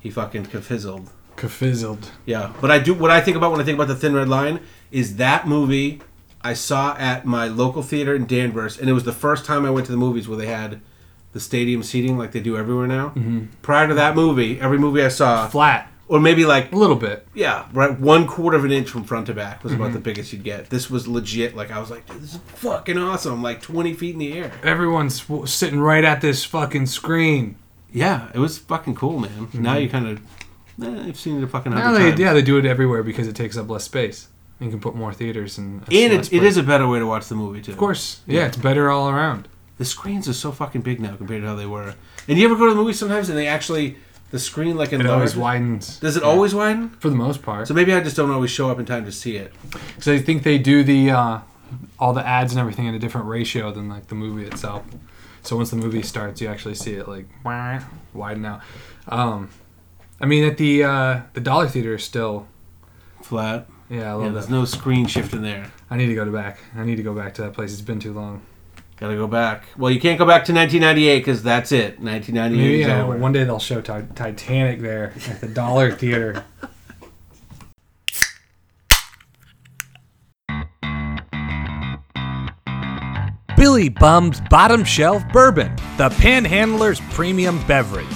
he 0.00 0.10
fucking 0.10 0.46
cafizzled. 0.46 1.08
Kafizzled. 1.40 2.10
Yeah, 2.26 2.52
but 2.60 2.70
I 2.70 2.78
do. 2.78 2.92
What 2.94 3.10
I 3.10 3.20
think 3.20 3.36
about 3.36 3.50
when 3.52 3.60
I 3.60 3.64
think 3.64 3.76
about 3.76 3.88
the 3.88 3.96
Thin 3.96 4.14
Red 4.14 4.28
Line 4.28 4.60
is 4.92 5.16
that 5.16 5.48
movie 5.48 6.00
I 6.42 6.52
saw 6.54 6.96
at 6.98 7.24
my 7.24 7.46
local 7.48 7.82
theater 7.82 8.14
in 8.14 8.26
Danvers, 8.26 8.78
and 8.78 8.88
it 8.88 8.92
was 8.92 9.04
the 9.04 9.12
first 9.12 9.44
time 9.44 9.64
I 9.64 9.70
went 9.70 9.86
to 9.86 9.92
the 9.92 9.98
movies 9.98 10.28
where 10.28 10.38
they 10.38 10.46
had 10.46 10.80
the 11.32 11.40
stadium 11.40 11.82
seating 11.82 12.18
like 12.18 12.32
they 12.32 12.40
do 12.40 12.56
everywhere 12.56 12.86
now. 12.86 13.08
Mm-hmm. 13.10 13.46
Prior 13.62 13.88
to 13.88 13.94
that 13.94 14.14
movie, 14.16 14.60
every 14.60 14.78
movie 14.78 15.02
I 15.02 15.08
saw, 15.08 15.46
Flat. 15.48 15.88
or 16.08 16.18
maybe 16.18 16.44
like 16.44 16.72
A 16.72 16.76
little 16.76 16.96
bit. 16.96 17.24
yeah, 17.34 17.66
right, 17.72 17.98
one 18.00 18.26
quarter 18.26 18.56
of 18.56 18.64
an 18.64 18.72
inch 18.72 18.88
from 18.90 19.04
front 19.04 19.26
to 19.26 19.34
back 19.34 19.62
was 19.62 19.72
about 19.72 19.92
the 19.92 20.00
biggest 20.00 20.32
you'd 20.32 20.42
get. 20.42 20.70
This 20.70 20.90
was 20.90 21.06
legit. 21.06 21.54
Like 21.54 21.70
I 21.70 21.78
was 21.78 21.88
like, 21.90 22.04
this 22.18 22.34
is 22.34 22.40
fucking 22.56 22.98
awesome. 22.98 23.42
Like 23.42 23.62
twenty 23.62 23.94
feet 23.94 24.14
in 24.14 24.18
the 24.18 24.32
air. 24.32 24.52
Everyone's 24.64 25.22
sitting 25.50 25.78
right 25.80 26.04
at 26.04 26.20
this 26.20 26.44
fucking 26.44 26.86
screen. 26.86 27.56
Yeah, 27.92 28.28
it 28.34 28.38
was 28.38 28.58
fucking 28.58 28.94
cool, 28.96 29.18
man. 29.18 29.48
Now 29.52 29.76
you 29.76 29.88
kind 29.88 30.06
of, 30.08 30.20
eh, 30.82 31.04
I've 31.08 31.18
seen 31.18 31.38
it 31.38 31.44
a 31.44 31.46
fucking 31.48 31.72
Now 31.72 31.92
they, 31.92 32.10
times. 32.10 32.20
yeah, 32.20 32.32
they 32.32 32.42
do 32.42 32.58
it 32.58 32.64
everywhere 32.66 33.02
because 33.02 33.28
it 33.28 33.36
takes 33.36 33.56
up 33.56 33.68
less 33.68 33.84
space. 33.84 34.28
You 34.60 34.68
can 34.70 34.80
put 34.80 34.94
more 34.94 35.12
theaters 35.14 35.56
and. 35.58 35.80
and 35.82 36.12
it, 36.12 36.32
it 36.32 36.42
is 36.42 36.56
a 36.56 36.62
better 36.62 36.86
way 36.86 36.98
to 36.98 37.06
watch 37.06 37.26
the 37.28 37.34
movie 37.34 37.62
too. 37.62 37.72
Of 37.72 37.78
course. 37.78 38.20
Yeah, 38.26 38.46
it's 38.46 38.56
better 38.58 38.90
all 38.90 39.08
around. 39.08 39.48
the 39.78 39.84
screens 39.86 40.28
are 40.28 40.34
so 40.34 40.52
fucking 40.52 40.82
big 40.82 41.00
now 41.00 41.16
compared 41.16 41.40
to 41.42 41.48
how 41.48 41.54
they 41.54 41.64
were. 41.66 41.94
And 42.28 42.38
you 42.38 42.44
ever 42.44 42.56
go 42.56 42.66
to 42.66 42.70
the 42.74 42.76
movies 42.76 42.98
sometimes 42.98 43.30
and 43.30 43.38
they 43.38 43.46
actually 43.46 43.96
the 44.30 44.38
screen 44.38 44.76
like 44.76 44.92
It 44.92 45.04
always 45.06 45.34
widens. 45.34 45.98
Does 46.00 46.16
it 46.16 46.22
always 46.22 46.54
widen? 46.54 46.90
For 46.90 47.08
the 47.08 47.16
most 47.16 47.42
part. 47.42 47.66
So 47.68 47.74
maybe 47.74 47.92
I 47.94 48.00
just 48.00 48.16
don't 48.16 48.30
always 48.30 48.50
show 48.50 48.70
up 48.70 48.78
in 48.78 48.84
time 48.86 49.04
to 49.06 49.12
see 49.12 49.36
it. 49.36 49.52
So 49.98 50.12
I 50.12 50.18
think 50.18 50.42
they 50.42 50.58
do 50.58 50.84
the 50.84 51.10
uh, 51.10 51.38
all 51.98 52.12
the 52.12 52.24
ads 52.26 52.52
and 52.52 52.60
everything 52.60 52.86
in 52.86 52.94
a 52.94 52.98
different 52.98 53.26
ratio 53.28 53.72
than 53.72 53.88
like 53.88 54.08
the 54.08 54.14
movie 54.14 54.44
itself. 54.44 54.84
So 55.42 55.56
once 55.56 55.70
the 55.70 55.76
movie 55.76 56.02
starts, 56.02 56.40
you 56.42 56.48
actually 56.48 56.74
see 56.74 56.92
it 56.92 57.08
like 57.08 57.26
widen 58.12 58.44
out. 58.44 58.60
Um, 59.08 59.48
I 60.20 60.26
mean, 60.26 60.44
at 60.44 60.56
the 60.58 60.84
uh, 60.84 61.20
the 61.32 61.40
Dollar 61.40 61.68
Theater 61.68 61.94
is 61.94 62.04
still 62.04 62.46
Flat. 63.22 63.66
yeah. 63.88 64.14
I 64.16 64.22
Yeah, 64.22 64.28
there's 64.30 64.46
that. 64.46 64.52
no 64.52 64.64
screen 64.64 65.06
shift 65.06 65.32
in 65.32 65.42
there. 65.42 65.72
I 65.90 65.96
need 65.96 66.06
to 66.06 66.14
go 66.14 66.24
to 66.24 66.30
back. 66.30 66.58
I 66.76 66.84
need 66.84 66.96
to 66.96 67.02
go 67.02 67.14
back 67.14 67.34
to 67.34 67.42
that 67.42 67.52
place. 67.54 67.72
It's 67.72 67.80
been 67.80 68.00
too 68.00 68.12
long. 68.12 68.42
Gotta 68.96 69.14
go 69.16 69.26
back. 69.26 69.64
Well, 69.78 69.90
you 69.90 69.98
can't 69.98 70.18
go 70.18 70.26
back 70.26 70.44
to 70.44 70.52
1998 70.52 71.18
because 71.20 71.42
that's 71.42 71.72
it. 71.72 71.98
1998 72.00 72.56
Maybe 72.62 72.82
is 72.82 72.88
uh, 72.88 73.02
over. 73.06 73.16
one 73.16 73.32
day 73.32 73.44
they'll 73.44 73.58
show 73.58 73.80
ti- 73.80 74.06
Titanic 74.14 74.80
there 74.80 75.14
at 75.28 75.40
the 75.40 75.48
Dollar 75.48 75.90
Theater. 76.02 76.44
Billy 83.56 83.88
Bum's 83.90 84.40
Bottom 84.48 84.84
Shelf 84.84 85.22
Bourbon, 85.32 85.74
the 85.98 86.08
Panhandler's 86.10 87.00
premium 87.10 87.62
beverage. 87.66 88.06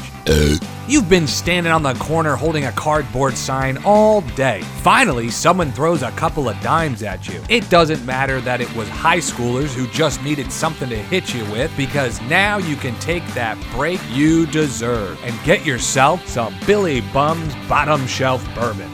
You've 0.86 1.08
been 1.08 1.26
standing 1.26 1.72
on 1.72 1.82
the 1.82 1.94
corner 1.94 2.36
holding 2.36 2.66
a 2.66 2.72
cardboard 2.72 3.38
sign 3.38 3.78
all 3.86 4.20
day. 4.20 4.60
Finally, 4.82 5.30
someone 5.30 5.72
throws 5.72 6.02
a 6.02 6.10
couple 6.10 6.46
of 6.46 6.60
dimes 6.60 7.02
at 7.02 7.26
you. 7.26 7.42
It 7.48 7.70
doesn't 7.70 8.04
matter 8.04 8.38
that 8.42 8.60
it 8.60 8.70
was 8.76 8.86
high 8.90 9.16
schoolers 9.16 9.72
who 9.72 9.86
just 9.86 10.22
needed 10.22 10.52
something 10.52 10.90
to 10.90 10.96
hit 10.96 11.32
you 11.32 11.42
with 11.46 11.74
because 11.74 12.20
now 12.22 12.58
you 12.58 12.76
can 12.76 12.94
take 13.00 13.26
that 13.28 13.56
break 13.72 13.98
you 14.10 14.44
deserve 14.44 15.18
and 15.24 15.34
get 15.42 15.64
yourself 15.64 16.28
some 16.28 16.54
Billy 16.66 17.00
Bum's 17.14 17.54
Bottom 17.66 18.06
Shelf 18.06 18.46
Bourbon. 18.54 18.92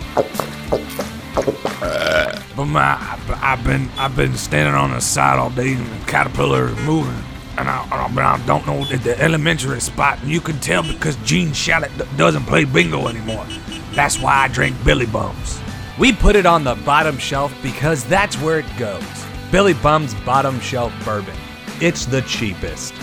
But 2.54 2.66
my, 2.66 3.18
I've 3.42 3.64
been 3.64 3.88
I've 3.96 4.14
been 4.14 4.36
standing 4.36 4.74
on 4.74 4.92
the 4.92 5.00
side 5.00 5.40
all 5.40 5.50
day 5.50 5.72
and 5.72 5.86
the 5.86 6.06
caterpillar 6.06 6.68
is 6.68 6.76
moving. 6.82 7.24
And 7.60 7.68
I, 7.68 7.86
I, 7.90 8.10
but 8.14 8.24
I 8.24 8.42
don't 8.46 8.66
know 8.66 8.82
at 8.90 9.04
the 9.04 9.20
elementary 9.20 9.80
spot. 9.82 10.18
And 10.22 10.30
you 10.30 10.40
can 10.40 10.58
tell 10.60 10.82
because 10.82 11.16
Gene 11.16 11.48
Shalit 11.50 11.96
d- 11.98 12.04
doesn't 12.16 12.44
play 12.44 12.64
bingo 12.64 13.06
anymore. 13.06 13.46
That's 13.92 14.18
why 14.18 14.32
I 14.44 14.48
drink 14.48 14.82
Billy 14.82 15.04
Bums. 15.04 15.60
We 15.98 16.10
put 16.14 16.36
it 16.36 16.46
on 16.46 16.64
the 16.64 16.74
bottom 16.76 17.18
shelf 17.18 17.54
because 17.62 18.02
that's 18.04 18.36
where 18.36 18.60
it 18.60 18.78
goes. 18.78 19.04
Billy 19.52 19.74
Bum's 19.74 20.14
Bottom 20.24 20.58
Shelf 20.60 20.94
Bourbon. 21.04 21.36
It's 21.82 22.06
the 22.06 22.22
cheapest. 22.22 22.94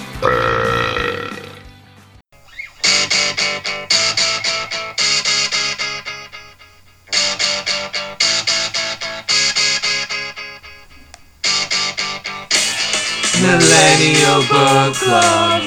Millennial 13.41 14.41
Book 14.49 14.95
Club. 14.95 15.63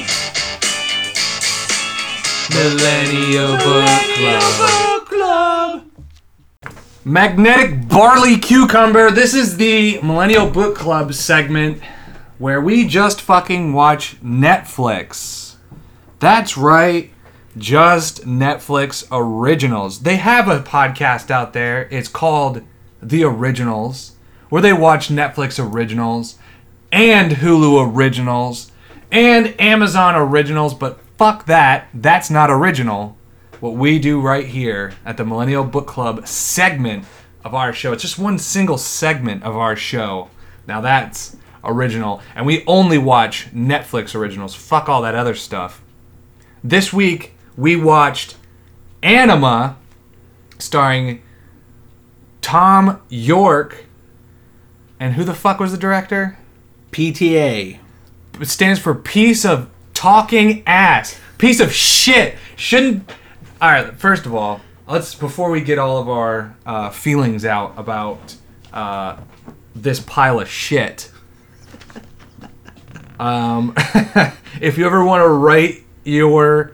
Millennial 2.49 3.57
Book 3.57 5.07
Club. 5.07 5.85
Magnetic 7.05 7.87
Barley 7.87 8.37
Cucumber. 8.37 9.09
This 9.09 9.33
is 9.33 9.55
the 9.55 10.01
Millennial 10.01 10.49
Book 10.49 10.75
Club 10.75 11.13
segment 11.13 11.81
where 12.39 12.59
we 12.59 12.85
just 12.85 13.21
fucking 13.21 13.71
watch 13.71 14.21
Netflix. 14.21 15.55
That's 16.19 16.57
right. 16.57 17.09
Just 17.57 18.25
Netflix 18.25 19.07
originals. 19.11 20.01
They 20.01 20.17
have 20.17 20.49
a 20.49 20.59
podcast 20.59 21.31
out 21.31 21.53
there. 21.53 21.87
It's 21.89 22.09
called 22.09 22.63
The 23.01 23.23
Originals, 23.23 24.17
where 24.49 24.61
they 24.61 24.73
watch 24.73 25.07
Netflix 25.07 25.57
originals 25.57 26.37
and 26.91 27.31
Hulu 27.33 27.93
originals 27.93 28.71
and 29.11 29.59
Amazon 29.59 30.15
originals, 30.15 30.73
but 30.73 30.99
fuck 31.17 31.45
that. 31.45 31.87
That's 31.93 32.29
not 32.29 32.49
original. 32.49 33.17
What 33.59 33.75
we 33.75 33.99
do 33.99 34.19
right 34.19 34.45
here 34.45 34.93
at 35.05 35.17
the 35.17 35.25
Millennial 35.25 35.63
Book 35.63 35.85
Club 35.85 36.27
segment 36.27 37.05
of 37.43 37.53
our 37.53 37.73
show, 37.73 37.93
it's 37.93 38.01
just 38.01 38.17
one 38.17 38.39
single 38.39 38.77
segment 38.77 39.43
of 39.43 39.55
our 39.55 39.75
show. 39.75 40.29
Now 40.67 40.81
that's 40.81 41.35
original. 41.63 42.21
And 42.35 42.45
we 42.45 42.63
only 42.65 42.97
watch 42.97 43.53
Netflix 43.53 44.15
originals. 44.15 44.55
Fuck 44.55 44.89
all 44.89 45.01
that 45.03 45.15
other 45.15 45.35
stuff. 45.35 45.81
This 46.63 46.91
week, 46.91 47.35
we 47.57 47.75
watched 47.75 48.35
Anima, 49.03 49.77
starring 50.57 51.21
Thom 52.41 53.01
Yorke. 53.09 53.85
And 54.99 55.15
who 55.15 55.23
the 55.23 55.33
fuck 55.33 55.59
was 55.59 55.71
the 55.71 55.77
director? 55.77 56.37
PTA. 56.91 57.79
It 58.39 58.47
stands 58.47 58.79
for 58.79 58.95
piece 58.95 59.45
of 59.45 59.69
talking 59.93 60.63
ass. 60.65 61.19
Piece 61.37 61.59
of 61.59 61.73
shit. 61.73 62.37
Shouldn't. 62.55 63.09
All 63.61 63.71
right. 63.71 63.93
First 63.97 64.25
of 64.25 64.33
all, 64.33 64.61
let's 64.87 65.15
before 65.15 65.51
we 65.51 65.61
get 65.61 65.79
all 65.79 65.97
of 65.97 66.09
our 66.09 66.55
uh, 66.65 66.89
feelings 66.89 67.45
out 67.45 67.73
about 67.77 68.35
uh, 68.73 69.17
this 69.75 69.99
pile 69.99 70.39
of 70.39 70.49
shit. 70.49 71.11
Um, 73.19 73.73
if 74.61 74.77
you 74.77 74.85
ever 74.85 75.03
want 75.03 75.21
to 75.23 75.29
write 75.29 75.83
your 76.03 76.73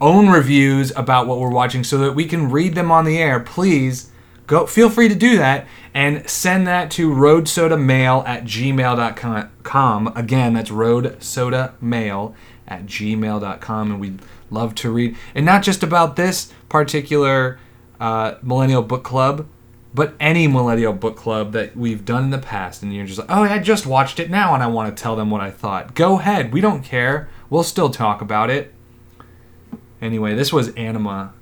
own 0.00 0.28
reviews 0.28 0.90
about 0.96 1.26
what 1.26 1.38
we're 1.38 1.50
watching 1.50 1.84
so 1.84 1.98
that 1.98 2.12
we 2.12 2.24
can 2.26 2.50
read 2.50 2.74
them 2.74 2.90
on 2.90 3.04
the 3.04 3.18
air, 3.18 3.40
please 3.40 4.10
go 4.46 4.66
feel 4.66 4.90
free 4.90 5.08
to 5.08 5.14
do 5.14 5.36
that 5.38 5.66
and 5.92 6.28
send 6.28 6.66
that 6.66 6.90
to 6.92 7.10
roadsodamail 7.10 8.26
at 8.26 8.44
gmail.com. 8.44 10.12
Again, 10.16 10.54
that's 10.54 10.70
roadsodamail 10.70 12.34
at 12.66 12.86
gmail.com 12.86 13.90
and 13.90 14.00
we'd 14.00 14.20
love 14.50 14.74
to 14.76 14.90
read. 14.90 15.16
And 15.34 15.46
not 15.46 15.62
just 15.62 15.82
about 15.82 16.16
this 16.16 16.52
particular 16.68 17.58
uh, 18.00 18.34
millennial 18.42 18.82
book 18.82 19.04
club 19.04 19.46
but 19.94 20.14
any 20.18 20.48
millennial 20.48 20.92
book 20.92 21.16
club 21.16 21.52
that 21.52 21.76
we've 21.76 22.04
done 22.04 22.24
in 22.24 22.30
the 22.30 22.38
past 22.38 22.82
and 22.82 22.92
you're 22.92 23.06
just 23.06 23.20
like 23.20 23.30
oh 23.30 23.44
i 23.44 23.60
just 23.60 23.86
watched 23.86 24.18
it 24.18 24.28
now 24.28 24.52
and 24.52 24.60
i 24.60 24.66
want 24.66 24.94
to 24.94 25.02
tell 25.02 25.14
them 25.14 25.30
what 25.30 25.40
i 25.40 25.50
thought. 25.50 25.94
Go 25.94 26.18
ahead 26.18 26.52
we 26.52 26.60
don't 26.60 26.82
care. 26.82 27.28
We'll 27.48 27.62
still 27.62 27.90
talk 27.90 28.20
about 28.20 28.50
it. 28.50 28.74
Anyway, 30.00 30.34
this 30.34 30.52
was 30.52 30.74
Anima, 30.74 31.32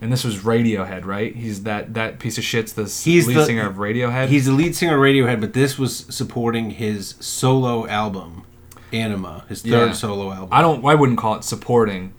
and 0.00 0.12
this 0.12 0.24
was 0.24 0.38
Radiohead, 0.38 1.04
right? 1.04 1.34
He's 1.34 1.62
that 1.64 1.94
that 1.94 2.18
piece 2.18 2.38
of 2.38 2.44
shit's 2.44 2.72
the 2.72 2.84
He's 2.84 3.26
lead 3.26 3.36
the- 3.36 3.44
singer 3.44 3.66
of 3.68 3.76
Radiohead. 3.76 4.28
He's 4.28 4.46
the 4.46 4.52
lead 4.52 4.74
singer 4.76 4.94
of 4.94 5.00
Radiohead, 5.00 5.40
but 5.40 5.52
this 5.52 5.78
was 5.78 6.06
supporting 6.08 6.70
his 6.70 7.14
solo 7.20 7.86
album, 7.86 8.44
Anima, 8.92 9.44
his 9.48 9.62
third 9.62 9.68
Yeah. 9.88 9.92
solo 9.92 10.32
album. 10.32 10.48
I 10.52 10.62
don't. 10.62 10.84
I 10.84 10.94
wouldn't 10.94 11.18
call 11.18 11.34
it 11.36 11.44
supporting. 11.44 12.12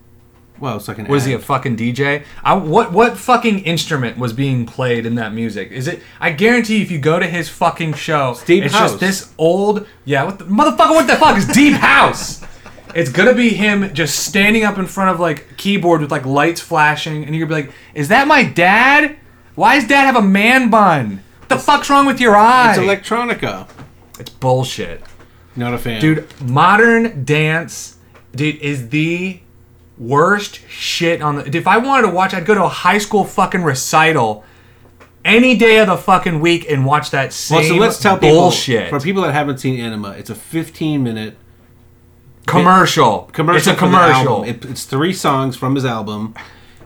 well, 0.59 0.77
it's 0.77 0.87
like 0.87 0.99
an. 0.99 1.07
Was 1.07 1.25
he 1.25 1.33
a 1.33 1.39
fucking 1.39 1.75
DJ? 1.75 2.23
I, 2.43 2.53
what 2.53 2.91
what 2.93 3.17
fucking 3.17 3.61
instrument 3.61 4.19
was 4.19 4.31
being 4.31 4.67
played 4.67 5.07
in 5.07 5.15
that 5.15 5.33
music? 5.33 5.71
Is 5.71 5.87
it? 5.87 6.01
I 6.19 6.31
guarantee 6.33 6.83
if 6.83 6.91
you 6.91 6.99
go 6.99 7.17
to 7.17 7.25
his 7.25 7.49
fucking 7.49 7.93
show, 7.95 8.37
Deep 8.45 8.65
it's 8.65 8.73
house. 8.75 8.91
just 8.91 8.99
this 8.99 9.33
old. 9.39 9.87
Yeah, 10.05 10.23
what 10.23 10.37
the 10.37 10.45
motherfucker? 10.45 10.91
What 10.91 11.07
the 11.07 11.15
fuck 11.15 11.35
is 11.35 11.47
deep 11.47 11.73
house? 11.73 12.41
It's 12.95 13.11
gonna 13.11 13.33
be 13.33 13.49
him 13.49 13.93
just 13.93 14.19
standing 14.25 14.63
up 14.63 14.77
in 14.77 14.85
front 14.85 15.11
of 15.11 15.19
like 15.19 15.57
keyboard 15.57 16.01
with 16.01 16.11
like 16.11 16.25
lights 16.25 16.61
flashing, 16.61 17.23
and 17.23 17.35
you're 17.35 17.47
gonna 17.47 17.61
be 17.61 17.67
like, 17.67 17.75
"Is 17.93 18.07
that 18.09 18.27
my 18.27 18.43
dad? 18.43 19.17
Why 19.55 19.75
does 19.79 19.87
dad 19.87 20.05
have 20.05 20.15
a 20.15 20.21
man 20.21 20.69
bun? 20.69 21.23
What 21.39 21.49
the 21.49 21.59
fuck's 21.59 21.89
wrong 21.89 22.05
with 22.05 22.19
your 22.19 22.35
eye?" 22.35 22.71
It's 22.71 22.79
electronica. 22.79 23.67
It's 24.19 24.29
bullshit. 24.29 25.03
Not 25.55 25.73
a 25.73 25.77
fan. 25.77 25.99
Dude, 25.99 26.27
modern 26.41 27.23
dance, 27.25 27.97
dude, 28.35 28.57
is 28.57 28.89
the 28.89 29.39
worst 29.97 30.61
shit 30.69 31.21
on 31.21 31.37
the. 31.37 31.57
If 31.57 31.67
I 31.67 31.77
wanted 31.77 32.07
to 32.07 32.13
watch, 32.13 32.33
I'd 32.33 32.45
go 32.45 32.55
to 32.55 32.63
a 32.63 32.69
high 32.69 32.97
school 32.97 33.25
fucking 33.25 33.63
recital 33.63 34.43
any 35.23 35.55
day 35.55 35.79
of 35.79 35.87
the 35.87 35.97
fucking 35.97 36.39
week 36.39 36.65
and 36.69 36.85
watch 36.85 37.11
that 37.11 37.33
same 37.33 37.59
Well, 37.59 37.67
so 37.67 37.75
let's 37.75 37.99
tell 37.99 38.17
people 38.17 38.37
bullshit 38.37 38.89
for 38.89 38.99
people 38.99 39.21
that 39.23 39.33
haven't 39.33 39.59
seen 39.59 39.79
Anima, 39.79 40.11
it's 40.11 40.29
a 40.29 40.35
15 40.35 41.03
minute 41.03 41.37
commercial. 42.51 43.29
commercial. 43.33 43.57
It's 43.57 43.67
a 43.67 43.75
commercial. 43.75 44.43
It, 44.43 44.65
it's 44.65 44.85
three 44.85 45.13
songs 45.13 45.55
from 45.55 45.75
his 45.75 45.85
album, 45.85 46.35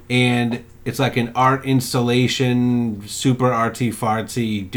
and 0.10 0.64
it's 0.86 1.00
like 1.00 1.18
an 1.18 1.32
art 1.36 1.66
installation, 1.66 3.08
super 3.08 3.50
artsy 3.50 3.94
fartsy. 3.94 4.74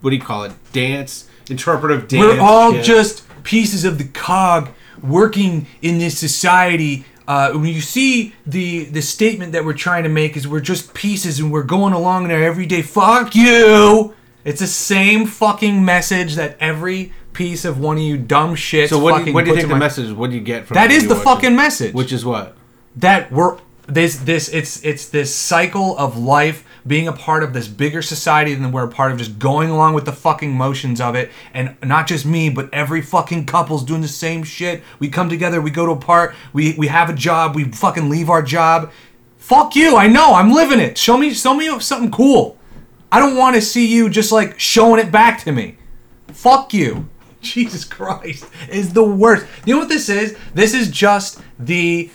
What 0.00 0.10
do 0.10 0.16
you 0.16 0.22
call 0.22 0.44
it? 0.44 0.52
Dance, 0.72 1.28
interpretive 1.48 2.08
dance. 2.08 2.24
We're 2.24 2.40
all 2.40 2.72
shit. 2.72 2.84
just 2.84 3.24
pieces 3.44 3.84
of 3.84 3.98
the 3.98 4.04
cog 4.04 4.70
working 5.02 5.66
in 5.82 5.98
this 5.98 6.18
society. 6.18 7.04
Uh, 7.28 7.52
when 7.52 7.66
you 7.66 7.80
see 7.80 8.34
the 8.44 8.86
the 8.86 9.00
statement 9.00 9.52
that 9.52 9.64
we're 9.64 9.72
trying 9.72 10.02
to 10.02 10.08
make 10.08 10.36
is 10.36 10.48
we're 10.48 10.60
just 10.60 10.94
pieces 10.94 11.38
and 11.38 11.52
we're 11.52 11.62
going 11.62 11.92
along 11.92 12.24
in 12.24 12.30
our 12.32 12.42
everyday. 12.42 12.82
Fuck 12.82 13.36
you! 13.36 14.14
It's 14.44 14.60
the 14.60 14.66
same 14.66 15.26
fucking 15.26 15.84
message 15.84 16.34
that 16.34 16.56
every 16.58 17.12
piece 17.32 17.64
of 17.64 17.78
one 17.80 17.96
of 17.96 18.02
you 18.02 18.16
dumb 18.16 18.54
shit. 18.54 18.90
So 18.90 18.98
what 18.98 19.18
do 19.18 19.30
you, 19.30 19.34
what 19.34 19.44
do 19.44 19.50
you 19.50 19.56
think 19.56 19.68
the 19.68 19.74
my- 19.74 19.78
message? 19.78 20.12
What 20.14 20.30
do 20.30 20.36
you 20.36 20.42
get 20.42 20.66
from 20.66 20.74
That 20.74 20.90
is 20.90 21.04
the 21.04 21.10
you 21.10 21.14
watch 21.16 21.24
fucking 21.24 21.56
message. 21.56 21.94
Which 21.94 22.12
is 22.12 22.24
what? 22.24 22.56
that 22.96 23.30
we're 23.30 23.56
this 23.86 24.16
this 24.16 24.48
it's 24.48 24.84
it's 24.84 25.08
this 25.08 25.32
cycle 25.34 25.96
of 25.96 26.16
life 26.18 26.64
being 26.86 27.06
a 27.06 27.12
part 27.12 27.42
of 27.44 27.52
this 27.52 27.68
bigger 27.68 28.02
society 28.02 28.52
than 28.54 28.72
we're 28.72 28.84
a 28.84 28.90
part 28.90 29.12
of 29.12 29.18
just 29.18 29.38
going 29.38 29.70
along 29.70 29.94
with 29.94 30.04
the 30.04 30.12
fucking 30.12 30.52
motions 30.52 31.00
of 31.00 31.14
it 31.14 31.30
and 31.54 31.76
not 31.84 32.06
just 32.08 32.26
me 32.26 32.50
but 32.50 32.68
every 32.72 33.00
fucking 33.00 33.46
couple's 33.46 33.84
doing 33.84 34.00
the 34.00 34.08
same 34.08 34.42
shit 34.42 34.82
we 34.98 35.08
come 35.08 35.28
together 35.28 35.60
we 35.60 35.70
go 35.70 35.86
to 35.86 35.92
a 35.92 35.96
part 35.96 36.34
we 36.52 36.74
we 36.78 36.88
have 36.88 37.08
a 37.10 37.12
job 37.12 37.54
we 37.54 37.64
fucking 37.64 38.08
leave 38.08 38.28
our 38.28 38.42
job 38.42 38.90
fuck 39.38 39.74
you 39.76 39.96
i 39.96 40.06
know 40.06 40.34
i'm 40.34 40.50
living 40.52 40.80
it 40.80 40.98
show 40.98 41.16
me 41.16 41.32
show 41.32 41.54
me 41.54 41.78
something 41.80 42.10
cool 42.10 42.56
i 43.12 43.18
don't 43.20 43.36
want 43.36 43.54
to 43.54 43.62
see 43.62 43.86
you 43.86 44.08
just 44.08 44.32
like 44.32 44.58
showing 44.58 45.00
it 45.04 45.10
back 45.12 45.42
to 45.42 45.52
me 45.52 45.76
Fuck 46.32 46.72
you. 46.72 47.08
Jesus 47.42 47.84
Christ 47.84 48.46
is 48.68 48.92
the 48.92 49.04
worst. 49.04 49.46
You 49.64 49.74
know 49.74 49.80
what 49.80 49.88
this 49.88 50.08
is? 50.08 50.36
This 50.54 50.74
is 50.74 50.90
just 50.90 51.40
the 51.58 52.10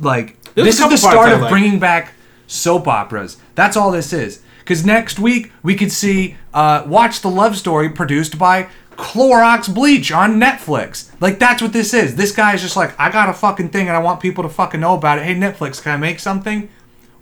like 0.00 0.40
There's 0.54 0.66
this 0.66 0.80
is 0.80 0.90
the 0.90 0.96
start 0.96 1.32
of 1.32 1.40
like. 1.42 1.50
bringing 1.50 1.78
back 1.78 2.12
soap 2.46 2.86
operas. 2.86 3.38
That's 3.54 3.76
all 3.76 3.90
this 3.90 4.12
is. 4.12 4.42
Because 4.58 4.84
next 4.84 5.18
week 5.18 5.52
we 5.62 5.74
could 5.74 5.90
see 5.90 6.36
uh, 6.52 6.84
watch 6.86 7.20
the 7.22 7.30
love 7.30 7.56
story 7.56 7.88
produced 7.88 8.38
by 8.38 8.68
Clorox 8.92 9.72
Bleach 9.72 10.12
on 10.12 10.38
Netflix. 10.38 11.10
Like 11.20 11.38
that's 11.38 11.62
what 11.62 11.72
this 11.72 11.94
is. 11.94 12.16
This 12.16 12.32
guy 12.32 12.54
is 12.54 12.62
just 12.62 12.76
like 12.76 12.98
I 12.98 13.10
got 13.10 13.28
a 13.28 13.32
fucking 13.32 13.70
thing 13.70 13.88
and 13.88 13.96
I 13.96 14.00
want 14.00 14.20
people 14.20 14.42
to 14.44 14.50
fucking 14.50 14.80
know 14.80 14.94
about 14.94 15.18
it. 15.18 15.24
Hey 15.24 15.34
Netflix, 15.34 15.82
can 15.82 15.92
I 15.92 15.96
make 15.96 16.18
something? 16.18 16.68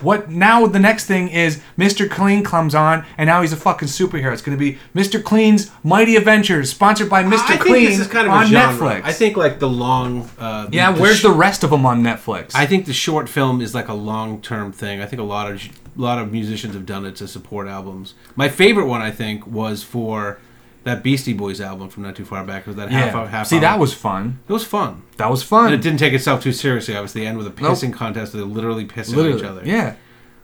What 0.00 0.30
now? 0.30 0.66
The 0.66 0.78
next 0.78 1.06
thing 1.06 1.28
is 1.28 1.62
Mr. 1.78 2.08
Clean 2.08 2.44
comes 2.44 2.74
on, 2.74 3.04
and 3.16 3.28
now 3.28 3.40
he's 3.42 3.52
a 3.52 3.56
fucking 3.56 3.88
superhero. 3.88 4.32
It's 4.32 4.42
going 4.42 4.56
to 4.56 4.62
be 4.62 4.78
Mr. 4.94 5.22
Clean's 5.22 5.70
Mighty 5.82 6.16
Adventures, 6.16 6.70
sponsored 6.70 7.08
by 7.08 7.22
Mr. 7.22 7.38
I 7.40 7.46
think 7.48 7.60
Clean 7.62 7.84
this 7.86 8.00
is 8.00 8.06
kind 8.06 8.26
of 8.26 8.32
on 8.32 8.44
a 8.44 8.46
genre. 8.46 8.88
Netflix. 8.88 9.02
I 9.04 9.12
think 9.12 9.36
like 9.36 9.58
the 9.58 9.68
long. 9.68 10.28
Uh, 10.38 10.68
yeah, 10.70 10.90
where's 10.90 11.18
sh- 11.18 11.22
the 11.22 11.32
rest 11.32 11.64
of 11.64 11.70
them 11.70 11.86
on 11.86 12.02
Netflix? 12.02 12.52
I 12.54 12.66
think 12.66 12.86
the 12.86 12.92
short 12.92 13.28
film 13.28 13.60
is 13.60 13.74
like 13.74 13.88
a 13.88 13.94
long 13.94 14.40
term 14.42 14.72
thing. 14.72 15.00
I 15.00 15.06
think 15.06 15.20
a 15.20 15.24
lot 15.24 15.50
of 15.50 15.62
a 15.64 16.00
lot 16.00 16.18
of 16.18 16.30
musicians 16.30 16.74
have 16.74 16.84
done 16.86 17.06
it 17.06 17.16
to 17.16 17.28
support 17.28 17.66
albums. 17.66 18.14
My 18.34 18.48
favorite 18.48 18.86
one, 18.86 19.00
I 19.00 19.10
think, 19.10 19.46
was 19.46 19.82
for 19.82 20.38
that 20.86 21.02
Beastie 21.02 21.32
Boys 21.34 21.60
album 21.60 21.88
from 21.90 22.02
not 22.04 22.16
too 22.16 22.24
far 22.24 22.42
back. 22.44 22.62
It 22.62 22.68
was 22.68 22.76
that 22.76 22.90
half 22.90 23.12
yeah. 23.12 23.20
hour, 23.20 23.26
half 23.26 23.46
See, 23.48 23.56
hour. 23.56 23.60
that 23.62 23.78
was 23.78 23.92
fun. 23.92 24.38
it 24.48 24.52
was 24.52 24.64
fun. 24.64 25.02
That 25.18 25.28
was 25.30 25.42
And 25.42 25.48
fun. 25.48 25.72
it 25.74 25.82
didn't 25.82 25.98
take 25.98 26.14
itself 26.14 26.42
too 26.42 26.52
seriously. 26.52 26.94
Obviously, 26.96 27.20
the 27.22 27.26
end 27.26 27.36
with 27.38 27.46
a 27.46 27.50
pissing 27.50 27.92
contest. 27.92 28.32
They 28.32 28.38
literally 28.40 28.86
pissing 28.86 29.18
on 29.32 29.38
each 29.38 29.44
other. 29.44 29.62
Yeah, 29.64 29.96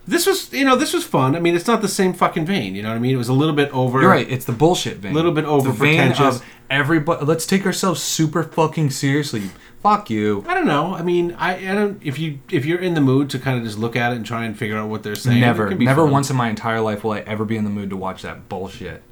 This 0.06 0.26
was, 0.26 0.52
you 0.52 0.64
know, 0.64 0.74
this 0.76 0.92
was 0.92 1.04
fun. 1.04 1.36
I 1.36 1.38
mean, 1.40 1.54
it's 1.54 1.66
not 1.68 1.80
the 1.80 1.88
same 1.88 2.12
fucking 2.12 2.44
vein. 2.44 2.74
You 2.74 2.82
know 2.82 2.88
what 2.90 2.96
I 2.96 2.98
mean? 2.98 3.14
It 3.14 3.18
was 3.18 3.28
a 3.28 3.32
little 3.32 3.54
bit 3.54 3.70
over. 3.72 4.00
you're 4.00 4.10
right. 4.10 4.28
It's 4.30 4.44
the 4.44 4.52
bullshit 4.52 4.98
vein. 4.98 5.12
A 5.12 5.14
little 5.14 5.32
bit 5.32 5.44
over 5.44 5.68
the 5.70 5.74
vein 5.74 5.98
pretentious. 5.98 6.36
of 6.40 6.44
everybody. 6.68 7.24
Let's 7.24 7.46
take 7.46 7.64
ourselves 7.64 8.02
super 8.02 8.42
fucking 8.42 8.90
seriously. 8.90 9.50
Fuck 9.80 10.10
you. 10.10 10.44
I 10.48 10.54
don't 10.54 10.66
know. 10.66 10.94
I 10.94 11.02
mean, 11.02 11.34
I, 11.38 11.54
I 11.70 11.74
don't. 11.74 12.00
If 12.04 12.18
you 12.18 12.38
if 12.50 12.64
you're 12.64 12.78
in 12.80 12.94
the 12.94 13.00
mood 13.00 13.30
to 13.30 13.38
kind 13.38 13.58
of 13.58 13.64
just 13.64 13.78
look 13.78 13.94
at 13.96 14.12
it 14.12 14.16
and 14.16 14.26
try 14.26 14.44
and 14.44 14.56
figure 14.58 14.76
out 14.76 14.88
what 14.88 15.02
they're 15.04 15.14
saying, 15.16 15.40
Never, 15.40 15.68
can 15.68 15.78
be 15.78 15.84
never 15.84 16.02
fun. 16.04 16.10
once 16.12 16.30
in 16.30 16.36
my 16.36 16.48
entire 16.48 16.80
life 16.80 17.02
will 17.04 17.12
I 17.12 17.20
ever 17.20 17.44
be 17.44 17.56
in 17.56 17.64
the 17.64 17.70
mood 17.70 17.90
to 17.90 17.96
watch 17.96 18.22
that 18.22 18.48
bullshit. 18.48 19.02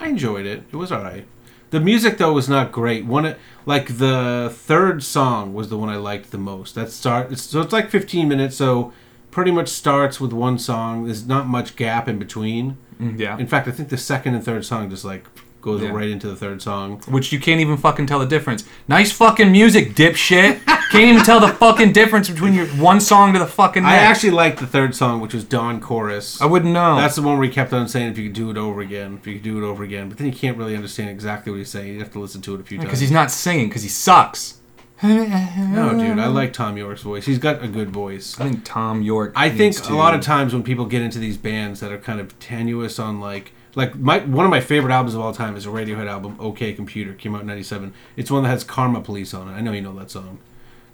I 0.00 0.08
enjoyed 0.08 0.46
it. 0.46 0.64
It 0.70 0.76
was 0.76 0.92
all 0.92 1.02
right. 1.02 1.26
The 1.70 1.80
music 1.80 2.18
though 2.18 2.32
was 2.32 2.48
not 2.48 2.72
great. 2.72 3.04
One 3.04 3.34
like 3.64 3.98
the 3.98 4.52
third 4.52 5.02
song 5.02 5.52
was 5.52 5.68
the 5.68 5.76
one 5.76 5.88
I 5.88 5.96
liked 5.96 6.30
the 6.30 6.38
most. 6.38 6.74
That 6.74 6.90
start 6.90 7.32
it's, 7.32 7.42
so 7.42 7.60
it's 7.60 7.72
like 7.72 7.90
15 7.90 8.28
minutes. 8.28 8.56
So 8.56 8.92
pretty 9.30 9.50
much 9.50 9.68
starts 9.68 10.20
with 10.20 10.32
one 10.32 10.58
song. 10.58 11.04
There's 11.04 11.26
not 11.26 11.46
much 11.46 11.76
gap 11.76 12.08
in 12.08 12.18
between. 12.18 12.78
Mm, 13.00 13.18
yeah. 13.18 13.36
In 13.36 13.46
fact, 13.46 13.68
I 13.68 13.72
think 13.72 13.88
the 13.88 13.98
second 13.98 14.34
and 14.34 14.44
third 14.44 14.64
song 14.64 14.88
just 14.90 15.04
like 15.04 15.26
goes 15.66 15.82
Yeah. 15.82 15.88
right 15.90 16.08
into 16.08 16.28
the 16.28 16.36
third 16.36 16.62
song. 16.62 17.02
which 17.08 17.32
you 17.32 17.38
can't 17.40 17.60
even 17.60 17.76
fucking 17.76 18.06
tell 18.06 18.20
the 18.20 18.26
difference. 18.26 18.64
Nice 18.88 19.10
fucking 19.12 19.50
music, 19.52 19.94
dipshit. 19.94 20.60
can't 20.92 21.04
even 21.04 21.22
tell 21.24 21.40
the 21.40 21.48
fucking 21.48 21.92
difference 21.92 22.30
between 22.30 22.54
your 22.54 22.66
one 22.66 23.00
song 23.00 23.32
to 23.32 23.38
the 23.40 23.46
fucking 23.46 23.84
I 23.84 23.96
actually 23.96 24.30
liked 24.30 24.60
the 24.60 24.66
third 24.66 24.94
song, 24.94 25.20
which 25.20 25.34
was 25.34 25.42
Dawn 25.44 25.80
Chorus. 25.80 26.40
I 26.40 26.46
wouldn't 26.46 26.72
know. 26.72 26.96
That's 26.96 27.16
the 27.16 27.22
one 27.22 27.36
where 27.36 27.46
he 27.48 27.52
kept 27.52 27.72
on 27.72 27.88
saying 27.88 28.12
if 28.12 28.16
you 28.18 28.24
could 28.28 28.32
do 28.36 28.50
it 28.50 28.56
over 28.56 28.80
again, 28.80 29.18
if 29.20 29.26
you 29.26 29.34
could 29.34 29.42
do 29.42 29.58
it 29.62 29.66
over 29.66 29.82
again. 29.82 30.08
But 30.08 30.18
then 30.18 30.28
you 30.28 30.32
can't 30.32 30.56
really 30.56 30.76
understand 30.76 31.10
exactly 31.10 31.50
what 31.50 31.58
he's 31.58 31.68
saying. 31.68 31.92
You 31.94 31.98
have 31.98 32.12
to 32.12 32.20
listen 32.20 32.40
to 32.42 32.54
it 32.54 32.60
a 32.60 32.64
few 32.64 32.78
times. 32.78 32.86
because 32.86 33.00
he's 33.00 33.10
not 33.10 33.30
singing 33.32 33.66
because 33.68 33.82
he 33.82 33.88
sucks. 33.88 34.60
No, 35.02 35.90
dude, 35.98 36.18
I 36.18 36.26
like 36.28 36.52
Thom 36.52 36.76
Yorke's 36.76 37.02
voice. 37.02 37.26
He's 37.26 37.38
got 37.38 37.62
a 37.62 37.68
good 37.68 37.90
voice. 37.90 38.38
I 38.40 38.44
think 38.44 38.64
Thom 38.64 39.02
Yorke. 39.02 39.32
I 39.36 39.50
think 39.50 39.76
to- 39.82 39.92
a 39.92 39.94
lot 39.94 40.14
of 40.14 40.20
times 40.22 40.52
when 40.54 40.62
people 40.62 40.86
get 40.86 41.02
into 41.02 41.18
these 41.18 41.36
bands 41.36 41.80
that 41.80 41.92
are 41.92 41.98
kind 41.98 42.18
of 42.20 42.38
tenuous 42.38 42.98
on 42.98 43.20
like 43.20 43.52
like 43.76 43.94
my 43.94 44.18
one 44.18 44.44
of 44.44 44.50
my 44.50 44.60
favorite 44.60 44.92
albums 44.92 45.14
of 45.14 45.20
all 45.20 45.32
time 45.32 45.54
is 45.56 45.64
a 45.66 45.68
Radiohead 45.68 46.08
album, 46.08 46.36
OK 46.40 46.72
Computer, 46.72 47.12
came 47.14 47.34
out 47.34 47.42
in 47.42 47.46
'97. 47.46 47.94
It's 48.16 48.30
one 48.30 48.42
that 48.42 48.48
has 48.48 48.64
Karma 48.64 49.00
Police 49.00 49.32
on 49.34 49.48
it. 49.48 49.52
I 49.52 49.60
know 49.60 49.70
you 49.72 49.82
know 49.82 49.94
that 49.98 50.10
song. 50.10 50.38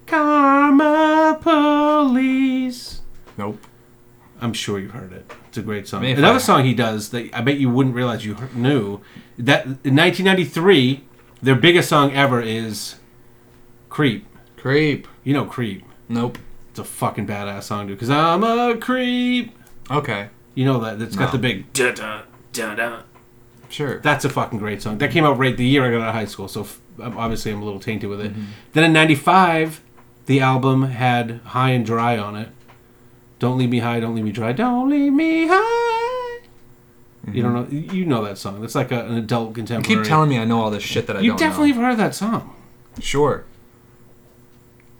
Karma 0.05 1.39
Police. 1.41 3.01
Nope. 3.37 3.59
I'm 4.41 4.53
sure 4.53 4.77
you've 4.79 4.91
heard 4.91 5.13
it. 5.13 5.31
It's 5.47 5.57
a 5.57 5.61
great 5.61 5.87
song. 5.87 6.01
Maybe 6.01 6.19
Another 6.19 6.35
I- 6.35 6.39
song 6.41 6.65
he 6.65 6.73
does 6.73 7.09
that 7.09 7.33
I 7.33 7.41
bet 7.41 7.57
you 7.57 7.69
wouldn't 7.69 7.95
realize 7.95 8.25
you 8.25 8.35
knew 8.53 8.99
that 9.37 9.65
in 9.65 9.95
1993, 9.95 11.03
their 11.41 11.55
biggest 11.55 11.89
song 11.89 12.11
ever 12.13 12.41
is 12.41 12.95
"Creep." 13.89 14.25
Creep. 14.57 15.07
You 15.23 15.33
know 15.33 15.45
"Creep." 15.45 15.83
Nope. 16.09 16.37
It's 16.71 16.79
a 16.79 16.83
fucking 16.83 17.27
badass 17.27 17.63
song, 17.63 17.87
dude. 17.87 17.99
Cause 17.99 18.09
I'm 18.09 18.43
a 18.43 18.75
creep. 18.77 19.55
Okay. 19.89 20.29
You 20.55 20.65
know 20.65 20.79
that? 20.81 21.01
It's 21.01 21.15
got 21.15 21.31
the 21.31 21.37
big 21.37 21.71
da 21.73 21.91
da 21.91 22.21
da 22.53 22.75
da. 22.75 23.01
Sure. 23.69 23.99
That's 23.99 24.23
a 24.23 24.29
fucking 24.29 24.59
great 24.59 24.81
song. 24.81 24.99
That 24.99 25.11
came 25.11 25.25
out 25.25 25.37
right 25.37 25.57
the 25.57 25.65
year 25.65 25.85
I 25.85 25.91
got 25.91 26.01
out 26.01 26.09
of 26.09 26.15
high 26.15 26.25
school, 26.25 26.47
so 26.47 26.61
f- 26.61 26.79
I'm- 27.01 27.17
obviously 27.17 27.51
I'm 27.51 27.61
a 27.61 27.65
little 27.65 27.79
tainted 27.79 28.09
with 28.09 28.21
it. 28.21 28.31
Mm-hmm. 28.31 28.43
Then 28.73 28.83
in 28.85 28.93
'95, 28.93 29.81
the 30.27 30.39
album 30.39 30.83
had 30.83 31.41
"High 31.45 31.71
and 31.71 31.85
Dry" 31.85 32.17
on 32.17 32.35
it. 32.35 32.49
Don't 33.39 33.57
leave 33.57 33.69
me 33.71 33.79
high, 33.79 33.99
don't 33.99 34.15
leave 34.15 34.23
me 34.23 34.31
dry, 34.31 34.53
don't 34.53 34.89
leave 34.89 35.11
me 35.11 35.47
high. 35.49 36.39
You 37.31 37.41
don't 37.41 37.53
know? 37.53 37.67
You 37.69 38.05
know 38.05 38.23
that 38.25 38.37
song? 38.37 38.61
That's 38.61 38.75
like 38.75 38.91
a, 38.91 39.05
an 39.05 39.15
adult 39.17 39.53
contemporary. 39.55 39.55
you 39.55 39.55
contemporary. 39.55 40.03
keep 40.03 40.09
telling 40.09 40.29
me 40.29 40.37
I 40.37 40.45
know 40.45 40.61
all 40.61 40.69
this 40.71 40.83
shit 40.83 41.07
that 41.07 41.17
I 41.17 41.21
You 41.21 41.29
don't 41.31 41.39
definitely 41.39 41.71
know. 41.71 41.81
have 41.81 41.83
heard 41.91 41.97
that 41.99 42.15
song. 42.15 42.53
Sure. 43.01 43.43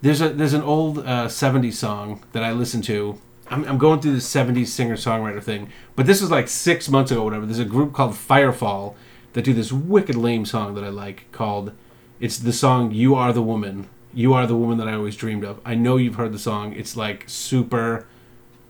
There's 0.02 0.20
a 0.22 0.30
there's 0.30 0.54
an 0.54 0.62
old 0.64 1.00
uh, 1.00 1.28
'70s 1.28 1.74
song 1.74 2.24
that 2.34 2.44
I 2.44 2.52
listen 2.52 2.82
to. 2.84 3.20
I'm, 3.50 3.66
I'm 3.66 3.78
going 3.78 4.00
through 4.00 4.14
the 4.14 4.18
'70s 4.20 4.68
singer 4.68 4.96
songwriter 4.96 5.42
thing, 5.42 5.70
but 5.96 6.06
this 6.06 6.22
was 6.22 6.32
like 6.32 6.48
six 6.48 6.90
months 6.90 7.12
ago, 7.12 7.24
whatever. 7.24 7.46
There's 7.46 7.60
a 7.60 7.66
group 7.66 7.94
called 7.94 8.14
Firefall 8.14 8.96
that 9.34 9.44
do 9.44 9.54
this 9.54 9.72
wicked 9.72 10.16
lame 10.16 10.46
song 10.46 10.76
that 10.76 10.84
I 10.84 10.90
like 10.90 11.32
called. 11.32 11.74
It's 12.20 12.38
the 12.38 12.54
song 12.54 12.92
"You 12.92 13.16
Are 13.16 13.34
the 13.34 13.42
Woman." 13.42 13.90
You 14.16 14.34
are 14.36 14.46
the 14.46 14.56
woman 14.56 14.78
that 14.78 14.88
I 14.88 14.94
always 14.94 15.16
dreamed 15.16 15.44
of. 15.44 15.60
I 15.66 15.74
know 15.74 15.98
you've 15.98 16.16
heard 16.16 16.34
the 16.34 16.40
song. 16.40 16.74
It's 16.74 16.96
like 16.96 17.24
super 17.28 18.06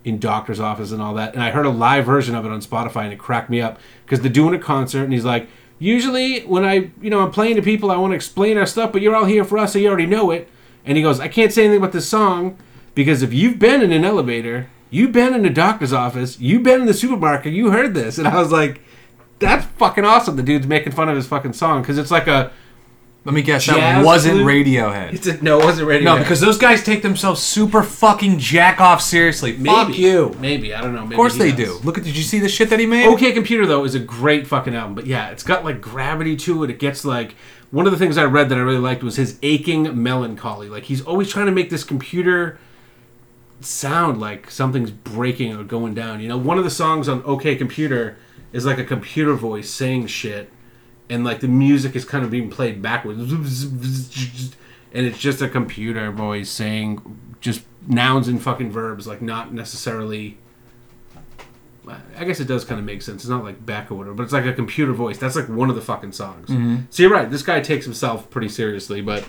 in 0.06 0.18
doctor's 0.18 0.60
office 0.60 0.92
and 0.92 1.02
all 1.02 1.14
that. 1.16 1.34
And 1.34 1.44
I 1.44 1.52
heard 1.52 1.66
a 1.66 1.70
live 1.70 2.06
version 2.06 2.34
of 2.34 2.46
it 2.46 2.52
on 2.52 2.62
Spotify, 2.62 3.04
and 3.04 3.14
it 3.14 3.20
cracked 3.20 3.50
me 3.50 3.62
up 3.62 3.80
because 4.06 4.22
they're 4.22 4.32
doing 4.32 4.56
a 4.56 4.60
concert, 4.60 5.04
and 5.04 5.12
he's 5.14 5.26
like, 5.26 5.50
"Usually 5.80 6.42
when 6.42 6.64
I, 6.64 6.92
you 7.02 7.10
know, 7.10 7.20
I'm 7.20 7.32
playing 7.32 7.58
to 7.58 7.62
people, 7.62 7.92
I 7.92 7.98
want 7.98 8.12
to 8.12 8.16
explain 8.16 8.58
our 8.58 8.66
stuff, 8.66 8.92
but 8.94 9.02
you're 9.02 9.16
all 9.16 9.26
here 9.26 9.44
for 9.44 9.58
us, 9.58 9.74
so 9.74 9.80
you 9.80 9.90
already 9.90 10.06
know 10.06 10.32
it." 10.32 10.50
And 10.86 10.98
he 10.98 11.04
goes, 11.04 11.20
"I 11.20 11.28
can't 11.28 11.52
say 11.52 11.64
anything 11.64 11.80
about 11.80 11.92
this 11.92 12.08
song 12.08 12.58
because 12.96 13.22
if 13.24 13.34
you've 13.34 13.60
been 13.60 13.82
in 13.82 13.92
an 13.92 14.06
elevator, 14.06 14.68
you've 14.90 15.12
been 15.12 15.34
in 15.34 15.46
a 15.46 15.50
doctor's 15.50 15.94
office, 15.94 16.40
you've 16.40 16.64
been 16.64 16.82
in 16.82 16.88
the 16.88 16.94
supermarket, 16.94 17.54
you 17.54 17.72
heard 17.72 17.94
this." 17.94 18.18
And 18.20 18.28
I 18.28 18.40
was 18.40 18.52
like, 18.52 18.82
"That's 19.40 19.66
fucking 19.78 20.06
awesome." 20.06 20.36
The 20.36 20.44
dude's 20.44 20.68
making 20.68 20.94
fun 20.94 21.10
of 21.10 21.16
his 21.16 21.28
fucking 21.28 21.54
song 21.54 21.82
because 21.82 21.98
it's 21.98 22.12
like 22.12 22.28
a 22.28 22.52
Let 23.26 23.34
me 23.34 23.42
guess. 23.42 23.64
Jazz 23.66 23.76
that 23.78 24.06
wasn't 24.06 24.42
flute? 24.42 24.66
Radiohead. 24.68 25.14
It's 25.14 25.28
a, 25.28 25.42
no, 25.42 25.60
it 25.60 25.66
wasn't 25.66 25.88
radio. 25.88 26.14
No, 26.14 26.20
because 26.20 26.42
those 26.42 26.58
guys 26.58 26.84
take 26.84 27.02
themselves 27.02 27.42
super 27.42 27.82
fucking 27.82 28.38
jack 28.38 28.82
off 28.82 29.02
seriously. 29.02 29.54
maybe 29.54 29.68
Fuck 29.68 29.98
you. 29.98 30.36
Maybe 30.40 30.74
I 30.74 30.82
don't 30.82 30.94
know. 30.94 31.04
Of 31.04 31.14
course 31.14 31.38
they 31.38 31.52
do. 31.52 31.80
Look 31.84 31.98
at. 31.98 32.04
Did 32.04 32.18
you 32.18 32.24
see 32.24 32.40
the 32.40 32.50
shit 32.50 32.70
that 32.70 32.80
he 32.80 32.86
made? 32.86 33.08
OK 33.08 33.32
Computer 33.32 33.66
though 33.66 33.86
is 33.86 33.96
a 33.96 34.00
great 34.00 34.46
fucking 34.48 34.76
album, 34.76 34.94
but 34.94 35.08
yeah, 35.08 35.30
it's 35.30 35.44
got 35.44 35.64
like 35.64 35.80
gravity 35.82 36.36
to 36.38 36.64
it. 36.64 36.70
It 36.70 36.80
gets 36.80 37.04
like 37.06 37.36
one 37.72 37.86
of 37.88 37.92
the 37.92 37.98
things 37.98 38.18
I 38.18 38.26
read 38.26 38.50
that 38.50 38.58
I 38.58 38.62
really 38.62 38.78
liked 38.78 39.02
was 39.04 39.16
his 39.16 39.40
aching 39.42 40.04
melancholy. 40.04 40.70
Like 40.70 40.84
he's 40.84 41.02
always 41.02 41.30
trying 41.30 41.48
to 41.48 41.52
make 41.52 41.70
this 41.72 41.84
computer 41.84 42.60
sound 43.62 44.20
like 44.20 44.52
something's 44.52 44.92
breaking 44.92 45.56
or 45.56 45.64
going 45.64 45.94
down. 45.94 46.20
You 46.20 46.28
know, 46.28 46.38
one 46.38 46.58
of 46.58 46.64
the 46.64 46.70
songs 46.70 47.08
on 47.08 47.24
OK 47.24 47.56
Computer 47.56 48.18
is 48.52 48.66
like 48.66 48.78
a 48.78 48.84
computer 48.84 49.34
voice 49.34 49.70
saying 49.70 50.08
shit, 50.08 50.52
and 51.10 51.24
like 51.24 51.40
the 51.40 51.48
music 51.48 51.96
is 51.96 52.06
kind 52.06 52.24
of 52.24 52.32
being 52.32 52.50
played 52.50 52.82
backwards, 52.82 53.20
and 53.20 55.06
it's 55.06 55.18
just 55.18 55.42
a 55.42 55.50
computer 55.50 56.12
voice 56.12 56.50
saying 56.50 57.36
just 57.42 57.64
nouns 57.88 58.28
and 58.28 58.42
fucking 58.42 58.72
verbs, 58.72 59.08
like 59.08 59.22
not 59.22 59.54
necessarily. 59.54 60.38
I 62.16 62.24
guess 62.24 62.40
it 62.40 62.48
does 62.48 62.64
kind 62.64 62.80
of 62.80 62.86
make 62.86 63.02
sense. 63.02 63.24
It's 63.24 63.30
not 63.30 63.44
like 63.44 63.66
back 63.66 63.92
or 63.92 63.96
whatever, 63.96 64.16
but 64.16 64.24
it's 64.24 64.32
like 64.32 64.46
a 64.46 64.54
computer 64.54 64.94
voice. 64.94 65.18
That's 65.18 65.36
like 65.36 65.50
one 65.50 65.70
of 65.70 65.76
the 65.76 65.82
fucking 65.82 66.14
songs. 66.14 66.48
Mm-hmm. 66.48 66.78
So 66.90 67.04
you're 67.04 67.12
right. 67.12 67.30
This 67.30 67.44
guy 67.44 67.60
takes 67.60 67.84
himself 67.84 68.30
pretty 68.30 68.48
seriously, 68.48 69.02
but 69.02 69.26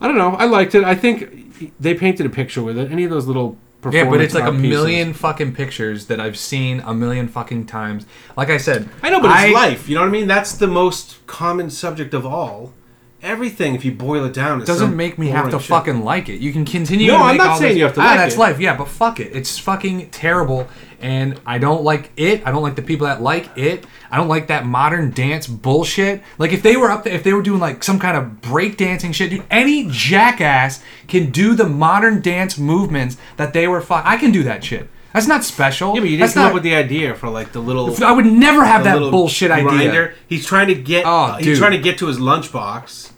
I 0.00 0.06
don't 0.08 0.16
know. 0.18 0.34
I 0.34 0.44
liked 0.46 0.74
it. 0.74 0.84
I 0.84 0.94
think 0.94 1.74
they 1.80 1.94
painted 1.94 2.24
a 2.26 2.30
picture 2.30 2.62
with 2.62 2.78
it. 2.78 2.90
Any 2.92 3.04
of 3.04 3.10
those 3.10 3.26
little 3.26 3.56
Yeah, 3.90 4.08
but 4.08 4.20
it's 4.20 4.34
like 4.34 4.44
a 4.44 4.52
pieces. 4.52 4.68
million 4.68 5.12
fucking 5.12 5.54
pictures 5.54 6.06
that 6.06 6.20
I've 6.20 6.36
seen 6.38 6.80
a 6.80 6.94
million 6.94 7.28
fucking 7.28 7.66
times. 7.66 8.06
Like 8.36 8.48
I 8.50 8.58
said, 8.58 8.88
I 9.02 9.10
know, 9.10 9.20
but 9.20 9.30
it's 9.44 9.54
life. 9.54 9.88
You 9.88 9.94
know 9.96 10.02
what 10.02 10.08
I 10.08 10.12
mean? 10.12 10.28
That's 10.28 10.52
the 10.52 10.66
most 10.68 11.24
common 11.26 11.70
subject 11.70 12.14
of 12.14 12.24
all. 12.24 12.72
Everything, 13.20 13.74
if 13.74 13.84
you 13.84 13.90
boil 13.90 14.24
it 14.26 14.32
down, 14.32 14.60
is 14.60 14.66
doesn't 14.68 14.96
make 14.96 15.18
me 15.18 15.28
have 15.28 15.50
to 15.50 15.58
shit. 15.58 15.68
fucking 15.68 16.04
like 16.04 16.28
it. 16.28 16.40
You 16.40 16.52
can 16.52 16.64
continue. 16.64 17.08
No, 17.08 17.16
I'm 17.16 17.36
not 17.36 17.58
saying 17.58 17.70
this- 17.70 17.78
you 17.78 17.84
have 17.84 17.94
to 17.94 18.00
ah, 18.00 18.04
like 18.04 18.16
that's 18.18 18.36
it. 18.36 18.38
life. 18.38 18.60
Yeah, 18.60 18.76
but 18.76 18.86
fuck 18.86 19.18
it. 19.18 19.34
It's 19.34 19.58
fucking 19.58 20.10
terrible, 20.10 20.68
and 21.00 21.40
I 21.44 21.58
don't 21.58 21.82
like 21.82 22.12
it. 22.16 22.46
I 22.46 22.52
don't 22.52 22.62
like 22.62 22.76
the 22.76 22.82
people 22.82 23.08
that 23.08 23.20
like 23.20 23.50
it. 23.58 23.84
I 24.08 24.18
don't 24.18 24.28
like 24.28 24.46
that 24.46 24.66
modern 24.66 25.10
dance 25.10 25.48
bullshit. 25.48 26.22
Like 26.38 26.52
if 26.52 26.62
they 26.62 26.76
were 26.76 26.92
up 26.92 27.02
there, 27.02 27.12
if 27.12 27.24
they 27.24 27.32
were 27.32 27.42
doing 27.42 27.58
like 27.58 27.82
some 27.82 27.98
kind 27.98 28.16
of 28.16 28.40
break 28.40 28.76
dancing 28.76 29.10
shit, 29.10 29.30
dude, 29.30 29.42
any 29.50 29.88
jackass 29.90 30.80
can 31.08 31.30
do 31.32 31.54
the 31.54 31.68
modern 31.68 32.20
dance 32.22 32.56
movements 32.56 33.16
that 33.36 33.52
they 33.52 33.66
were. 33.66 33.80
Fuck, 33.80 34.04
I 34.06 34.16
can 34.16 34.30
do 34.30 34.44
that 34.44 34.62
shit. 34.62 34.88
That's 35.18 35.26
not 35.28 35.44
special. 35.44 35.94
Yeah, 35.94 36.00
but 36.00 36.10
you 36.10 36.16
didn't 36.16 36.20
That's 36.20 36.34
come 36.34 36.42
not, 36.44 36.48
up 36.50 36.54
with 36.54 36.62
the 36.62 36.76
idea 36.76 37.12
for 37.12 37.28
like 37.28 37.50
the 37.50 37.58
little. 37.58 38.04
I 38.04 38.12
would 38.12 38.26
never 38.26 38.64
have 38.64 38.84
the 38.84 38.90
that 38.90 38.94
little 38.94 39.10
bullshit 39.10 39.50
idea. 39.50 39.68
grinder. 39.68 40.14
He's 40.28 40.46
trying 40.46 40.68
to 40.68 40.76
get. 40.76 41.04
Oh, 41.04 41.32
he's 41.32 41.46
dude. 41.46 41.58
trying 41.58 41.72
to 41.72 41.78
get 41.78 41.98
to 41.98 42.06
his 42.06 42.18
lunchbox, 42.18 43.10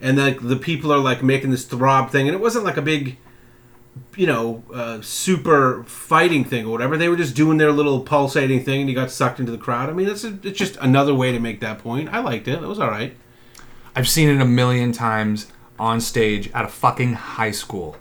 and 0.00 0.18
then 0.18 0.38
the 0.40 0.56
people 0.56 0.92
are 0.92 0.98
like 0.98 1.22
making 1.22 1.52
this 1.52 1.64
throb 1.64 2.10
thing, 2.10 2.26
and 2.26 2.34
it 2.34 2.40
wasn't 2.40 2.64
like 2.64 2.76
a 2.76 2.82
big, 2.82 3.16
you 4.16 4.26
know, 4.26 4.64
uh, 4.74 5.00
super 5.02 5.84
fighting 5.84 6.44
thing 6.44 6.66
or 6.66 6.72
whatever. 6.72 6.96
They 6.96 7.08
were 7.08 7.16
just 7.16 7.36
doing 7.36 7.58
their 7.58 7.70
little 7.70 8.00
pulsating 8.00 8.64
thing, 8.64 8.80
and 8.80 8.88
he 8.88 8.94
got 8.94 9.12
sucked 9.12 9.38
into 9.38 9.52
the 9.52 9.58
crowd. 9.58 9.88
I 9.88 9.92
mean, 9.92 10.08
it's 10.08 10.24
a, 10.24 10.36
it's 10.42 10.58
just 10.58 10.76
another 10.78 11.14
way 11.14 11.30
to 11.30 11.38
make 11.38 11.60
that 11.60 11.78
point. 11.78 12.08
I 12.08 12.18
liked 12.18 12.48
it. 12.48 12.60
It 12.60 12.66
was 12.66 12.80
all 12.80 12.90
right. 12.90 13.16
I've 13.94 14.08
seen 14.08 14.28
it 14.28 14.40
a 14.40 14.44
million 14.44 14.90
times 14.90 15.46
on 15.78 16.00
stage 16.00 16.50
at 16.52 16.64
a 16.64 16.68
fucking 16.68 17.12
high 17.14 17.52
school. 17.52 17.96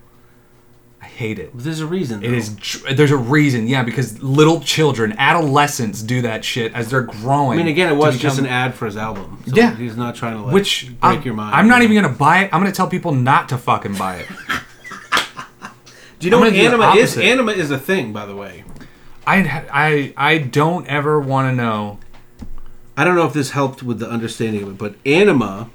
I 1.05 1.07
hate 1.07 1.37
it. 1.37 1.51
There's 1.53 1.81
a 1.81 1.85
reason. 1.85 2.23
It 2.23 2.29
though. 2.29 2.33
is. 2.35 2.55
tr- 2.59 2.93
There's 2.93 3.11
a 3.11 3.17
reason, 3.17 3.67
yeah, 3.67 3.83
because 3.83 4.23
little 4.23 4.59
children, 4.59 5.13
adolescents, 5.19 6.01
do 6.01 6.23
that 6.23 6.43
shit 6.43 6.73
as 6.73 6.89
they're 6.89 7.03
growing. 7.03 7.59
I 7.59 7.61
mean, 7.61 7.67
again, 7.71 7.93
it 7.93 7.95
was 7.95 8.17
just 8.17 8.39
an 8.39 8.47
ad 8.47 8.73
for 8.73 8.87
his 8.87 8.97
album. 8.97 9.43
So 9.47 9.55
Yeah. 9.55 9.75
he's 9.75 9.95
not 9.95 10.15
trying 10.15 10.35
to 10.37 10.41
like 10.43 10.53
which 10.53 10.87
break 10.87 10.99
I'm, 11.19 11.21
your 11.21 11.35
mind. 11.35 11.55
I'm 11.55 11.67
not 11.67 11.83
even 11.83 11.95
gonna 11.95 12.09
buy 12.09 12.39
it. 12.45 12.49
I'm 12.51 12.59
gonna 12.59 12.71
tell 12.71 12.87
people 12.87 13.11
not 13.13 13.49
to 13.49 13.57
fucking 13.59 13.93
buy 13.95 14.15
it. 14.17 14.27
Do 16.19 16.25
you 16.27 16.31
know 16.31 16.37
I'm 16.37 16.41
what 16.41 16.49
gonna 16.53 16.63
do 16.63 16.69
the 16.77 16.83
anima 16.83 16.95
is? 16.99 17.17
Anima 17.17 17.51
is 17.51 17.69
a 17.71 17.77
thing, 17.77 18.11
by 18.11 18.25
the 18.25 18.35
way. 18.35 18.63
I 19.27 19.37
I 19.71 20.13
I 20.17 20.37
don't 20.39 20.87
ever 20.87 21.19
want 21.19 21.51
to 21.51 21.55
know. 21.55 21.99
I 22.97 23.03
don't 23.03 23.15
know 23.15 23.27
if 23.27 23.33
this 23.33 23.51
helped 23.51 23.83
with 23.83 23.99
the 23.99 24.09
understanding 24.09 24.63
of 24.63 24.69
it, 24.69 24.77
but 24.79 24.95
anima 25.05 25.69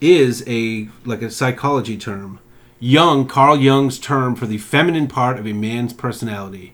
is 0.00 0.44
a 0.46 0.88
like 1.04 1.22
a 1.22 1.30
psychology 1.30 1.96
term. 1.96 2.38
Jung, 2.80 3.26
Carl 3.28 3.56
Jung's 3.58 3.98
term 3.98 4.34
for 4.34 4.46
the 4.46 4.58
feminine 4.58 5.06
part 5.06 5.38
of 5.38 5.46
a 5.46 5.52
man's 5.52 5.92
personality, 5.92 6.72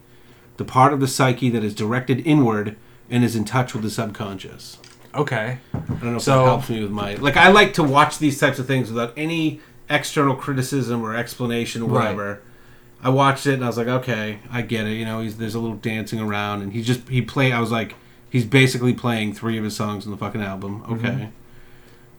the 0.57 0.65
part 0.65 0.93
of 0.93 1.01
the 1.01 1.09
psyche 1.09 1.51
that 1.51 1.65
is 1.65 1.75
directed 1.75 2.25
inward 2.27 2.77
and 3.11 3.25
is 3.25 3.35
in 3.37 3.45
touch 3.45 3.75
with 3.75 3.83
the 3.83 3.91
subconscious. 3.91 4.79
Okay. 5.15 5.59
I 5.75 5.79
don't 5.89 6.03
know 6.05 6.17
if 6.17 6.23
So- 6.23 6.39
that 6.41 6.45
helps 6.45 6.69
me 6.69 6.81
with 6.83 6.91
my 6.91 7.15
like. 7.17 7.37
I 7.37 7.49
like 7.51 7.75
to 7.75 7.83
watch 7.83 8.19
these 8.19 8.39
types 8.39 8.59
of 8.59 8.67
things 8.67 8.89
without 8.91 9.13
any 9.17 9.61
external 9.89 10.35
criticism 10.35 11.03
or 11.03 11.17
explanation 11.17 11.83
or 11.83 11.87
Right. 11.89 12.03
whatever. 12.05 12.41
I 13.03 13.09
watched 13.11 13.47
it 13.47 13.55
and 13.55 13.65
I 13.65 13.67
was 13.67 13.77
like, 13.79 13.87
okay, 13.89 14.39
I 14.51 14.63
get 14.63 14.87
it. 14.87 14.93
You 14.95 15.05
know, 15.05 15.21
he's 15.21 15.37
there's 15.37 15.55
a 15.55 15.59
little 15.61 15.77
dancing 15.77 16.21
around 16.21 16.63
and 16.63 16.73
he 16.73 16.83
just 16.83 17.09
he 17.09 17.23
play. 17.23 17.53
I 17.53 17.61
was 17.61 17.71
like, 17.71 17.95
he's 18.31 18.45
basically 18.45 18.93
playing 18.95 19.33
three 19.33 19.57
of 19.59 19.65
his 19.65 19.75
songs 19.77 20.05
on 20.07 20.11
the 20.13 20.19
fucking 20.19 20.43
album. 20.43 20.83
Okay, 20.91 21.09
Mm-hmm. 21.09 21.25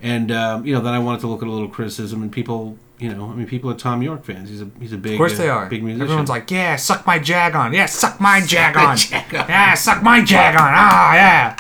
and 0.02 0.32
um, 0.32 0.66
you 0.66 0.74
know 0.74 0.82
then 0.82 0.94
I 0.94 1.00
wanted 1.00 1.22
to 1.22 1.28
look 1.28 1.42
at 1.42 1.48
a 1.48 1.52
little 1.52 1.68
criticism 1.68 2.22
and 2.22 2.32
people, 2.32 2.78
you 3.00 3.14
know, 3.14 3.30
I 3.30 3.36
mean 3.36 3.48
people 3.48 3.70
are 3.70 3.76
Thom 3.76 4.02
Yorke 4.02 4.26
fans. 4.26 4.50
He's 4.50 4.62
a 4.62 4.70
he's 4.80 4.94
a 4.94 4.98
big 4.98 5.14
Of 5.14 5.18
course 5.18 5.34
uh, 5.34 5.38
they 5.44 5.50
are. 5.50 5.68
big 5.68 5.84
musician. 5.84 6.04
Everyone's 6.04 6.30
like, 6.30 6.50
yeah, 6.50 6.76
suck 6.78 7.06
my 7.06 7.20
jag 7.20 7.56
on. 7.56 7.74
Yeah, 7.74 7.86
suck 7.86 8.20
my 8.20 8.42
jag 8.42 8.76
on. 8.76 8.98
jag 9.12 9.34
on. 9.34 9.50
Yeah, 9.50 9.74
suck 9.76 10.02
my 10.02 10.22
jag 10.24 10.56
on. 10.56 10.62
Ah, 10.62 11.14
yeah. 11.14 11.58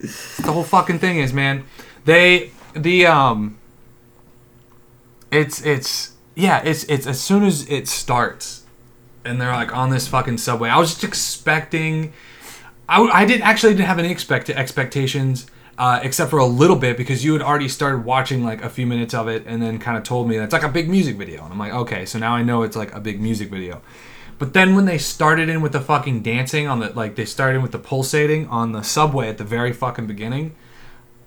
the 0.00 0.52
whole 0.52 0.64
fucking 0.64 0.98
thing 0.98 1.18
is, 1.18 1.32
man. 1.32 1.64
They 2.04 2.50
the 2.74 3.06
um. 3.06 3.58
It's 5.30 5.64
it's 5.64 6.12
yeah. 6.34 6.60
It's 6.64 6.84
it's 6.84 7.06
as 7.06 7.20
soon 7.20 7.44
as 7.44 7.68
it 7.70 7.88
starts, 7.88 8.64
and 9.24 9.40
they're 9.40 9.52
like 9.52 9.74
on 9.74 9.90
this 9.90 10.08
fucking 10.08 10.38
subway. 10.38 10.68
I 10.68 10.78
was 10.78 10.90
just 10.90 11.04
expecting. 11.04 12.12
I, 12.88 13.02
I 13.02 13.24
didn't 13.24 13.42
actually 13.44 13.74
didn't 13.74 13.86
have 13.86 13.98
any 13.98 14.10
expect 14.10 14.50
expectations. 14.50 15.46
Uh, 15.80 15.98
except 16.02 16.28
for 16.28 16.38
a 16.38 16.44
little 16.44 16.76
bit 16.76 16.98
because 16.98 17.24
you 17.24 17.32
had 17.32 17.40
already 17.40 17.66
started 17.66 18.04
watching 18.04 18.44
like 18.44 18.62
a 18.62 18.68
few 18.68 18.86
minutes 18.86 19.14
of 19.14 19.28
it 19.28 19.42
and 19.46 19.62
then 19.62 19.78
kind 19.78 19.96
of 19.96 20.04
told 20.04 20.28
me 20.28 20.36
that 20.36 20.44
it's 20.44 20.52
like 20.52 20.62
a 20.62 20.68
big 20.68 20.90
music 20.90 21.16
video. 21.16 21.42
And 21.42 21.54
I'm 21.54 21.58
like 21.58 21.72
okay 21.72 22.04
so 22.04 22.18
now 22.18 22.34
I 22.34 22.42
know 22.42 22.64
it's 22.64 22.76
like 22.76 22.92
a 22.94 23.00
big 23.00 23.18
music 23.18 23.48
video. 23.48 23.80
But 24.38 24.52
then 24.52 24.74
when 24.74 24.84
they 24.84 24.98
started 24.98 25.48
in 25.48 25.62
with 25.62 25.72
the 25.72 25.80
fucking 25.80 26.20
dancing 26.20 26.68
on 26.68 26.80
the 26.80 26.90
like 26.90 27.14
they 27.14 27.24
started 27.24 27.56
in 27.56 27.62
with 27.62 27.72
the 27.72 27.78
pulsating 27.78 28.46
on 28.48 28.72
the 28.72 28.82
subway 28.82 29.30
at 29.30 29.38
the 29.38 29.44
very 29.44 29.72
fucking 29.72 30.06
beginning 30.06 30.54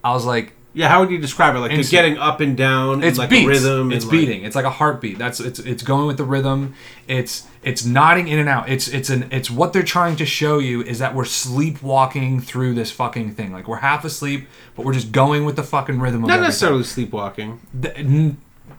I 0.04 0.12
was 0.12 0.24
like 0.24 0.54
yeah, 0.74 0.90
how 0.90 1.00
would 1.02 1.12
you 1.12 1.20
describe 1.20 1.56
it? 1.56 1.60
Like 1.60 1.72
Instant. 1.72 1.92
getting 1.92 2.18
up 2.18 2.40
and 2.40 2.58
down, 2.58 3.04
it's 3.04 3.18
like 3.18 3.30
beats. 3.30 3.46
a 3.46 3.48
rhythm. 3.48 3.92
It's 3.92 4.04
and, 4.06 4.12
like- 4.12 4.20
beating. 4.22 4.44
It's 4.44 4.56
like 4.56 4.66
a 4.66 4.70
heartbeat. 4.72 5.18
That's 5.18 5.40
it's 5.40 5.60
it's 5.60 5.84
going 5.84 6.08
with 6.08 6.18
the 6.18 6.24
rhythm. 6.24 6.74
It's 7.08 7.48
it's 7.62 7.86
nodding 7.86 8.28
in 8.28 8.40
and 8.40 8.50
out. 8.50 8.70
It's 8.70 8.88
it's 8.88 9.10
an 9.10 9.28
it's 9.32 9.52
what 9.52 9.72
they're 9.74 9.84
trying 9.84 10.16
to 10.18 10.26
show 10.26 10.58
you 10.60 10.82
is 10.82 11.00
that 11.00 11.14
we're 11.16 11.26
sleepwalking 11.26 12.42
through 12.42 12.74
this 12.74 12.92
fucking 12.92 13.36
thing. 13.36 13.54
Like 13.54 13.68
we're 13.68 13.78
half 13.78 14.04
asleep, 14.04 14.48
but 14.76 14.86
we're 14.86 14.94
just 14.94 15.12
going 15.12 15.46
with 15.46 15.56
the 15.56 15.64
fucking 15.64 16.00
rhythm 16.00 16.24
of 16.24 16.28
Not 16.28 16.36
everything. 16.36 16.48
necessarily 16.50 16.84
sleepwalking. 16.84 17.60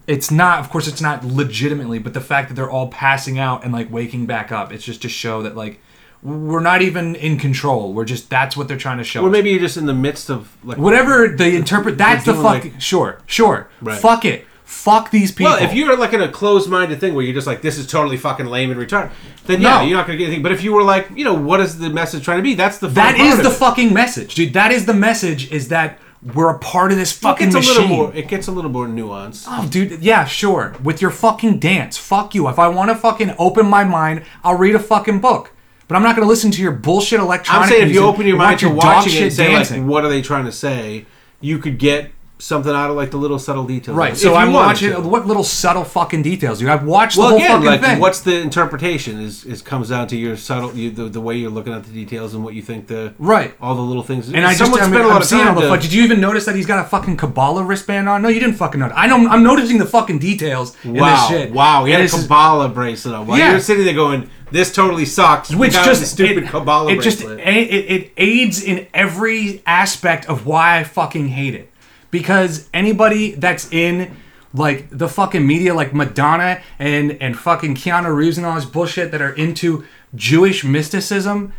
It's 0.07 0.29
not. 0.29 0.59
Of 0.59 0.69
course, 0.69 0.87
it's 0.87 1.01
not 1.01 1.23
legitimately. 1.23 1.97
But 1.99 2.13
the 2.13 2.21
fact 2.21 2.49
that 2.49 2.55
they're 2.55 2.69
all 2.69 2.89
passing 2.89 3.39
out 3.39 3.63
and 3.63 3.73
like 3.73 3.91
waking 3.91 4.25
back 4.27 4.51
up, 4.51 4.71
it's 4.71 4.83
just 4.83 5.01
to 5.01 5.09
show 5.09 5.41
that 5.43 5.55
like 5.55 5.79
we're 6.25 6.59
not 6.59 6.81
even 6.81 7.13
in 7.15 7.37
control. 7.37 7.93
We're 7.93 8.05
just 8.05 8.29
that's 8.29 8.57
what 8.57 8.67
they're 8.67 8.77
trying 8.77 8.97
to 8.97 9.03
show. 9.03 9.21
Or 9.23 9.27
us. 9.27 9.31
maybe 9.31 9.51
you're 9.51 9.59
just 9.59 9.77
in 9.77 9.85
the 9.85 9.93
midst 9.93 10.29
of 10.29 10.55
like 10.63 10.77
whatever 10.77 11.27
they 11.29 11.55
interpret. 11.55 11.97
That's 11.97 12.25
the 12.25 12.33
fuck. 12.33 12.63
like- 12.63 12.81
sure, 12.81 13.19
sure. 13.27 13.69
Right. 13.81 13.99
Fuck 13.99 14.25
it. 14.25 14.45
Fuck 14.63 15.11
these 15.11 15.31
people. 15.31 15.53
Well, 15.53 15.63
if 15.63 15.75
you're 15.75 15.95
like 15.95 16.13
in 16.13 16.21
a 16.21 16.27
closed-minded 16.31 16.99
thing 16.99 17.13
where 17.13 17.23
you're 17.23 17.35
just 17.35 17.45
like, 17.45 17.61
"This 17.61 17.77
is 17.77 17.85
totally 17.85 18.17
fucking 18.17 18.47
lame 18.47 18.71
and 18.71 18.79
retarded," 18.79 19.11
then 19.45 19.61
yeah, 19.61 19.77
No. 19.81 19.85
you're 19.85 19.95
not 19.97 20.07
gonna 20.07 20.17
get 20.17 20.25
anything. 20.25 20.41
But 20.41 20.51
if 20.53 20.63
you 20.63 20.73
were 20.73 20.81
like, 20.81 21.07
you 21.15 21.23
know, 21.23 21.35
what 21.35 21.59
is 21.59 21.77
the 21.77 21.91
message 21.91 22.23
trying 22.25 22.37
to 22.37 22.43
be? 22.43 22.55
That's 22.55 22.79
the 22.79 22.87
That 22.87 23.19
is 23.19 23.37
the 23.43 23.49
it. 23.49 23.53
fucking 23.53 23.93
message, 23.93 24.33
dude. 24.33 24.53
That 24.53 24.71
is 24.71 24.87
the 24.87 24.93
message. 24.95 25.51
Is 25.51 25.67
that 25.67 25.99
we're 26.33 26.49
a 26.49 26.57
part 26.57 26.91
of 26.91 26.97
this 26.97 27.15
It 27.15 27.19
fucking 27.19 27.51
gets 27.51 27.55
a 27.55 27.59
machine. 27.59 27.81
little 27.89 27.95
more. 28.07 28.11
It 28.15 28.27
gets 28.27 28.47
a 28.47 28.51
little 28.51 28.71
more 28.71 28.87
nuanced. 28.87 29.45
Oh, 29.47 29.67
dude, 29.69 30.01
yeah, 30.01 30.25
sure. 30.25 30.73
With 30.83 30.99
your 30.99 31.11
fucking 31.11 31.59
dance, 31.59 31.97
fuck 31.97 32.33
you. 32.33 32.47
If 32.49 32.57
I 32.57 32.67
want 32.67 32.89
to 32.89 32.95
fucking 32.95 33.35
open 33.37 33.67
my 33.67 33.83
mind, 33.83 34.23
I'll 34.43 34.57
read 34.57 34.73
a 34.73 34.79
fucking 34.79 35.19
book. 35.19 35.51
But 35.87 35.95
I'm 35.95 36.03
not 36.03 36.15
gonna 36.15 36.27
listen 36.27 36.51
to 36.51 36.61
your 36.61 36.71
bullshit 36.71 37.19
electronic. 37.19 37.63
I'm 37.63 37.69
saying 37.69 37.89
if 37.89 37.93
you 37.93 38.01
music 38.01 38.13
open 38.13 38.27
your 38.27 38.35
and 38.35 38.43
mind 38.43 38.53
watch 38.53 38.59
to 38.61 38.67
your 38.67 38.75
dog 38.75 38.85
watching 38.85 39.11
it 39.11 39.15
shit 39.15 39.23
and 39.23 39.33
say 39.33 39.51
dancing. 39.51 39.81
like, 39.83 39.91
what 39.91 40.05
are 40.05 40.09
they 40.09 40.21
trying 40.21 40.45
to 40.45 40.51
say? 40.51 41.05
You 41.41 41.59
could 41.59 41.77
get 41.77 42.11
something 42.37 42.71
out 42.73 42.89
of 42.89 42.95
like 42.97 43.11
the 43.11 43.17
little 43.17 43.39
subtle 43.39 43.65
details. 43.65 43.95
right. 43.95 44.17
So 44.17 44.35
I'm 44.35 44.51
watching. 44.51 44.91
to. 44.91 44.99
What 44.99 45.25
little 45.25 45.43
subtle 45.43 45.83
fucking 45.85 46.21
details, 46.21 46.59
dude? 46.59 46.67
I've 46.69 46.83
watched 46.83 47.17
Well, 47.17 47.27
the 47.29 47.31
whole 47.35 47.37
again, 47.39 47.51
fucking 47.51 47.65
like 47.65 47.81
thing. 47.81 47.99
what's 47.99 48.19
the 48.21 48.39
interpretation 48.41 49.21
is 49.21 49.45
is 49.45 49.61
comes 49.61 49.89
down 49.89 50.07
to 50.09 50.17
your 50.17 50.35
subtle, 50.35 50.75
you, 50.75 50.91
the, 50.91 51.05
the 51.05 51.21
way 51.21 51.37
you're 51.37 51.49
looking 51.49 51.73
at 51.73 51.83
the 51.85 51.91
details 51.93 52.33
and 52.33 52.43
what 52.43 52.53
you 52.53 52.61
think 52.61 52.87
the 52.87 53.13
right? 53.19 53.53
all 53.61 53.73
the 53.75 53.81
little 53.81 54.03
things. 54.03 54.27
And 54.27 54.45
I 54.45 54.53
just 54.53 54.71
spent 54.73 54.93
a 54.93 54.99
I'm 54.99 55.07
lot 55.07 55.21
of 55.21 55.27
seeing 55.27 55.43
time 55.43 55.55
all 55.55 55.61
the 55.61 55.69
fuck. 55.69 55.81
Did 55.81 55.93
you 55.93 56.03
even 56.03 56.19
notice 56.19 56.45
that 56.45 56.55
he's 56.55 56.65
got 56.65 56.85
a 56.85 56.87
fucking 56.89 57.17
Kabbalah 57.17 57.63
wristband 57.63 58.09
on? 58.09 58.21
No, 58.21 58.27
you 58.29 58.39
didn't 58.39 58.55
fucking 58.55 58.79
notice. 58.79 58.97
I 58.97 59.07
know. 59.07 59.27
I'm 59.29 59.43
noticing 59.43 59.77
the 59.77 59.85
fucking 59.85 60.19
details 60.19 60.75
in 60.83 60.95
Wow! 60.95 61.27
this 61.29 61.37
shit. 61.37 61.53
Wow! 61.53 61.85
He 61.85 61.93
And 61.93 62.01
had 62.01 62.09
a 62.09 62.11
just- 62.11 62.23
Kabbalah 62.27 62.69
bracelet 62.69 63.15
on. 63.15 63.27
While 63.27 63.37
Yeah. 63.39 63.51
you're 63.51 63.59
sitting 63.61 63.85
there 63.85 63.93
going, 63.93 64.29
"This 64.51 64.73
totally 64.73 65.05
sucks." 65.05 65.55
which 65.55 65.71
just 65.73 66.05
stupid 66.11 66.43
it, 66.43 66.49
Kabbalah 66.49 66.91
it 66.91 67.01
just 67.01 67.19
bracelet. 67.19 67.39
a- 67.39 67.49
it, 67.75 67.91
it 68.01 68.11
aids 68.17 68.61
in 68.61 68.87
every 68.93 69.63
aspect 69.65 70.25
of 70.27 70.45
why 70.45 70.79
I 70.79 70.83
fucking 70.83 71.29
hate 71.29 71.55
it 71.55 71.71
because 72.19 72.69
anybody 72.73 73.31
that's 73.35 73.65
in 73.73 74.15
like 74.53 74.87
the 74.89 75.09
fucking 75.09 75.45
media, 75.45 75.73
like 75.73 75.93
Madonna 75.93 76.61
and 76.79 77.11
and 77.21 77.37
fucking 77.37 77.75
Keanu 77.75 78.15
Reeves 78.15 78.37
and 78.37 78.45
all 78.47 78.55
this 78.55 78.63
bullshit 78.65 79.11
that 79.11 79.21
are 79.21 79.33
into 79.33 79.83
Jewish 80.15 80.63
mysticism, 80.63 81.51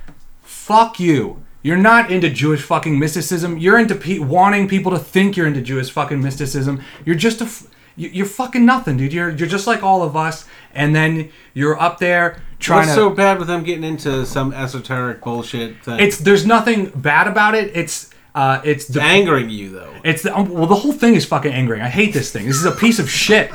fuck 0.42 0.98
you. 0.98 1.42
You're 1.62 1.76
not 1.76 2.10
into 2.10 2.30
Jewish 2.30 2.62
fucking 2.62 2.98
mysticism. 2.98 3.58
You're 3.58 3.78
into 3.78 3.94
pe- 3.96 4.20
wanting 4.20 4.68
people 4.68 4.92
to 4.92 4.98
think 4.98 5.36
you're 5.36 5.46
into 5.48 5.60
Jewish 5.60 5.90
fucking 5.90 6.22
mysticism. 6.22 6.80
You're 7.04 7.16
just 7.16 7.40
a, 7.40 7.44
f- 7.44 7.66
you- 7.96 8.08
you're 8.10 8.26
fucking 8.26 8.64
nothing, 8.64 8.96
dude. 8.96 9.12
You're 9.12 9.30
you're 9.30 9.48
just 9.48 9.66
like 9.66 9.82
all 9.82 10.02
of 10.02 10.16
us. 10.16 10.46
And 10.72 10.94
then 10.94 11.30
you're 11.54 11.78
up 11.80 11.98
there 11.98 12.40
trying 12.58 12.80
What's 12.86 12.90
to. 12.90 12.94
so 12.96 13.10
bad 13.10 13.38
with 13.38 13.48
them 13.48 13.62
getting 13.64 13.84
into 13.84 14.24
some 14.26 14.52
esoteric 14.54 15.22
bullshit 15.22 15.82
thing? 15.84 15.98
it's 16.00 16.18
there's 16.18 16.46
nothing 16.46 16.86
bad 16.94 17.26
about 17.26 17.54
it. 17.54 17.72
It's 17.74 18.10
uh, 18.36 18.60
it's 18.64 18.86
the 18.86 19.02
angering 19.02 19.48
you 19.50 19.70
though. 19.70 19.92
it's 20.04 20.22
the 20.22 20.36
um, 20.36 20.48
well 20.50 20.66
the 20.66 20.74
whole 20.76 20.92
thing 20.92 21.14
is 21.14 21.24
fucking 21.24 21.52
angering. 21.52 21.80
I 21.82 21.88
hate 21.88 22.12
this 22.12 22.30
thing. 22.30 22.46
This 22.46 22.56
is 22.56 22.64
a 22.66 22.72
piece 22.72 22.98
of 22.98 23.10
shit. 23.10 23.50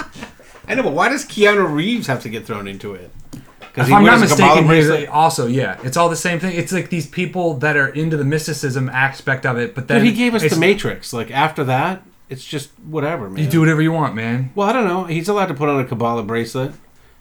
I 0.67 0.75
know, 0.75 0.83
but 0.83 0.93
why 0.93 1.07
does 1.09 1.25
Keanu 1.25 1.71
Reeves 1.71 2.07
have 2.07 2.21
to 2.23 2.29
get 2.29 2.45
thrown 2.45 2.67
into 2.67 2.93
it? 2.93 3.11
Because 3.59 3.87
If 3.87 3.93
I'm 3.93 4.03
not 4.03 4.19
mistaken, 4.19 4.67
he's 4.69 5.07
also 5.07 5.47
yeah, 5.47 5.79
it's 5.83 5.95
all 5.95 6.09
the 6.09 6.15
same 6.15 6.39
thing. 6.39 6.57
It's 6.57 6.73
like 6.73 6.89
these 6.89 7.07
people 7.07 7.53
that 7.59 7.77
are 7.77 7.87
into 7.87 8.17
the 8.17 8.25
mysticism 8.25 8.89
aspect 8.89 9.45
of 9.45 9.57
it, 9.57 9.73
but 9.75 9.87
then 9.87 9.99
But 9.99 10.05
he 10.05 10.11
gave 10.13 10.35
us 10.35 10.49
the 10.49 10.59
Matrix. 10.59 11.13
Like 11.13 11.31
after 11.31 11.63
that, 11.65 12.01
it's 12.27 12.43
just 12.43 12.71
whatever, 12.85 13.29
man. 13.29 13.43
You 13.43 13.49
do 13.49 13.59
whatever 13.59 13.81
you 13.81 13.91
want, 13.91 14.15
man. 14.15 14.51
Well, 14.55 14.67
I 14.67 14.73
don't 14.73 14.87
know. 14.87 15.03
He's 15.05 15.29
allowed 15.29 15.47
to 15.47 15.53
put 15.53 15.69
on 15.69 15.79
a 15.79 15.85
Kabbalah 15.85 16.23
bracelet, 16.23 16.73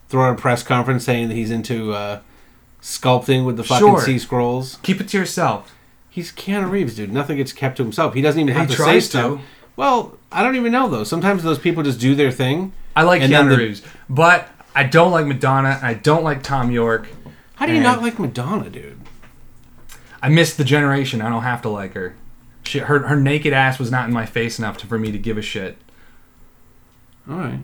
throw 0.09 0.25
out 0.25 0.39
a 0.39 0.41
press 0.41 0.63
conference 0.63 1.05
saying 1.05 1.29
that 1.29 1.35
he's 1.35 1.51
into 1.51 1.93
uh, 1.93 2.21
sculpting 2.83 3.45
with 3.45 3.57
the 3.57 3.65
fucking 3.65 3.87
Sure. 3.87 4.01
sea 4.01 4.19
scrolls. 4.19 4.79
Keep 4.83 5.01
it 5.03 5.09
to 5.11 5.19
yourself. 5.19 5.75
He's 6.11 6.33
Keanu 6.33 6.69
Reeves, 6.71 6.97
dude. 6.97 7.13
Nothing 7.13 7.37
gets 7.37 7.53
kept 7.53 7.77
to 7.77 7.83
himself. 7.85 8.15
He 8.15 8.21
doesn't 8.23 8.41
even 8.41 8.53
have 8.55 8.69
He 8.69 8.75
to 8.77 8.83
say 8.83 9.01
stuff. 9.01 9.39
to. 9.39 9.45
Well, 9.77 10.19
I 10.33 10.43
don't 10.43 10.57
even 10.57 10.73
know 10.73 10.89
though. 10.89 11.05
Sometimes 11.05 11.43
those 11.43 11.59
people 11.59 11.83
just 11.83 12.01
do 12.01 12.15
their 12.15 12.33
thing. 12.33 12.73
I 12.97 13.05
like 13.05 13.23
And 13.23 13.33
Keanu 13.33 13.51
the- 13.51 13.57
Reeves, 13.57 13.83
but 14.09 14.49
I 14.75 14.83
don't 14.85 15.13
like 15.13 15.27
Madonna. 15.27 15.79
I 15.83 15.95
don't 15.95 16.25
like 16.25 16.43
Thom 16.43 16.71
Yorke. 16.71 17.09
How 17.55 17.67
do 17.67 17.73
you 17.75 17.81
not 17.81 18.03
like 18.03 18.19
Madonna, 18.19 18.69
dude? 18.71 18.99
I 20.23 20.29
missed 20.29 20.57
the 20.59 20.65
generation. 20.65 21.23
I 21.23 21.29
don't 21.29 21.43
have 21.43 21.63
to 21.63 21.69
like 21.69 21.93
her. 21.95 22.15
She, 22.65 22.79
her 22.81 23.01
her 23.07 23.17
naked 23.17 23.53
ass 23.53 23.79
was 23.79 23.91
not 23.91 24.07
in 24.09 24.13
my 24.15 24.27
face 24.27 24.59
enough 24.59 24.77
to, 24.79 24.87
for 24.87 24.99
me 24.99 25.13
to 25.13 25.19
give 25.19 25.39
a 25.39 25.43
shit. 25.43 25.77
All 27.29 27.37
right. 27.37 27.61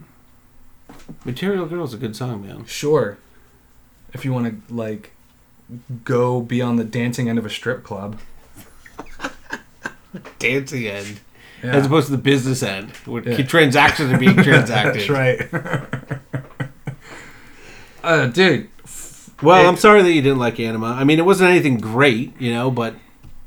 Material 1.24 1.66
Girl's 1.66 1.92
a 1.94 1.96
good 1.98 2.14
song, 2.16 2.46
man. 2.46 2.64
Sure, 2.66 3.18
if 4.12 4.24
you 4.24 4.32
want 4.32 4.66
to 4.68 4.74
like 4.74 5.12
go 6.04 6.40
be 6.40 6.62
on 6.62 6.76
the 6.76 6.84
dancing 6.84 7.28
end 7.28 7.38
of 7.38 7.44
a 7.46 7.50
strip 7.50 7.82
club. 7.82 8.18
Dancing 10.38 10.86
end. 10.86 11.20
Yeah. 11.62 11.72
As 11.76 11.86
opposed 11.86 12.06
to 12.06 12.12
the 12.12 12.18
business 12.18 12.62
end, 12.62 12.90
where 13.06 13.26
Yeah. 13.26 13.42
transactions 13.44 14.12
are 14.12 14.18
being 14.18 14.36
transacted. 14.42 15.08
That's 15.08 15.08
right. 15.08 16.20
uh, 18.04 18.26
dude. 18.26 18.68
Well, 19.42 19.64
It- 19.64 19.68
I'm 19.68 19.76
sorry 19.76 20.02
that 20.02 20.12
you 20.12 20.22
didn't 20.22 20.38
like 20.38 20.58
Anima. 20.60 20.86
I 20.98 21.04
mean, 21.04 21.18
it 21.18 21.24
wasn't 21.24 21.50
anything 21.50 21.78
great, 21.78 22.38
you 22.40 22.52
know, 22.52 22.70
but 22.70 22.94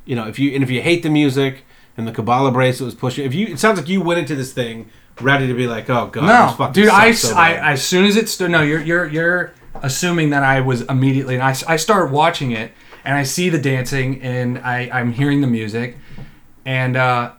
you 0.05 0.15
know, 0.15 0.27
if 0.27 0.39
you 0.39 0.51
and 0.53 0.63
if 0.63 0.69
you 0.71 0.81
hate 0.81 1.03
the 1.03 1.09
music 1.09 1.63
and 1.97 2.07
the 2.07 2.11
Kabbalah 2.11 2.51
bracelet 2.51 2.85
was 2.85 2.95
pushing, 2.95 3.25
if 3.25 3.33
you, 3.33 3.47
it 3.47 3.59
sounds 3.59 3.77
like 3.79 3.87
you 3.89 4.01
went 4.01 4.19
into 4.19 4.35
this 4.35 4.53
thing 4.53 4.89
ready 5.21 5.47
to 5.47 5.53
be 5.53 5.67
like, 5.67 5.89
oh 5.89 6.07
god, 6.07 6.21
this 6.23 6.29
No, 6.29 6.55
fucking 6.57 6.73
dude. 6.73 6.89
I, 6.89 7.11
so 7.11 7.35
I, 7.35 7.53
bad. 7.53 7.73
as 7.73 7.83
soon 7.83 8.05
as 8.05 8.15
it 8.15 8.27
stood, 8.29 8.51
no, 8.51 8.61
you're 8.61 8.81
you're 8.81 9.05
you're 9.07 9.53
assuming 9.83 10.31
that 10.31 10.43
I 10.43 10.61
was 10.61 10.81
immediately. 10.83 11.35
And 11.35 11.43
I, 11.43 11.49
I 11.67 11.75
started 11.75 12.11
watching 12.11 12.51
it, 12.51 12.71
and 13.05 13.15
I 13.15 13.23
see 13.23 13.49
the 13.49 13.59
dancing, 13.59 14.21
and 14.21 14.57
I 14.59 14.89
I'm 14.91 15.11
hearing 15.13 15.41
the 15.41 15.47
music, 15.47 15.97
and 16.69 16.95
uh, 16.95 17.31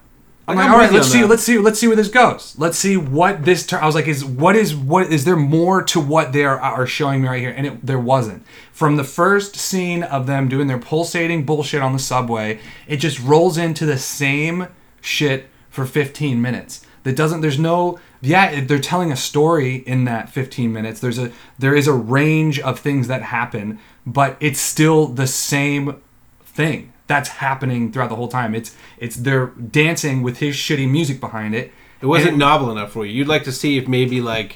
I'm 0.49 0.57
Like, 0.57 0.71
all 0.71 0.79
right, 0.79 0.93
let's 0.93 1.07
see, 1.07 1.21
that. 1.21 1.29
let's 1.29 1.45
see, 1.45 1.57
let's 1.59 1.79
see 1.79 1.87
where 1.87 1.95
this 1.95 2.09
goes. 2.09 2.57
Let's 2.59 2.77
see 2.77 2.97
what 2.97 3.45
this. 3.45 3.65
Tur- 3.65 3.79
I 3.81 3.87
was 3.87 3.95
like, 3.95 4.09
is 4.09 4.25
what 4.25 4.57
is 4.57 4.75
what 4.75 5.13
is 5.13 5.25
there 5.25 5.37
more 5.37 5.85
to 5.85 6.01
what 6.01 6.33
they 6.33 6.45
are, 6.45 6.59
are 6.59 6.85
showing 6.85 7.23
me 7.23 7.29
right 7.29 7.41
here? 7.41 7.55
And 7.57 7.65
it, 7.65 7.87
there 7.87 8.01
wasn't. 8.01 8.45
From 8.73 8.97
the 8.97 9.05
first 9.05 9.55
scene 9.55 10.03
of 10.03 10.27
them 10.27 10.49
doing 10.49 10.67
their 10.67 10.81
pulsating 10.81 11.45
bullshit 11.47 11.81
on 11.81 11.93
the 11.93 12.01
subway, 12.01 12.59
it 12.89 12.97
just 12.97 13.21
rolls 13.21 13.57
into 13.57 13.87
the 13.87 13.99
same 13.99 14.67
shit 15.01 15.49
for 15.69 15.87
15 15.87 16.43
minutes. 16.43 16.85
That 17.05 17.15
doesn't. 17.15 17.41
There's 17.41 17.59
no. 17.59 18.01
Yeah, 18.21 18.65
they're 18.65 18.81
telling 18.81 19.13
a 19.13 19.17
story 19.17 19.77
in 19.77 20.07
that 20.07 20.29
15 20.29 20.73
minutes. 20.73 20.99
There's 20.99 21.19
a 21.21 21.31
there 21.57 21.77
is 21.77 21.87
a 21.87 21.93
range 21.93 22.59
of 22.59 22.81
things 22.81 23.07
that 23.07 23.23
happen, 23.23 23.79
but 24.05 24.37
it's 24.41 24.61
still 24.61 25.07
the 25.07 25.29
same 25.29 26.03
thing 26.45 26.90
that's 27.11 27.29
happening 27.47 27.91
throughout 27.93 28.09
the 28.09 28.17
whole 28.17 28.29
time. 28.41 28.55
It's 28.55 28.71
it's 28.99 29.17
they're 29.17 29.47
dancing 29.83 30.23
with 30.23 30.39
his 30.39 30.55
shitty 30.57 30.89
music 30.91 31.19
behind 31.21 31.55
it. 31.55 31.73
it 32.01 32.07
wasn't 32.07 32.39
novel 32.39 32.71
enough 32.71 32.93
for 32.93 33.05
you. 33.05 33.13
You'd 33.13 33.29
like 33.29 33.45
to 33.45 33.53
see 33.53 33.77
if 33.77 33.87
maybe 33.89 34.21
like 34.21 34.51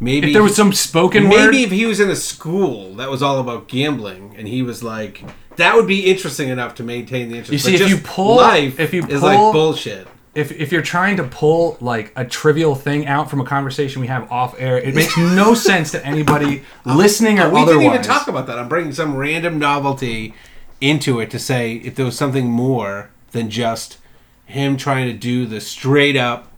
maybe 0.00 0.26
if 0.28 0.32
there 0.34 0.42
was 0.42 0.56
some 0.56 0.72
spoken 0.72 1.22
maybe 1.28 1.36
word. 1.36 1.54
if 1.54 1.70
he 1.70 1.86
was 1.86 2.00
in 2.00 2.10
a 2.10 2.16
school 2.16 2.94
that 2.96 3.08
was 3.08 3.22
all 3.22 3.38
about 3.38 3.68
gambling 3.68 4.34
and 4.36 4.48
he 4.48 4.60
was 4.62 4.82
like 4.82 5.22
that 5.56 5.76
would 5.76 5.86
be 5.86 6.10
interesting 6.10 6.48
enough 6.48 6.74
to 6.76 6.82
maintain 6.82 7.28
the 7.30 7.36
interest. 7.38 7.52
You 7.52 7.58
see, 7.58 7.72
But 7.78 7.82
if 7.82 7.90
you 7.90 7.98
pull- 7.98 8.36
life 8.36 8.80
if 8.80 8.92
you 8.92 9.02
is 9.06 9.20
pull- 9.20 9.28
like 9.28 9.52
bullshit. 9.52 10.08
if 10.34 10.50
if 10.64 10.72
you're 10.72 10.88
trying 10.96 11.16
to 11.18 11.24
pull 11.24 11.76
like 11.80 12.10
a 12.16 12.24
trivial 12.24 12.74
thing 12.74 13.06
out 13.06 13.30
from 13.30 13.40
a 13.40 13.44
conversation 13.44 14.00
we 14.00 14.08
have 14.08 14.24
off 14.32 14.52
air, 14.58 14.76
it 14.78 14.94
makes 14.94 15.16
no 15.42 15.54
sense 15.54 15.90
to 15.92 16.04
anybody 16.04 16.62
listening 16.84 17.38
or 17.38 17.48
we 17.50 17.60
otherwise. 17.60 17.68
didn't 17.82 17.94
even 17.94 18.02
talk 18.02 18.26
about 18.28 18.46
that. 18.48 18.58
I'm 18.58 18.68
bringing 18.68 18.92
some 18.92 19.14
random 19.14 19.58
novelty 19.58 20.34
into 20.82 21.20
it 21.20 21.30
to 21.30 21.38
say 21.38 21.74
if 21.76 21.94
there 21.94 22.04
was 22.04 22.16
something 22.16 22.50
more 22.50 23.10
than 23.30 23.48
just 23.48 23.98
him 24.46 24.76
trying 24.76 25.06
to 25.06 25.14
do 25.14 25.46
the 25.46 25.60
straight 25.60 26.16
up. 26.16 26.48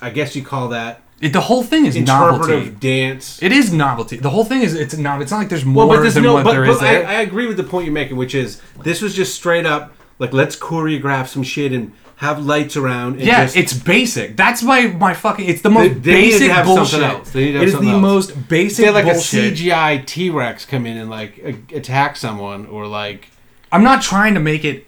I 0.00 0.10
guess 0.10 0.34
you 0.34 0.42
call 0.42 0.68
that 0.68 1.00
It- 1.20 1.32
the 1.32 1.42
whole 1.42 1.62
thing 1.62 1.86
is 1.86 1.94
interpretive 1.96 2.48
novelty. 2.48 2.76
dance. 2.80 3.38
It 3.42 3.52
is 3.52 3.72
novelty. 3.72 4.16
The 4.16 4.30
whole 4.30 4.44
thing 4.44 4.62
is 4.62 4.74
it's 4.74 4.96
not. 4.96 5.22
It's 5.22 5.30
not 5.30 5.38
like 5.38 5.48
there's 5.48 5.64
more 5.64 5.86
well, 5.86 5.96
but 5.96 6.02
there's 6.02 6.14
than 6.14 6.24
no. 6.24 6.34
what 6.34 6.44
But, 6.44 6.52
there 6.52 6.64
but 6.66 6.70
is 6.72 6.78
I, 6.82 6.92
there. 6.92 7.06
I 7.06 7.14
agree 7.22 7.46
with 7.46 7.56
the 7.56 7.62
point 7.64 7.84
you're 7.86 7.94
making, 7.94 8.16
which 8.16 8.34
is 8.34 8.60
this 8.82 9.00
was 9.00 9.14
just 9.14 9.34
straight 9.34 9.64
up 9.66 9.94
like 10.18 10.32
let's 10.32 10.56
choreograph 10.56 11.28
some 11.28 11.42
shit 11.42 11.72
and 11.72 11.92
have 12.16 12.44
lights 12.44 12.76
around. 12.76 13.14
And 13.16 13.24
yeah, 13.24 13.44
just, 13.44 13.56
it's 13.56 13.72
basic. 13.74 14.36
That's 14.36 14.62
my 14.62 14.86
my 14.88 15.14
fucking. 15.14 15.48
It's 15.48 15.62
the 15.62 15.70
most 15.70 15.94
They- 16.02 16.12
they 16.12 16.20
needed 16.22 16.32
to 16.32 16.38
basic 16.38 16.50
have 16.52 16.66
bullshit. 16.66 16.86
something 16.88 17.10
else. 17.10 17.30
They 17.30 17.40
needed 17.46 17.52
to 17.52 17.58
have 17.58 17.68
it 17.68 17.74
is 17.74 17.80
the 17.80 17.90
else. 17.90 18.00
most 18.02 18.48
basic 18.48 18.76
they 18.78 18.84
had 18.86 18.94
like 18.94 19.04
bullshit. 19.04 19.52
a 19.52 19.56
CGI 19.64 20.06
T 20.06 20.30
Rex 20.30 20.64
come 20.64 20.86
in 20.86 20.96
and 20.96 21.10
like 21.10 21.38
a- 21.38 21.76
attack 21.76 22.16
someone 22.16 22.66
or 22.66 22.86
like 22.86 23.28
I'm 23.72 23.82
not 23.82 24.00
trying 24.02 24.34
to 24.34 24.40
make 24.40 24.64
it 24.64 24.86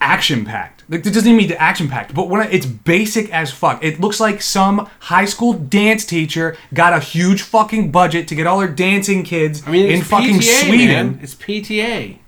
action 0.00 0.44
packed. 0.44 0.82
Like, 0.88 1.00
it 1.06 1.10
doesn't 1.14 1.26
even 1.28 1.36
mean 1.36 1.48
to 1.48 1.60
action 1.62 1.88
packed, 1.88 2.12
but 2.12 2.28
when 2.28 2.40
I, 2.40 2.46
it's 2.50 2.66
basic 2.66 3.30
as 3.32 3.50
fuck. 3.52 3.82
It 3.84 4.00
looks 4.00 4.18
like 4.18 4.42
some 4.42 4.88
high 5.00 5.24
school 5.26 5.52
dance 5.52 6.04
teacher 6.04 6.56
got 6.74 6.92
a 6.92 6.98
huge 7.00 7.42
fucking 7.42 7.92
budget 7.92 8.26
to 8.28 8.34
get 8.34 8.46
all 8.46 8.60
her 8.60 8.68
dancing 8.68 9.22
kids 9.22 9.62
I 9.66 9.70
mean 9.70 9.86
it's 9.86 10.00
in 10.00 10.04
fucking 10.04 10.36
PTA, 10.40 10.66
Sweden. 10.66 10.86
man. 11.12 11.20
It's 11.22 11.34
PTA. 11.34 12.18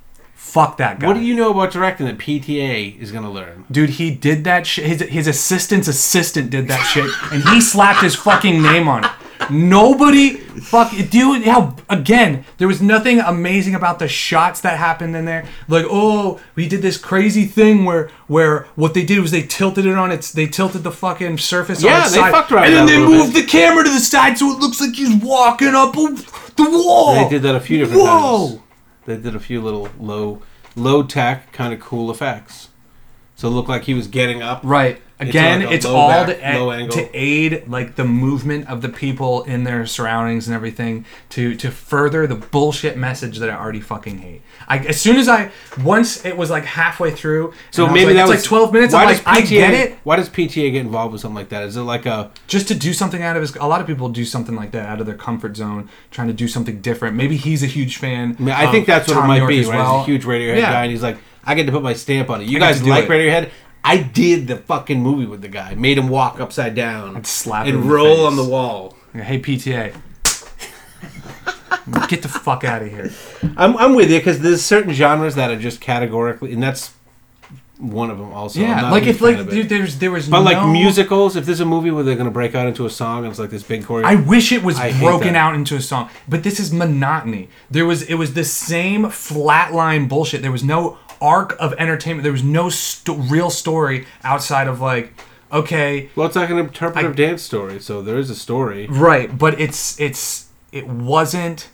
Fuck 0.44 0.76
that 0.76 1.00
guy. 1.00 1.06
What 1.08 1.14
do 1.14 1.20
you 1.20 1.34
know 1.34 1.50
about 1.50 1.72
directing 1.72 2.06
that 2.06 2.18
PTA 2.18 3.00
is 3.00 3.10
going 3.10 3.24
to 3.24 3.30
learn? 3.30 3.64
Dude, 3.72 3.90
he 3.90 4.14
did 4.14 4.44
that 4.44 4.66
shit. 4.68 4.84
His, 4.86 5.00
his 5.00 5.26
assistant's 5.26 5.88
assistant 5.88 6.50
did 6.50 6.68
that 6.68 6.82
shit, 6.84 7.10
and 7.32 7.42
he 7.48 7.60
slapped 7.60 8.02
his 8.02 8.14
fucking 8.14 8.62
name 8.62 8.86
on 8.86 9.04
it. 9.04 9.10
Nobody, 9.50 10.34
fuck, 10.36 10.92
dude. 11.10 11.44
How 11.44 11.74
again? 11.88 12.44
There 12.58 12.68
was 12.68 12.80
nothing 12.80 13.18
amazing 13.20 13.74
about 13.74 13.98
the 13.98 14.06
shots 14.06 14.60
that 14.60 14.78
happened 14.78 15.16
in 15.16 15.24
there. 15.24 15.44
Like, 15.66 15.86
oh, 15.88 16.40
we 16.54 16.68
did 16.68 16.82
this 16.82 16.98
crazy 16.98 17.46
thing 17.46 17.84
where, 17.84 18.10
where 18.26 18.64
what 18.76 18.94
they 18.94 19.04
did 19.04 19.18
was 19.20 19.32
they 19.32 19.42
tilted 19.42 19.86
it 19.86 19.94
on 19.96 20.12
its, 20.12 20.30
they 20.30 20.46
tilted 20.46 20.82
the 20.84 20.92
fucking 20.92 21.38
surface. 21.38 21.82
on 21.82 21.90
Yeah, 21.90 22.02
its 22.04 22.12
they 22.12 22.20
side, 22.20 22.30
fucked 22.32 22.52
around 22.52 22.66
and 22.66 22.74
then 22.74 22.86
they 22.86 22.98
moved 22.98 23.34
the 23.34 23.42
camera 23.42 23.82
to 23.82 23.90
the 23.90 23.98
side 23.98 24.38
so 24.38 24.50
it 24.52 24.60
looks 24.60 24.80
like 24.80 24.94
he's 24.94 25.14
walking 25.22 25.74
up 25.74 25.94
the 25.94 26.68
wall. 26.70 27.14
They 27.24 27.28
did 27.28 27.42
that 27.42 27.54
a 27.56 27.60
few 27.60 27.78
different 27.78 28.02
Whoa. 28.02 28.48
times. 28.48 28.60
They 29.06 29.16
did 29.16 29.34
a 29.36 29.40
few 29.40 29.60
little 29.60 29.88
low, 29.98 30.42
low 30.76 31.02
tech 31.02 31.52
kind 31.52 31.72
of 31.74 31.80
cool 31.80 32.10
effects. 32.10 32.68
So 33.36 33.48
it 33.48 33.52
looked 33.52 33.68
like 33.68 33.82
he 33.84 33.94
was 33.94 34.06
getting 34.06 34.42
up. 34.42 34.60
Right. 34.62 35.00
Again, 35.20 35.62
like 35.62 35.72
it's 35.72 35.86
all 35.86 36.08
back, 36.08 36.26
to, 36.26 36.88
to 36.88 37.10
aid 37.16 37.68
like 37.68 37.94
the 37.94 38.04
movement 38.04 38.68
of 38.68 38.82
the 38.82 38.88
people 38.88 39.44
in 39.44 39.62
their 39.62 39.86
surroundings 39.86 40.48
and 40.48 40.54
everything 40.56 41.04
to 41.30 41.54
to 41.54 41.70
further 41.70 42.26
the 42.26 42.34
bullshit 42.34 42.96
message 42.98 43.38
that 43.38 43.48
I 43.48 43.54
already 43.54 43.80
fucking 43.80 44.18
hate. 44.18 44.42
I, 44.66 44.78
as 44.78 45.00
soon 45.00 45.16
as 45.16 45.28
I 45.28 45.52
once 45.84 46.24
it 46.26 46.36
was 46.36 46.50
like 46.50 46.64
halfway 46.64 47.12
through, 47.12 47.54
So 47.70 47.84
was 47.84 47.92
maybe 47.92 48.06
like, 48.06 48.14
that 48.16 48.20
it's 48.22 48.30
was 48.30 48.40
like 48.40 48.48
twelve 48.48 48.72
minutes. 48.72 48.92
Why 48.92 49.02
I'm 49.04 49.08
does 49.10 49.24
like, 49.24 49.36
I 49.36 49.42
PTA 49.42 49.48
get 49.48 49.74
it. 49.74 49.98
Why 50.02 50.16
does 50.16 50.28
PTA 50.28 50.72
get 50.72 50.80
involved 50.80 51.12
with 51.12 51.20
something 51.20 51.36
like 51.36 51.50
that? 51.50 51.62
Is 51.62 51.76
it 51.76 51.82
like 51.82 52.06
a 52.06 52.32
Just 52.48 52.66
to 52.68 52.74
do 52.74 52.92
something 52.92 53.22
out 53.22 53.36
of 53.36 53.42
his. 53.42 53.54
A 53.54 53.66
lot 53.68 53.80
of 53.80 53.86
people 53.86 54.08
do 54.08 54.24
something 54.24 54.56
like 54.56 54.72
that 54.72 54.88
out 54.88 54.98
of 54.98 55.06
their 55.06 55.14
comfort 55.16 55.56
zone, 55.56 55.88
trying 56.10 56.26
to 56.26 56.34
do 56.34 56.48
something 56.48 56.80
different. 56.80 57.14
Maybe 57.16 57.36
he's 57.36 57.62
a 57.62 57.66
huge 57.68 57.98
fan. 57.98 58.34
I 58.36 58.42
mean, 58.42 58.54
I 58.54 58.70
think 58.72 58.86
that's 58.86 59.06
what 59.06 59.14
Tom 59.14 59.24
it 59.26 59.28
might 59.28 59.36
York 59.38 59.48
be. 59.50 59.64
Right? 59.64 59.76
well. 59.76 59.98
He's 60.00 60.08
a 60.08 60.10
huge 60.10 60.24
Radiohead 60.24 60.56
Yeah. 60.56 60.72
guy, 60.72 60.82
and 60.82 60.90
he's 60.90 61.04
like, 61.04 61.18
I 61.46 61.54
get 61.54 61.66
to 61.66 61.72
put 61.72 61.82
my 61.82 61.92
stamp 61.94 62.30
on 62.30 62.40
it. 62.40 62.48
You 62.48 62.58
I 62.58 62.60
guys 62.60 62.82
like 62.82 63.04
it. 63.04 63.10
Radiohead? 63.10 63.50
I 63.86 63.98
did 63.98 64.46
the 64.46 64.56
fucking 64.56 65.00
movie 65.02 65.26
with 65.26 65.42
the 65.42 65.48
guy. 65.48 65.74
Made 65.74 65.98
him 65.98 66.08
walk 66.08 66.40
upside 66.40 66.74
down 66.74 67.16
And 67.16 67.26
slap 67.26 67.66
him 67.66 67.76
and 67.76 67.84
the 67.84 67.88
roll 67.94 68.16
face. 68.16 68.26
on 68.26 68.36
the 68.36 68.44
wall. 68.44 68.96
Hey 69.12 69.38
PTA, 69.40 69.94
get 72.08 72.22
the 72.22 72.28
fuck 72.28 72.64
out 72.64 72.82
of 72.82 72.88
here. 72.90 73.12
I'm, 73.56 73.76
I'm 73.76 73.94
with 73.94 74.10
you 74.10 74.18
because 74.18 74.40
there's 74.40 74.62
certain 74.64 74.92
genres 74.92 75.34
that 75.36 75.50
are 75.50 75.58
just 75.58 75.80
categorically, 75.80 76.52
and 76.52 76.62
that's 76.62 76.92
one 77.78 78.10
of 78.10 78.18
them. 78.18 78.32
Also, 78.32 78.60
Yeah, 78.60 78.90
like 78.90 79.04
if 79.04 79.20
like 79.20 79.48
dude, 79.50 79.68
there's 79.68 79.98
there 79.98 80.10
was 80.10 80.28
But 80.28 80.42
like 80.42 80.66
musicals, 80.68 81.36
if 81.36 81.44
there's 81.46 81.60
a 81.60 81.64
movie 81.64 81.90
where 81.90 82.02
they're 82.04 82.16
gonna 82.16 82.30
break 82.30 82.54
out 82.54 82.66
into 82.66 82.86
a 82.86 82.90
song 82.90 83.18
and 83.18 83.28
it's 83.28 83.38
like 83.38 83.50
this 83.50 83.62
big 83.62 83.82
choreo, 83.84 84.04
I 84.04 84.14
wish 84.14 84.52
it 84.52 84.62
was 84.62 84.78
I 84.78 84.98
broken 84.98 85.36
out 85.36 85.54
into 85.54 85.76
a 85.76 85.80
song, 85.80 86.08
but 86.28 86.42
this 86.42 86.58
is 86.58 86.72
monotony. 86.72 87.48
There 87.70 87.84
was 87.86 88.02
it 88.02 88.14
was 88.14 88.34
the 88.34 88.44
same 88.44 89.04
flatline 89.04 90.08
bullshit. 90.08 90.42
There 90.42 90.52
was 90.52 90.64
no 90.64 90.98
arc 91.24 91.56
of 91.58 91.72
entertainment. 91.78 92.22
There 92.22 92.32
was 92.32 92.42
no 92.44 92.68
sto- 92.68 93.14
real 93.16 93.50
story 93.50 94.06
outside 94.22 94.68
of 94.68 94.80
like, 94.80 95.12
okay, 95.50 96.10
well, 96.16 96.26
it's 96.26 96.36
like 96.36 96.50
an 96.50 96.58
interpretive 96.58 97.12
I- 97.12 97.14
dance 97.14 97.42
story, 97.42 97.80
so 97.80 98.02
there 98.02 98.18
is 98.18 98.28
a 98.30 98.34
story. 98.36 98.86
right, 98.88 99.36
but 99.36 99.58
it's 99.60 99.98
it's 100.00 100.46
it 100.72 100.86
wasn't. 100.86 101.70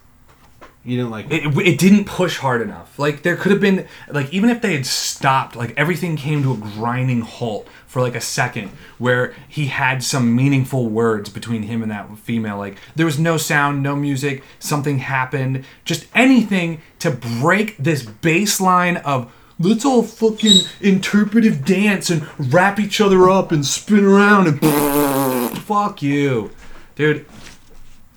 You 0.82 0.96
didn't 0.96 1.10
like 1.10 1.26
it. 1.30 1.44
It, 1.44 1.58
it 1.72 1.78
didn't 1.78 2.06
push 2.06 2.38
hard 2.38 2.62
enough. 2.62 2.98
Like 2.98 3.22
there 3.22 3.36
could 3.36 3.52
have 3.52 3.60
been 3.60 3.86
like 4.08 4.32
even 4.32 4.48
if 4.48 4.62
they 4.62 4.72
had 4.72 4.86
stopped, 4.86 5.54
like 5.54 5.74
everything 5.76 6.16
came 6.16 6.42
to 6.42 6.52
a 6.52 6.56
grinding 6.56 7.20
halt 7.20 7.68
for 7.86 8.00
like 8.00 8.14
a 8.14 8.20
second, 8.20 8.70
where 8.96 9.34
he 9.46 9.66
had 9.66 10.02
some 10.02 10.34
meaningful 10.34 10.88
words 10.88 11.28
between 11.28 11.64
him 11.64 11.82
and 11.82 11.90
that 11.90 12.06
female. 12.18 12.56
Like 12.56 12.78
there 12.96 13.04
was 13.04 13.18
no 13.18 13.36
sound, 13.36 13.82
no 13.82 13.94
music, 13.94 14.42
something 14.58 15.00
happened, 15.00 15.64
just 15.84 16.06
anything 16.14 16.80
to 17.00 17.10
break 17.10 17.76
this 17.76 18.02
baseline 18.04 19.02
of 19.02 19.30
let's 19.60 19.84
all 19.84 20.02
fucking 20.02 20.62
interpretive 20.80 21.64
dance 21.64 22.10
and 22.10 22.26
wrap 22.52 22.80
each 22.80 23.00
other 23.00 23.30
up 23.30 23.52
and 23.52 23.64
spin 23.64 24.04
around 24.04 24.48
and 24.48 25.58
fuck 25.58 26.02
you, 26.02 26.50
dude 26.96 27.24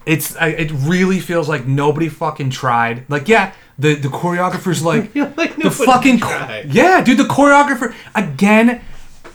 it's 0.05 0.35
I, 0.35 0.49
it 0.49 0.71
really 0.71 1.19
feels 1.19 1.47
like 1.47 1.65
nobody 1.65 2.09
fucking 2.09 2.49
tried. 2.49 3.09
Like 3.09 3.27
yeah, 3.27 3.53
the 3.77 3.95
the 3.95 4.09
choreographer's 4.09 4.83
like, 4.83 5.13
like 5.15 5.55
the 5.55 5.71
fucking 5.71 6.19
tried. 6.19 6.73
yeah, 6.73 7.01
dude. 7.01 7.17
The 7.17 7.23
choreographer 7.23 7.93
again. 8.15 8.81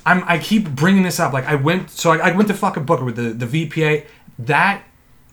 I'm 0.07 0.25
I 0.25 0.39
keep 0.39 0.71
bringing 0.71 1.03
this 1.03 1.21
up. 1.21 1.33
Like 1.33 1.45
I 1.45 1.55
went 1.55 1.91
so 1.91 2.13
I, 2.13 2.31
I 2.31 2.37
went 2.37 2.49
to 2.49 2.55
fucking 2.55 2.85
Booker 2.85 3.05
with 3.05 3.17
the 3.17 3.47
the 3.47 3.69
VPA. 3.69 4.07
That 4.39 4.83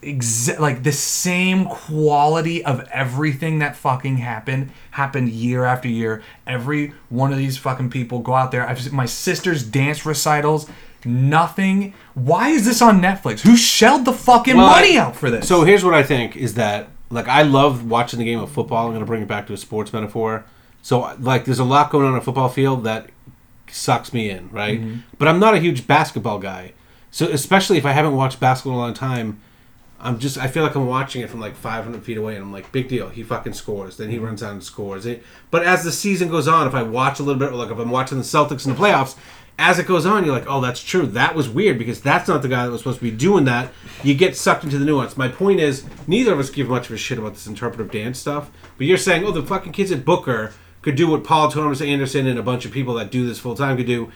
exa- 0.05 0.59
like 0.59 0.83
the 0.83 0.91
same 0.91 1.65
quality 1.65 2.63
of 2.63 2.87
everything 2.91 3.59
that 3.59 3.75
fucking 3.75 4.17
happened 4.17 4.71
happened 4.91 5.29
year 5.29 5.65
after 5.65 5.87
year. 5.87 6.23
Every 6.47 6.93
one 7.09 7.31
of 7.31 7.37
these 7.37 7.57
fucking 7.57 7.89
people 7.89 8.19
go 8.19 8.33
out 8.33 8.51
there. 8.51 8.67
I've 8.67 8.81
seen 8.81 8.95
my 8.95 9.05
sister's 9.05 9.63
dance 9.63 10.05
recitals. 10.05 10.69
Nothing. 11.03 11.93
Why 12.13 12.49
is 12.49 12.65
this 12.65 12.81
on 12.81 12.99
Netflix? 12.99 13.41
Who 13.41 13.55
shelled 13.55 14.05
the 14.05 14.13
fucking 14.13 14.57
Well, 14.57 14.67
money 14.67 14.97
out 14.97 15.15
for 15.15 15.29
this? 15.29 15.47
So 15.47 15.63
here's 15.63 15.83
what 15.83 15.93
I 15.93 16.03
think 16.03 16.35
is 16.35 16.55
that 16.55 16.89
like 17.09 17.27
I 17.27 17.43
love 17.43 17.89
watching 17.89 18.19
the 18.19 18.25
game 18.25 18.39
of 18.39 18.51
football. 18.51 18.87
I'm 18.87 18.93
gonna 18.93 19.05
bring 19.05 19.21
it 19.21 19.27
back 19.27 19.47
to 19.47 19.53
a 19.53 19.57
sports 19.57 19.93
metaphor. 19.93 20.45
So 20.81 21.15
like 21.19 21.45
there's 21.45 21.59
a 21.59 21.63
lot 21.65 21.91
going 21.91 22.05
on 22.05 22.13
on 22.13 22.17
a 22.17 22.21
football 22.21 22.49
field 22.49 22.83
that 22.83 23.09
sucks 23.69 24.13
me 24.13 24.29
in, 24.29 24.49
right? 24.51 24.79
Mm-hmm. 24.79 24.99
But 25.17 25.27
I'm 25.27 25.39
not 25.39 25.53
a 25.55 25.59
huge 25.59 25.87
basketball 25.87 26.39
guy. 26.39 26.73
So 27.11 27.27
especially 27.27 27.77
if 27.77 27.85
I 27.85 27.91
haven't 27.91 28.15
watched 28.15 28.39
basketball 28.39 28.73
in 28.73 28.79
a 28.79 28.83
long 28.83 28.93
time, 28.93 29.41
I'm 30.05 30.19
just 30.19 30.37
I 30.37 30.47
feel 30.47 30.63
like 30.63 30.75
I'm 30.75 30.85
watching 30.85 31.21
it 31.21 31.29
from 31.29 31.39
like 31.39 31.55
500 31.55 32.03
feet 32.03 32.17
away, 32.17 32.35
and 32.35 32.43
I'm 32.43 32.53
like, 32.53 32.71
big 32.71 32.87
deal. 32.87 33.09
He 33.09 33.23
fucking 33.23 33.53
scores. 33.53 33.97
Then 33.97 34.09
he 34.09 34.19
runs 34.19 34.43
out 34.43 34.53
and 34.53 34.63
scores. 34.63 35.05
It, 35.05 35.23
but 35.49 35.63
as 35.63 35.83
the 35.83 35.91
season 35.91 36.29
goes 36.29 36.47
on, 36.47 36.67
if 36.67 36.75
I 36.75 36.83
watch 36.83 37.19
a 37.19 37.23
little 37.23 37.39
bit, 37.39 37.53
like 37.53 37.71
if 37.71 37.79
I'm 37.79 37.89
watching 37.89 38.17
the 38.17 38.23
Celtics 38.23 38.65
in 38.65 38.73
the 38.73 38.79
playoffs, 38.79 39.17
as 39.57 39.79
it 39.79 39.87
goes 39.87 40.05
on, 40.05 40.25
you're 40.25 40.35
like, 40.35 40.47
oh, 40.47 40.61
that's 40.61 40.83
true. 40.83 41.07
That 41.07 41.33
was 41.33 41.49
weird 41.49 41.77
because 41.77 42.01
that's 42.01 42.27
not 42.27 42.41
the 42.41 42.49
guy 42.49 42.65
that 42.65 42.71
was 42.71 42.81
supposed 42.81 42.99
to 42.99 43.03
be 43.03 43.11
doing 43.11 43.45
that. 43.45 43.71
You 44.03 44.13
get 44.13 44.35
sucked 44.35 44.63
into 44.63 44.77
the 44.77 44.85
nuance. 44.85 45.17
My 45.17 45.29
point 45.29 45.59
is, 45.59 45.85
neither 46.07 46.33
of 46.33 46.39
us 46.39 46.49
give 46.49 46.67
much 46.67 46.87
of 46.87 46.93
a 46.93 46.97
shit 46.97 47.17
about 47.17 47.33
this 47.33 47.47
interpretive 47.47 47.91
dance 47.91 48.19
stuff. 48.19 48.51
But 48.77 48.87
you're 48.87 48.97
saying, 48.97 49.23
oh, 49.23 49.31
the 49.31 49.43
fucking 49.43 49.71
kids 49.71 49.91
at 49.91 50.03
Booker 50.03 50.53
could 50.81 50.95
do 50.95 51.07
what 51.09 51.23
Paul 51.23 51.49
Thomas 51.49 51.81
Anderson 51.81 52.27
and 52.27 52.37
a 52.37 52.43
bunch 52.43 52.65
of 52.65 52.71
people 52.71 52.93
that 52.95 53.09
do 53.09 53.25
this 53.25 53.39
full 53.39 53.55
time 53.55 53.77
could 53.77 53.87
do. 53.87 54.11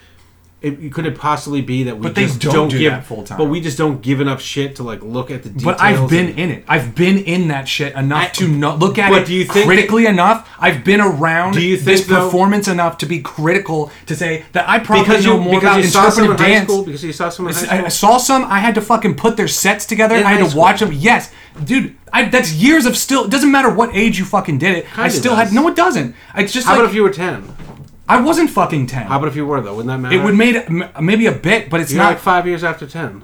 It, 0.61 0.91
could 0.91 1.05
it 1.05 1.17
possibly 1.17 1.61
be 1.61 1.83
that 1.83 1.95
we 1.97 2.01
But 2.09 2.15
just 2.15 2.41
don't 2.41 2.67
do 2.67 2.77
give 2.77 3.05
full-time. 3.05 3.37
But 3.37 3.45
we 3.45 3.61
just 3.61 3.77
don't 3.77 4.01
give 4.01 4.19
enough 4.19 4.41
shit 4.41 4.75
to 4.75 4.83
like 4.83 5.01
look 5.01 5.31
at 5.31 5.43
the 5.43 5.49
details. 5.49 5.63
But 5.63 5.81
I've 5.81 6.09
been 6.09 6.37
in 6.37 6.49
it. 6.49 6.65
I've 6.67 6.95
been 6.95 7.17
in 7.19 7.47
that 7.47 7.65
shit 7.69 7.95
enough 7.95 8.23
I- 8.23 8.27
to 8.39 8.47
not 8.49 8.77
look 8.77 8.97
at 8.97 9.09
it 9.13 9.25
do 9.25 9.33
you 9.33 9.45
think 9.45 9.65
critically 9.67 10.05
enough. 10.05 10.49
I've 10.59 10.83
been 10.83 10.99
around 10.99 11.53
Do 11.53 11.61
you 11.61 11.77
this 11.77 12.05
though- 12.07 12.25
performance 12.25 12.67
enough 12.67 12.97
to 12.97 13.05
be 13.05 13.21
critical 13.21 13.89
to 14.07 14.15
say 14.17 14.43
that 14.51 14.67
I 14.67 14.79
probably 14.79 15.05
because 15.05 15.25
know 15.25 15.35
you 15.37 15.41
more 15.41 15.53
because 15.61 15.63
about 15.75 15.77
you 15.83 15.87
saw 15.89 16.09
some 16.09 16.25
in 16.25 16.31
interpretive 16.31 16.53
high 16.53 16.59
dance. 16.59 16.69
school 16.71 16.83
because 16.83 17.03
you 17.05 17.13
saw 17.13 17.29
some 17.29 17.47
in 17.47 17.53
high 17.53 17.61
school. 17.61 17.85
I 17.85 17.87
saw 17.87 18.17
some. 18.17 18.43
I 18.43 18.59
had 18.59 18.75
to 18.75 18.81
fucking 18.81 19.15
put 19.15 19.37
their 19.37 19.47
sets 19.47 19.85
together. 19.85 20.15
In 20.17 20.25
I 20.25 20.31
had 20.33 20.39
to 20.39 20.49
school. 20.49 20.61
watch 20.61 20.81
them. 20.81 20.91
Yes, 20.91 21.31
dude. 21.63 21.95
I, 22.11 22.27
that's 22.27 22.51
years 22.51 22.85
of 22.85 22.97
still. 22.97 23.23
It 23.23 23.31
doesn't 23.31 23.49
matter 23.51 23.69
what 23.73 23.95
age 23.95 24.19
you 24.19 24.25
fucking 24.25 24.57
did 24.57 24.75
it. 24.79 24.85
I 24.93 25.03
Kinda 25.03 25.09
still 25.11 25.35
does. 25.37 25.47
had. 25.51 25.53
No, 25.55 25.69
it 25.69 25.77
doesn't. 25.77 26.15
It's 26.35 26.51
just 26.51 26.65
How 26.67 26.73
like 26.73 26.79
about 26.81 26.89
if 26.89 26.95
you 26.95 27.03
were 27.03 27.11
ten? 27.11 27.43
I 28.09 28.19
wasn't 28.19 28.49
fucking 28.49 28.87
ten. 28.87 29.05
How 29.07 29.17
about 29.17 29.27
if 29.29 29.35
you 29.35 29.45
were 29.45 29.61
though? 29.61 29.75
Wouldn't 29.75 29.87
that 29.87 29.99
matter? 29.99 30.15
it 30.15 30.23
would 30.23 30.35
made 30.35 30.55
m- 30.55 30.89
maybe 30.99 31.27
a 31.27 31.31
bit, 31.31 31.69
but 31.69 31.79
it's 31.79 31.91
You're 31.91 32.03
not. 32.03 32.09
like 32.09 32.19
five 32.19 32.45
years 32.47 32.63
after 32.63 32.85
ten. 32.87 33.23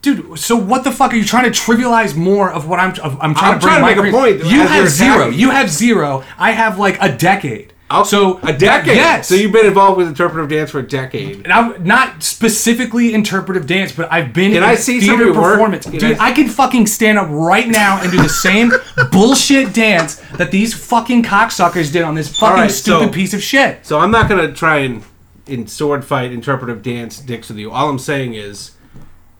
Dude, 0.00 0.38
so 0.38 0.56
what 0.56 0.84
the 0.84 0.92
fuck 0.92 1.12
are 1.12 1.16
you 1.16 1.24
trying 1.24 1.44
to 1.44 1.50
trivialize 1.50 2.16
more 2.16 2.50
of 2.50 2.68
what 2.68 2.78
I'm? 2.78 2.90
Of, 3.00 3.18
I'm 3.20 3.34
trying 3.34 3.54
I'm 3.54 3.60
to 3.60 3.66
bring 3.66 3.74
trying 3.80 3.96
to 3.96 3.96
my 3.96 4.02
make 4.02 4.14
a 4.14 4.16
point 4.16 4.50
You 4.50 4.60
have 4.66 4.88
zero. 4.88 5.28
You 5.28 5.50
have 5.50 5.68
zero. 5.70 6.24
I 6.38 6.52
have 6.52 6.78
like 6.78 6.96
a 7.02 7.14
decade. 7.14 7.72
So 8.04 8.38
a 8.42 8.52
decade. 8.52 8.96
Yes. 8.96 9.28
So 9.28 9.34
you've 9.34 9.52
been 9.52 9.66
involved 9.66 9.96
with 9.98 10.08
interpretive 10.08 10.48
dance 10.50 10.70
for 10.70 10.78
a 10.80 10.86
decade. 10.86 11.42
And 11.44 11.52
I'm 11.52 11.82
not 11.84 12.22
specifically 12.22 13.14
interpretive 13.14 13.66
dance, 13.66 13.92
but 13.92 14.12
I've 14.12 14.32
been 14.32 14.52
Can 14.52 14.58
in 14.58 14.62
I 14.62 14.74
see 14.74 15.00
some 15.00 15.14
of 15.14 15.18
theater 15.18 15.32
your 15.32 15.40
work? 15.40 15.52
performance. 15.54 15.84
Can 15.86 15.98
Dude, 15.98 16.18
I- 16.18 16.28
I, 16.28 16.32
can 16.32 16.48
fucking 16.48 16.86
stand 16.86 17.18
up 17.18 17.28
right 17.30 17.66
now 17.68 18.00
and 18.02 18.10
do 18.10 18.18
the 18.22 18.28
same 18.28 18.72
bullshit 19.12 19.72
dance 19.74 20.16
that 20.36 20.50
these 20.50 20.74
fucking 20.74 21.22
cocksuckers 21.22 21.92
did 21.92 22.02
on 22.02 22.14
this 22.14 22.28
fucking 22.38 22.56
right, 22.62 22.70
stupid 22.70 23.06
so- 23.08 23.12
piece 23.12 23.32
of 23.34 23.42
shit. 23.42 23.84
So 23.86 23.98
I'm 23.98 24.10
not 24.10 24.28
gonna 24.28 24.52
try 24.52 24.78
and 24.78 25.02
in 25.46 25.66
sword 25.66 26.04
fight 26.04 26.30
interpretive 26.32 26.82
dance 26.82 27.18
dicks 27.18 27.48
with 27.48 27.56
you. 27.58 27.70
All 27.70 27.88
I'm 27.88 27.98
saying 27.98 28.34
is 28.34 28.72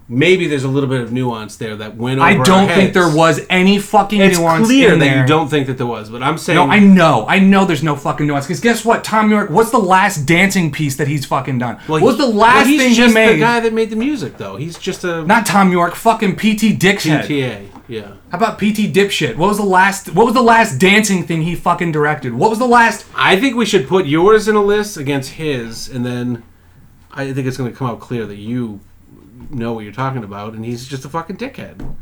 maybe 0.08 0.46
there's 0.48 0.64
a 0.64 0.68
little 0.68 0.88
bit 0.88 1.00
of 1.02 1.12
nuance 1.12 1.56
there 1.56 1.76
that 1.76 1.96
went 1.96 2.18
over 2.18 2.26
I 2.26 2.42
don't 2.42 2.66
think 2.68 2.94
there 2.94 3.14
was 3.14 3.40
any 3.50 3.78
fucking 3.78 4.20
It's 4.20 4.38
nuance 4.38 4.66
clear 4.66 4.92
in 4.94 4.98
that 5.00 5.04
there. 5.04 5.20
you 5.20 5.26
don't 5.26 5.48
think 5.48 5.66
that 5.66 5.76
there 5.76 5.86
was, 5.86 6.08
but 6.10 6.22
I'm 6.22 6.38
saying 6.38 6.56
No, 6.56 6.66
I 6.72 6.78
know. 6.78 7.26
I 7.28 7.38
know 7.38 7.64
there's 7.66 7.82
no 7.82 7.94
fucking 7.94 8.26
nuance. 8.26 8.46
Because 8.46 8.60
guess 8.60 8.84
what? 8.84 9.04
Thom 9.04 9.30
Yorke, 9.30 9.50
what's 9.50 9.70
the 9.70 9.78
last 9.78 10.24
dancing 10.24 10.72
piece 10.72 10.96
that 10.96 11.08
he's 11.08 11.26
fucking 11.26 11.58
done? 11.58 11.76
Well, 11.88 12.00
what 12.00 12.02
was 12.02 12.16
he- 12.16 12.22
the 12.22 12.28
last 12.38 12.66
well, 12.68 12.78
thing 12.78 12.90
he 12.92 13.12
made? 13.12 13.34
The 13.34 13.40
guy 13.40 13.60
that 13.60 13.72
made 13.72 13.90
the 13.90 13.96
music, 13.96 14.38
though. 14.38 14.56
He's 14.56 14.78
just 14.78 15.04
a 15.04 15.24
Not 15.24 15.46
Thom 15.46 15.70
Yorke, 15.72 15.94
fucking 15.94 16.36
PT 16.36 16.78
Dickhead. 16.78 17.26
PTA. 17.26 17.68
Yeah. 17.86 18.12
How 18.30 18.36
about 18.38 18.58
PT 18.58 18.92
Dipshit? 18.92 19.36
What 19.36 19.48
was 19.48 19.56
the 19.56 19.62
last 19.64 20.12
what 20.14 20.26
was 20.26 20.34
the 20.34 20.42
last 20.42 20.78
dancing 20.78 21.24
thing 21.24 21.42
he 21.42 21.54
fucking 21.54 21.92
directed? 21.92 22.34
What 22.34 22.50
was 22.50 22.58
the 22.58 22.66
last 22.66 23.06
I 23.16 23.38
think 23.40 23.56
we 23.56 23.64
should 23.64 23.88
put 23.88 24.04
yours 24.06 24.46
in 24.46 24.56
a 24.56 24.62
list 24.62 24.96
against 24.98 25.32
his, 25.32 25.88
and 25.88 26.04
then 26.04 26.42
I 27.12 27.32
think 27.32 27.46
it's 27.46 27.56
going 27.56 27.70
to 27.70 27.76
come 27.76 27.88
out 27.88 27.98
clear 28.00 28.26
that 28.26 28.36
you 28.36 28.80
know 29.50 29.72
what 29.72 29.84
you're 29.84 29.92
talking 29.92 30.24
about, 30.24 30.54
and 30.54 30.64
he's 30.64 30.86
just 30.86 31.04
a 31.04 31.08
fucking 31.08 31.36
dickhead. 31.36 31.94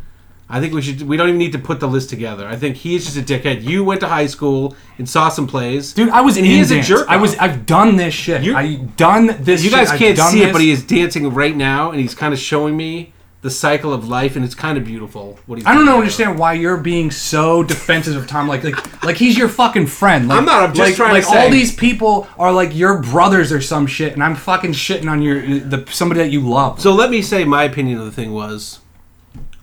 I 0.49 0.61
think 0.61 0.75
we 0.75 0.81
should. 0.83 1.03
We 1.03 1.17
don't 1.17 1.27
even 1.29 1.39
need 1.39 1.53
to 1.53 1.59
put 1.59 1.81
the 1.81 1.89
list 1.89 2.09
together. 2.09 2.47
I 2.47 2.55
think 2.55 2.77
he's 2.77 3.05
just 3.05 3.17
a 3.17 3.21
dickhead. 3.23 3.63
You 3.65 3.83
went 3.83 4.01
to 4.03 4.07
high 4.09 4.27
school 4.27 4.77
and 4.97 5.09
saw 5.09 5.29
some 5.29 5.49
plays, 5.49 5.93
Dude, 5.93 6.11
I 6.11 6.21
was 6.21 6.37
and 6.37 6.47
in 6.47 6.53
he 6.53 6.61
is 6.61 6.69
dance. 6.69 6.87
a 6.87 6.89
jerk. 6.89 7.09
I 7.09 7.17
was 7.17 7.35
I've 7.37 7.67
done 7.67 7.97
this 7.97 8.15
shit. 8.15 8.43
You- 8.45 8.55
I 8.57 8.77
done 8.97 9.27
this 9.41 9.65
You 9.65 9.73
guys 9.73 9.91
I've 9.91 9.99
can't 9.99 10.17
see 10.19 10.45
it, 10.45 10.53
but 10.53 10.61
he 10.61 10.71
is 10.71 10.85
dancing 10.85 11.29
right 11.35 11.57
now, 11.57 11.91
and 11.91 12.01
he's 12.01 12.15
kind 12.15 12.33
of 12.33 12.39
showing 12.39 12.77
me 12.77 13.13
the 13.43 13.51
cycle 13.51 13.93
of 13.93 14.09
life, 14.09 14.35
and 14.35 14.45
it's 14.45 14.55
kind 14.55 14.77
of 14.77 14.85
beautiful. 14.85 15.39
What 15.47 15.59
he's 15.59 15.67
I 15.67 15.75
don't 15.75 15.85
know 15.85 15.99
understand 15.99 16.39
why 16.39 16.55
you're 16.55 16.77
being 16.77 17.11
so 17.11 17.63
defensive 17.63 18.17
of 18.17 18.27
Tom. 18.27 18.49
Like, 18.49 18.65
like, 18.65 19.05
like 19.05 19.17
he's 19.17 19.39
your 19.39 19.49
fucking 19.49 19.87
friend. 19.87 20.29
Like, 20.29 20.39
I'm 20.39 20.45
not, 20.45 20.63
I'm 20.63 20.75
just 20.75 20.89
like, 20.89 20.97
trying 20.97 21.11
to 21.11 21.15
like 21.15 21.25
say- 21.25 21.45
all 21.45 21.51
these 21.51 21.75
people 21.75 22.27
are 22.39 22.53
like 22.53 22.75
your 22.75 23.01
brothers 23.03 23.53
or 23.53 23.61
some 23.61 23.87
shit, 23.87 24.15
and 24.15 24.23
I'm 24.23 24.35
fucking 24.35 24.73
shitting 24.73 25.11
on 25.11 25.23
your 25.23 25.41
the 25.61 25.87
somebody 25.91 26.21
that 26.21 26.31
you 26.31 26.41
love. 26.41 26.81
So 26.81 26.93
let 26.93 27.11
me 27.11 27.23
say 27.23 27.45
my 27.45 27.65
opinion 27.65 27.99
of 27.99 28.05
the 28.05 28.13
thing 28.13 28.33
was, 28.33 28.81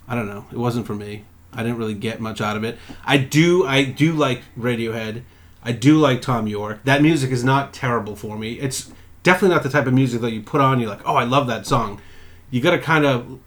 I 0.08 0.16
don't 0.16 0.28
know, 0.28 0.46
it 0.52 0.58
wasn't 0.58 0.88
for 0.88 0.96
me. 0.96 1.26
I 1.52 1.62
didn't 1.64 1.78
really 1.78 1.94
get 1.94 2.20
much 2.20 2.42
out 2.42 2.58
of 2.58 2.64
it. 2.64 2.78
I 3.06 3.18
do, 3.18 3.66
I 3.66 3.84
do 3.84 4.14
like 4.14 4.42
Radiohead. 4.58 5.22
I 5.64 5.72
do 5.72 5.98
like 5.98 6.22
Thom 6.22 6.48
Yorke. 6.48 6.84
That 6.84 7.02
music 7.02 7.32
is 7.32 7.44
not 7.44 7.74
terrible 7.74 8.16
for 8.16 8.38
me. 8.38 8.54
It's 8.54 8.92
definitely 9.24 9.56
not 9.56 9.64
the 9.64 9.70
type 9.70 9.88
of 9.88 9.94
music 9.94 10.22
that 10.22 10.32
you 10.32 10.42
put 10.42 10.62
on. 10.62 10.80
You're 10.80 10.90
like, 10.90 11.08
oh, 11.08 11.16
I 11.16 11.24
love 11.24 11.48
that 11.48 11.66
song. 11.66 12.02
You 12.52 12.60
got 12.60 12.72
to 12.72 12.80
kind 12.80 13.06
of 13.06 13.40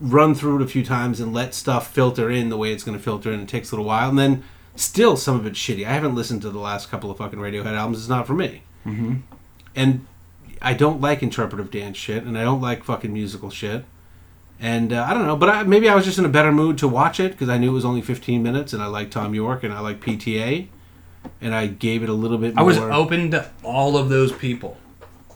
run 0.00 0.34
through 0.34 0.56
it 0.56 0.62
a 0.62 0.66
few 0.66 0.84
times 0.84 1.20
and 1.20 1.32
let 1.32 1.54
stuff 1.54 1.92
filter 1.92 2.30
in 2.30 2.48
the 2.48 2.56
way 2.56 2.72
it's 2.72 2.84
going 2.84 2.96
to 2.96 3.02
filter 3.02 3.32
in. 3.32 3.40
It 3.40 3.48
takes 3.48 3.70
a 3.70 3.74
little 3.74 3.86
while, 3.86 4.08
and 4.08 4.18
then 4.18 4.44
still 4.76 5.16
some 5.16 5.36
of 5.36 5.46
it's 5.46 5.58
shitty. 5.58 5.86
I 5.86 5.92
haven't 5.92 6.14
listened 6.14 6.42
to 6.42 6.50
the 6.50 6.58
last 6.58 6.90
couple 6.90 7.10
of 7.10 7.18
fucking 7.18 7.38
Radiohead 7.38 7.74
albums. 7.76 7.98
It's 7.98 8.08
not 8.08 8.26
for 8.26 8.34
me. 8.34 8.62
Mm-hmm. 8.86 9.16
And 9.76 10.06
I 10.62 10.74
don't 10.74 11.00
like 11.00 11.22
interpretive 11.22 11.70
dance 11.70 11.96
shit, 11.96 12.24
and 12.24 12.36
I 12.36 12.42
don't 12.42 12.60
like 12.60 12.84
fucking 12.84 13.12
musical 13.12 13.50
shit. 13.50 13.84
And 14.58 14.92
uh, 14.92 15.06
I 15.08 15.14
don't 15.14 15.26
know, 15.26 15.36
but 15.36 15.48
I, 15.48 15.62
maybe 15.62 15.88
I 15.88 15.94
was 15.94 16.04
just 16.04 16.18
in 16.18 16.26
a 16.26 16.30
better 16.30 16.52
mood 16.52 16.76
to 16.78 16.88
watch 16.88 17.18
it 17.18 17.32
because 17.32 17.48
I 17.48 17.56
knew 17.56 17.70
it 17.70 17.74
was 17.74 17.84
only 17.84 18.02
15 18.02 18.42
minutes, 18.42 18.72
and 18.72 18.82
I 18.82 18.86
like 18.86 19.10
Thom 19.10 19.34
Yorke, 19.34 19.64
and 19.64 19.72
I 19.72 19.80
like 19.80 20.00
PTA, 20.00 20.68
and 21.40 21.54
I 21.54 21.66
gave 21.66 22.02
it 22.02 22.10
a 22.10 22.14
little 22.14 22.36
bit 22.36 22.54
I 22.56 22.60
more. 22.60 22.66
was 22.66 22.78
open 22.78 23.30
to 23.30 23.50
all 23.62 23.96
of 23.96 24.10
those 24.10 24.32
people. 24.32 24.76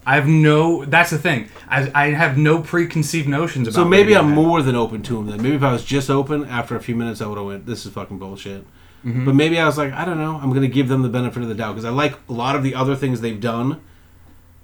I 0.06 0.16
have 0.16 0.26
no. 0.28 0.84
That's 0.84 1.10
the 1.10 1.18
thing. 1.18 1.48
I, 1.68 1.90
I 1.94 2.06
have 2.10 2.36
no 2.36 2.60
preconceived 2.60 3.28
notions 3.28 3.68
about. 3.68 3.74
so 3.76 3.84
maybe 3.84 4.16
I'm 4.16 4.30
Radiohead. 4.32 4.34
more 4.34 4.62
than 4.62 4.76
open 4.76 5.02
to 5.04 5.18
him 5.18 5.26
then. 5.26 5.42
Maybe 5.42 5.54
if 5.56 5.62
I 5.62 5.72
was 5.72 5.84
just 5.84 6.10
open, 6.10 6.44
after 6.46 6.76
a 6.76 6.80
few 6.80 6.94
minutes, 6.94 7.20
I 7.20 7.26
would 7.26 7.38
have 7.38 7.46
went, 7.46 7.66
"This 7.66 7.86
is 7.86 7.92
fucking 7.92 8.18
bullshit." 8.18 8.64
Mm-hmm. 9.04 9.24
But 9.26 9.34
maybe 9.34 9.58
I 9.58 9.66
was 9.66 9.76
like, 9.76 9.92
I 9.92 10.04
don't 10.04 10.18
know. 10.18 10.38
I'm 10.42 10.52
gonna 10.52 10.66
give 10.68 10.88
them 10.88 11.02
the 11.02 11.08
benefit 11.10 11.42
of 11.42 11.48
the 11.48 11.54
doubt 11.54 11.72
because 11.74 11.84
I 11.84 11.90
like 11.90 12.18
a 12.28 12.32
lot 12.32 12.56
of 12.56 12.62
the 12.62 12.74
other 12.74 12.96
things 12.96 13.20
they've 13.20 13.40
done. 13.40 13.80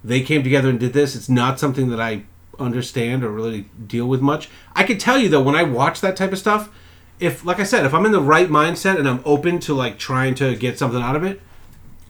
they 0.03 0.23
came 0.23 0.43
together 0.43 0.71
and 0.71 0.81
did 0.81 0.93
this. 0.95 1.15
It's 1.15 1.29
not 1.29 1.61
something 1.61 1.91
that 1.91 2.01
I 2.01 2.23
understand 2.59 3.23
or 3.25 3.31
really 3.31 3.69
deal 3.87 4.07
with 4.07 4.21
much. 4.23 4.49
I 4.75 4.83
can 4.85 4.97
tell 4.99 5.19
you 5.19 5.29
though, 5.29 5.43
when 5.43 5.55
I 5.55 5.62
watch 5.62 6.01
that 6.01 6.17
type 6.17 6.33
of 6.33 6.39
stuff, 6.39 6.71
if 7.19 7.45
like 7.45 7.61
I 7.61 7.65
said, 7.65 7.85
if 7.85 7.93
I'm 7.93 8.07
in 8.07 8.12
the 8.12 8.21
right 8.21 8.49
mindset 8.49 8.99
and 8.99 9.07
I'm 9.09 9.21
open 9.27 9.59
to 9.61 9.75
like 9.75 9.99
trying 9.99 10.35
to 10.37 10.57
get 10.57 10.79
something 10.79 11.03
out 11.03 11.17
of 11.17 11.25
it, 11.25 11.41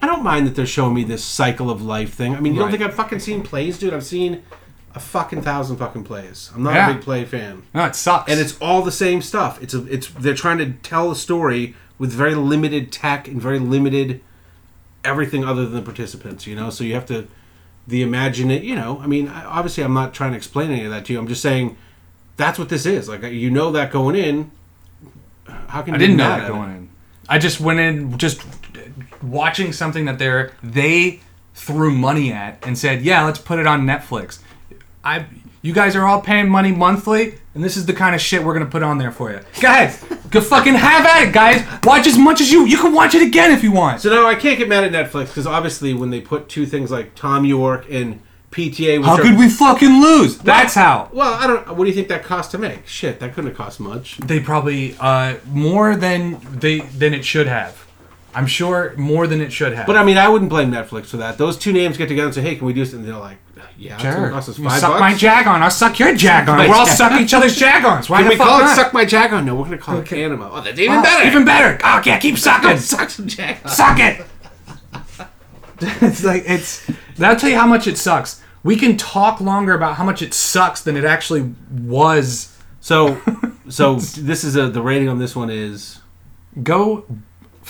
I 0.03 0.07
don't 0.07 0.23
mind 0.23 0.47
that 0.47 0.55
they're 0.55 0.67
showing 0.67 0.95
me 0.95 1.05
this 1.05 1.23
cycle 1.25 1.71
of 1.71 1.83
life 1.83 2.15
thing. 2.15 2.35
I 2.35 2.41
mean, 2.41 2.55
you 2.55 2.59
don't 2.61 2.69
Right. 2.71 2.79
think 2.79 2.89
I've 2.91 2.95
fucking 2.97 3.19
seen 3.21 3.43
plays, 3.43 3.79
dude? 3.79 3.93
I've 3.93 4.05
seen 4.05 4.43
a 4.95 5.01
fucking 5.01 5.43
thousand 5.43 5.77
fucking 5.77 6.05
plays. 6.05 6.51
I'm 6.55 6.63
not 6.63 6.75
Yeah. 6.75 6.91
a 6.91 6.95
big 6.95 7.03
play 7.03 7.25
fan 7.25 7.63
No, 7.75 7.85
it 7.85 7.95
sucks. 7.95 8.31
and 8.31 8.41
it's 8.41 8.57
all 8.61 8.83
the 8.83 8.91
same 8.93 9.21
stuff. 9.23 9.63
It's 9.63 9.75
a, 9.75 9.85
it's 9.93 10.09
they're 10.09 10.35
trying 10.35 10.59
to 10.59 10.71
tell 10.83 11.11
a 11.11 11.17
story 11.17 11.75
with 11.99 12.13
very 12.13 12.35
limited 12.35 12.91
tech 12.91 13.29
and 13.29 13.41
very 13.41 13.59
limited 13.59 14.21
everything 15.05 15.45
other 15.45 15.65
than 15.65 15.75
the 15.75 15.83
participants. 15.83 16.47
You 16.47 16.57
know, 16.57 16.71
so 16.71 16.83
you 16.85 16.95
have 16.95 17.07
to 17.07 17.27
the 17.87 18.03
imagine 18.03 18.51
it. 18.51 18.63
You 18.63 18.75
know, 18.77 19.01
I 19.03 19.07
mean, 19.07 19.29
I- 19.29 19.45
obviously, 19.45 19.83
I'm 19.85 19.95
not 19.95 20.13
trying 20.15 20.31
to 20.33 20.37
explain 20.37 20.71
any 20.71 20.85
of 20.85 20.91
that 20.91 21.05
to 21.07 21.13
you. 21.13 21.19
I'm 21.19 21.29
just 21.29 21.43
saying 21.43 21.77
that's 22.37 22.59
what 22.59 22.69
this 22.69 22.87
is. 22.87 23.09
Like 23.09 23.23
you 23.23 23.51
know 23.51 23.71
that 23.73 23.91
going 23.93 24.17
in. 24.17 24.51
How 25.69 25.83
can 25.83 25.95
I 25.95 25.99
you 25.99 26.01
didn't 26.01 26.17
know 26.17 26.29
that 26.29 26.49
going 26.49 26.71
in. 26.71 26.89
I 27.29 27.39
just 27.39 27.61
went 27.61 27.79
in 27.81 28.19
just 28.19 28.43
watching 29.23 29.73
something 29.73 30.05
that 30.07 30.19
they're 30.19 30.53
they 30.63 31.21
threw 31.55 31.95
money 31.95 32.33
at 32.33 32.65
and 32.67 32.77
said, 32.77 33.03
"Yeah, 33.03 33.25
let's 33.25 33.39
put 33.39 33.59
it 33.59 33.67
on 33.67 33.83
Netflix." 33.83 34.41
I 35.05 35.27
you 35.63 35.75
guys 35.75 35.95
are 35.95 36.07
all 36.07 36.21
paying 36.23 36.49
money 36.49 36.73
monthly, 36.73 37.35
and 37.55 37.63
this 37.63 37.77
is 37.77 37.85
the 37.87 37.93
kind 37.93 38.15
of 38.15 38.21
shit 38.21 38.43
we're 38.43 38.55
gonna 38.55 38.67
put 38.67 38.83
on 38.83 38.99
there 38.99 39.13
for 39.13 39.31
you. 39.31 39.41
Guys, 39.61 40.03
go 40.31 40.41
fucking 40.41 40.75
have 40.75 41.05
at 41.05 41.29
it, 41.29 41.33
guys. 41.33 41.63
Watch 41.85 42.07
as 42.07 42.17
much 42.17 42.41
as 42.41 42.51
you 42.51 42.67
you 42.67 42.79
can 42.79 42.95
watch 42.95 43.15
it 43.15 43.23
again 43.23 43.51
if 43.51 43.63
you 43.63 43.73
want. 43.73 44.01
So 44.01 44.11
now 44.11 44.27
I 44.27 44.35
can't 44.35 44.59
get 44.59 44.69
mad 44.69 44.85
at 44.85 44.93
Netflix 44.93 45.27
because 45.27 45.47
obviously 45.47 45.93
when 45.95 46.11
they 46.11 46.21
put 46.21 46.49
two 46.49 46.67
things 46.67 46.91
like 46.91 47.15
Thom 47.15 47.45
Yorke 47.45 47.87
and 47.91 48.21
PTA, 48.51 48.99
which 48.99 49.07
How 49.07 49.15
are, 49.15 49.23
could 49.23 49.39
we 49.39 49.49
fucking 49.49 50.01
lose? 50.01 50.39
That's 50.39 50.75
how. 50.75 51.09
Well, 51.13 51.35
I 51.35 51.47
don't. 51.47 51.77
What 51.77 51.85
do 51.85 51.89
you 51.89 51.95
think 51.95 52.09
that 52.09 52.25
cost 52.25 52.51
to 52.53 52.59
make? 52.59 52.87
Shit, 52.87 53.21
that 53.21 53.33
couldn't 53.33 53.51
have 53.51 53.57
cost 53.57 53.79
much. 53.81 54.17
They 54.19 54.41
probably 54.41 54.97
uh, 54.99 55.37
more 55.47 55.95
than 55.95 56.41
they 56.59 56.81
than 56.81 57.15
it 57.15 57.25
should 57.25 57.47
have. 57.47 57.87
I'm 58.35 58.47
sure 58.47 58.95
more 58.97 59.27
than 59.27 59.41
it 59.41 59.53
should 59.53 59.73
have. 59.73 59.87
But 59.87 59.97
I 59.97 60.05
mean, 60.05 60.17
I 60.19 60.29
wouldn't 60.29 60.51
blame 60.51 60.71
Netflix 60.71 61.07
for 61.07 61.17
that. 61.17 61.37
Those 61.39 61.57
two 61.59 61.73
names 61.73 61.97
get 61.97 62.09
together 62.09 62.27
and 62.27 62.35
say, 62.35 62.43
"Hey, 62.43 62.55
can 62.57 62.67
we 62.67 62.73
do 62.73 62.85
something?" 62.85 63.05
They're 63.05 63.17
like, 63.19 63.39
"Yeah, 63.77 63.95
it's 63.95 64.03
gonna 64.05 64.31
cost 64.31 64.49
us 64.51 64.59
You 64.59 64.69
five 64.69 64.79
suck 64.81 64.91
bucks." 64.91 65.01
my 65.01 65.15
jag 65.15 65.47
on. 65.49 65.63
I'll 65.63 65.71
suck 65.71 65.99
your 65.99 66.15
jag 66.15 66.49
on. 66.49 66.59
We're 66.69 66.75
all 66.75 66.87
suck 66.87 67.21
each 67.21 67.35
other's 67.35 67.57
jag 67.59 67.85
ons. 67.85 68.09
Why 68.09 68.19
Can 68.19 68.27
the 68.27 68.31
we 68.31 68.37
fuck 68.37 68.47
call 68.47 68.61
it 68.61 68.65
not? 68.65 68.77
"Suck 68.77 68.93
My 68.95 69.05
Jag 69.05 69.33
On"? 69.33 69.45
No, 69.45 69.55
we're 69.57 69.65
gonna 69.65 69.79
call 69.79 69.99
it 69.99 70.05
"Canema." 70.07 70.49
Oh, 70.53 70.61
that's 70.61 70.79
even 70.79 70.99
Oh, 70.99 71.03
better. 71.03 71.27
Even 71.27 71.45
better. 71.45 71.79
Oh 71.85 72.01
yeah, 72.05 72.19
keep 72.19 72.39
sucking. 72.47 72.79
suck 72.79 73.11
some 73.11 73.27
Jag. 73.27 73.57
On. 73.65 73.71
Suck 73.71 73.99
it. 73.99 74.25
it's 75.81 76.23
like 76.25 76.45
it's. 76.47 76.87
That'll 77.17 77.37
tell 77.39 77.51
you 77.51 77.57
how 77.57 77.67
much 77.67 77.87
it 77.87 77.99
sucks. 77.99 78.43
We 78.63 78.77
can 78.77 78.97
talk 78.97 79.41
longer 79.41 79.75
about 79.75 79.97
how 79.97 80.05
much 80.05 80.23
it 80.23 80.35
sucks 80.35 80.83
than 80.83 80.97
it 80.97 81.05
actually 81.05 81.55
was. 81.73 82.57
So, 82.81 83.21
so 83.69 83.97
this 83.97 84.45
is 84.45 84.57
a 84.57 84.69
the 84.69 84.83
rating 84.83 85.09
on 85.09 85.19
this 85.19 85.35
one 85.35 85.51
is 85.51 85.99
Go, 86.63 87.05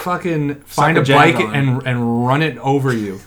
fucking 0.01 0.57
find 0.63 0.99
a 0.99 1.03
a, 1.03 1.05
bike 1.05 1.37
on. 1.37 1.55
and 1.55 1.87
and 1.87 2.27
run 2.27 2.43
it 2.43 2.59
over 2.59 2.93
you, 2.93 3.21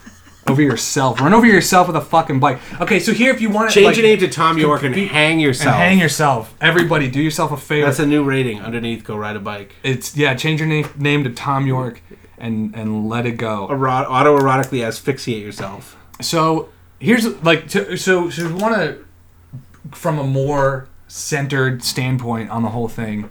over 0.47 0.61
yourself. 0.61 1.19
Run 1.21 1.33
over 1.33 1.45
yourself 1.45 1.87
with 1.87 1.95
a 1.95 2.01
fucking 2.01 2.39
bike. 2.39 2.59
Okay, 2.81 2.99
so 2.99 3.13
here 3.13 3.33
if 3.33 3.41
you 3.41 3.49
want 3.49 3.69
to 3.69 3.73
change 3.73 3.87
like, 3.87 3.97
your 3.97 4.05
name 4.05 4.19
to 4.19 4.29
Thom 4.29 4.57
Yorke 4.57 4.83
and 4.83 4.95
hang 4.95 5.33
and 5.33 5.41
yourself. 5.41 5.75
hang 5.75 5.99
yourself. 5.99 6.55
Everybody, 6.61 7.09
do 7.09 7.21
yourself 7.21 7.51
a 7.51 7.57
favor. 7.57 7.85
That's 7.85 7.99
a 7.99 8.05
new 8.05 8.23
rating 8.23 8.61
underneath. 8.61 9.03
Go 9.03 9.15
ride 9.15 9.35
a 9.35 9.39
bike. 9.39 9.75
it's 9.83 10.15
yeah. 10.15 10.33
Change 10.35 10.59
your 10.59 10.69
name 10.69 10.87
name 10.97 11.23
to 11.23 11.31
Thom 11.31 11.67
Yorke 11.67 12.01
and 12.37 12.75
and 12.75 13.07
let 13.07 13.25
it 13.25 13.37
go. 13.37 13.67
Ero- 13.69 13.89
autoerotically 13.89 14.85
asphyxiate 14.85 15.43
yourself. 15.43 15.97
So 16.21 16.69
here's 16.99 17.25
like 17.43 17.67
to, 17.69 17.97
so 17.97 18.29
so 18.29 18.47
we 18.47 18.53
want 18.53 18.75
to 18.75 19.05
from 19.91 20.17
a 20.17 20.23
more 20.23 20.87
centered 21.07 21.83
standpoint 21.83 22.49
on 22.49 22.63
the 22.63 22.69
whole 22.69 22.87
thing. 22.87 23.29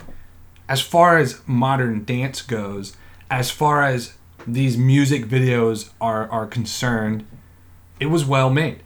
As 0.69 0.81
far 0.81 1.19
as 1.19 1.43
modern 1.47 2.05
dance 2.05 2.41
goes, 2.41 2.97
as 3.33 3.51
far 3.51 3.83
as 3.83 4.13
these 4.47 4.77
music 4.77 5.25
videos 5.27 5.89
are 6.01 6.29
are 6.31 6.47
concerned, 6.47 7.25
it 7.99 8.07
was 8.07 8.25
well 8.25 8.51
made, 8.51 8.81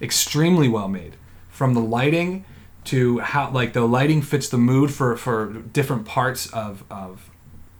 extremely 0.00 0.68
well 0.68 0.88
made. 0.88 1.14
From 1.50 1.74
the 1.74 1.80
lighting 1.80 2.44
to 2.86 3.20
how 3.20 3.50
like 3.50 3.72
the 3.74 3.82
lighting 3.86 4.20
fits 4.22 4.48
the 4.48 4.58
mood 4.58 4.90
for 4.90 5.16
for 5.16 5.52
different 5.72 6.04
parts 6.04 6.46
of 6.52 6.82
of 6.90 7.30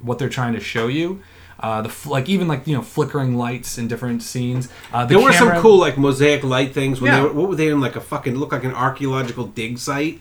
what 0.01 0.19
they're 0.19 0.29
trying 0.41 0.53
to 0.55 0.61
show 0.61 0.87
you. 0.87 1.21
Uh, 1.59 1.81
the 1.83 1.89
fl- 1.89 2.11
like 2.11 2.29
even 2.29 2.47
like 2.49 2.67
you 2.69 2.77
know 2.77 2.83
flickering 2.83 3.37
lights 3.37 3.79
in 3.79 3.89
different 3.89 4.23
scenes. 4.23 4.69
Uh, 4.93 5.05
the 5.05 5.15
There 5.17 5.25
were 5.25 5.33
some 5.33 5.61
cool 5.61 5.79
like 5.79 5.97
mosaic 5.99 6.45
light 6.45 6.73
things. 6.75 7.01
When 7.01 7.11
Yeah. 7.11 7.17
they 7.19 7.23
were, 7.27 7.33
what 7.33 7.49
were 7.51 7.57
they 7.57 7.69
in 7.69 7.81
like 7.81 7.97
a 7.97 8.01
fucking 8.01 8.37
look 8.37 8.53
like 8.53 8.65
an 8.65 8.75
archaeological 8.75 9.47
dig 9.47 9.79
site 9.79 10.21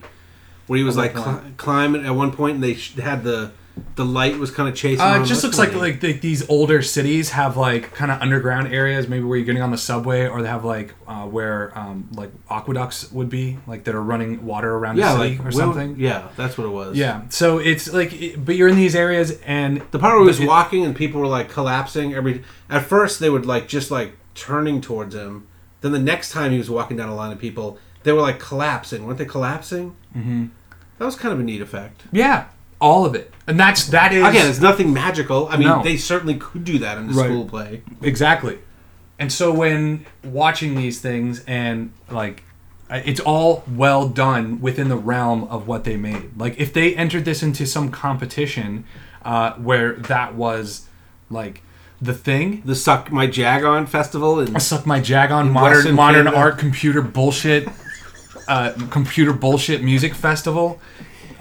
where 0.68 0.78
he 0.78 0.84
was 0.84 0.98
like 0.98 1.14
what 1.16 1.24
cli- 1.42 1.52
climbing 1.58 2.06
at 2.06 2.16
one 2.16 2.32
point 2.32 2.56
and 2.56 2.64
they 2.64 2.76
sh- 2.76 2.96
had 2.96 3.24
the 3.24 3.52
the 3.96 4.06
light 4.06 4.38
was 4.38 4.52
kind 4.52 4.68
of 4.70 4.76
chasing. 4.76 5.02
Uh, 5.06 5.22
it 5.22 5.26
just 5.26 5.44
looks 5.44 5.58
like 5.58 5.70
kinda 5.72 5.84
like 5.84 6.22
these 6.22 6.48
older 6.50 6.82
cities 6.82 7.30
have 7.32 7.58
like 7.58 7.94
kind 7.94 8.12
of 8.12 8.22
underground 8.22 8.74
areas, 8.74 9.08
maybe 9.08 9.24
where 9.24 9.38
you're 9.38 9.46
getting 9.46 9.62
on 9.62 9.72
the 9.72 9.78
subway, 9.78 10.28
or 10.28 10.42
they 10.42 10.48
have 10.48 10.64
like 10.66 10.94
uh, 11.08 11.26
where 11.26 11.78
um, 11.78 12.08
like 12.14 12.32
aqueducts 12.50 13.12
would 13.12 13.30
be, 13.30 13.58
like 13.68 13.84
that 13.86 13.96
are 13.96 14.02
running 14.02 14.46
water 14.46 14.74
around 14.76 14.98
yeah, 14.98 15.14
the 15.14 15.20
city 15.24 15.38
like 15.38 15.48
or 15.48 15.52
something. 15.52 15.96
Yeah, 16.00 16.30
that's 16.38 16.58
what 16.58 16.66
it 16.66 16.72
was. 16.72 16.98
Yeah, 16.98 17.24
so 17.30 17.58
it's 17.60 17.92
like, 17.94 18.14
it- 18.14 18.44
but 18.44 18.56
you're 18.56 18.68
in 18.70 18.76
these 18.76 18.96
areas, 18.96 19.40
and 19.46 19.82
The 19.92 20.00
part 20.00 20.14
where 20.14 20.22
he 20.24 20.28
was 20.28 20.40
it- 20.40 20.48
walking 20.48 20.86
and 20.86 20.96
people 20.96 21.20
were 21.22 21.28
like 21.28 21.50
collapsing 21.50 22.14
every 22.14 22.44
at 22.70 22.84
first 22.84 23.20
they 23.20 23.30
would 23.30 23.46
like 23.46 23.68
just 23.68 23.92
like 23.92 24.14
turning 24.36 24.82
towards 24.82 25.14
him. 25.16 25.48
Then 25.82 25.92
the 25.92 26.00
next 26.00 26.32
time 26.32 26.52
he 26.52 26.58
was 26.58 26.70
walking 26.70 26.96
down 26.98 27.10
a 27.10 27.16
line 27.16 27.32
of 27.32 27.40
people, 27.40 27.78
they 28.04 28.12
were 28.12 28.22
like 28.22 28.40
collapsing. 28.40 29.06
weren't 29.06 29.18
they 29.18 29.26
collapsing? 29.26 29.96
Mm-hmm. 30.16 30.46
That 30.98 31.06
was 31.06 31.16
kind 31.16 31.34
of 31.34 31.40
a 31.40 31.44
neat 31.44 31.62
effect. 31.62 32.04
yeah, 32.12 32.46
all 32.80 33.06
of 33.06 33.14
it, 33.16 33.32
and 33.52 33.60
that's 33.60 33.86
that 33.88 34.14
is 34.14 34.26
Again, 34.26 34.50
it's 34.50 34.60
nothing 34.62 34.92
magical. 34.94 35.48
I 35.50 35.58
mean, 35.58 35.68
No. 35.68 35.84
they 35.84 35.98
certainly 35.98 36.36
could 36.36 36.64
do 36.64 36.80
that 36.80 36.98
in 36.98 37.10
a 37.10 37.14
Right. 37.14 37.26
school 37.26 37.46
play. 37.46 37.82
Exactly. 38.02 38.58
And 39.20 39.32
so 39.32 39.52
when 39.52 40.06
watching 40.24 40.76
these 40.76 41.00
things 41.00 41.44
and 41.46 41.92
like 42.10 42.44
it's 42.90 43.20
all 43.22 43.64
well 43.74 44.10
done 44.10 44.60
within 44.60 44.90
the 44.90 44.98
realm 44.98 45.44
of 45.50 45.68
what 45.68 45.84
they 45.84 45.96
made. 45.96 46.32
Like 46.38 46.56
if 46.60 46.74
they 46.74 46.96
entered 46.96 47.24
this 47.26 47.42
into 47.44 47.66
some 47.66 47.90
competition 47.90 48.84
uh, 49.24 49.52
where 49.54 49.94
that 49.94 50.36
was 50.36 50.88
like 51.30 51.62
the 52.02 52.14
thing, 52.14 52.64
The 52.66 52.76
Suck 52.76 53.12
My 53.12 53.28
Jag 53.28 53.64
On 53.64 53.86
festival 53.86 54.40
and 54.40 54.56
I 54.56 54.60
suck 54.60 54.86
my 54.86 55.00
jag 55.00 55.32
on 55.32 55.54
Western 55.54 55.94
modern 55.94 55.96
modern 55.96 56.26
Canada. 56.26 56.38
art 56.38 56.58
computer 56.58 57.02
bullshit 57.02 57.68
uh, 58.48 58.72
computer 58.90 59.34
bullshit 59.34 59.84
music 59.84 60.14
festival. 60.16 60.80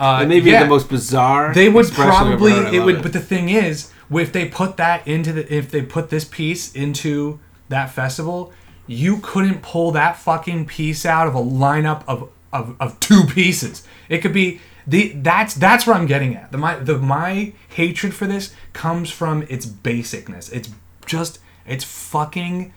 Uh, 0.00 0.20
It 0.22 0.28
may 0.28 0.40
be 0.40 0.50
yeah. 0.50 0.62
the 0.62 0.68
most 0.68 0.88
bizarre. 0.88 1.52
They 1.52 1.68
would 1.68 1.86
expression 1.86 2.12
I've 2.12 2.26
ever 2.28 2.36
probably 2.38 2.76
it 2.76 2.82
would, 2.82 3.02
but 3.02 3.12
the 3.12 3.20
thing 3.20 3.50
is, 3.50 3.92
if 4.10 4.32
they 4.32 4.48
put 4.48 4.78
that 4.78 5.06
into 5.06 5.32
the 5.32 5.54
if 5.54 5.70
they 5.70 5.82
put 5.82 6.08
this 6.08 6.24
piece 6.24 6.72
into 6.72 7.38
that 7.68 7.90
festival, 7.90 8.52
you 8.86 9.18
couldn't 9.18 9.60
pull 9.62 9.92
that 9.92 10.16
fucking 10.16 10.66
piece 10.66 11.04
out 11.04 11.28
of 11.28 11.34
a 11.34 11.42
lineup 11.42 12.02
of 12.08 12.30
of, 12.52 12.74
of 12.80 12.98
two 12.98 13.24
pieces. 13.24 13.86
It 14.08 14.18
could 14.22 14.32
be 14.32 14.60
the 14.86 15.12
that's 15.16 15.54
that's 15.54 15.86
where 15.86 15.94
I'm 15.94 16.06
getting 16.06 16.34
at. 16.34 16.50
The 16.50 16.58
my 16.58 16.76
the 16.76 16.98
my 16.98 17.52
hatred 17.68 18.14
for 18.14 18.26
this 18.26 18.54
comes 18.72 19.10
from 19.10 19.42
its 19.48 19.66
basicness. 19.66 20.50
It's 20.50 20.70
just 21.04 21.40
it's 21.66 21.84
fucking 21.84 22.72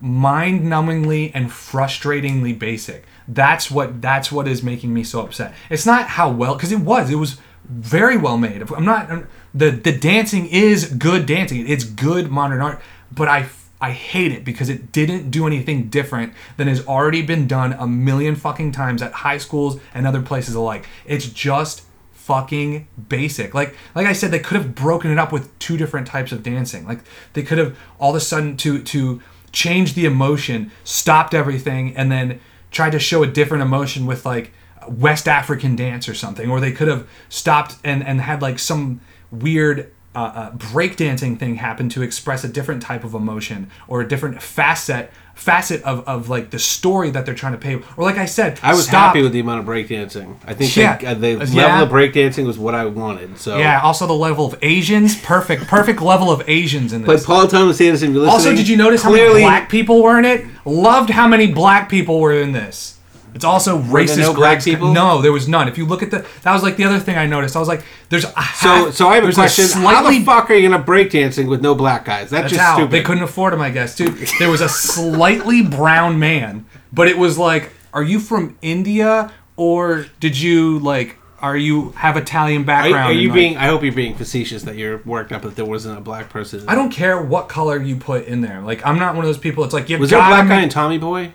mind-numbingly 0.00 1.32
and 1.34 1.50
frustratingly 1.50 2.58
basic. 2.58 3.04
That's 3.28 3.70
what 3.70 4.00
that's 4.00 4.32
what 4.32 4.48
is 4.48 4.62
making 4.62 4.92
me 4.94 5.04
so 5.04 5.20
upset. 5.20 5.54
It's 5.68 5.84
not 5.84 6.08
how 6.08 6.30
well 6.30 6.54
because 6.54 6.72
it 6.72 6.80
was 6.80 7.10
it 7.10 7.16
was 7.16 7.38
very 7.68 8.16
well 8.16 8.38
made. 8.38 8.62
I'm 8.72 8.84
not 8.84 9.10
I'm- 9.10 9.28
the 9.54 9.70
the 9.70 9.92
dancing 9.96 10.46
is 10.46 10.86
good 10.86 11.26
dancing. 11.26 11.68
It's 11.68 11.84
good 11.84 12.30
modern 12.30 12.60
art, 12.60 12.80
but 13.12 13.28
I 13.28 13.46
I 13.80 13.92
hate 13.92 14.32
it 14.32 14.44
because 14.44 14.68
it 14.68 14.90
didn't 14.92 15.30
do 15.30 15.46
anything 15.46 15.88
different 15.88 16.32
than 16.56 16.68
has 16.68 16.84
already 16.86 17.22
been 17.22 17.46
done 17.46 17.74
a 17.74 17.86
million 17.86 18.34
fucking 18.34 18.72
times 18.72 19.02
at 19.02 19.12
high 19.12 19.38
schools 19.38 19.78
and 19.94 20.06
other 20.06 20.22
places 20.22 20.54
alike. 20.54 20.86
It's 21.06 21.26
just 21.28 21.82
fucking 22.12 22.86
basic. 23.08 23.54
Like 23.54 23.74
like 23.94 24.06
I 24.06 24.12
said, 24.12 24.30
they 24.30 24.38
could 24.38 24.56
have 24.56 24.74
broken 24.74 25.10
it 25.10 25.18
up 25.18 25.32
with 25.32 25.56
two 25.58 25.76
different 25.76 26.06
types 26.06 26.32
of 26.32 26.42
dancing. 26.42 26.86
Like 26.86 27.00
they 27.34 27.42
could 27.42 27.58
have 27.58 27.76
all 27.98 28.10
of 28.10 28.16
a 28.16 28.20
sudden 28.20 28.56
to 28.58 28.82
to 28.82 29.20
change 29.52 29.94
the 29.94 30.04
emotion, 30.04 30.70
stopped 30.84 31.32
everything, 31.34 31.96
and 31.96 32.10
then 32.12 32.40
tried 32.70 32.90
to 32.90 32.98
show 32.98 33.22
a 33.22 33.26
different 33.26 33.62
emotion 33.62 34.06
with 34.06 34.24
like 34.24 34.52
West 34.88 35.28
African 35.28 35.76
dance 35.76 36.08
or 36.08 36.14
something. 36.14 36.50
Or 36.50 36.60
they 36.60 36.72
could 36.72 36.88
have 36.88 37.08
stopped 37.28 37.76
and 37.84 38.04
and 38.04 38.20
had 38.20 38.42
like 38.42 38.58
some 38.58 39.00
weird 39.30 39.92
uh, 40.14 40.18
uh, 40.18 40.50
breakdancing 40.52 41.38
thing 41.38 41.56
happen 41.56 41.88
to 41.90 42.02
express 42.02 42.42
a 42.44 42.48
different 42.48 42.82
type 42.82 43.04
of 43.04 43.14
emotion 43.14 43.70
or 43.86 44.00
a 44.00 44.08
different 44.08 44.42
facet 44.42 45.10
facet 45.34 45.80
of, 45.84 46.06
of 46.08 46.28
like 46.28 46.50
the 46.50 46.58
story 46.58 47.10
that 47.10 47.24
they're 47.24 47.34
trying 47.34 47.52
to 47.52 47.58
pay 47.58 47.76
or 47.96 48.02
like 48.04 48.16
i 48.18 48.24
said 48.24 48.58
I 48.60 48.74
was 48.74 48.86
stop- 48.86 49.08
happy 49.08 49.22
with 49.22 49.30
the 49.32 49.38
amount 49.38 49.60
of 49.60 49.66
breakdancing. 49.66 50.34
I 50.44 50.54
think 50.54 50.74
Yeah. 50.74 50.96
they, 50.96 51.06
uh, 51.06 51.14
the 51.14 51.34
Uh, 51.36 51.38
level 51.38 51.54
yeah. 51.54 51.82
of 51.82 51.88
breakdancing 51.90 52.44
was 52.44 52.58
what 52.58 52.74
I 52.74 52.86
wanted. 52.86 53.38
So 53.38 53.56
yeah 53.58 53.80
also 53.80 54.06
the 54.08 54.14
level 54.14 54.44
of 54.46 54.58
asians 54.62 55.16
perfect 55.20 55.68
perfect 55.68 56.00
level 56.02 56.32
of 56.32 56.42
asians 56.48 56.92
in 56.92 57.02
But 57.04 57.12
this 57.12 57.26
Paul 57.26 57.46
Thomas 57.46 57.80
Anderson, 57.80 58.08
if 58.08 58.14
you're 58.14 58.24
listening, 58.24 58.34
also 58.34 58.56
did 58.56 58.66
you 58.68 58.76
notice 58.76 59.02
how 59.02 59.10
clearly, 59.10 59.34
many 59.42 59.44
black 59.44 59.68
people 59.68 60.02
were 60.02 60.18
in 60.18 60.24
it 60.24 60.44
loved 60.64 61.10
how 61.10 61.28
many 61.28 61.46
black 61.52 61.88
people 61.88 62.18
were 62.18 62.32
in 62.32 62.50
this 62.50 62.97
it's 63.34 63.44
also 63.44 63.78
racist 63.82 64.18
no 64.18 64.34
black 64.34 64.62
people? 64.64 64.92
no 64.92 65.20
there 65.22 65.32
was 65.32 65.48
none 65.48 65.68
if 65.68 65.76
you 65.78 65.84
look 65.86 66.02
at 66.02 66.10
the 66.10 66.26
that 66.42 66.52
was 66.52 66.62
like 66.62 66.76
the 66.76 66.84
other 66.84 66.98
thing 66.98 67.16
i 67.16 67.26
noticed 67.26 67.54
i 67.56 67.58
was 67.58 67.68
like 67.68 67.82
there's 68.08 68.24
a 68.24 68.28
So, 68.28 68.32
half- 68.36 68.94
so 68.94 69.08
I 69.08 69.16
have 69.16 69.28
a 69.28 69.32
question: 69.32 69.64
slightly 69.66 70.14
How 70.14 70.20
the 70.20 70.24
fuck 70.24 70.50
are 70.50 70.54
you 70.54 70.68
gonna 70.68 70.82
break 70.82 71.10
dancing 71.10 71.46
with 71.46 71.60
no 71.60 71.74
black 71.74 72.04
guys? 72.06 72.30
That's, 72.30 72.44
That's 72.44 72.52
just 72.54 72.62
how 72.62 72.76
stupid. 72.76 72.90
they 72.90 73.02
couldn't 73.02 73.22
afford 73.22 73.52
him, 73.52 73.60
I 73.60 73.68
guess, 73.70 73.94
too. 73.94 74.10
There 74.38 74.48
was 74.50 74.62
a 74.62 74.68
slightly 74.68 75.62
brown 75.62 76.18
man, 76.18 76.64
but 76.92 77.06
it 77.06 77.18
was 77.18 77.36
like, 77.36 77.70
are 77.92 78.02
you 78.02 78.18
from 78.18 78.56
India 78.62 79.30
or 79.56 80.06
did 80.20 80.40
you 80.40 80.78
like, 80.78 81.16
are 81.40 81.56
you 81.56 81.90
have 81.90 82.16
Italian 82.16 82.62
Are, 82.62 82.64
background? 82.64 83.10
are 83.10 83.12
you 83.12 83.20
and, 83.20 83.28
like- 83.28 83.34
being? 83.34 83.56
I 83.58 83.66
hope 83.66 83.82
you're 83.82 83.92
being 83.92 84.14
facetious 84.14 84.62
that 84.62 84.76
you're 84.76 85.02
worked 85.04 85.30
up 85.32 85.42
that 85.42 85.54
there 85.54 85.66
wasn't 85.66 85.98
a 85.98 86.00
black 86.00 86.30
person. 86.30 86.64
I 86.66 86.74
don't 86.74 86.90
care 86.90 87.20
what 87.20 87.48
color 87.50 87.80
you 87.80 87.96
put 87.96 88.24
in 88.26 88.40
there. 88.40 88.62
Like, 88.62 88.84
I'm 88.86 88.98
not 88.98 89.14
one 89.16 89.24
of 89.24 89.28
those 89.28 89.38
people. 89.38 89.64
It's 89.64 89.74
like 89.74 89.90
you 89.90 89.98
Was 89.98 90.08
there 90.10 90.18
a 90.18 90.26
black 90.26 90.48
guy 90.48 90.62
in 90.62 90.70
Tommy 90.70 90.96
Boy? 90.98 91.32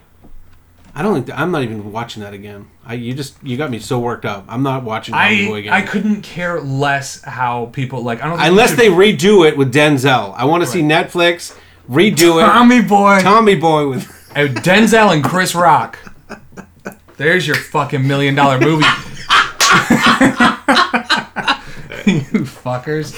I 0.95 1.01
don't 1.01 1.25
think 1.25 1.37
I'm 1.37 1.51
not 1.51 1.63
even 1.63 1.91
watching 1.91 2.21
that 2.21 2.33
again. 2.33 2.69
I 2.85 2.93
you 2.93 3.13
just 3.13 3.35
you 3.41 3.57
got 3.57 3.71
me 3.71 3.79
so 3.79 3.99
worked 3.99 4.25
up. 4.25 4.45
I'm 4.47 4.61
not 4.61 4.83
watching 4.83 5.13
Tommy 5.13 5.47
Boy 5.47 5.55
I 5.55 5.59
again. 5.59 5.73
I 5.73 5.81
couldn't 5.81 6.21
care 6.21 6.61
less 6.61 7.23
how 7.23 7.67
people 7.67 8.03
like. 8.03 8.21
I 8.21 8.27
don't 8.27 8.37
think 8.37 8.49
Unless 8.49 8.71
you 8.71 8.77
they 8.77 8.87
redo 8.89 9.47
it 9.47 9.57
with 9.57 9.73
Denzel. 9.73 10.33
I 10.35 10.45
want 10.45 10.63
to 10.63 10.69
see 10.69 10.81
Netflix 10.81 11.57
redo 11.89 12.41
it. 12.41 12.45
Tommy 12.45 12.81
Boy, 12.81 13.19
Tommy 13.21 13.55
Boy 13.55 13.89
with 13.89 14.05
Denzel 14.35 15.13
and 15.13 15.23
Chris 15.23 15.55
Rock. 15.55 15.97
There's 17.17 17.47
your 17.47 17.55
fucking 17.55 18.07
million 18.07 18.35
dollar 18.35 18.59
movie. 18.59 18.85
you 22.05 22.43
fuckers. 22.43 23.13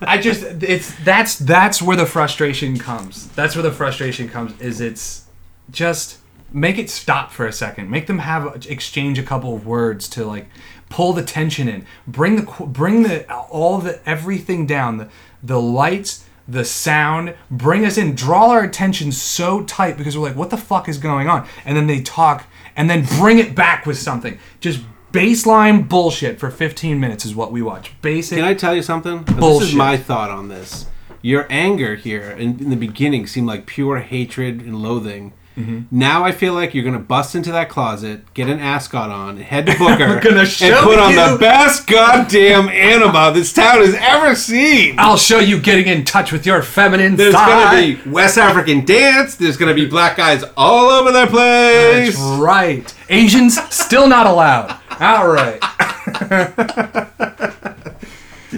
I 0.00 0.18
just 0.18 0.42
it's 0.62 0.94
that's 1.04 1.38
that's 1.38 1.82
where 1.82 1.96
the 1.96 2.06
frustration 2.06 2.78
comes. 2.78 3.28
That's 3.28 3.54
where 3.54 3.62
the 3.62 3.72
frustration 3.72 4.28
comes 4.28 4.58
is 4.60 4.80
it's 4.80 5.26
just 5.70 6.18
make 6.52 6.78
it 6.78 6.90
stop 6.90 7.32
for 7.32 7.46
a 7.46 7.52
second. 7.52 7.90
Make 7.90 8.06
them 8.06 8.20
have 8.20 8.66
exchange 8.68 9.18
a 9.18 9.22
couple 9.22 9.54
of 9.54 9.66
words 9.66 10.08
to 10.10 10.24
like 10.24 10.48
pull 10.88 11.12
the 11.12 11.22
tension 11.22 11.68
in. 11.68 11.86
Bring 12.06 12.36
the 12.36 12.66
bring 12.66 13.02
the 13.02 13.30
all 13.32 13.78
the 13.78 14.00
everything 14.08 14.66
down. 14.66 14.98
The 14.98 15.08
the 15.42 15.60
lights, 15.60 16.24
the 16.46 16.64
sound, 16.64 17.34
bring 17.50 17.84
us 17.84 17.98
in. 17.98 18.14
Draw 18.14 18.50
our 18.50 18.64
attention 18.64 19.12
so 19.12 19.62
tight 19.64 19.96
because 19.96 20.16
we're 20.16 20.28
like 20.28 20.36
what 20.36 20.50
the 20.50 20.56
fuck 20.56 20.88
is 20.88 20.98
going 20.98 21.28
on? 21.28 21.46
And 21.64 21.76
then 21.76 21.86
they 21.86 22.00
talk 22.02 22.46
and 22.76 22.88
then 22.88 23.04
bring 23.18 23.38
it 23.38 23.54
back 23.54 23.86
with 23.86 23.98
something. 23.98 24.38
Just 24.60 24.80
baseline 25.12 25.88
bullshit 25.88 26.38
for 26.38 26.50
15 26.50 26.98
minutes 27.00 27.24
is 27.24 27.34
what 27.34 27.52
we 27.52 27.62
watch. 27.62 28.00
Basic 28.02 28.38
Can 28.38 28.46
I 28.46 28.54
tell 28.54 28.74
you 28.74 28.82
something? 28.82 29.24
This 29.24 29.62
is 29.62 29.74
my 29.74 29.96
thought 29.96 30.30
on 30.30 30.48
this. 30.48 30.86
Your 31.20 31.46
anger 31.50 31.96
here 31.96 32.30
in, 32.30 32.60
in 32.60 32.70
the 32.70 32.76
beginning 32.76 33.26
seemed 33.26 33.48
like 33.48 33.66
pure 33.66 33.98
hatred 33.98 34.60
and 34.60 34.80
loathing. 34.80 35.32
Mm-hmm. 35.58 35.80
Now 35.90 36.24
I 36.24 36.30
feel 36.30 36.54
like 36.54 36.72
you're 36.72 36.84
gonna 36.84 37.00
bust 37.00 37.34
into 37.34 37.50
that 37.50 37.68
closet, 37.68 38.32
get 38.32 38.48
an 38.48 38.60
ascot 38.60 39.10
on, 39.10 39.38
head 39.38 39.66
to 39.66 39.72
Booker, 39.78 40.04
and 40.04 40.20
put 40.20 40.98
on 41.00 41.10
you. 41.10 41.16
the 41.16 41.36
best 41.40 41.88
goddamn 41.88 42.68
anima 42.68 43.32
this 43.34 43.52
town 43.52 43.80
has 43.80 43.92
ever 43.98 44.36
seen. 44.36 44.94
I'll 44.98 45.16
show 45.16 45.40
you 45.40 45.60
getting 45.60 45.88
in 45.88 46.04
touch 46.04 46.30
with 46.30 46.46
your 46.46 46.62
feminine 46.62 47.16
There's 47.16 47.34
side. 47.34 47.48
gonna 47.48 47.80
be 48.04 48.10
West 48.10 48.38
African 48.38 48.84
dance. 48.84 49.34
There's 49.34 49.56
gonna 49.56 49.74
be 49.74 49.86
black 49.86 50.16
guys 50.16 50.44
all 50.56 50.90
over 50.90 51.10
the 51.10 51.26
place. 51.26 52.16
That's 52.16 52.40
right. 52.40 52.94
Asians 53.08 53.58
still 53.74 54.06
not 54.06 54.28
allowed. 54.28 54.78
All 55.00 55.26
right. 55.28 55.58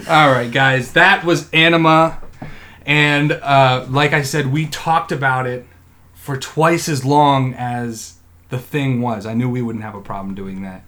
All 0.07 0.31
right, 0.31 0.49
guys. 0.51 0.93
That 0.93 1.23
was 1.25 1.49
Anima, 1.51 2.21
and 2.85 3.31
uh, 3.31 3.85
like 3.89 4.13
I 4.13 4.21
said, 4.21 4.51
we 4.51 4.67
talked 4.67 5.11
about 5.11 5.47
it 5.47 5.65
for 6.21 6.37
twice 6.37 6.87
as 6.87 7.03
long 7.03 7.55
as 7.55 8.13
the 8.49 8.59
thing 8.59 9.01
was. 9.01 9.25
I 9.25 9.33
knew 9.33 9.49
we 9.49 9.63
wouldn't 9.63 9.83
have 9.83 9.95
a 9.95 10.01
problem 10.01 10.35
doing 10.35 10.61
that. 10.61 10.83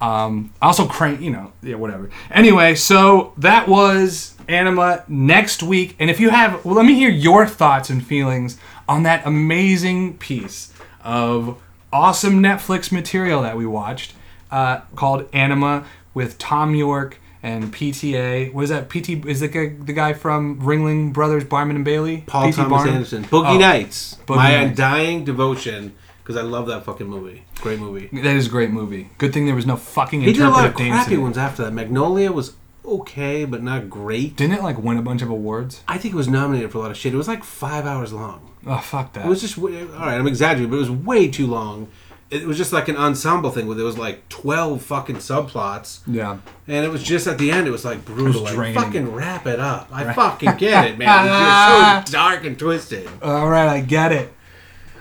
Um, 0.00 0.54
also, 0.62 0.86
crank, 0.86 1.20
you 1.20 1.30
know, 1.30 1.52
yeah, 1.62 1.74
whatever. 1.74 2.08
Anyway, 2.30 2.74
so 2.76 3.34
that 3.36 3.68
was 3.68 4.34
Anima 4.48 5.04
next 5.06 5.62
week. 5.62 5.96
And 5.98 6.08
if 6.08 6.18
you 6.18 6.30
have, 6.30 6.64
well, 6.64 6.74
let 6.74 6.86
me 6.86 6.94
hear 6.94 7.10
your 7.10 7.46
thoughts 7.46 7.90
and 7.90 8.02
feelings 8.02 8.58
on 8.88 9.02
that 9.02 9.26
amazing 9.26 10.16
piece 10.16 10.72
of 11.04 11.60
awesome 11.92 12.42
Netflix 12.42 12.90
material 12.90 13.42
that 13.42 13.58
we 13.58 13.66
watched 13.66 14.14
uh, 14.50 14.80
called 14.96 15.28
Anima 15.34 15.84
with 16.14 16.38
Thom 16.38 16.74
Yorke 16.74 17.18
and 17.42 17.72
PTA. 17.72 18.52
What 18.52 18.62
is 18.62 18.70
that? 18.70 18.88
PT 18.90 19.24
is 19.26 19.40
guy, 19.42 19.68
the 19.78 19.92
guy 19.92 20.12
from 20.12 20.60
Ringling 20.60 21.12
Brothers, 21.12 21.44
Barnum 21.44 21.76
and 21.76 21.84
Bailey. 21.84 22.24
Paul 22.26 22.46
P.T. 22.46 22.56
Thomas 22.56 22.70
Barnum? 22.70 22.94
Anderson, 22.94 23.24
Boogie 23.24 23.54
Oh, 23.54 23.58
Nights, 23.58 24.16
Boogie 24.26 24.36
my 24.36 24.50
Nights. 24.52 24.70
undying 24.70 25.24
devotion 25.24 25.94
because 26.22 26.36
I 26.36 26.42
love 26.42 26.66
that 26.68 26.84
fucking 26.84 27.06
movie. 27.06 27.44
Great 27.56 27.78
movie. 27.78 28.08
That 28.20 28.36
is 28.36 28.46
a 28.46 28.50
great 28.50 28.70
movie. 28.70 29.10
Good 29.18 29.32
thing 29.32 29.46
there 29.46 29.54
was 29.54 29.66
no 29.66 29.76
fucking 29.76 30.20
He 30.22 30.32
did 30.32 30.42
a 30.42 30.50
lot 30.50 30.66
of 30.66 30.74
crappy 30.74 31.16
ones 31.16 31.36
after 31.38 31.64
that. 31.64 31.72
Magnolia 31.72 32.32
was 32.32 32.54
okay, 32.84 33.44
but 33.44 33.62
not 33.62 33.90
great. 33.90 34.36
Didn't 34.36 34.56
it 34.58 34.62
like 34.62 34.78
win 34.82 34.96
a 34.96 35.02
bunch 35.02 35.22
of 35.22 35.30
awards? 35.30 35.82
I 35.88 35.98
think 35.98 36.14
it 36.14 36.16
was 36.16 36.28
nominated 36.28 36.70
for 36.72 36.78
a 36.78 36.80
lot 36.82 36.90
of 36.90 36.96
shit. 36.96 37.12
It 37.12 37.16
was 37.16 37.28
like 37.28 37.44
five 37.44 37.84
hours 37.86 38.12
long. 38.12 38.46
Oh 38.66 38.78
fuck 38.78 39.12
that. 39.14 39.24
It 39.24 39.28
was 39.28 39.40
just 39.40 39.58
all 39.58 39.68
right. 39.68 40.18
I'm 40.18 40.26
exaggerating, 40.26 40.70
but 40.70 40.76
it 40.76 40.80
was 40.80 40.90
way 40.90 41.28
too 41.28 41.46
long. 41.46 41.88
It 42.30 42.46
was 42.46 42.56
just 42.56 42.72
like 42.72 42.88
an 42.88 42.96
ensemble 42.96 43.50
thing 43.50 43.66
where 43.66 43.76
there 43.76 43.84
was 43.84 43.98
like 43.98 44.28
twelve 44.28 44.82
fucking 44.82 45.16
subplots, 45.16 46.00
yeah. 46.06 46.38
and 46.68 46.84
it 46.86 46.88
was 46.88 47.02
just 47.02 47.26
at 47.26 47.38
the 47.38 47.50
end. 47.50 47.66
It 47.66 47.70
was 47.70 47.84
like 47.84 48.04
brutal. 48.04 48.42
Like, 48.42 48.54
draining. 48.54 48.80
fucking 48.80 49.12
wrap 49.12 49.46
it 49.46 49.58
up. 49.58 49.88
I 49.92 50.12
fucking 50.12 50.56
get 50.56 50.84
it, 50.86 50.98
man. 50.98 51.26
You're 51.26 52.06
so 52.06 52.12
dark 52.12 52.44
and 52.44 52.58
twisted. 52.58 53.08
All 53.20 53.48
right, 53.48 53.68
I 53.68 53.80
get 53.80 54.12
it. 54.12 54.32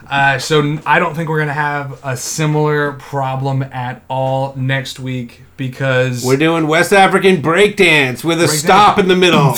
Uh, 0.09 0.39
so 0.39 0.79
I 0.87 0.97
don't 0.97 1.13
think 1.13 1.29
we're 1.29 1.37
gonna 1.37 1.53
have 1.53 1.99
a 2.03 2.17
similar 2.17 2.93
problem 2.93 3.61
at 3.61 4.01
all 4.09 4.55
next 4.55 4.99
week 4.99 5.43
because 5.55 6.25
We're 6.25 6.37
doing 6.37 6.67
West 6.67 6.93
African 6.93 7.43
breakdance 7.43 8.23
with 8.23 8.41
a 8.41 8.47
stop 8.47 8.97
in 8.97 9.07
the 9.07 9.15
middle. 9.15 9.53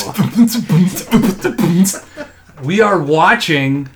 we 2.65 2.81
are 2.81 3.02
watching 3.02 3.88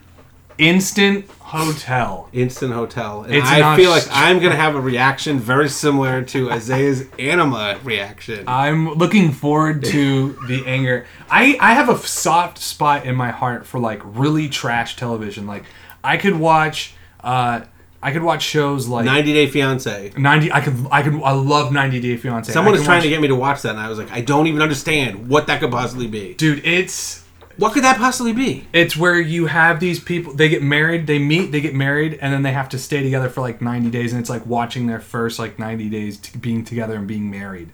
Instant 0.57 1.25
Hotel. 1.55 2.29
Instant 2.33 2.73
Hotel. 2.73 3.23
And 3.23 3.35
It's 3.35 3.47
I 3.47 3.75
feel 3.75 3.89
like 3.89 4.03
sh- 4.03 4.07
I'm 4.11 4.39
gonna 4.39 4.55
have 4.55 4.75
a 4.75 4.81
reaction 4.81 5.39
very 5.39 5.69
similar 5.69 6.21
to 6.23 6.51
Isaiah's 6.59 7.05
anima 7.17 7.79
reaction. 7.83 8.43
I'm 8.47 8.93
looking 8.95 9.31
forward 9.31 9.83
to 9.85 10.33
the 10.47 10.63
anger. 10.65 11.05
I 11.29 11.57
I 11.59 11.73
have 11.73 11.89
a 11.89 11.97
soft 11.97 12.57
spot 12.59 13.05
in 13.05 13.15
my 13.15 13.31
heart 13.31 13.65
for 13.65 13.79
like 13.79 14.01
really 14.03 14.49
trash 14.49 14.95
television. 14.95 15.47
Like 15.47 15.63
I 16.03 16.17
could 16.17 16.35
watch 16.35 16.93
uh 17.23 17.61
I 18.03 18.11
could 18.11 18.21
watch 18.21 18.43
shows 18.43 18.87
like 18.87 19.05
90 19.05 19.33
Day 19.33 19.47
Fiance. 19.47 20.11
90 20.15 20.51
I 20.51 20.61
could 20.61 20.85
I 20.91 21.01
could 21.01 21.15
I 21.23 21.31
love 21.31 21.71
90 21.73 21.99
Day 22.01 22.17
Fiance. 22.17 22.51
Someone 22.53 22.75
is 22.75 22.83
trying 22.83 22.97
watch- 22.97 23.03
to 23.03 23.09
get 23.09 23.19
me 23.21 23.29
to 23.29 23.35
watch 23.35 23.63
that, 23.63 23.71
and 23.71 23.79
I 23.79 23.89
was 23.89 23.97
like, 23.97 24.11
I 24.11 24.21
don't 24.21 24.45
even 24.45 24.61
understand 24.61 25.27
what 25.27 25.47
that 25.47 25.59
could 25.59 25.71
possibly 25.71 26.05
be. 26.07 26.35
Dude, 26.35 26.63
it's 26.65 27.24
What 27.57 27.73
could 27.73 27.83
that 27.83 27.97
possibly 27.97 28.33
be? 28.33 28.67
It's 28.73 28.97
where 28.97 29.19
you 29.19 29.45
have 29.47 29.79
these 29.79 29.99
people. 29.99 30.33
They 30.33 30.49
get 30.49 30.61
married. 30.61 31.07
They 31.07 31.19
meet. 31.19 31.51
They 31.51 31.61
get 31.61 31.73
married, 31.73 32.17
and 32.21 32.33
then 32.33 32.43
they 32.43 32.51
have 32.51 32.69
to 32.69 32.77
stay 32.77 33.01
together 33.03 33.29
for 33.29 33.41
like 33.41 33.61
ninety 33.61 33.89
days. 33.89 34.11
And 34.11 34.19
it's 34.19 34.29
like 34.29 34.45
watching 34.45 34.87
their 34.87 34.99
first 34.99 35.39
like 35.39 35.57
ninety 35.57 35.89
days 35.89 36.17
t- 36.17 36.37
being 36.37 36.63
together 36.65 36.95
and 36.95 37.07
being 37.07 37.29
married. 37.31 37.69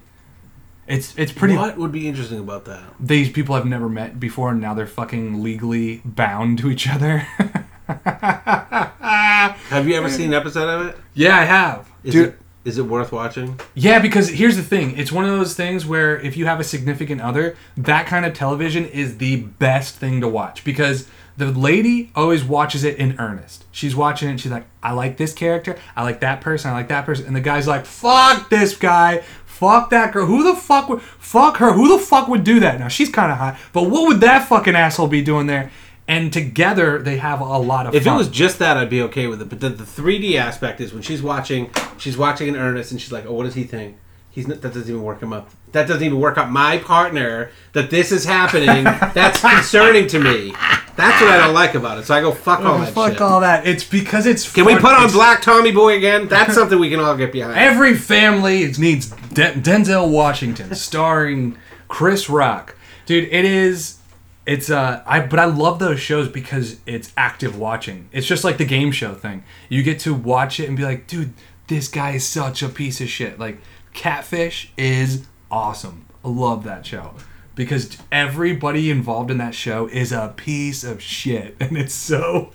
It's 0.87 1.17
it's 1.17 1.31
pretty. 1.31 1.55
What 1.55 1.77
would 1.77 1.91
be 1.91 2.07
interesting 2.07 2.39
about 2.39 2.65
that? 2.65 2.83
These 2.99 3.31
people 3.31 3.55
I've 3.55 3.65
never 3.65 3.89
met 3.89 4.19
before, 4.19 4.51
and 4.51 4.61
now 4.61 4.73
they're 4.73 4.87
fucking 4.87 5.41
legally 5.41 6.01
bound 6.05 6.59
to 6.59 6.69
each 6.69 6.87
other. 6.87 7.19
Have 7.87 9.87
you 9.87 9.95
ever 9.95 10.09
seen 10.09 10.27
an 10.27 10.33
episode 10.33 10.69
of 10.69 10.87
it? 10.87 10.97
yeah, 11.13 11.37
I 11.37 11.43
have, 11.43 11.89
Is 12.03 12.13
dude. 12.13 12.29
it 12.29 12.39
is 12.63 12.77
it 12.77 12.83
worth 12.83 13.11
watching? 13.11 13.59
Yeah, 13.73 13.99
because 13.99 14.29
here's 14.29 14.55
the 14.55 14.63
thing. 14.63 14.97
It's 14.97 15.11
one 15.11 15.25
of 15.25 15.31
those 15.31 15.55
things 15.55 15.85
where 15.85 16.19
if 16.19 16.37
you 16.37 16.45
have 16.45 16.59
a 16.59 16.63
significant 16.63 17.21
other, 17.21 17.55
that 17.75 18.05
kind 18.05 18.25
of 18.25 18.33
television 18.33 18.85
is 18.85 19.17
the 19.17 19.37
best 19.37 19.95
thing 19.95 20.21
to 20.21 20.27
watch 20.27 20.63
because 20.63 21.07
the 21.37 21.51
lady 21.51 22.11
always 22.15 22.43
watches 22.43 22.83
it 22.83 22.97
in 22.97 23.19
earnest. 23.19 23.65
She's 23.71 23.95
watching 23.95 24.27
it 24.27 24.31
and 24.31 24.41
she's 24.41 24.51
like, 24.51 24.65
I 24.83 24.91
like 24.93 25.17
this 25.17 25.33
character, 25.33 25.77
I 25.95 26.03
like 26.03 26.19
that 26.19 26.41
person, 26.41 26.71
I 26.71 26.73
like 26.73 26.89
that 26.89 27.05
person. 27.05 27.25
And 27.25 27.35
the 27.35 27.41
guy's 27.41 27.67
like, 27.67 27.85
fuck 27.85 28.49
this 28.49 28.77
guy. 28.77 29.23
Fuck 29.45 29.91
that 29.91 30.11
girl. 30.11 30.25
Who 30.25 30.43
the 30.43 30.55
fuck 30.55 30.89
would 30.89 31.03
fuck 31.03 31.57
her? 31.57 31.73
Who 31.73 31.95
the 31.95 32.03
fuck 32.03 32.27
would 32.27 32.43
do 32.43 32.59
that? 32.61 32.79
Now 32.79 32.87
she's 32.87 33.09
kind 33.09 33.31
of 33.31 33.37
hot, 33.37 33.59
but 33.73 33.83
what 33.83 34.07
would 34.07 34.21
that 34.21 34.47
fucking 34.47 34.75
asshole 34.75 35.07
be 35.07 35.21
doing 35.21 35.45
there? 35.45 35.71
And 36.07 36.33
together 36.33 36.99
they 37.01 37.17
have 37.17 37.39
a 37.39 37.57
lot 37.57 37.85
of 37.85 37.95
If 37.95 38.03
fun. 38.03 38.15
it 38.15 38.17
was 38.17 38.27
just 38.27 38.59
that, 38.59 38.75
I'd 38.75 38.89
be 38.89 39.01
okay 39.03 39.27
with 39.27 39.41
it. 39.41 39.49
But 39.49 39.59
the, 39.61 39.69
the 39.69 39.83
3D 39.83 40.35
aspect 40.35 40.81
is 40.81 40.93
when 40.93 41.01
she's 41.01 41.21
watching, 41.21 41.69
she's 41.97 42.17
watching 42.17 42.47
in 42.49 42.55
earnest, 42.57 42.91
and 42.91 42.99
she's 42.99 43.11
like, 43.11 43.25
"Oh, 43.25 43.33
what 43.33 43.43
does 43.45 43.55
he 43.55 43.63
think? 43.63 43.95
He's 44.29 44.47
not, 44.47 44.61
that 44.61 44.73
doesn't 44.73 44.89
even 44.89 45.03
work 45.03 45.21
him 45.21 45.31
up. 45.33 45.49
That 45.73 45.87
doesn't 45.87 46.03
even 46.03 46.19
work 46.19 46.37
out 46.37 46.49
my 46.49 46.77
partner. 46.79 47.51
That 47.73 47.89
this 47.89 48.11
is 48.11 48.25
happening. 48.25 48.83
That's 49.13 49.39
concerning 49.41 50.07
to 50.07 50.19
me. 50.19 50.51
That's 50.95 51.21
what 51.21 51.31
I 51.31 51.37
don't 51.37 51.53
like 51.53 51.75
about 51.75 51.97
it. 51.99 52.05
So 52.05 52.13
I 52.13 52.21
go 52.21 52.31
fuck 52.33 52.59
all 52.59 52.75
oh, 52.75 52.79
that 52.79 52.93
Fuck 52.93 53.13
shit. 53.13 53.21
all 53.21 53.39
that. 53.41 53.65
It's 53.67 53.83
because 53.83 54.25
it's. 54.25 54.51
Can 54.51 54.65
we 54.65 54.73
put 54.75 54.85
on 54.91 54.97
it's- 55.05 55.13
Black 55.13 55.41
Tommy 55.41 55.71
Boy 55.71 55.97
again? 55.97 56.27
That's 56.27 56.53
something 56.55 56.77
we 56.79 56.89
can 56.89 56.99
all 56.99 57.15
get 57.15 57.31
behind. 57.31 57.57
Every 57.57 57.95
family 57.95 58.69
needs 58.77 59.09
De- 59.09 59.53
Denzel 59.53 60.09
Washington, 60.09 60.75
starring 60.75 61.57
Chris 61.87 62.29
Rock. 62.29 62.75
Dude, 63.05 63.25
it 63.31 63.45
is. 63.45 63.97
It's 64.45 64.69
uh, 64.71 65.03
I 65.05 65.19
but 65.19 65.39
I 65.39 65.45
love 65.45 65.79
those 65.79 65.99
shows 65.99 66.27
because 66.27 66.79
it's 66.85 67.13
active 67.15 67.57
watching. 67.57 68.09
It's 68.11 68.25
just 68.25 68.43
like 68.43 68.57
the 68.57 68.65
game 68.65 68.91
show 68.91 69.13
thing. 69.13 69.43
You 69.69 69.83
get 69.83 69.99
to 70.01 70.13
watch 70.13 70.59
it 70.59 70.67
and 70.67 70.75
be 70.75 70.83
like, 70.83 71.05
dude, 71.07 71.33
this 71.67 71.87
guy 71.87 72.11
is 72.11 72.27
such 72.27 72.63
a 72.63 72.69
piece 72.69 72.99
of 73.01 73.07
shit. 73.07 73.37
Like, 73.37 73.59
Catfish 73.93 74.71
is 74.77 75.27
awesome. 75.51 76.05
I 76.25 76.29
love 76.29 76.63
that 76.63 76.85
show 76.85 77.13
because 77.55 77.97
everybody 78.11 78.89
involved 78.89 79.29
in 79.29 79.37
that 79.37 79.53
show 79.53 79.87
is 79.87 80.11
a 80.11 80.33
piece 80.35 80.83
of 80.83 81.01
shit, 81.01 81.55
and 81.59 81.77
it's 81.77 81.93
so 81.93 82.51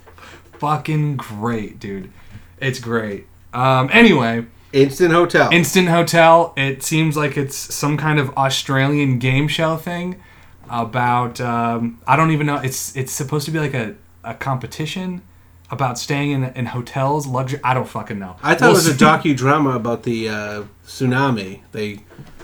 fucking 0.59 1.15
great, 1.17 1.79
dude. 1.79 2.11
It's 2.59 2.79
great. 2.79 3.27
Um, 3.53 3.89
anyway. 3.93 4.45
Instant 4.73 5.13
Hotel. 5.13 5.49
Instant 5.53 5.87
Hotel. 5.87 6.53
It 6.57 6.83
seems 6.83 7.15
like 7.15 7.37
it's 7.37 7.55
some 7.55 7.95
kind 7.95 8.19
of 8.19 8.29
Australian 8.37 9.19
game 9.19 9.47
show 9.47 9.77
thing 9.77 10.21
about 10.69 11.39
um, 11.41 11.99
I 12.07 12.15
don't 12.15 12.31
even 12.31 12.47
know. 12.47 12.57
It's 12.57 12.95
it's 12.95 13.11
supposed 13.11 13.45
to 13.45 13.51
be 13.51 13.59
like 13.59 13.73
a, 13.73 13.95
a 14.23 14.33
competition 14.33 15.21
about 15.71 15.97
staying 15.99 16.31
in 16.31 16.43
in 16.45 16.67
hotels, 16.67 17.27
luxury. 17.27 17.59
I 17.63 17.73
don't 17.73 17.87
fucking 17.87 18.17
know. 18.19 18.35
I 18.41 18.53
thought 18.55 18.61
We'll 18.67 18.71
it 18.71 18.73
was 18.73 18.87
a 18.87 18.93
docudrama 18.93 19.75
about 19.75 20.03
the 20.03 20.29
uh, 20.29 20.63
tsunami. 20.85 21.61
They, 21.71 21.99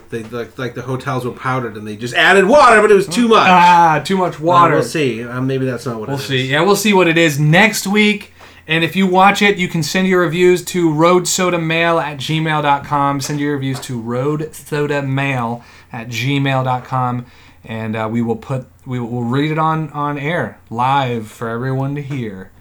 they 0.10 0.24
like 0.24 0.58
like 0.58 0.76
the 0.76 0.82
hotels 0.84 1.26
were 1.26 1.32
powdered 1.32 1.76
and 1.78 1.88
they 1.88 1.96
just 1.96 2.14
added 2.14 2.46
water, 2.46 2.82
but 2.82 2.92
it 2.92 2.96
was 2.96 3.08
too 3.08 3.28
much. 3.28 3.48
Ah, 3.50 4.02
too 4.04 4.18
much 4.18 4.40
Uh, 4.40 4.44
water. 4.44 4.74
we'll 4.76 4.84
see. 4.84 5.24
Uh, 5.24 5.42
maybe 5.42 5.66
that's 5.66 5.86
not 5.86 6.00
what 6.00 6.10
We'll 6.10 6.18
it 6.18 6.22
is. 6.22 6.28
see. 6.28 6.48
Yeah, 6.52 6.62
we'll 6.62 6.76
see 6.76 6.94
what 6.94 7.08
it 7.08 7.18
is 7.18 7.40
next 7.40 7.88
week. 7.88 8.32
And 8.66 8.86
if 8.86 8.96
you 8.96 9.08
watch 9.08 9.42
it, 9.42 9.58
you 9.58 9.68
can 9.68 9.84
send 9.84 10.08
your 10.08 10.22
reviews 10.22 10.64
to 10.66 10.90
roadsodamail 10.90 12.02
at 12.02 12.18
gmail.com. 12.18 13.20
Send 13.20 13.40
your 13.42 13.54
reviews 13.56 13.78
to 13.82 14.02
roadsodamail 14.02 15.64
at 15.92 16.08
gmail.com. 16.08 17.26
And 17.66 17.96
uh, 17.96 18.10
we 18.12 18.22
will 18.22 18.36
put 18.36 18.68
we 18.86 19.00
will 19.00 19.24
read 19.24 19.52
it 19.52 19.58
on, 19.58 19.90
on 19.92 20.18
air 20.18 20.60
live 20.70 21.28
for 21.28 21.50
everyone 21.50 21.96
to 21.96 22.02
hear. 22.02 22.52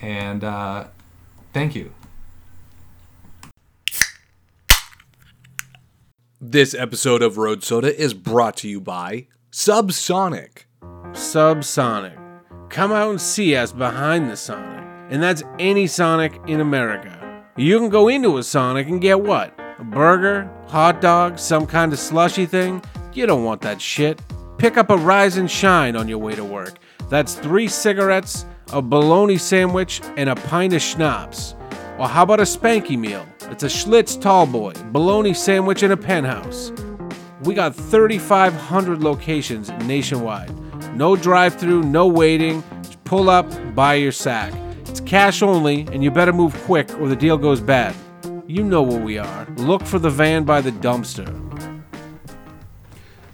And 0.00 0.42
uh, 0.42 0.86
thank 1.52 1.74
you. 1.74 1.92
This 6.40 6.74
episode 6.74 7.22
of 7.22 7.38
Road 7.38 7.62
Soda 7.62 7.96
is 7.96 8.14
brought 8.14 8.56
to 8.58 8.68
you 8.68 8.80
by 8.80 9.28
Subsonic. 9.52 10.64
Subsonic. 11.12 12.18
Come 12.68 12.90
out 12.90 13.10
and 13.10 13.20
see 13.20 13.54
us 13.54 13.70
behind 13.70 14.28
the 14.28 14.36
Sonic. 14.36 14.84
And 15.08 15.22
that's 15.22 15.44
any 15.60 15.86
Sonic 15.86 16.40
in 16.48 16.60
America. 16.60 17.44
You 17.56 17.78
can 17.78 17.90
go 17.90 18.08
into 18.08 18.38
a 18.38 18.42
Sonic 18.42 18.88
and 18.88 19.00
get 19.00 19.20
what? 19.20 19.56
A 19.78 19.84
burger? 19.84 20.50
Hot 20.68 21.00
dog? 21.00 21.38
Some 21.38 21.66
kind 21.66 21.92
of 21.92 21.98
slushy 22.00 22.46
thing? 22.46 22.82
You 23.14 23.26
don't 23.26 23.44
want 23.44 23.60
that 23.60 23.80
shit. 23.80 24.22
Pick 24.56 24.78
up 24.78 24.88
a 24.88 24.96
Rise 24.96 25.36
and 25.36 25.50
Shine 25.50 25.96
on 25.96 26.08
your 26.08 26.18
way 26.18 26.34
to 26.34 26.44
work. 26.44 26.78
That's 27.10 27.34
three 27.34 27.68
cigarettes, 27.68 28.46
a 28.72 28.80
bologna 28.80 29.36
sandwich, 29.36 30.00
and 30.16 30.30
a 30.30 30.34
pint 30.34 30.72
of 30.72 30.80
schnapps. 30.80 31.54
Or 31.98 32.08
how 32.08 32.22
about 32.22 32.40
a 32.40 32.44
spanky 32.44 32.98
meal? 32.98 33.26
It's 33.50 33.64
a 33.64 33.66
Schlitz 33.66 34.16
Tallboy, 34.16 34.92
bologna 34.92 35.34
sandwich, 35.34 35.82
and 35.82 35.92
a 35.92 35.96
penthouse. 35.96 36.72
We 37.42 37.52
got 37.52 37.74
3,500 37.74 39.02
locations 39.02 39.68
nationwide. 39.84 40.50
No 40.96 41.14
drive 41.14 41.56
through, 41.56 41.82
no 41.82 42.06
waiting. 42.06 42.64
Just 42.82 43.04
pull 43.04 43.28
up, 43.28 43.46
buy 43.74 43.94
your 43.94 44.12
sack. 44.12 44.54
It's 44.86 45.00
cash 45.00 45.42
only, 45.42 45.82
and 45.92 46.02
you 46.02 46.10
better 46.10 46.32
move 46.32 46.54
quick 46.62 46.90
or 46.98 47.08
the 47.08 47.16
deal 47.16 47.36
goes 47.36 47.60
bad. 47.60 47.94
You 48.46 48.62
know 48.62 48.82
where 48.82 49.00
we 49.00 49.18
are. 49.18 49.46
Look 49.56 49.82
for 49.82 49.98
the 49.98 50.10
van 50.10 50.44
by 50.44 50.62
the 50.62 50.72
dumpster. 50.72 51.28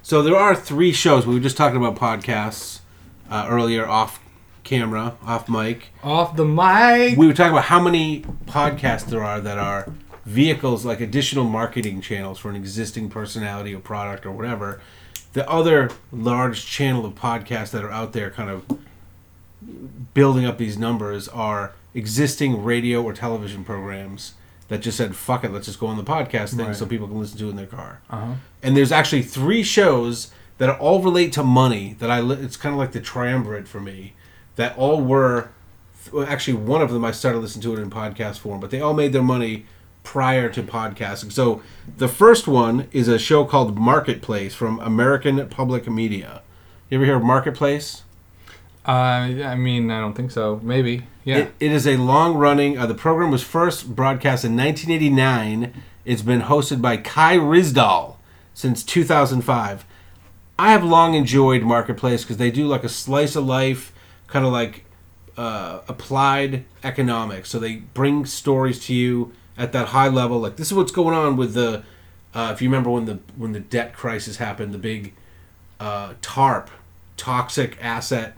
So 0.09 0.22
there 0.22 0.36
are 0.36 0.55
three 0.55 0.93
shows. 0.93 1.26
We 1.26 1.35
were 1.35 1.40
just 1.40 1.59
talking 1.59 1.76
about 1.76 1.97
podcasts 1.97 2.80
uh, 3.28 3.47
earlier, 3.51 3.86
off 3.86 4.20
camera, 4.64 5.18
off 5.22 5.51
mic. 5.51 5.90
Off 6.02 6.35
the 6.35 6.47
mic. 6.47 7.18
We 7.18 7.26
were 7.26 7.35
talking 7.35 7.52
about 7.52 7.64
how 7.64 7.78
many 7.78 8.22
podcasts 8.47 9.05
there 9.05 9.22
are 9.22 9.39
that 9.39 9.59
are 9.59 9.93
vehicles, 10.24 10.86
like 10.86 11.02
additional 11.02 11.44
marketing 11.44 12.01
channels 12.01 12.39
for 12.39 12.48
an 12.48 12.56
existing 12.56 13.10
personality 13.10 13.74
or 13.74 13.80
product 13.80 14.24
or 14.24 14.32
whatever. 14.32 14.80
The 15.35 15.47
other 15.47 15.90
large 16.10 16.64
channel 16.64 17.05
of 17.05 17.14
podcasts 17.14 17.72
that 17.72 17.85
are 17.85 17.93
out 17.93 18.14
there, 18.14 18.30
kind 18.30 18.48
of 18.48 18.64
building 20.14 20.47
up 20.47 20.56
these 20.56 20.78
numbers, 20.78 21.28
are 21.28 21.74
existing 21.93 22.64
radio 22.64 23.02
or 23.02 23.12
television 23.12 23.62
programs 23.62 24.32
that 24.69 24.78
just 24.78 24.99
said, 24.99 25.16
fuck 25.16 25.45
it, 25.45 25.53
let's 25.53 25.66
just 25.66 25.81
go 25.81 25.86
on 25.86 25.97
the 25.97 26.05
podcast 26.05 26.55
thing 26.55 26.74
so 26.74 26.86
people 26.86 27.09
can 27.09 27.19
listen 27.19 27.39
to 27.39 27.47
it 27.47 27.51
in 27.51 27.57
their 27.57 27.66
car. 27.66 28.01
Uh-huh. 28.11 28.35
And 28.62 28.77
there's 28.77 28.93
actually 28.93 29.23
three 29.23 29.62
shows 29.62 30.31
that 30.59 30.78
all 30.78 31.03
relate 31.03 31.32
to 31.32 31.43
money 31.43 31.97
that 32.01 32.11
I, 32.11 32.20
li- 32.20 32.36
it's 32.40 32.57
kind 32.57 32.74
of 32.74 32.78
like 32.78 32.93
the 32.93 33.01
triumvirate 33.01 33.66
for 33.66 33.81
me, 33.81 34.15
that 34.57 34.77
all 34.77 35.01
were 35.01 35.51
actually 36.27 36.55
one 36.55 36.82
of 36.82 36.90
them 36.90 37.05
I 37.05 37.12
started 37.12 37.39
listening 37.39 37.62
to 37.62 37.74
it 37.74 37.82
in 37.82 37.90
podcast 37.90 38.39
form, 38.39 38.61
but 38.61 38.70
they 38.70 38.81
all 38.81 38.95
made 38.95 39.12
their 39.12 39.23
money 39.23 39.66
prior 40.03 40.49
to 40.49 40.62
podcasting. 40.62 41.32
So 41.32 41.62
the 41.97 42.09
first 42.09 42.49
one 42.49 42.89
is 42.93 43.09
a 43.09 43.19
show 43.19 43.45
called 43.45 43.78
Marketplace 43.78 44.55
from 44.55 44.81
American 44.81 45.47
Public 45.49 45.89
Media. 45.89 46.43
You 46.90 46.99
ever 46.99 47.05
hear 47.05 47.16
of 47.16 47.23
Marketplace? 47.23 48.05
Uh, 48.89 49.44
I 49.44 49.55
mean, 49.55 49.90
I 49.90 50.01
don't 50.01 50.15
think 50.15 50.31
so. 50.31 50.60
Maybe. 50.62 51.06
Yeah. 51.23 51.39
It, 51.39 51.55
it 51.60 51.73
is 51.73 51.86
a 51.86 51.98
long 51.98 52.35
running. 52.36 52.78
Uh, 52.78 52.86
the 52.86 52.94
program 52.94 53.31
was 53.31 53.43
first 53.43 53.94
broadcast 53.94 54.47
in 54.47 54.56
1989. 54.56 55.82
It's 56.06 56.23
been 56.23 56.40
hosted 56.40 56.81
by 56.81 56.97
Kai 56.97 57.36
Ryssdal 57.36 58.16
since 58.55 58.82
2005. 58.82 59.85
I 60.59 60.73
have 60.73 60.82
long 60.82 61.12
enjoyed 61.12 61.62
Marketplace 61.62 62.24
because 62.24 62.39
they 62.39 62.51
do 62.51 62.66
like 62.66 62.82
a 62.82 62.89
slice 62.89 63.36
of 63.36 63.44
life, 63.44 63.93
kind 64.27 64.47
of 64.47 64.52
like 64.52 64.86
uh, 65.36 65.81
applied 65.86 66.65
economics. 66.82 67.51
So 67.51 67.59
they 67.59 67.77
bring 67.77 68.24
stories 68.24 68.81
to 68.86 68.94
you 68.94 69.32
at 69.59 69.73
that 69.73 69.89
high 69.89 70.09
level. 70.09 70.40
Like 70.40 70.56
this 70.56 70.69
is 70.69 70.74
what's 70.74 70.93
going 70.93 71.15
on 71.15 71.36
with 71.36 71.52
the. 71.52 71.85
Uh, 72.32 72.52
if 72.55 72.62
you 72.62 72.69
remember 72.69 72.89
when 72.89 73.05
the 73.05 73.19
when 73.36 73.52
the 73.52 73.60
debt 73.60 73.93
crisis 73.93 74.39
happened, 74.39 74.73
the 74.73 74.78
big 74.78 75.12
uh, 75.78 76.15
TARP, 76.23 76.70
toxic 77.19 77.77
asset 77.82 78.35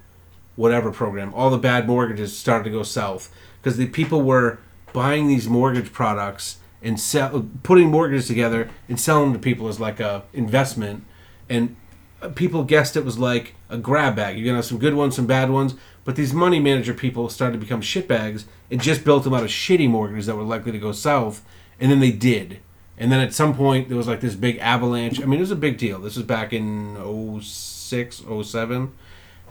whatever 0.61 0.93
program, 0.93 1.33
all 1.33 1.49
the 1.49 1.57
bad 1.57 1.87
mortgages 1.87 2.37
started 2.37 2.65
to 2.65 2.71
go 2.71 2.83
south 2.83 3.35
because 3.61 3.79
the 3.79 3.87
people 3.87 4.21
were 4.21 4.59
buying 4.93 5.27
these 5.27 5.49
mortgage 5.49 5.91
products 5.91 6.59
and 6.83 7.01
sell, 7.01 7.49
putting 7.63 7.89
mortgages 7.89 8.27
together 8.27 8.69
and 8.87 9.01
selling 9.01 9.33
them 9.33 9.41
to 9.41 9.43
people 9.43 9.69
as 9.69 9.81
like 9.81 10.01
a 10.01 10.23
investment, 10.35 11.03
and 11.49 11.77
uh, 12.21 12.29
people 12.29 12.63
guessed 12.63 12.95
it 12.95 13.07
was 13.07 13.19
like 13.19 13.55
a 13.71 13.79
grab 13.79 14.17
bag. 14.17 14.37
You're 14.37 14.45
gonna 14.45 14.57
have 14.57 14.67
some 14.67 14.79
good 14.79 14.95
ones, 14.95 15.17
some 15.17 15.27
bad 15.27 15.49
ones, 15.49 15.75
but 16.05 16.15
these 16.17 16.35
money 16.35 16.61
manager 16.61 16.93
people 16.93 17.31
started 17.31 17.55
to 17.55 17.59
become 17.59 17.81
shitbags 17.81 18.45
and 18.71 18.83
just 18.83 19.03
built 19.03 19.25
them 19.25 19.33
out 19.33 19.43
of 19.43 19.49
shitty 19.49 19.89
mortgages 19.89 20.27
that 20.27 20.37
were 20.37 20.43
likely 20.43 20.73
to 20.73 20.79
go 20.79 20.93
south, 20.93 21.43
and 21.81 21.91
then 21.91 22.01
they 22.01 22.13
did. 22.13 22.61
And 22.99 23.11
then 23.11 23.21
at 23.21 23.33
some 23.33 23.55
point 23.55 23.89
there 23.89 23.97
was 23.97 24.09
like 24.09 24.21
this 24.21 24.35
big 24.35 24.59
avalanche. 24.59 25.23
I 25.23 25.25
mean, 25.25 25.39
it 25.39 25.41
was 25.41 25.51
a 25.51 25.57
big 25.57 25.79
deal. 25.79 26.01
This 26.01 26.17
was 26.17 26.27
back 26.27 26.53
in 26.53 26.99
06, 27.41 28.25
07. 28.43 28.93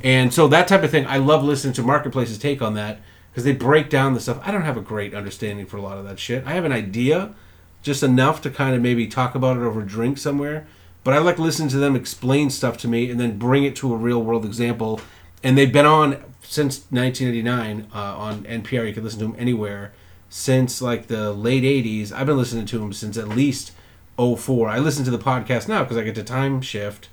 And 0.03 0.33
so 0.33 0.47
that 0.47 0.67
type 0.67 0.83
of 0.83 0.91
thing, 0.91 1.05
I 1.05 1.17
love 1.17 1.43
listening 1.43 1.73
to 1.73 1.83
Marketplace's 1.83 2.37
take 2.37 2.61
on 2.61 2.73
that 2.75 3.01
because 3.31 3.43
they 3.43 3.51
break 3.51 3.89
down 3.89 4.13
the 4.13 4.19
stuff. 4.19 4.39
I 4.43 4.51
don't 4.51 4.63
have 4.63 4.77
a 4.77 4.81
great 4.81 5.13
understanding 5.13 5.65
for 5.65 5.77
a 5.77 5.81
lot 5.81 5.97
of 5.97 6.05
that 6.05 6.19
shit. 6.19 6.45
I 6.45 6.53
have 6.53 6.65
an 6.65 6.71
idea, 6.71 7.33
just 7.81 8.03
enough 8.03 8.41
to 8.43 8.49
kind 8.49 8.75
of 8.75 8.81
maybe 8.81 9.07
talk 9.07 9.35
about 9.35 9.57
it 9.57 9.61
over 9.61 9.81
a 9.81 9.85
drink 9.85 10.17
somewhere. 10.17 10.67
But 11.03 11.13
I 11.13 11.19
like 11.19 11.39
listening 11.39 11.69
to 11.69 11.77
them 11.77 11.95
explain 11.95 12.49
stuff 12.49 12.77
to 12.79 12.87
me 12.87 13.09
and 13.09 13.19
then 13.19 13.37
bring 13.37 13.63
it 13.63 13.75
to 13.77 13.93
a 13.93 13.97
real 13.97 14.21
world 14.21 14.45
example. 14.45 14.99
And 15.43 15.57
they've 15.57 15.71
been 15.71 15.85
on 15.85 16.23
since 16.41 16.79
1989 16.89 17.87
uh, 17.93 17.97
on 17.97 18.43
NPR. 18.43 18.87
You 18.87 18.93
can 18.93 19.03
listen 19.03 19.19
to 19.19 19.25
them 19.25 19.35
anywhere 19.37 19.93
since 20.29 20.81
like 20.81 21.07
the 21.07 21.31
late 21.31 21.63
80s. 21.63 22.11
I've 22.11 22.27
been 22.27 22.37
listening 22.37 22.65
to 22.67 22.79
them 22.79 22.93
since 22.93 23.17
at 23.17 23.29
least 23.29 23.71
04. 24.17 24.67
I 24.67 24.79
listen 24.79 25.05
to 25.05 25.11
the 25.11 25.17
podcast 25.17 25.67
now 25.67 25.83
because 25.83 25.97
I 25.97 26.03
get 26.03 26.15
to 26.15 26.23
time 26.23 26.61
shift 26.61 27.09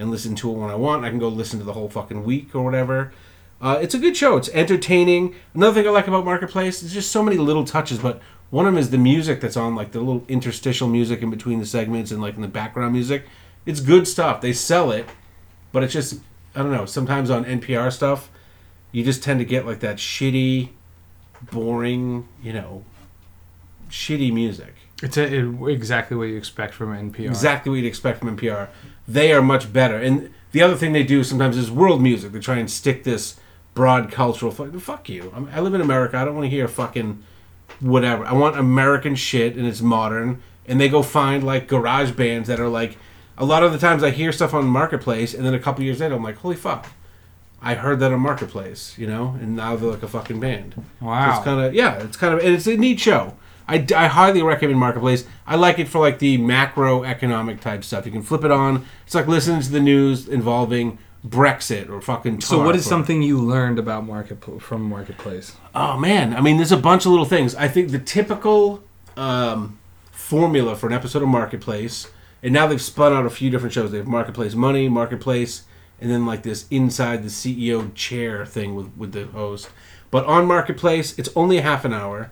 and 0.00 0.10
listen 0.10 0.34
to 0.34 0.50
it 0.50 0.54
when 0.54 0.70
I 0.70 0.74
want. 0.74 1.04
I 1.04 1.10
can 1.10 1.18
go 1.18 1.28
listen 1.28 1.58
to 1.58 1.64
the 1.64 1.74
whole 1.74 1.88
fucking 1.88 2.24
week 2.24 2.54
or 2.54 2.62
whatever. 2.62 3.12
Uh, 3.60 3.78
it's 3.82 3.94
a 3.94 3.98
good 3.98 4.16
show. 4.16 4.38
It's 4.38 4.48
entertaining. 4.48 5.34
Another 5.54 5.74
thing 5.74 5.86
I 5.86 5.92
like 5.92 6.08
about 6.08 6.24
Marketplace 6.24 6.82
is 6.82 6.94
just 6.94 7.12
so 7.12 7.22
many 7.22 7.36
little 7.36 7.64
touches, 7.64 7.98
but 7.98 8.20
one 8.48 8.66
of 8.66 8.72
them 8.72 8.80
is 8.80 8.88
the 8.88 8.98
music 8.98 9.42
that's 9.42 9.58
on, 9.58 9.74
like 9.76 9.92
the 9.92 9.98
little 9.98 10.24
interstitial 10.26 10.88
music 10.88 11.20
in 11.20 11.30
between 11.30 11.58
the 11.60 11.66
segments 11.66 12.10
and 12.10 12.22
like 12.22 12.34
in 12.34 12.40
the 12.40 12.48
background 12.48 12.94
music. 12.94 13.26
It's 13.66 13.80
good 13.80 14.08
stuff. 14.08 14.40
They 14.40 14.54
sell 14.54 14.90
it, 14.90 15.06
but 15.70 15.84
it's 15.84 15.92
just 15.92 16.20
I 16.54 16.62
don't 16.62 16.72
know. 16.72 16.86
Sometimes 16.86 17.28
on 17.28 17.44
NPR 17.44 17.92
stuff, 17.92 18.30
you 18.92 19.04
just 19.04 19.22
tend 19.22 19.38
to 19.40 19.44
get 19.44 19.66
like 19.66 19.80
that 19.80 19.98
shitty, 19.98 20.70
boring, 21.52 22.26
you 22.42 22.54
know, 22.54 22.84
shitty 23.90 24.32
music. 24.32 24.74
It's 25.02 25.18
a, 25.18 25.34
it, 25.34 25.68
exactly 25.68 26.16
what 26.16 26.24
you 26.24 26.38
expect 26.38 26.72
from 26.72 26.88
NPR. 26.88 27.26
Exactly 27.26 27.70
what 27.70 27.76
you'd 27.76 27.86
expect 27.86 28.18
from 28.18 28.36
NPR. 28.36 28.68
They 29.12 29.32
are 29.32 29.42
much 29.42 29.72
better. 29.72 29.96
And 29.96 30.30
the 30.52 30.62
other 30.62 30.76
thing 30.76 30.92
they 30.92 31.02
do 31.02 31.24
sometimes 31.24 31.56
is 31.56 31.70
world 31.70 32.00
music. 32.02 32.32
They 32.32 32.38
try 32.40 32.56
and 32.58 32.70
stick 32.70 33.04
this 33.04 33.36
broad 33.74 34.10
cultural. 34.12 34.52
Fuck, 34.52 34.72
fuck 34.80 35.08
you. 35.08 35.32
I'm, 35.34 35.48
I 35.52 35.60
live 35.60 35.74
in 35.74 35.80
America. 35.80 36.16
I 36.16 36.24
don't 36.24 36.34
want 36.34 36.44
to 36.46 36.50
hear 36.50 36.68
fucking 36.68 37.22
whatever. 37.80 38.24
I 38.24 38.32
want 38.32 38.58
American 38.58 39.14
shit 39.14 39.56
and 39.56 39.66
it's 39.66 39.80
modern. 39.80 40.42
And 40.66 40.80
they 40.80 40.88
go 40.88 41.02
find 41.02 41.42
like 41.44 41.66
garage 41.68 42.12
bands 42.12 42.48
that 42.48 42.60
are 42.60 42.68
like. 42.68 42.96
A 43.38 43.44
lot 43.44 43.62
of 43.62 43.72
the 43.72 43.78
times 43.78 44.02
I 44.02 44.10
hear 44.10 44.32
stuff 44.32 44.52
on 44.52 44.66
Marketplace, 44.66 45.32
and 45.32 45.46
then 45.46 45.54
a 45.54 45.58
couple 45.58 45.82
years 45.82 46.00
later 46.00 46.14
I'm 46.14 46.22
like, 46.22 46.36
holy 46.36 46.56
fuck. 46.56 46.86
I 47.62 47.74
heard 47.74 47.98
that 48.00 48.12
on 48.12 48.20
Marketplace, 48.20 48.94
you 48.98 49.06
know, 49.06 49.34
and 49.40 49.56
now 49.56 49.76
they're 49.76 49.90
like 49.90 50.02
a 50.02 50.08
fucking 50.08 50.40
band. 50.40 50.74
So 51.00 51.06
Wow. 51.06 51.36
it's 51.36 51.44
kind 51.44 51.60
of 51.64 51.74
yeah, 51.74 51.94
it's 52.02 52.16
kind 52.18 52.34
of 52.34 52.40
and 52.40 52.54
it's 52.54 52.66
a 52.66 52.76
neat 52.76 53.00
show. 53.00 53.34
I, 53.70 53.86
I 53.96 54.06
highly 54.08 54.42
recommend 54.42 54.78
Marketplace. 54.78 55.24
I 55.46 55.56
like 55.56 55.78
it 55.78 55.88
for 55.88 56.00
like 56.00 56.18
the 56.18 56.38
macroeconomic 56.38 57.60
type 57.60 57.84
stuff. 57.84 58.04
You 58.04 58.12
can 58.12 58.22
flip 58.22 58.44
it 58.44 58.50
on. 58.50 58.84
It's 59.06 59.14
like 59.14 59.26
listening 59.26 59.62
to 59.62 59.70
the 59.70 59.80
news 59.80 60.28
involving 60.28 60.98
Brexit 61.26 61.88
or 61.90 62.00
fucking. 62.00 62.40
so 62.40 62.64
what 62.64 62.74
is 62.74 62.86
or- 62.86 62.88
something 62.88 63.22
you 63.22 63.38
learned 63.38 63.78
about 63.78 64.04
market 64.06 64.42
from 64.60 64.82
marketplace? 64.82 65.56
Oh 65.74 65.96
man, 65.98 66.34
I 66.34 66.40
mean, 66.40 66.56
there's 66.56 66.72
a 66.72 66.76
bunch 66.76 67.04
of 67.06 67.12
little 67.12 67.26
things. 67.26 67.54
I 67.54 67.68
think 67.68 67.90
the 67.90 67.98
typical 67.98 68.82
um, 69.16 69.78
formula 70.10 70.76
for 70.76 70.86
an 70.86 70.92
episode 70.92 71.22
of 71.22 71.28
Marketplace, 71.28 72.10
and 72.42 72.52
now 72.52 72.66
they've 72.66 72.80
spun 72.80 73.12
out 73.12 73.26
a 73.26 73.30
few 73.30 73.50
different 73.50 73.72
shows. 73.74 73.90
They 73.92 73.98
have 73.98 74.06
Marketplace 74.06 74.54
Money, 74.54 74.88
Marketplace, 74.88 75.64
and 76.00 76.10
then 76.10 76.24
like 76.26 76.42
this 76.42 76.66
inside 76.70 77.22
the 77.22 77.28
CEO 77.28 77.94
chair 77.94 78.46
thing 78.46 78.74
with 78.74 78.90
with 78.96 79.12
the 79.12 79.26
host. 79.26 79.68
But 80.10 80.24
on 80.26 80.46
Marketplace, 80.46 81.16
it's 81.18 81.28
only 81.36 81.58
a 81.58 81.62
half 81.62 81.84
an 81.84 81.92
hour. 81.92 82.30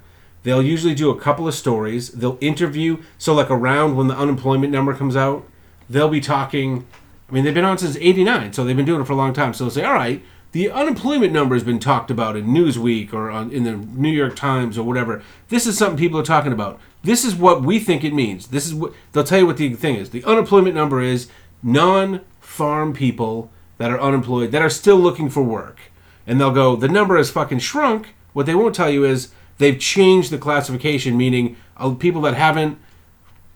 They'll 0.49 0.63
usually 0.63 0.95
do 0.95 1.11
a 1.11 1.21
couple 1.21 1.47
of 1.47 1.53
stories. 1.53 2.09
They'll 2.09 2.39
interview. 2.41 3.03
So 3.19 3.35
like 3.35 3.51
around 3.51 3.97
when 3.97 4.07
the 4.09 4.17
unemployment 4.17 4.73
number 4.73 4.95
comes 4.95 5.15
out, 5.15 5.47
they'll 5.91 6.09
be 6.09 6.23
talking. 6.23 6.87
I 7.29 7.35
mean, 7.35 7.45
they've 7.45 7.53
been 7.53 7.67
on 7.67 7.77
since 7.77 7.99
'89, 7.99 8.55
so 8.55 8.65
they've 8.65 8.75
been 8.75 8.87
doing 8.87 9.03
it 9.03 9.05
for 9.05 9.13
a 9.13 9.17
long 9.17 9.35
time. 9.35 9.53
So 9.53 9.65
they'll 9.65 9.71
say, 9.71 9.85
"All 9.85 9.93
right, 9.93 10.25
the 10.53 10.71
unemployment 10.71 11.35
number 11.35 11.55
has 11.55 11.65
been 11.65 11.79
talked 11.79 12.11
about 12.11 12.35
in 12.35 12.47
Newsweek 12.47 13.13
or 13.13 13.31
on, 13.31 13.51
in 13.51 13.65
the 13.65 13.73
New 13.73 14.09
York 14.09 14.37
Times 14.37 14.79
or 14.79 14.85
whatever. 14.85 15.23
This 15.51 15.67
is 15.67 15.77
something 15.77 15.99
people 15.99 16.19
are 16.19 16.25
talking 16.25 16.55
about. 16.55 16.81
This 17.03 17.27
is 17.27 17.35
what 17.35 17.61
we 17.61 17.79
think 17.79 18.03
it 18.03 18.15
means. 18.15 18.47
This 18.47 18.65
is 18.65 18.75
what 18.75 18.95
they'll 19.13 19.25
tell 19.25 19.41
you 19.41 19.47
what 19.47 19.59
the 19.59 19.75
thing 19.75 19.97
is. 19.97 20.09
The 20.09 20.25
unemployment 20.25 20.75
number 20.75 21.03
is 21.03 21.29
non-farm 21.63 22.95
people 22.95 23.51
that 23.77 23.91
are 23.91 24.01
unemployed 24.01 24.51
that 24.53 24.63
are 24.63 24.71
still 24.71 24.97
looking 24.97 25.29
for 25.29 25.43
work, 25.43 25.79
and 26.27 26.41
they'll 26.41 26.51
go, 26.51 26.75
the 26.75 26.89
number 26.89 27.19
has 27.19 27.31
fucking 27.31 27.59
shrunk. 27.59 28.15
What 28.33 28.47
they 28.47 28.55
won't 28.55 28.75
tell 28.75 28.89
you 28.89 29.05
is 29.05 29.29
they've 29.59 29.79
changed 29.79 30.31
the 30.31 30.39
classification, 30.39 31.17
meaning 31.17 31.57
uh, 31.77 31.91
people 31.95 32.21
that 32.23 32.35
haven't 32.35 32.79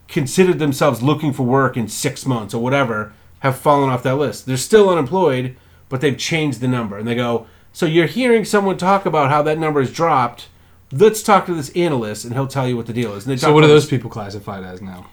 considered 0.09 0.59
themselves 0.59 1.03
looking 1.03 1.33
for 1.33 1.45
work 1.45 1.77
in 1.77 1.89
six 1.89 2.27
months 2.27 2.53
or 2.53 2.62
whatever 2.62 3.12
have 3.41 3.57
fallen 3.57 3.89
off 3.89 4.03
that 4.03 4.16
list. 4.16 4.47
They're 4.47 4.57
still 4.57 4.89
unemployed, 4.89 5.57
but 5.89 6.01
they've 6.01 6.16
changed 6.16 6.61
the 6.61 6.69
number. 6.69 6.99
And 6.99 7.09
they 7.09 7.15
go, 7.15 7.47
So 7.73 7.87
you're 7.87 8.07
hearing 8.07 8.45
someone 8.45 8.77
talk 8.77 9.07
about 9.07 9.31
how 9.31 9.43
that 9.43 9.59
number 9.59 9.81
has 9.81 9.93
dropped. 9.93 10.49
Let's 10.93 11.23
talk 11.23 11.47
to 11.47 11.55
this 11.55 11.70
analyst 11.70 12.24
and 12.24 12.35
he'll 12.35 12.47
tell 12.47 12.69
you 12.69 12.77
what 12.77 12.87
the 12.87 12.93
deal 12.93 13.15
is. 13.15 13.24
And 13.24 13.33
they 13.33 13.39
So 13.39 13.53
what 13.53 13.65
are 13.65 13.69
those 13.69 13.87
people 13.87 14.11
classified 14.11 14.62
as 14.62 14.83
now? 14.83 15.07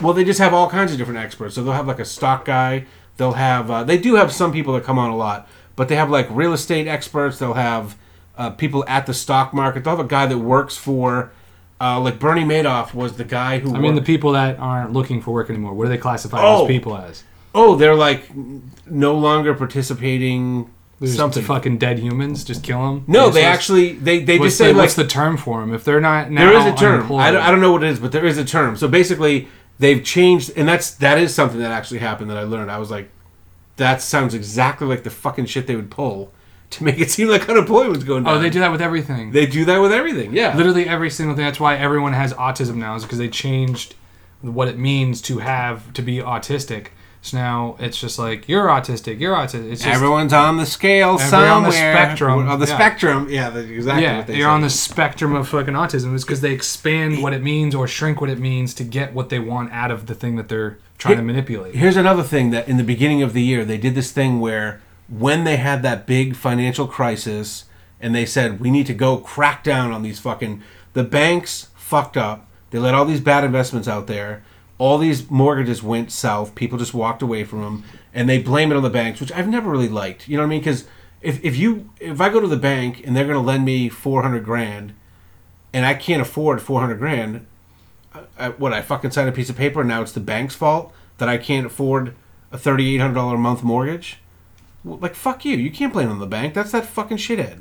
well, 0.00 0.14
they 0.14 0.24
just 0.24 0.38
have 0.38 0.54
all 0.54 0.68
kinds 0.70 0.92
of 0.92 0.98
different 0.98 1.20
experts. 1.20 1.54
So 1.54 1.62
they'll 1.62 1.74
have 1.74 1.86
like 1.86 1.98
a 1.98 2.04
stock 2.06 2.44
guy. 2.44 2.86
They'll 3.18 3.32
have 3.32 3.70
uh, 3.70 3.84
they 3.84 3.98
do 3.98 4.14
have 4.14 4.32
some 4.32 4.52
people 4.52 4.74
that 4.74 4.84
come 4.84 4.98
on 4.98 5.10
a 5.10 5.16
lot, 5.16 5.48
but 5.74 5.88
they 5.88 5.96
have 5.96 6.10
like 6.10 6.26
real 6.30 6.52
estate 6.52 6.88
experts. 6.88 7.38
They'll 7.38 7.54
have 7.54 7.96
uh, 8.36 8.50
people 8.50 8.84
at 8.86 9.06
the 9.06 9.14
stock 9.14 9.52
market. 9.54 9.84
They'll 9.84 9.96
have 9.96 10.04
a 10.04 10.08
guy 10.08 10.26
that 10.26 10.38
works 10.38 10.76
for 10.76 11.32
uh, 11.80 12.00
like 12.00 12.18
Bernie 12.18 12.44
Madoff 12.44 12.94
was 12.94 13.16
the 13.16 13.24
guy 13.24 13.58
who. 13.58 13.74
I 13.74 13.78
mean, 13.78 13.94
the 13.94 14.02
people 14.02 14.32
that 14.32 14.58
aren't 14.58 14.92
looking 14.92 15.20
for 15.20 15.32
work 15.32 15.50
anymore. 15.50 15.74
What 15.74 15.84
do 15.84 15.90
they 15.90 15.98
classify 15.98 16.38
Oh. 16.42 16.60
those 16.60 16.68
people 16.68 16.96
as? 16.96 17.22
oh, 17.54 17.74
they're 17.74 17.94
like 17.94 18.30
no 18.86 19.14
longer 19.14 19.54
participating. 19.54 20.70
Something. 21.04 21.42
fucking 21.44 21.76
dead 21.76 21.98
humans. 21.98 22.42
Just 22.42 22.62
kill 22.62 22.80
them. 22.80 23.04
No, 23.06 23.28
they 23.28 23.44
actually 23.44 23.92
they 23.92 24.20
they 24.24 24.38
just 24.38 24.56
say 24.56 24.68
the, 24.68 24.72
like 24.72 24.84
what's 24.84 24.94
the 24.94 25.06
term 25.06 25.36
for 25.36 25.60
them? 25.60 25.74
If 25.74 25.84
they're 25.84 26.00
not 26.00 26.30
now 26.30 26.50
there 26.50 26.58
is 26.58 26.64
a 26.64 26.74
term. 26.74 27.12
I 27.12 27.30
don't, 27.30 27.42
I 27.42 27.50
don't 27.50 27.60
know 27.60 27.70
what 27.72 27.84
it 27.84 27.90
is, 27.90 27.98
but 27.98 28.12
there 28.12 28.24
is 28.24 28.38
a 28.38 28.46
term. 28.46 28.76
So 28.78 28.88
basically, 28.88 29.46
they've 29.78 30.02
changed, 30.02 30.52
and 30.56 30.66
that's 30.66 30.92
that 30.94 31.18
is 31.18 31.34
something 31.34 31.58
that 31.60 31.70
actually 31.70 31.98
happened 31.98 32.30
that 32.30 32.38
I 32.38 32.44
learned. 32.44 32.70
I 32.70 32.78
was 32.78 32.90
like, 32.90 33.10
that 33.76 34.00
sounds 34.00 34.32
exactly 34.32 34.86
like 34.86 35.02
the 35.02 35.10
fucking 35.10 35.44
shit 35.44 35.66
they 35.66 35.76
would 35.76 35.90
pull 35.90 36.32
to 36.70 36.84
make 36.84 36.98
it 36.98 37.10
seem 37.10 37.28
like 37.28 37.48
unemployment's 37.48 38.04
going 38.04 38.24
oh, 38.24 38.30
down. 38.30 38.38
Oh, 38.38 38.40
they 38.40 38.50
do 38.50 38.60
that 38.60 38.72
with 38.72 38.82
everything. 38.82 39.32
They 39.32 39.46
do 39.46 39.64
that 39.66 39.78
with 39.78 39.92
everything. 39.92 40.34
Yeah. 40.34 40.56
Literally 40.56 40.88
every 40.88 41.10
single 41.10 41.36
thing. 41.36 41.44
That's 41.44 41.60
why 41.60 41.76
everyone 41.76 42.12
has 42.12 42.32
autism 42.34 42.76
now, 42.76 42.94
is 42.96 43.02
because 43.02 43.18
they 43.18 43.28
changed 43.28 43.94
what 44.42 44.68
it 44.68 44.78
means 44.78 45.20
to 45.22 45.38
have 45.38 45.92
to 45.94 46.02
be 46.02 46.18
autistic. 46.18 46.88
So 47.22 47.36
now 47.38 47.76
it's 47.80 48.00
just 48.00 48.20
like 48.20 48.48
you're 48.48 48.68
autistic, 48.68 49.18
you're 49.18 49.34
autistic. 49.34 49.72
It's 49.72 49.82
just, 49.82 49.92
Everyone's 49.92 50.32
on 50.32 50.58
the 50.58 50.66
scale 50.66 51.18
somewhere. 51.18 51.50
on 51.50 51.64
the 51.64 51.72
spectrum, 51.72 52.48
On 52.48 52.60
the 52.60 52.66
yeah. 52.66 52.74
spectrum. 52.74 53.28
Yeah, 53.28 53.50
that's 53.50 53.68
exactly 53.68 54.04
yeah, 54.04 54.18
what 54.18 54.26
they 54.28 54.36
you're 54.36 54.46
say. 54.46 54.50
on 54.50 54.60
the 54.60 54.70
spectrum 54.70 55.34
of 55.34 55.48
fucking 55.48 55.74
autism. 55.74 56.14
It's 56.14 56.22
because 56.22 56.40
they 56.40 56.52
expand 56.52 57.24
what 57.24 57.32
it 57.32 57.42
means 57.42 57.74
or 57.74 57.88
shrink 57.88 58.20
what 58.20 58.30
it 58.30 58.38
means 58.38 58.74
to 58.74 58.84
get 58.84 59.12
what 59.12 59.28
they 59.28 59.40
want 59.40 59.72
out 59.72 59.90
of 59.90 60.06
the 60.06 60.14
thing 60.14 60.36
that 60.36 60.48
they're 60.48 60.78
trying 60.98 61.16
to 61.16 61.22
manipulate. 61.24 61.74
Here's 61.74 61.96
another 61.96 62.22
thing 62.22 62.50
that 62.50 62.68
in 62.68 62.76
the 62.76 62.84
beginning 62.84 63.22
of 63.22 63.32
the 63.32 63.42
year 63.42 63.64
they 63.64 63.78
did 63.78 63.96
this 63.96 64.12
thing 64.12 64.38
where 64.38 64.80
when 65.08 65.44
they 65.44 65.56
had 65.56 65.82
that 65.82 66.06
big 66.06 66.34
financial 66.34 66.86
crisis 66.86 67.64
and 68.00 68.14
they 68.14 68.26
said 68.26 68.60
we 68.60 68.70
need 68.70 68.86
to 68.86 68.94
go 68.94 69.18
crack 69.18 69.62
down 69.62 69.92
on 69.92 70.02
these 70.02 70.18
fucking 70.18 70.62
the 70.92 71.04
banks 71.04 71.68
fucked 71.76 72.16
up. 72.16 72.48
They 72.70 72.78
let 72.78 72.94
all 72.94 73.04
these 73.04 73.20
bad 73.20 73.44
investments 73.44 73.86
out 73.86 74.06
there. 74.06 74.42
All 74.78 74.98
these 74.98 75.30
mortgages 75.30 75.82
went 75.82 76.10
south. 76.10 76.54
People 76.54 76.78
just 76.78 76.92
walked 76.92 77.22
away 77.22 77.44
from 77.44 77.62
them, 77.62 77.84
and 78.12 78.28
they 78.28 78.38
blame 78.42 78.70
it 78.70 78.76
on 78.76 78.82
the 78.82 78.90
banks, 78.90 79.20
which 79.20 79.32
I've 79.32 79.48
never 79.48 79.70
really 79.70 79.88
liked. 79.88 80.28
You 80.28 80.36
know 80.36 80.42
what 80.42 80.48
I 80.48 80.50
mean? 80.50 80.60
Because 80.60 80.84
if, 81.22 81.42
if 81.44 81.56
you 81.56 81.90
if 82.00 82.20
I 82.20 82.28
go 82.28 82.40
to 82.40 82.46
the 82.46 82.56
bank 82.56 83.06
and 83.06 83.16
they're 83.16 83.24
going 83.24 83.36
to 83.36 83.40
lend 83.40 83.64
me 83.64 83.88
four 83.88 84.22
hundred 84.22 84.44
grand, 84.44 84.92
and 85.72 85.86
I 85.86 85.94
can't 85.94 86.20
afford 86.20 86.60
four 86.60 86.80
hundred 86.80 86.98
grand, 86.98 87.46
I, 88.38 88.50
what 88.50 88.72
I 88.72 88.82
fucking 88.82 89.12
sign 89.12 89.28
a 89.28 89.32
piece 89.32 89.48
of 89.48 89.56
paper 89.56 89.82
now 89.84 90.02
it's 90.02 90.12
the 90.12 90.20
bank's 90.20 90.54
fault 90.54 90.92
that 91.18 91.28
I 91.28 91.38
can't 91.38 91.66
afford 91.66 92.14
a 92.52 92.58
thirty 92.58 92.94
eight 92.94 93.00
hundred 93.00 93.14
dollar 93.14 93.36
a 93.36 93.38
month 93.38 93.62
mortgage. 93.62 94.18
Like 94.86 95.14
fuck 95.14 95.44
you, 95.44 95.56
you 95.56 95.70
can't 95.70 95.92
blame 95.92 96.08
it 96.08 96.12
on 96.12 96.18
the 96.18 96.26
bank. 96.26 96.54
That's 96.54 96.72
that 96.72 96.86
fucking 96.86 97.16
shithead. 97.18 97.60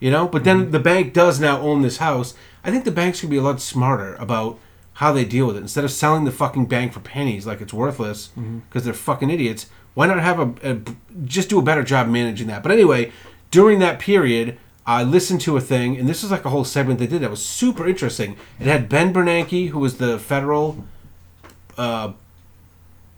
You 0.00 0.10
know. 0.10 0.28
But 0.28 0.44
then 0.44 0.70
the 0.70 0.80
bank 0.80 1.12
does 1.12 1.40
now 1.40 1.60
own 1.60 1.82
this 1.82 1.98
house. 1.98 2.34
I 2.62 2.70
think 2.70 2.84
the 2.84 2.90
banks 2.90 3.20
could 3.20 3.30
be 3.30 3.36
a 3.36 3.42
lot 3.42 3.60
smarter 3.60 4.14
about 4.16 4.58
how 4.94 5.12
they 5.12 5.24
deal 5.24 5.46
with 5.46 5.56
it 5.56 5.60
instead 5.60 5.84
of 5.84 5.90
selling 5.90 6.24
the 6.24 6.30
fucking 6.30 6.66
bank 6.66 6.92
for 6.92 7.00
pennies 7.00 7.46
like 7.46 7.60
it's 7.60 7.74
worthless 7.74 8.28
because 8.68 8.84
they're 8.84 8.94
fucking 8.94 9.30
idiots. 9.30 9.66
Why 9.94 10.06
not 10.06 10.20
have 10.20 10.40
a, 10.40 10.70
a 10.70 10.78
just 11.24 11.48
do 11.48 11.58
a 11.58 11.62
better 11.62 11.82
job 11.82 12.08
managing 12.08 12.46
that? 12.48 12.62
But 12.62 12.72
anyway, 12.72 13.12
during 13.50 13.78
that 13.80 13.98
period, 13.98 14.58
I 14.86 15.02
listened 15.02 15.40
to 15.42 15.56
a 15.56 15.60
thing, 15.60 15.96
and 15.96 16.08
this 16.08 16.22
was 16.22 16.30
like 16.30 16.44
a 16.44 16.50
whole 16.50 16.64
segment 16.64 16.98
they 16.98 17.06
did 17.06 17.22
that 17.22 17.30
was 17.30 17.44
super 17.44 17.88
interesting. 17.88 18.36
It 18.60 18.66
had 18.66 18.88
Ben 18.88 19.14
Bernanke, 19.14 19.68
who 19.70 19.78
was 19.78 19.96
the 19.96 20.18
federal 20.18 20.84
uh, 21.78 22.12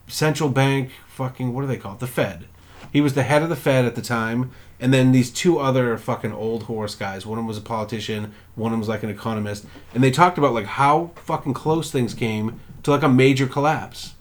central 0.06 0.48
bank, 0.48 0.92
fucking 1.08 1.52
what 1.52 1.62
do 1.62 1.66
they 1.66 1.76
call 1.76 1.94
it? 1.94 2.00
The 2.00 2.06
Fed. 2.06 2.46
He 2.92 3.00
was 3.00 3.14
the 3.14 3.22
head 3.22 3.42
of 3.42 3.48
the 3.48 3.56
Fed 3.56 3.84
at 3.84 3.94
the 3.94 4.02
time, 4.02 4.50
and 4.80 4.92
then 4.92 5.12
these 5.12 5.30
two 5.30 5.58
other 5.58 5.96
fucking 5.96 6.32
old 6.32 6.64
horse 6.64 6.94
guys. 6.94 7.26
One 7.26 7.38
of 7.38 7.42
them 7.42 7.48
was 7.48 7.58
a 7.58 7.62
politician, 7.62 8.32
one 8.54 8.70
of 8.70 8.74
them 8.74 8.80
was 8.80 8.88
like 8.88 9.02
an 9.02 9.10
economist, 9.10 9.66
and 9.94 10.02
they 10.02 10.10
talked 10.10 10.38
about 10.38 10.54
like 10.54 10.66
how 10.66 11.12
fucking 11.16 11.54
close 11.54 11.90
things 11.90 12.14
came 12.14 12.60
to 12.82 12.90
like 12.90 13.02
a 13.02 13.08
major 13.08 13.46
collapse. 13.46 14.14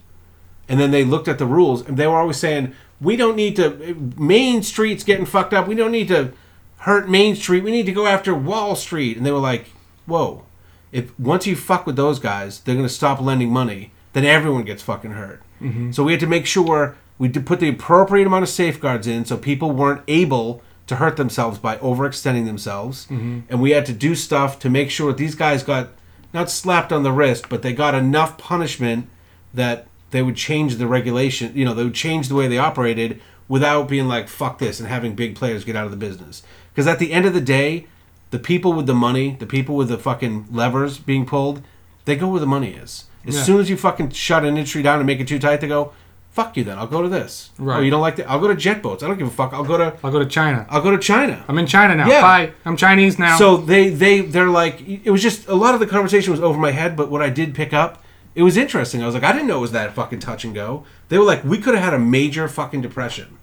And 0.67 0.79
then 0.79 0.91
they 0.91 1.03
looked 1.03 1.27
at 1.27 1.37
the 1.37 1.45
rules, 1.45 1.87
and 1.87 1.97
they 1.97 2.07
were 2.07 2.17
always 2.17 2.37
saying, 2.37 2.73
"We 2.99 3.15
don't 3.15 3.35
need 3.35 3.55
to. 3.57 3.95
Main 4.17 4.63
Street's 4.63 5.03
getting 5.03 5.25
fucked 5.25 5.53
up. 5.53 5.67
We 5.67 5.75
don't 5.75 5.91
need 5.91 6.07
to 6.07 6.31
hurt 6.79 7.07
Main 7.07 7.35
Street. 7.35 7.63
We 7.63 7.71
need 7.71 7.85
to 7.85 7.91
go 7.91 8.07
after 8.07 8.33
Wall 8.33 8.75
Street." 8.75 9.17
And 9.17 9.25
they 9.25 9.31
were 9.31 9.37
like, 9.37 9.67
"Whoa! 10.05 10.43
If 10.91 11.17
once 11.19 11.45
you 11.45 11.55
fuck 11.55 11.85
with 11.85 11.97
those 11.97 12.17
guys, 12.17 12.61
they're 12.61 12.75
gonna 12.75 12.89
stop 12.89 13.21
lending 13.21 13.51
money. 13.51 13.91
Then 14.13 14.25
everyone 14.25 14.63
gets 14.63 14.81
fucking 14.81 15.11
hurt." 15.11 15.43
Mm-hmm. 15.61 15.91
So 15.91 16.03
we 16.03 16.13
had 16.13 16.21
to 16.21 16.27
make 16.27 16.45
sure 16.45 16.95
we 17.17 17.27
did 17.27 17.45
put 17.45 17.59
the 17.59 17.69
appropriate 17.69 18.27
amount 18.27 18.43
of 18.43 18.49
safeguards 18.49 19.07
in, 19.07 19.25
so 19.25 19.37
people 19.37 19.71
weren't 19.71 20.01
able 20.07 20.61
to 20.87 20.97
hurt 20.97 21.17
themselves 21.17 21.57
by 21.57 21.77
overextending 21.77 22.45
themselves. 22.45 23.05
Mm-hmm. 23.05 23.39
And 23.49 23.61
we 23.61 23.71
had 23.71 23.85
to 23.87 23.93
do 23.93 24.15
stuff 24.15 24.59
to 24.59 24.69
make 24.69 24.91
sure 24.91 25.07
that 25.07 25.17
these 25.17 25.35
guys 25.35 25.63
got 25.63 25.89
not 26.33 26.49
slapped 26.51 26.91
on 26.91 27.03
the 27.03 27.11
wrist, 27.13 27.47
but 27.49 27.61
they 27.61 27.73
got 27.73 27.95
enough 27.95 28.37
punishment 28.37 29.07
that 29.53 29.87
they 30.11 30.21
would 30.21 30.35
change 30.35 30.75
the 30.75 30.85
regulation. 30.87 31.51
You 31.55 31.65
know, 31.65 31.73
they 31.73 31.83
would 31.83 31.95
change 31.95 32.27
the 32.27 32.35
way 32.35 32.47
they 32.47 32.57
operated 32.57 33.21
without 33.47 33.87
being 33.87 34.07
like 34.07 34.27
"fuck 34.27 34.59
this" 34.59 34.79
and 34.79 34.89
having 34.89 35.15
big 35.15 35.35
players 35.35 35.63
get 35.63 35.75
out 35.75 35.85
of 35.85 35.91
the 35.91 35.97
business. 35.97 36.43
Because 36.73 36.87
at 36.87 36.99
the 36.99 37.13
end 37.13 37.25
of 37.25 37.33
the 37.33 37.41
day, 37.41 37.87
the 38.31 38.39
people 38.39 38.73
with 38.73 38.85
the 38.85 38.93
money, 38.93 39.37
the 39.39 39.45
people 39.45 39.75
with 39.75 39.87
the 39.87 39.97
fucking 39.97 40.47
levers 40.51 40.97
being 40.97 41.25
pulled, 41.25 41.61
they 42.03 42.15
go 42.15 42.27
where 42.27 42.39
the 42.39 42.45
money 42.45 42.71
is. 42.71 43.05
As 43.25 43.35
Yeah. 43.35 43.43
soon 43.43 43.59
as 43.61 43.69
you 43.69 43.77
fucking 43.77 44.11
shut 44.11 44.43
an 44.43 44.49
industry 44.49 44.83
down 44.83 44.99
and 44.99 45.07
make 45.07 45.19
it 45.19 45.27
too 45.27 45.39
tight, 45.39 45.61
they 45.61 45.67
go, 45.67 45.93
Fuck 46.35 46.57
you 46.57 46.65
then. 46.65 46.77
I'll 46.77 46.85
go 46.85 47.01
to 47.01 47.07
this. 47.07 47.51
Oh, 47.57 47.63
right. 47.63 47.77
Oh, 47.77 47.81
you 47.81 47.89
don't 47.89 48.01
like 48.01 48.17
that? 48.17 48.29
I'll 48.29 48.41
go 48.41 48.49
to 48.49 48.55
jet 48.55 48.81
boats. 48.81 49.01
I 49.01 49.07
don't 49.07 49.17
give 49.17 49.27
a 49.27 49.31
fuck. 49.31 49.53
I'll 49.53 49.63
go 49.63 49.77
to 49.77 49.95
I'll 50.03 50.11
go 50.11 50.19
to 50.19 50.25
China. 50.25 50.67
I'll 50.69 50.81
go 50.81 50.91
to 50.91 50.97
China. 50.97 51.45
I'm 51.47 51.57
in 51.57 51.65
China 51.65 51.95
now. 51.95 52.09
Yeah. 52.09 52.21
Bye. 52.21 52.51
I'm 52.65 52.75
Chinese 52.75 53.17
now. 53.17 53.37
So 53.37 53.55
they 53.55 53.87
they 53.87 54.19
they're 54.19 54.49
like 54.49 54.81
it 54.85 55.11
was 55.11 55.21
just 55.21 55.47
a 55.47 55.55
lot 55.55 55.75
of 55.75 55.79
the 55.79 55.87
conversation 55.87 56.31
was 56.31 56.41
over 56.41 56.59
my 56.59 56.71
head, 56.71 56.97
but 56.97 57.09
what 57.09 57.21
I 57.21 57.29
did 57.29 57.55
pick 57.55 57.71
up, 57.71 58.03
it 58.35 58.43
was 58.43 58.57
interesting. 58.57 59.01
I 59.01 59.05
was 59.05 59.15
like, 59.15 59.23
I 59.23 59.31
didn't 59.31 59.47
know 59.47 59.59
it 59.59 59.61
was 59.61 59.71
that 59.71 59.93
fucking 59.93 60.19
touch 60.19 60.43
and 60.43 60.53
go. 60.53 60.83
They 61.07 61.17
were 61.17 61.23
like, 61.23 61.41
we 61.45 61.57
could 61.57 61.73
have 61.73 61.85
had 61.85 61.93
a 61.93 61.99
major 61.99 62.49
fucking 62.49 62.81
depression. 62.81 63.37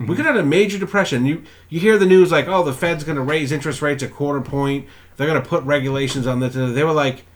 We 0.00 0.06
mhm. 0.06 0.16
could 0.16 0.24
have 0.24 0.36
had 0.36 0.44
a 0.44 0.48
major 0.48 0.78
depression. 0.78 1.26
You 1.26 1.42
you 1.68 1.78
hear 1.78 1.98
the 1.98 2.06
news 2.06 2.32
like, 2.32 2.48
oh, 2.48 2.62
the 2.62 2.72
Fed's 2.72 3.04
going 3.04 3.16
to 3.16 3.22
raise 3.22 3.52
interest 3.52 3.82
rates 3.82 4.02
a 4.02 4.08
quarter 4.08 4.40
point. 4.40 4.86
They're 5.18 5.28
going 5.28 5.42
to 5.42 5.46
put 5.46 5.62
regulations 5.64 6.26
on 6.26 6.40
this. 6.40 6.54
They 6.54 6.84
were 6.84 6.92
like, 6.92 7.26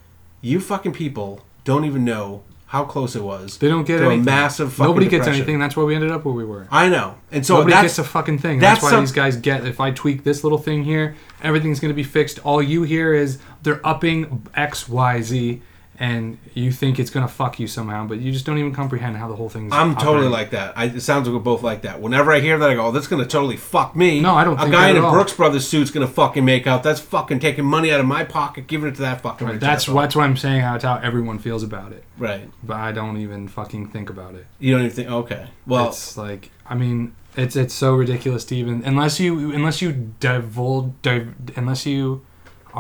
you 0.41 0.61
fucking 0.61 0.95
people 0.95 1.45
don't 1.65 1.85
even 1.85 2.07
know 2.07 2.43
how 2.69 2.85
close 2.85 3.17
it 3.17 3.23
was. 3.23 3.59
they 3.59 3.69
don't 3.69 3.85
get 3.87 4.01
anything. 4.01 4.21
a 4.21 4.25
massive. 4.25 4.73
Fucking 4.75 4.85
Nobody 4.87 5.07
gets 5.09 5.25
depression. 5.25 5.43
anything. 5.43 5.59
That's 5.59 5.77
why 5.77 5.85
we 5.85 5.95
ended 5.95 6.11
up 6.11 6.25
where 6.25 6.35
we 6.35 6.45
were. 6.45 6.69
I 6.71 6.89
know, 6.89 7.17
and 7.33 7.45
so 7.45 7.55
Nobody 7.57 7.73
that's 7.73 7.83
gets 7.97 7.99
a 7.99 8.05
fucking 8.05 8.39
thing. 8.39 8.59
That's, 8.59 8.81
that's 8.81 8.83
why 8.85 8.91
some- 8.91 9.01
these 9.05 9.13
guys 9.13 9.37
get. 9.37 9.67
If 9.67 9.81
I 9.81 9.91
tweak 9.91 10.23
this 10.25 10.45
little 10.45 10.59
thing 10.59 10.85
here, 10.85 11.17
everything's 11.43 11.81
going 11.81 11.91
to 11.91 11.97
be 11.97 12.03
fixed. 12.05 12.39
All 12.41 12.63
you 12.63 12.83
hear 12.83 13.15
is 13.15 13.39
they're 13.63 13.81
upping 13.87 14.47
X, 14.55 14.89
Y, 14.89 15.23
Z, 15.23 15.63
and 16.01 16.39
you 16.55 16.71
think 16.71 16.99
it's 17.01 17.11
going 17.11 17.27
to 17.27 17.33
fuck 17.33 17.59
you 17.59 17.67
somehow, 17.67 18.07
but 18.07 18.21
you 18.21 18.31
just 18.31 18.47
don't 18.47 18.57
even 18.59 18.73
comprehend 18.73 19.17
how 19.17 19.27
the 19.27 19.35
whole 19.35 19.49
thing's. 19.49 19.73
I'm 19.73 19.97
totally 19.97 20.29
like 20.29 20.51
that. 20.51 20.79
I, 20.79 20.85
it 20.85 21.01
sounds 21.01 21.27
like 21.27 21.35
we're 21.35 21.41
both 21.41 21.63
like 21.65 21.83
that. 21.83 22.01
Whenever 22.01 22.31
I 22.33 22.39
hear 22.39 22.57
that, 22.57 22.71
I 22.71 22.75
go, 22.75 22.87
oh, 22.87 22.91
"That's 22.93 23.09
gonna 23.09 23.27
totally 23.27 23.57
fuck 23.57 23.97
me." 23.97 24.21
No, 24.21 24.35
I 24.35 24.45
don't 24.45 24.59
A 24.61 24.71
guy 24.71 24.91
in 24.91 24.97
a 24.97 25.03
all. 25.03 25.13
Brooks 25.13 25.33
Brothers 25.33 25.67
suit's 25.67 25.91
gonna 25.91 26.07
fucking 26.07 26.45
make 26.45 26.67
out. 26.69 26.83
That's 26.85 27.01
fucking 27.01 27.41
taking 27.41 27.65
money 27.65 27.91
out 27.93 27.99
of 28.01 28.07
my 28.07 28.23
pocket, 28.25 28.67
giving 28.69 28.89
it 28.89 28.95
to 28.97 29.01
that 29.03 29.23
fucking. 29.23 29.47
Right, 29.47 29.59
that's 29.61 29.83
asshole. 29.85 29.97
what's 29.97 30.15
what 30.15 30.23
I'm 30.25 30.37
saying. 30.37 30.61
How 30.61 30.77
it's 30.77 30.85
how 30.85 30.97
everyone 30.99 31.39
feels 31.41 31.63
about 31.65 31.93
it, 31.93 32.05
Right. 32.17 32.49
but 32.63 32.77
I 32.77 32.93
don't 32.93 33.17
even 33.17 33.49
fucking 33.49 33.89
think 33.89 34.09
about 34.09 34.35
it. 34.37 34.47
You 34.61 34.75
don't 34.75 34.85
even 34.85 34.95
think. 34.95 35.11
Okay. 35.11 35.49
Well, 35.67 35.89
it's 35.89 36.17
like 36.17 36.51
I 36.67 36.75
mean, 36.77 37.17
it's 37.37 37.57
it's 37.57 37.75
so 37.75 37.95
ridiculous 37.95 38.45
to 38.47 38.57
even 38.57 38.83
unless 38.85 39.19
you 39.19 39.53
unless 39.53 39.83
you 39.83 40.13
divulge 40.21 40.93
div, 41.03 41.35
unless 41.57 41.87
you 41.87 42.25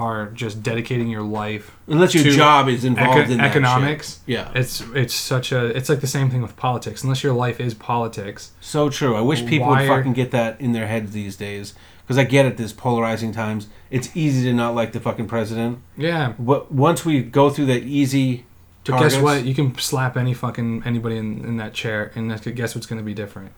are 0.06 0.26
just 0.42 0.62
dedicating 0.62 1.08
your 1.08 1.22
life 1.22 1.64
unless 1.86 2.14
your 2.14 2.24
to 2.24 2.30
job 2.30 2.68
is 2.68 2.84
involved 2.84 3.18
eco- 3.18 3.32
in 3.32 3.40
economics. 3.40 4.20
Yeah. 4.26 4.50
It's 4.54 4.80
it's 4.94 5.14
such 5.14 5.50
a 5.52 5.66
it's 5.76 5.88
like 5.88 6.00
the 6.00 6.06
same 6.18 6.30
thing 6.30 6.42
with 6.42 6.54
politics. 6.56 7.02
Unless 7.02 7.22
your 7.22 7.32
life 7.34 7.58
is 7.60 7.74
politics, 7.74 8.52
So 8.60 8.88
true. 8.90 9.14
I 9.16 9.20
wish 9.20 9.44
people 9.46 9.68
would 9.68 9.86
fucking 9.88 10.12
get 10.14 10.30
that 10.30 10.60
in 10.60 10.72
their 10.72 10.86
heads 10.86 11.12
these 11.12 11.36
days. 11.36 11.74
Because 12.04 12.18
I 12.18 12.24
get 12.24 12.46
it. 12.46 12.56
This 12.56 12.72
polarizing 12.72 13.32
times. 13.32 13.68
It's 13.90 14.08
easy 14.16 14.42
to 14.48 14.54
not 14.54 14.74
like 14.74 14.92
the 14.92 15.00
fucking 15.00 15.28
president. 15.28 15.78
yeah. 15.96 16.32
But 16.38 16.72
once 16.72 17.04
we 17.04 17.22
go 17.22 17.50
through 17.50 17.66
that 17.66 17.82
easy. 17.82 18.44
But 18.84 18.92
targets, 18.92 19.14
guess 19.16 19.22
what? 19.22 19.44
You 19.44 19.54
can 19.54 19.76
slap 19.78 20.16
any 20.16 20.32
fucking 20.32 20.82
anybody 20.86 21.16
in, 21.18 21.44
in 21.44 21.56
that 21.58 21.74
chair, 21.74 22.10
and 22.14 22.24
guess 22.56 22.74
what's 22.74 22.86
going 22.86 22.98
to 22.98 23.04
be 23.04 23.12
different? 23.12 23.52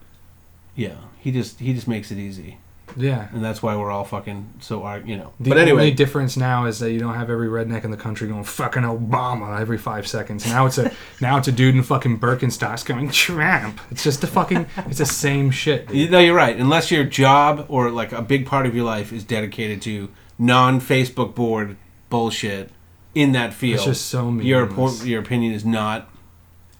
Yeah. 0.75 0.97
He 1.21 1.31
just 1.31 1.61
he 1.61 1.73
just 1.75 1.87
makes 1.87 2.11
it 2.11 2.19
easy, 2.19 2.59
Yeah. 2.97 3.29
and 3.33 3.43
that's 3.45 3.63
why 3.63 3.77
we're 3.77 3.91
all 3.91 4.05
fucking 4.05 4.55
so 4.61 4.83
ar- 4.85 5.01
you 5.01 5.17
know. 5.17 5.33
The 5.41 5.51
but 5.51 5.59
anyway, 5.59 5.81
only 5.83 5.91
difference 5.95 6.37
now 6.37 6.67
is 6.67 6.79
that 6.81 6.93
you 6.93 6.99
don't 6.99 7.15
have 7.15 7.31
every 7.31 7.49
redneck 7.49 7.85
in 7.85 7.91
the 7.91 7.97
country 7.97 8.29
going 8.29 8.45
fucking 8.45 8.83
Obama 8.83 9.61
every 9.61 9.79
five 9.79 10.07
seconds. 10.07 10.47
Now 10.47 10.67
it's 10.67 10.79
a 10.79 10.91
now 11.21 11.37
it's 11.39 11.49
a 11.49 11.53
dude 11.53 11.75
in 11.75 11.83
fucking 11.83 12.19
Birkenstocks 12.21 12.85
going 12.85 13.11
Trump. 13.11 13.81
It's 13.91 14.03
just 14.05 14.21
the 14.21 14.27
fucking 14.27 14.67
it's 14.87 14.99
the 14.99 15.07
same 15.07 15.51
shit. 15.51 15.89
dude. 15.89 15.97
You- 15.97 16.09
No, 16.11 16.19
you're 16.19 16.35
right. 16.35 16.57
Unless 16.57 16.91
your 16.91 17.05
job 17.05 17.67
or 17.69 17.91
like 17.91 18.13
a 18.13 18.23
big 18.23 18.47
part 18.47 18.67
of 18.67 18.75
your 18.75 18.85
life 18.85 19.13
is 19.13 19.25
dedicated 19.25 19.81
to 19.83 20.09
non-Facebook 20.39 21.35
board 21.35 21.77
bullshit 22.09 22.71
in 23.15 23.33
that 23.33 23.53
field, 23.55 23.77
It's 23.77 23.85
just 23.85 24.07
so 24.07 24.31
your 24.41 24.67
meaningless. 24.67 25.03
oppo- 25.03 25.07
your 25.07 25.21
opinion 25.21 25.53
is 25.53 25.65
not 25.65 26.09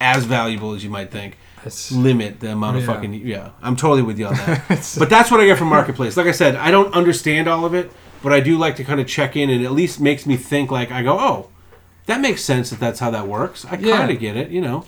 as 0.01 0.25
valuable 0.25 0.73
as 0.75 0.83
you 0.85 0.91
might 0.91 1.11
think. 1.11 1.37
It's, 1.65 1.93
Limit 1.93 2.41
the 2.41 2.53
amount 2.53 2.77
of 2.79 2.83
Yeah. 2.85 2.95
fucking 2.95 3.15
yeah. 3.15 3.51
I'm 3.63 3.77
totally 3.77 4.03
with 4.03 4.19
you 4.19 4.27
on 4.27 4.35
that. 4.35 4.95
but 4.99 5.11
that's 5.11 5.31
what 5.31 5.41
I 5.41 5.47
get 5.47 5.59
from 5.59 5.69
marketplace. 5.69 6.17
Like 6.17 6.27
I 6.27 6.33
said, 6.33 6.57
I 6.57 6.71
don't 6.71 6.93
understand 6.95 7.49
all 7.49 7.65
of 7.65 7.75
it, 7.75 7.91
but 8.23 8.33
I 8.33 8.41
do 8.41 8.57
like 8.59 8.77
to 8.77 8.85
kind 8.85 9.01
of 9.01 9.07
check 9.07 9.37
in, 9.37 9.51
and 9.51 9.65
at 9.65 9.73
least 9.73 10.01
makes 10.01 10.27
me 10.27 10.37
think. 10.37 10.71
Like 10.71 10.91
I 10.91 11.03
go, 11.03 11.19
oh, 11.19 11.49
that 12.07 12.21
makes 12.21 12.43
sense 12.43 12.71
that 12.71 12.81
that's 12.81 13.01
how 13.01 13.11
that 13.11 13.27
works. 13.29 13.65
I 13.67 13.77
Yeah. 13.77 13.99
kind 13.99 14.11
of 14.11 14.19
get 14.19 14.37
it, 14.37 14.51
you 14.51 14.61
know. 14.61 14.85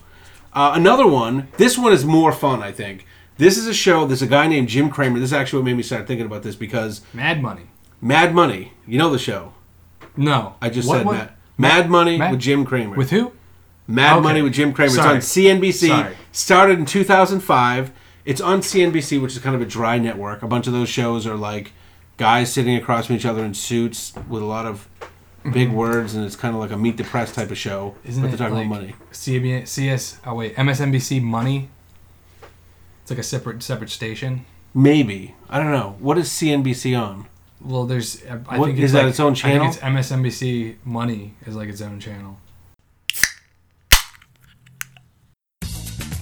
Uh, 0.54 0.72
another 0.74 1.06
one. 1.06 1.48
This 1.56 1.78
one 1.78 1.92
is 1.92 2.04
more 2.04 2.32
fun, 2.32 2.62
I 2.62 2.72
think. 2.72 3.06
This 3.38 3.56
is 3.56 3.66
a 3.66 3.74
show. 3.74 4.06
There's 4.06 4.20
a 4.22 4.26
guy 4.26 4.46
named 4.46 4.68
Jim 4.68 4.90
Cramer. 4.90 5.18
This 5.18 5.28
is 5.30 5.32
actually 5.32 5.60
what 5.60 5.64
made 5.66 5.76
me 5.76 5.82
start 5.82 6.06
thinking 6.06 6.26
about 6.26 6.42
this 6.42 6.54
because 6.56 7.00
Mad 7.14 7.40
Money. 7.42 7.62
Mad 8.00 8.34
Money. 8.34 8.72
You 8.86 8.98
know 8.98 9.10
the 9.10 9.18
show. 9.18 9.52
No, 10.16 10.54
I 10.60 10.68
just 10.68 10.86
What- 10.88 10.98
said 10.98 11.06
what? 11.06 11.14
Mad. 11.16 11.30
Mad 11.58 11.90
Money 11.90 12.18
Mad- 12.18 12.30
with 12.32 12.40
Jim 12.40 12.64
Cramer. 12.64 12.96
With 12.96 13.10
who? 13.10 13.32
Mad 13.88 14.14
Okay. 14.18 14.22
Money 14.22 14.42
with 14.42 14.52
Jim 14.52 14.72
Cramer. 14.72 14.90
Sorry. 14.90 15.16
It's 15.18 15.36
on 15.36 15.42
CNBC. 15.44 15.88
Sorry. 15.88 16.14
Started 16.32 16.78
in 16.78 16.86
2005. 16.86 17.92
It's 18.24 18.40
on 18.40 18.60
CNBC, 18.60 19.20
which 19.20 19.32
is 19.36 19.38
kind 19.42 19.54
of 19.54 19.60
a 19.62 19.66
dry 19.66 19.98
network. 19.98 20.42
A 20.42 20.46
bunch 20.46 20.66
of 20.66 20.72
those 20.72 20.88
shows 20.88 21.26
are 21.26 21.34
like 21.36 21.72
guys 22.16 22.52
sitting 22.52 22.76
across 22.76 23.06
from 23.06 23.16
each 23.16 23.26
other 23.26 23.44
in 23.44 23.52
suits 23.54 24.12
with 24.28 24.42
a 24.42 24.46
lot 24.46 24.64
of 24.66 24.88
big 25.52 25.70
words, 25.72 26.14
and 26.14 26.24
it's 26.24 26.36
kind 26.36 26.54
of 26.54 26.60
like 26.60 26.70
a 26.70 26.76
meet 26.76 26.96
the 26.96 27.04
press 27.04 27.32
type 27.34 27.50
of 27.50 27.58
show. 27.58 27.96
Mm-hmm. 27.98 28.08
Isn't 28.08 28.22
but 28.22 28.26
it 28.28 28.36
they're 28.38 28.48
talking 28.48 28.70
like 28.70 28.78
about 28.78 28.80
money. 28.82 28.94
CBS, 29.12 29.68
CS? 29.68 30.20
Oh 30.24 30.34
wait, 30.34 30.54
MSNBC 30.56 31.20
Money. 31.22 31.68
It's 33.02 33.10
like 33.10 33.18
a 33.18 33.24
separate 33.24 33.62
separate 33.62 33.90
station. 33.90 34.46
Maybe 34.74 35.34
I 35.50 35.58
don't 35.58 35.72
know. 35.72 35.96
What 35.98 36.16
is 36.16 36.28
CNBC 36.28 36.98
on? 36.98 37.26
Well, 37.60 37.84
there's. 37.84 38.24
I 38.26 38.36
What- 38.56 38.66
think 38.66 38.78
it's 38.78 38.86
is 38.86 38.92
that 38.92 39.00
like- 39.02 39.10
its 39.10 39.20
own 39.20 39.34
channel? 39.34 39.66
I 39.66 39.70
think 39.72 39.74
it's 39.98 40.10
MSNBC 40.10 40.76
Money 40.84 41.34
is 41.46 41.56
like 41.56 41.68
its 41.68 41.80
own 41.80 41.98
channel. 42.00 42.38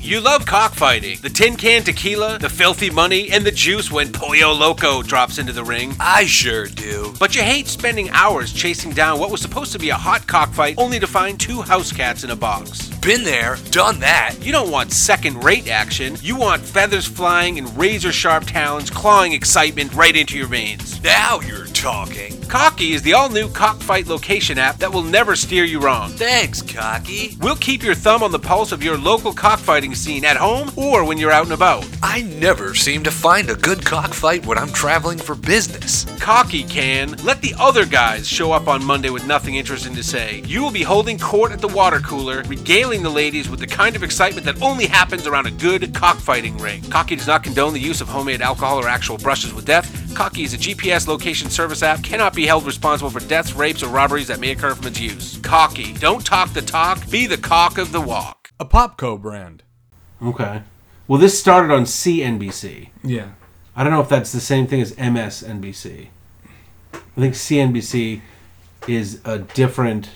You 0.03 0.21
love 0.21 0.47
cockfighting. 0.47 1.19
The 1.21 1.29
tin 1.29 1.57
can 1.57 1.83
tequila, 1.83 2.39
the 2.39 2.49
filthy 2.49 2.89
money, 2.89 3.31
and 3.31 3.45
the 3.45 3.53
juice 3.53 3.93
when 3.93 4.11
Pollo 4.11 4.53
Loco 4.53 5.03
drops 5.03 5.39
into 5.39 5.53
the 5.53 5.63
ring. 5.63 5.95
I 6.01 6.25
sure 6.25 6.67
do. 6.67 7.13
But 7.19 7.37
you 7.37 7.43
hate 7.43 7.69
spending 7.69 8.09
hours 8.11 8.53
chasing 8.53 8.93
down 8.93 9.21
what 9.21 9.31
was 9.31 9.43
supposed 9.43 9.73
to 9.73 9.79
be 9.79 9.91
a 9.91 9.95
hot 9.95 10.27
cockfight 10.27 10.77
only 10.79 11.01
to 11.01 11.07
find 11.07 11.39
two 11.39 11.61
house 11.61 11.93
cats 11.93 12.25
in 12.25 12.31
a 12.31 12.37
box. 12.37 12.89
Been 13.01 13.25
there, 13.25 13.57
done 13.71 14.01
that. 14.01 14.37
You 14.41 14.53
don't 14.53 14.71
want 14.71 14.91
second 14.91 15.45
rate 15.45 15.69
action. 15.69 16.17
You 16.23 16.37
want 16.37 16.63
feathers 16.63 17.07
flying 17.07 17.59
and 17.59 17.79
razor 17.79 18.13
sharp 18.13 18.45
talons 18.47 18.91
clawing 18.91 19.33
excitement 19.33 19.93
right 19.95 20.17
into 20.17 20.39
your 20.39 20.49
veins. 20.49 21.03
Now 21.03 21.41
you're 21.41 21.67
talking. 21.67 22.41
Cocky 22.43 22.93
is 22.95 23.03
the 23.03 23.13
all 23.13 23.31
new 23.31 23.49
cockfight 23.49 24.07
location 24.07 24.59
app 24.59 24.79
that 24.79 24.93
will 24.93 25.03
never 25.03 25.37
steer 25.37 25.65
you 25.65 25.79
wrong. 25.79 26.11
Thanks, 26.11 26.61
Cocky. 26.61 27.37
We'll 27.41 27.57
keep 27.57 27.83
your 27.83 27.95
thumb 27.95 28.23
on 28.23 28.33
the 28.33 28.39
pulse 28.39 28.73
of 28.73 28.83
your 28.83 28.99
local 28.99 29.33
cockfighting 29.33 29.90
scene 29.95 30.25
at 30.25 30.37
home 30.37 30.71
or 30.77 31.05
when 31.05 31.19
you're 31.19 31.31
out 31.31 31.45
and 31.45 31.53
about. 31.53 31.87
I 32.03 32.23
never 32.23 32.75
seem 32.75 33.03
to 33.05 33.11
find 33.11 33.49
a 33.51 33.55
good 33.55 33.85
cockfight 33.85 34.47
when 34.47 34.59
I'm 34.59 34.73
traveling 34.73 35.19
for 35.19 35.35
business. 35.35 36.05
Cocky 36.21 36.63
can. 36.65 37.13
Let 37.25 37.41
the 37.41 37.55
other 37.59 37.87
guys 37.87 38.27
show 38.27 38.53
up 38.53 38.69
on 38.69 38.85
Monday 38.85 39.11
with 39.11 39.27
nothing 39.27 39.57
interesting 39.57 39.95
to 39.95 40.03
say. 40.03 40.43
You 40.47 40.63
will 40.63 40.71
be 40.71 40.83
holding 40.83 41.19
court 41.19 41.53
at 41.53 41.61
the 41.61 41.69
water 41.69 42.01
cooler, 42.01 42.43
regaling 42.49 43.03
the 43.03 43.11
ladies 43.11 43.49
with 43.49 43.61
the 43.61 43.67
kind 43.67 43.97
of 43.97 44.03
excitement 44.03 44.45
that 44.47 44.63
only 44.63 44.87
happens 44.87 45.27
around 45.27 45.47
a 45.47 45.51
good 45.51 45.95
cockfighting 45.95 46.59
ring. 46.59 46.83
Cocky 46.91 47.17
does 47.17 47.27
not 47.27 47.43
condone 47.43 47.73
the 47.73 47.81
use 47.81 48.01
of 48.01 48.09
homemade 48.09 48.43
alcohol 48.43 48.79
or 48.79 48.89
actual 48.89 49.19
brushes 49.19 49.55
with 49.55 49.67
death. 49.67 50.15
Cocky 50.15 50.43
is 50.43 50.55
a 50.55 50.59
GPS 50.59 51.07
location 51.07 51.51
service 51.51 51.83
app, 51.83 52.03
cannot 52.03 52.35
be 52.35 52.47
held 52.47 52.67
responsible 52.67 53.11
for 53.11 53.21
deaths, 53.21 53.55
rapes, 53.55 53.83
or 53.83 53.89
robberies 53.89 54.29
that 54.29 54.41
may 54.41 54.51
occur 54.51 54.75
from 54.75 54.89
its 54.89 55.01
use. 55.01 55.39
Cocky. 55.39 55.95
Don't 55.95 56.25
talk 56.25 56.53
the 56.53 56.63
talk, 56.63 57.09
be 57.11 57.27
the 57.27 57.39
cock 57.39 57.79
of 57.79 57.93
the 57.93 58.01
walk. 58.01 58.51
A 58.59 58.65
Popco 58.65 59.21
brand. 59.21 59.63
Okay. 60.23 60.63
Well, 61.09 61.19
this 61.21 61.39
started 61.39 61.73
on 61.73 61.85
CNBC. 61.85 62.91
Yeah. 63.03 63.31
I 63.75 63.83
don't 63.83 63.93
know 63.93 64.01
if 64.01 64.09
that's 64.09 64.33
the 64.33 64.41
same 64.41 64.67
thing 64.67 64.81
as 64.81 64.93
MSNBC. 64.93 66.09
I 66.93 66.99
think 67.17 67.35
CNBC 67.35 68.21
is 68.87 69.21
a 69.25 69.39
different 69.39 70.11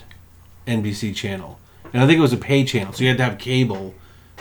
NBC 0.67 1.15
channel. 1.15 1.59
And 1.93 2.01
I 2.01 2.07
think 2.07 2.17
it 2.17 2.21
was 2.21 2.33
a 2.33 2.37
pay 2.37 2.63
channel. 2.63 2.93
So 2.93 3.03
you 3.03 3.09
had 3.09 3.17
to 3.17 3.23
have 3.23 3.37
cable 3.37 3.95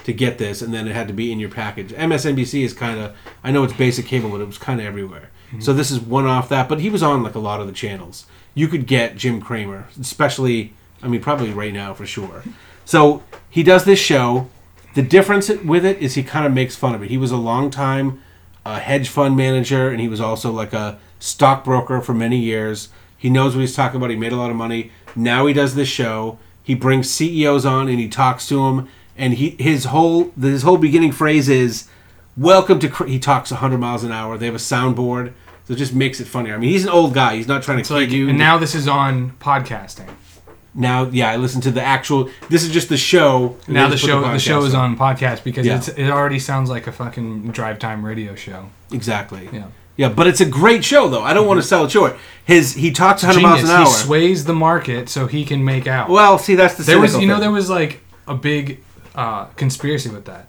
to 0.04 0.12
get 0.12 0.38
this, 0.38 0.60
and 0.60 0.72
then 0.72 0.86
it 0.86 0.94
had 0.94 1.08
to 1.08 1.14
be 1.14 1.32
in 1.32 1.40
your 1.40 1.50
package. 1.50 1.92
MSNBC 1.92 2.64
is 2.64 2.74
kind 2.74 3.00
of, 3.00 3.16
I 3.42 3.50
know 3.50 3.64
it's 3.64 3.72
basic 3.72 4.06
cable, 4.06 4.30
but 4.30 4.40
it 4.40 4.46
was 4.46 4.58
kind 4.58 4.80
of 4.80 4.86
everywhere. 4.86 5.30
Mm-hmm. 5.48 5.60
So 5.60 5.72
this 5.72 5.90
is 5.90 6.00
one 6.00 6.26
off 6.26 6.48
that, 6.50 6.68
but 6.68 6.80
he 6.80 6.90
was 6.90 7.02
on 7.02 7.22
like 7.22 7.34
a 7.34 7.40
lot 7.40 7.60
of 7.60 7.66
the 7.66 7.72
channels. 7.72 8.26
You 8.54 8.68
could 8.68 8.86
get 8.86 9.16
Jim 9.16 9.40
Cramer, 9.40 9.88
especially, 10.00 10.74
I 11.02 11.08
mean, 11.08 11.20
probably 11.20 11.52
right 11.52 11.72
now 11.72 11.94
for 11.94 12.06
sure. 12.06 12.42
So 12.84 13.22
he 13.48 13.62
does 13.62 13.84
this 13.84 13.98
show. 13.98 14.50
The 14.94 15.02
difference 15.02 15.48
with 15.48 15.84
it 15.84 15.98
is 15.98 16.14
he 16.14 16.22
kind 16.22 16.46
of 16.46 16.52
makes 16.52 16.76
fun 16.76 16.94
of 16.94 17.02
it. 17.02 17.10
He 17.10 17.18
was 17.18 17.30
a 17.30 17.36
long 17.36 17.70
time 17.70 18.20
a 18.66 18.70
uh, 18.70 18.78
hedge 18.80 19.10
fund 19.10 19.36
manager, 19.36 19.90
and 19.90 20.00
he 20.00 20.08
was 20.08 20.22
also 20.22 20.50
like 20.50 20.72
a 20.72 20.98
stockbroker 21.18 22.00
for 22.00 22.14
many 22.14 22.38
years. 22.38 22.88
He 23.16 23.28
knows 23.28 23.54
what 23.54 23.60
he's 23.60 23.76
talking 23.76 23.98
about. 23.98 24.08
He 24.08 24.16
made 24.16 24.32
a 24.32 24.36
lot 24.36 24.48
of 24.50 24.56
money. 24.56 24.90
Now 25.14 25.44
he 25.44 25.52
does 25.52 25.74
this 25.74 25.88
show. 25.88 26.38
He 26.62 26.74
brings 26.74 27.10
CEOs 27.10 27.66
on 27.66 27.88
and 27.88 27.98
he 27.98 28.08
talks 28.08 28.48
to 28.48 28.56
them. 28.56 28.88
And 29.18 29.34
he 29.34 29.50
his 29.58 29.84
whole 29.86 30.30
his 30.40 30.62
whole 30.62 30.78
beginning 30.78 31.12
phrase 31.12 31.48
is, 31.48 31.88
"Welcome 32.38 32.78
to." 32.80 32.88
Cr-. 32.88 33.04
He 33.04 33.18
talks 33.18 33.50
100 33.50 33.78
miles 33.78 34.02
an 34.02 34.12
hour. 34.12 34.38
They 34.38 34.46
have 34.46 34.54
a 34.54 34.58
soundboard, 34.58 35.34
so 35.66 35.74
it 35.74 35.76
just 35.76 35.94
makes 35.94 36.18
it 36.18 36.26
funnier. 36.26 36.54
I 36.54 36.58
mean, 36.58 36.70
he's 36.70 36.84
an 36.84 36.90
old 36.90 37.12
guy. 37.12 37.36
He's 37.36 37.46
not 37.46 37.62
trying 37.62 37.78
to 37.78 37.84
So 37.84 37.94
like, 37.94 38.10
you. 38.10 38.30
and 38.30 38.38
now 38.38 38.56
this 38.56 38.74
is 38.74 38.88
on 38.88 39.32
podcasting. 39.32 40.08
Now, 40.74 41.04
yeah, 41.04 41.30
I 41.30 41.36
listen 41.36 41.60
to 41.62 41.70
the 41.70 41.82
actual. 41.82 42.28
This 42.48 42.64
is 42.64 42.70
just 42.72 42.88
the 42.88 42.96
show. 42.96 43.56
Now 43.68 43.88
the 43.88 43.96
show 43.96 44.20
the 44.20 44.26
podcast 44.26 44.40
show 44.40 44.64
is 44.64 44.74
on 44.74 44.96
podcast 44.96 45.44
because 45.44 45.64
Yeah. 45.66 45.76
it's, 45.76 45.88
it 45.88 46.10
already 46.10 46.38
sounds 46.40 46.68
like 46.68 46.86
a 46.88 46.92
fucking 46.92 47.52
drive 47.52 47.78
time 47.78 48.04
radio 48.04 48.34
show. 48.34 48.66
Exactly. 48.92 49.48
Yeah. 49.52 49.66
Yeah, 49.96 50.08
but 50.08 50.26
it's 50.26 50.40
a 50.40 50.44
great 50.46 50.84
show 50.84 51.08
though. 51.08 51.22
I 51.22 51.32
don't 51.34 51.46
want 51.46 51.60
to 51.62 51.66
sell 51.66 51.84
it 51.84 51.92
short. 51.92 52.16
His 52.44 52.74
he 52.74 52.90
talks 52.90 53.22
100 53.22 53.40
miles 53.40 53.60
Genius. 53.60 53.70
an 53.70 53.76
hour. 53.80 53.86
He 53.86 53.92
sways 53.92 54.44
the 54.44 54.52
market 54.54 55.08
so 55.08 55.28
he 55.28 55.44
can 55.44 55.64
make 55.64 55.86
out. 55.86 56.08
well, 56.10 56.36
see, 56.38 56.56
that's 56.56 56.74
the 56.74 56.82
there 56.82 56.98
was 56.98 57.16
you 57.16 57.28
know 57.28 57.38
there 57.38 57.52
was 57.52 57.70
like 57.70 58.00
a 58.26 58.34
big 58.34 58.82
uh, 59.14 59.44
conspiracy 59.54 60.08
with 60.08 60.24
that. 60.24 60.48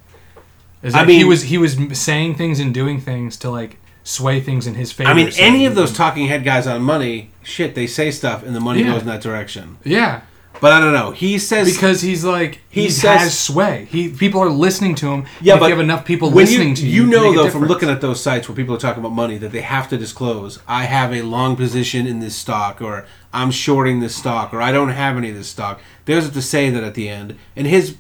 Is 0.82 0.96
I 0.96 1.06
that 1.06 1.12
he 1.12 1.24
was 1.24 1.44
he 1.44 1.60
was 1.60 1.78
saying 1.94 2.34
things 2.36 2.60
and 2.60 2.74
doing 2.74 3.00
things 3.00 3.38
to 3.38 3.52
like 3.52 3.78
sway 4.06 4.40
things 4.40 4.68
in 4.68 4.76
his 4.76 4.92
favor. 4.94 5.10
I 5.10 5.14
mean, 5.14 5.32
so 5.32 5.44
any 5.44 5.66
of 5.66 5.76
those 5.76 5.92
talking 5.92 6.28
head 6.28 6.44
guys 6.46 6.68
on 6.68 6.82
money, 6.84 7.32
shit, 7.44 7.76
they 7.76 7.88
say 7.88 8.12
stuff 8.12 8.44
and 8.44 8.56
the 8.56 8.60
money 8.62 8.82
Yeah. 8.84 8.92
goes 8.94 9.02
in 9.02 9.08
that 9.08 9.20
direction. 9.22 9.78
yeah, 9.84 10.22
But 10.62 10.72
I 10.72 10.80
don't 10.80 10.94
know. 10.94 11.12
He 11.12 11.38
says 11.38 11.74
because 11.74 12.00
he's 12.02 12.24
like 12.24 12.62
He 12.70 12.84
he 12.84 12.90
says- 12.90 13.20
has 13.20 13.38
sway. 13.38 13.88
He 13.92 14.08
people 14.08 14.40
are 14.42 14.50
listening 14.50 14.96
to 14.96 15.08
him. 15.12 15.26
Yeah, 15.42 15.54
and 15.54 15.60
but 15.60 15.66
if 15.66 15.70
you 15.72 15.76
have 15.76 15.84
enough 15.84 16.06
people 16.06 16.30
when 16.30 16.46
listening 16.46 16.70
you, 16.70 16.76
to 16.76 16.88
you, 16.88 17.04
you 17.04 17.10
know 17.10 17.34
though 17.34 17.50
from 17.50 17.66
looking 17.66 17.90
at 17.90 18.00
those 18.00 18.22
sites 18.24 18.48
where 18.48 18.56
people 18.56 18.74
are 18.74 18.80
talking 18.80 19.02
about 19.04 19.12
money 19.12 19.38
that 19.40 19.52
they 19.52 19.62
have 19.62 19.90
to 19.90 19.98
disclose 19.98 20.60
I 20.68 20.84
have 20.86 21.12
a 21.12 21.24
long 21.24 21.58
position 21.58 22.08
in 22.08 22.20
this 22.22 22.36
stock 22.38 22.82
or 22.82 23.06
I'm 23.34 23.52
shorting 23.52 24.00
this 24.00 24.16
stock 24.16 24.54
or 24.54 24.62
I 24.62 24.72
don't 24.72 24.90
have 24.90 25.18
any 25.18 25.30
of 25.32 25.36
this 25.36 25.50
stock. 25.50 25.82
They 26.06 26.14
always 26.14 26.26
have 26.26 26.34
to 26.36 26.42
say 26.42 26.70
that 26.70 26.84
at 26.86 26.94
the 26.94 27.10
end. 27.10 27.36
And 27.58 27.68
his 27.68 27.96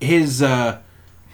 his 0.00 0.42
uh, 0.42 0.78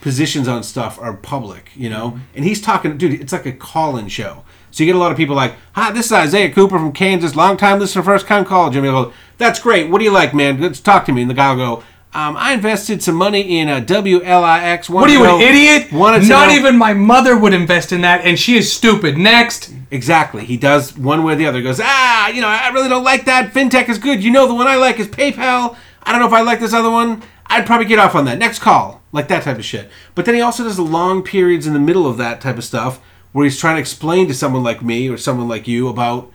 positions 0.01 0.49
on 0.49 0.63
stuff 0.63 0.99
are 1.01 1.15
public, 1.15 1.71
you 1.75 1.91
know. 1.91 2.11
Mm-hmm. 2.11 2.37
And 2.37 2.45
he's 2.45 2.61
talking, 2.61 2.97
dude. 2.99 3.21
It's 3.21 3.33
like 3.33 3.47
a 3.47 3.53
call-in 3.53 4.09
show. 4.09 4.45
So 4.71 4.85
you 4.85 4.87
get 4.87 4.97
a 4.97 5.01
lot 5.01 5.11
of 5.11 5.17
people 5.17 5.35
like, 5.35 5.55
"Hi, 5.73 5.91
this 5.93 6.07
is 6.07 6.13
Isaiah 6.13 6.53
Cooper 6.53 6.79
from 6.79 6.93
Kansas, 6.93 7.35
long 7.35 7.57
time 7.57 7.79
listener, 7.79 8.03
first 8.03 8.27
time 8.27 8.45
call." 8.45 8.71
Jimmy 8.71 8.89
will 8.89 9.07
go, 9.07 9.13
"That's 9.39 9.61
great. 9.61 9.91
What 9.91 9.99
do 9.99 10.05
you 10.05 10.13
like, 10.13 10.35
man? 10.35 10.61
Let's 10.61 10.81
talk 10.81 11.05
to 11.07 11.13
me." 11.13 11.23
And 11.23 11.31
the 11.31 11.35
guy 11.35 11.53
will 11.53 11.79
go. 11.79 11.83
Um, 12.15 12.39
I 12.39 12.55
invested 12.55 13.03
some 13.03 13.17
money 13.17 13.59
in 13.59 13.69
a 13.69 13.83
WLIX. 13.83 14.89
What 14.89 15.11
are 15.11 15.13
you, 15.13 15.25
an 15.25 15.43
idiot? 15.43 15.93
Not 15.93 16.49
know- 16.49 16.55
even 16.55 16.79
my 16.79 16.95
mother 16.95 17.37
would 17.37 17.53
invest 17.53 17.93
in 17.93 18.01
that, 18.01 18.25
and 18.25 18.39
she 18.39 18.57
is 18.57 18.73
stupid. 18.73 19.19
Next. 19.19 19.71
Exactly. 19.91 20.45
He 20.45 20.57
does 20.57 20.97
one 20.97 21.23
way 21.23 21.35
or 21.35 21.37
the 21.37 21.47
other. 21.47 21.59
He 21.59 21.65
goes, 21.65 21.81
ah, 21.83 22.29
you 22.29 22.41
know, 22.41 22.49
I 22.49 22.69
really 22.71 22.89
don't 22.89 23.05
like 23.05 23.27
that. 23.27 23.53
FinTech 23.53 23.89
is 23.89 23.99
good. 23.99 24.25
You 24.25 24.31
know, 24.31 24.49
the 24.49 24.55
one 24.55 24.67
I 24.67 24.77
like 24.77 24.99
is 24.99 25.07
PayPal. 25.07 25.77
I 26.03 26.13
don't 26.13 26.21
know 26.21 26.27
if 26.27 26.33
I 26.33 26.41
like 26.41 26.61
this 26.61 26.73
other 26.73 26.91
one. 26.91 27.23
I'd 27.49 27.67
probably 27.67 27.87
get 27.87 27.99
off 27.99 28.15
on 28.15 28.25
that. 28.27 28.39
Next 28.39 28.59
call. 28.59 29.03
Like 29.11 29.29
that 29.29 29.43
type 29.43 29.59
of 29.59 29.65
shit. 29.65 29.89
But 30.15 30.27
then 30.27 30.35
he 30.35 30.41
also 30.41 30.65
does 30.65 30.79
long 30.79 31.23
periods 31.23 31.67
in 31.67 31.73
the 31.73 31.81
middle 31.81 32.07
of 32.07 32.19
that 32.19 32.41
type 32.41 32.59
of 32.59 32.65
stuff 32.65 33.01
where 33.33 33.45
he's 33.45 33.59
trying 33.59 33.77
to 33.77 33.81
explain 33.81 34.29
to 34.29 34.35
someone 34.35 34.63
like 34.63 34.83
me 34.83 35.09
or 35.09 35.17
someone 35.17 35.49
like 35.49 35.67
you 35.67 35.89
about, 35.89 36.31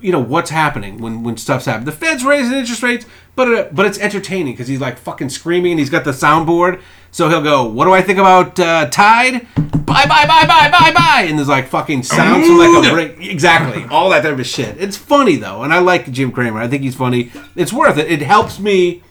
you 0.00 0.10
know, 0.10 0.18
what's 0.18 0.50
happening 0.50 0.98
when, 0.98 1.22
when 1.22 1.36
stuff's 1.36 1.66
happening. 1.66 1.86
The 1.86 1.92
Fed's 1.92 2.24
raising 2.24 2.58
interest 2.58 2.82
rates, 2.82 3.06
but 3.36 3.48
uh, 3.54 3.68
but 3.70 3.86
it's 3.86 3.98
entertaining 4.00 4.54
because 4.54 4.66
he's 4.66 4.80
like 4.80 4.98
fucking 4.98 5.28
screaming 5.28 5.72
and 5.72 5.78
he's 5.78 5.90
got 5.90 6.02
the 6.04 6.10
soundboard. 6.10 6.82
So 7.12 7.28
he'll 7.28 7.42
go, 7.42 7.64
what 7.64 7.84
do 7.84 7.92
I 7.92 8.02
think 8.02 8.18
about 8.18 8.58
uh, 8.58 8.88
Tide? 8.90 9.46
Bye, 9.54 10.06
bye, 10.06 10.26
bye, 10.26 10.44
bye, 10.46 10.70
bye, 10.70 10.92
bye. 10.92 11.26
And 11.28 11.38
there's 11.38 11.48
like 11.48 11.68
fucking 11.68 12.02
sounds 12.02 12.46
from 12.46 12.58
like 12.58 12.84
a 12.84 12.92
break. 12.92 13.30
Exactly. 13.30 13.84
All 13.90 14.10
that 14.10 14.22
type 14.22 14.38
of 14.38 14.46
shit. 14.46 14.76
It's 14.78 14.96
funny 14.96 15.36
though. 15.36 15.62
And 15.62 15.72
I 15.72 15.78
like 15.78 16.10
Jim 16.10 16.32
Cramer. 16.32 16.58
I 16.58 16.66
think 16.66 16.82
he's 16.82 16.96
funny. 16.96 17.30
It's 17.54 17.72
worth 17.72 17.96
it. 17.96 18.10
It 18.10 18.22
helps 18.22 18.58
me 18.58 19.02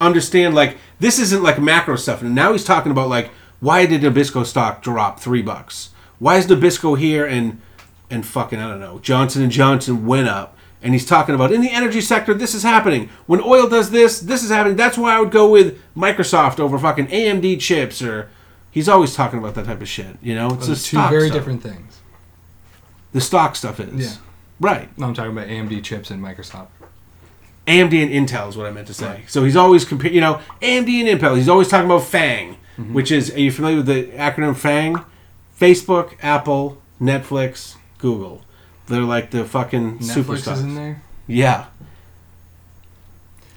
understand 0.00 0.54
like 0.54 0.78
this 0.98 1.18
isn't 1.18 1.42
like 1.42 1.58
macro 1.60 1.96
stuff. 1.96 2.22
And 2.22 2.34
now 2.34 2.52
he's 2.52 2.64
talking 2.64 2.92
about 2.92 3.08
like 3.08 3.30
why 3.60 3.84
did 3.86 4.00
Nabisco 4.02 4.46
stock 4.46 4.82
drop 4.82 5.20
three 5.20 5.42
bucks? 5.42 5.90
Why 6.18 6.36
is 6.36 6.46
Nabisco 6.46 6.98
here 6.98 7.26
and 7.26 7.60
and 8.10 8.24
fucking 8.26 8.58
I 8.58 8.68
don't 8.68 8.80
know 8.80 8.98
Johnson 9.00 9.42
and 9.42 9.52
Johnson 9.52 10.06
went 10.06 10.28
up? 10.28 10.56
And 10.82 10.94
he's 10.94 11.04
talking 11.04 11.34
about 11.34 11.52
in 11.52 11.60
the 11.60 11.70
energy 11.70 12.00
sector, 12.00 12.32
this 12.32 12.54
is 12.54 12.62
happening. 12.62 13.10
When 13.26 13.42
oil 13.42 13.68
does 13.68 13.90
this, 13.90 14.18
this 14.20 14.42
is 14.42 14.48
happening. 14.50 14.76
That's 14.76 14.96
why 14.96 15.14
I 15.14 15.20
would 15.20 15.30
go 15.30 15.50
with 15.50 15.78
Microsoft 15.94 16.58
over 16.58 16.78
fucking 16.78 17.08
AMD 17.08 17.60
chips. 17.60 18.00
Or 18.00 18.30
he's 18.70 18.88
always 18.88 19.14
talking 19.14 19.38
about 19.38 19.54
that 19.56 19.66
type 19.66 19.82
of 19.82 19.88
shit. 19.88 20.16
You 20.22 20.34
know, 20.34 20.54
it's 20.54 20.68
Those 20.68 20.84
two 20.84 20.96
very 21.10 21.26
stuff. 21.26 21.36
different 21.36 21.62
things. 21.62 22.00
The 23.12 23.20
stock 23.20 23.56
stuff 23.56 23.78
is 23.78 23.92
Yeah. 24.12 24.16
right. 24.58 24.88
No, 24.98 25.08
I'm 25.08 25.12
talking 25.12 25.32
about 25.32 25.48
AMD 25.48 25.82
chips 25.84 26.10
and 26.10 26.24
Microsoft. 26.24 26.68
AMD 27.66 27.92
and 28.02 28.28
Intel 28.28 28.48
is 28.48 28.56
what 28.56 28.66
I 28.66 28.70
meant 28.70 28.86
to 28.88 28.94
say. 28.94 29.22
So 29.28 29.44
he's 29.44 29.56
always 29.56 29.84
comparing, 29.84 30.14
you 30.14 30.20
know, 30.20 30.40
AMD 30.60 30.88
and 31.10 31.20
Intel. 31.20 31.36
He's 31.36 31.48
always 31.48 31.68
talking 31.68 31.86
about 31.86 32.04
FANG, 32.04 32.56
Mm-hmm. 32.78 32.94
which 32.94 33.10
is, 33.12 33.30
are 33.34 33.38
you 33.40 33.52
familiar 33.52 33.76
with 33.78 33.86
the 33.86 34.04
acronym 34.16 34.56
FANG? 34.56 34.96
Facebook, 35.60 36.14
Apple, 36.22 36.80
Netflix, 37.00 37.76
Google. 37.98 38.42
They're 38.86 39.02
like 39.02 39.30
the 39.32 39.44
fucking 39.44 39.98
Netflix 39.98 40.24
superstars. 40.38 40.52
is 40.54 40.60
in 40.62 40.74
there. 40.76 41.02
Yeah. 41.26 41.66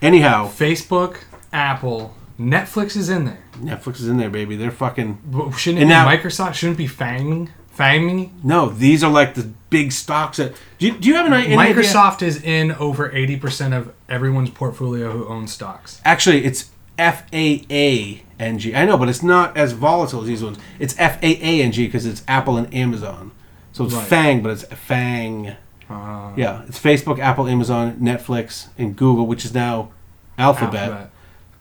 Anyhow, 0.02 0.48
Facebook, 0.50 1.20
Apple, 1.54 2.14
Netflix 2.40 2.98
is 2.98 3.10
in 3.10 3.26
there. 3.26 3.40
Netflix 3.60 3.96
is 4.02 4.08
in 4.10 4.18
there, 4.18 4.30
baby. 4.30 4.56
They're 4.58 4.72
fucking. 4.72 5.20
But 5.26 5.52
shouldn't 5.54 5.80
it 5.80 5.84
And 5.84 5.90
be 5.90 5.94
now- 5.94 6.08
Microsoft? 6.08 6.56
Shouldn't 6.56 6.76
it 6.78 6.80
be 6.80 6.88
Fang? 6.88 7.50
Fang? 7.74 8.32
No, 8.44 8.70
these 8.70 9.04
are 9.04 9.12
like 9.12 9.34
the 9.34 9.50
big 9.70 9.92
stocks 9.92 10.38
that. 10.38 10.54
Do 10.78 10.86
you, 10.88 10.94
do 10.98 11.08
you 11.10 11.16
have 11.16 11.26
an 11.26 11.34
idea? 11.34 11.58
Microsoft 11.58 12.22
is 12.22 12.42
in 12.42 12.72
over 12.74 13.10
80% 13.10 13.76
of 13.76 13.92
everyone's 14.08 14.52
portfolio 14.52 15.12
who 15.12 15.28
owns 15.28 15.52
stocks. 15.52 16.00
Actually, 16.06 16.46
it's 16.46 16.70
F 17.00 17.24
A 17.34 17.66
A 17.72 18.22
N 18.40 18.60
G. 18.60 18.76
I 18.76 18.86
know, 18.86 18.98
but 18.98 19.10
it's 19.10 19.24
not 19.24 19.58
as 19.58 19.72
volatile 19.72 20.22
as 20.22 20.28
these 20.28 20.44
ones. 20.44 20.60
It's 20.78 20.96
F 21.00 21.22
A 21.24 21.28
A 21.44 21.62
N 21.64 21.72
G 21.72 21.88
because 21.88 22.06
it's 22.06 22.24
Apple 22.28 22.58
and 22.58 22.72
Amazon. 22.74 23.32
So 23.72 23.86
it's 23.86 23.96
Right. 23.96 24.06
FANG, 24.06 24.44
but 24.44 24.52
it's 24.52 24.64
FANG. 24.66 25.56
Uh, 25.90 26.32
Yeah, 26.36 26.62
it's 26.68 26.80
Facebook, 26.80 27.18
Apple, 27.18 27.48
Amazon, 27.48 27.98
Netflix, 28.00 28.68
and 28.78 28.96
Google, 28.96 29.26
which 29.26 29.44
is 29.46 29.54
now 29.54 29.90
Alphabet. 30.38 30.84
Alphabet. 30.84 31.10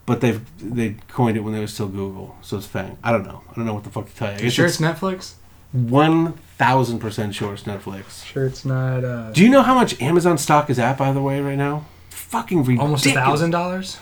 But 0.05 0.21
they've 0.21 0.43
they 0.61 0.97
coined 1.09 1.39
it 1.39 1.41
when 1.41 1.55
they 1.55 1.61
were 1.61 1.67
still 1.67 1.89
Google, 1.89 2.37
so 2.43 2.59
it's 2.59 2.67
FANG. 2.67 2.99
I 3.03 3.13
don't 3.13 3.25
know. 3.25 3.41
I 3.51 3.55
don't 3.55 3.65
know 3.65 3.73
what 3.75 3.85
the 3.85 3.91
fuck 3.91 4.07
to 4.11 4.15
tell 4.15 4.37
you. 4.37 4.45
You 4.45 4.51
sure 4.51 4.67
it's 4.67 4.79
it's 4.79 4.83
Netflix? 4.85 5.35
One 5.73 6.35
thousand 6.59 6.99
percent 6.99 7.35
sure 7.35 7.55
it's 7.55 7.63
Netflix. 7.65 8.25
Sure 8.25 8.47
it's 8.47 8.65
not 8.65 9.05
uh, 9.05 9.31
Do 9.33 9.43
you 9.43 9.49
know 9.51 9.63
how 9.63 9.75
much 9.75 10.01
Amazon 10.01 10.39
stock 10.39 10.71
is 10.71 10.79
at, 10.79 10.99
by 10.99 11.13
the 11.13 11.23
way, 11.23 11.41
right 11.41 11.57
now? 11.57 11.87
Fucking 12.11 12.59
ridiculous. 12.59 12.83
almost 12.83 13.07
a 13.07 13.13
thousand 13.13 13.51
dollars? 13.51 13.99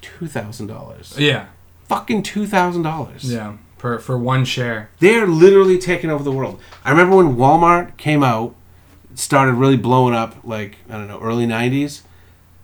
Two 0.00 0.26
thousand 0.26 0.66
dollars. 0.68 1.14
Yeah. 1.18 1.46
Fucking 1.88 2.22
two 2.22 2.46
thousand 2.46 2.82
dollars. 2.82 3.30
Yeah. 3.30 3.56
For, 3.78 3.98
for 3.98 4.16
one 4.16 4.44
share. 4.44 4.90
They're 5.00 5.26
literally 5.26 5.76
taking 5.76 6.08
over 6.08 6.22
the 6.22 6.30
world. 6.30 6.60
I 6.84 6.90
remember 6.90 7.16
when 7.16 7.34
Walmart 7.34 7.96
came 7.96 8.22
out, 8.22 8.54
started 9.16 9.54
really 9.54 9.76
blowing 9.76 10.14
up, 10.14 10.36
like, 10.44 10.76
I 10.88 10.92
don't 10.92 11.08
know, 11.08 11.18
early 11.20 11.46
90s. 11.48 12.02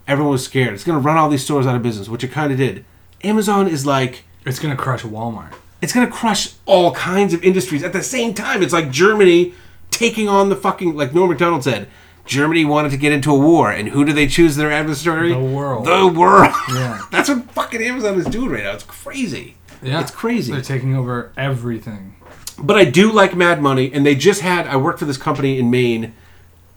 Everyone 0.06 0.30
was 0.30 0.44
scared. 0.44 0.74
It's 0.74 0.84
going 0.84 0.96
to 0.96 1.04
run 1.04 1.16
all 1.16 1.28
these 1.28 1.42
stores 1.42 1.66
out 1.66 1.74
of 1.74 1.82
business, 1.82 2.08
which 2.08 2.22
it 2.22 2.28
kind 2.28 2.52
of 2.52 2.58
did. 2.58 2.84
Amazon 3.24 3.66
is 3.66 3.84
like, 3.84 4.22
It's 4.46 4.60
going 4.60 4.74
to 4.76 4.80
crush 4.80 5.02
Walmart. 5.02 5.54
It's 5.80 5.92
going 5.92 6.06
to 6.06 6.12
crush 6.12 6.54
all 6.66 6.92
kinds 6.92 7.32
of 7.32 7.42
industries 7.44 7.82
at 7.82 7.92
the 7.92 8.02
same 8.02 8.34
time. 8.34 8.62
It's 8.62 8.72
like 8.72 8.90
Germany 8.90 9.54
taking 9.90 10.28
on 10.28 10.48
the 10.48 10.56
fucking, 10.56 10.96
like 10.96 11.14
Norm 11.14 11.30
Macdonald 11.30 11.64
said, 11.64 11.88
Germany 12.26 12.64
wanted 12.64 12.90
to 12.90 12.98
get 12.98 13.12
into 13.12 13.32
a 13.32 13.38
war, 13.38 13.70
and 13.70 13.88
who 13.88 14.04
do 14.04 14.12
they 14.12 14.26
choose 14.26 14.56
their 14.56 14.70
adversary? 14.70 15.32
The 15.32 15.38
world. 15.40 15.86
The 15.86 16.06
world. 16.06 16.52
Yeah. 16.68 17.00
That's 17.10 17.28
what 17.28 17.50
fucking 17.52 17.82
Amazon 17.82 18.18
is 18.18 18.26
doing 18.26 18.50
right 18.50 18.64
now. 18.64 18.72
It's 18.72 18.84
crazy. 18.84 19.56
Yeah. 19.82 20.00
It's 20.00 20.10
crazy. 20.10 20.52
They're 20.52 20.60
taking 20.60 20.94
over 20.94 21.32
everything. 21.36 22.16
But 22.58 22.76
I 22.76 22.84
do 22.84 23.10
like 23.10 23.34
Mad 23.34 23.62
Money, 23.62 23.90
and 23.92 24.04
they 24.04 24.14
just 24.14 24.42
had. 24.42 24.66
I 24.66 24.76
worked 24.76 24.98
for 24.98 25.04
this 25.06 25.16
company 25.16 25.58
in 25.58 25.70
Maine 25.70 26.12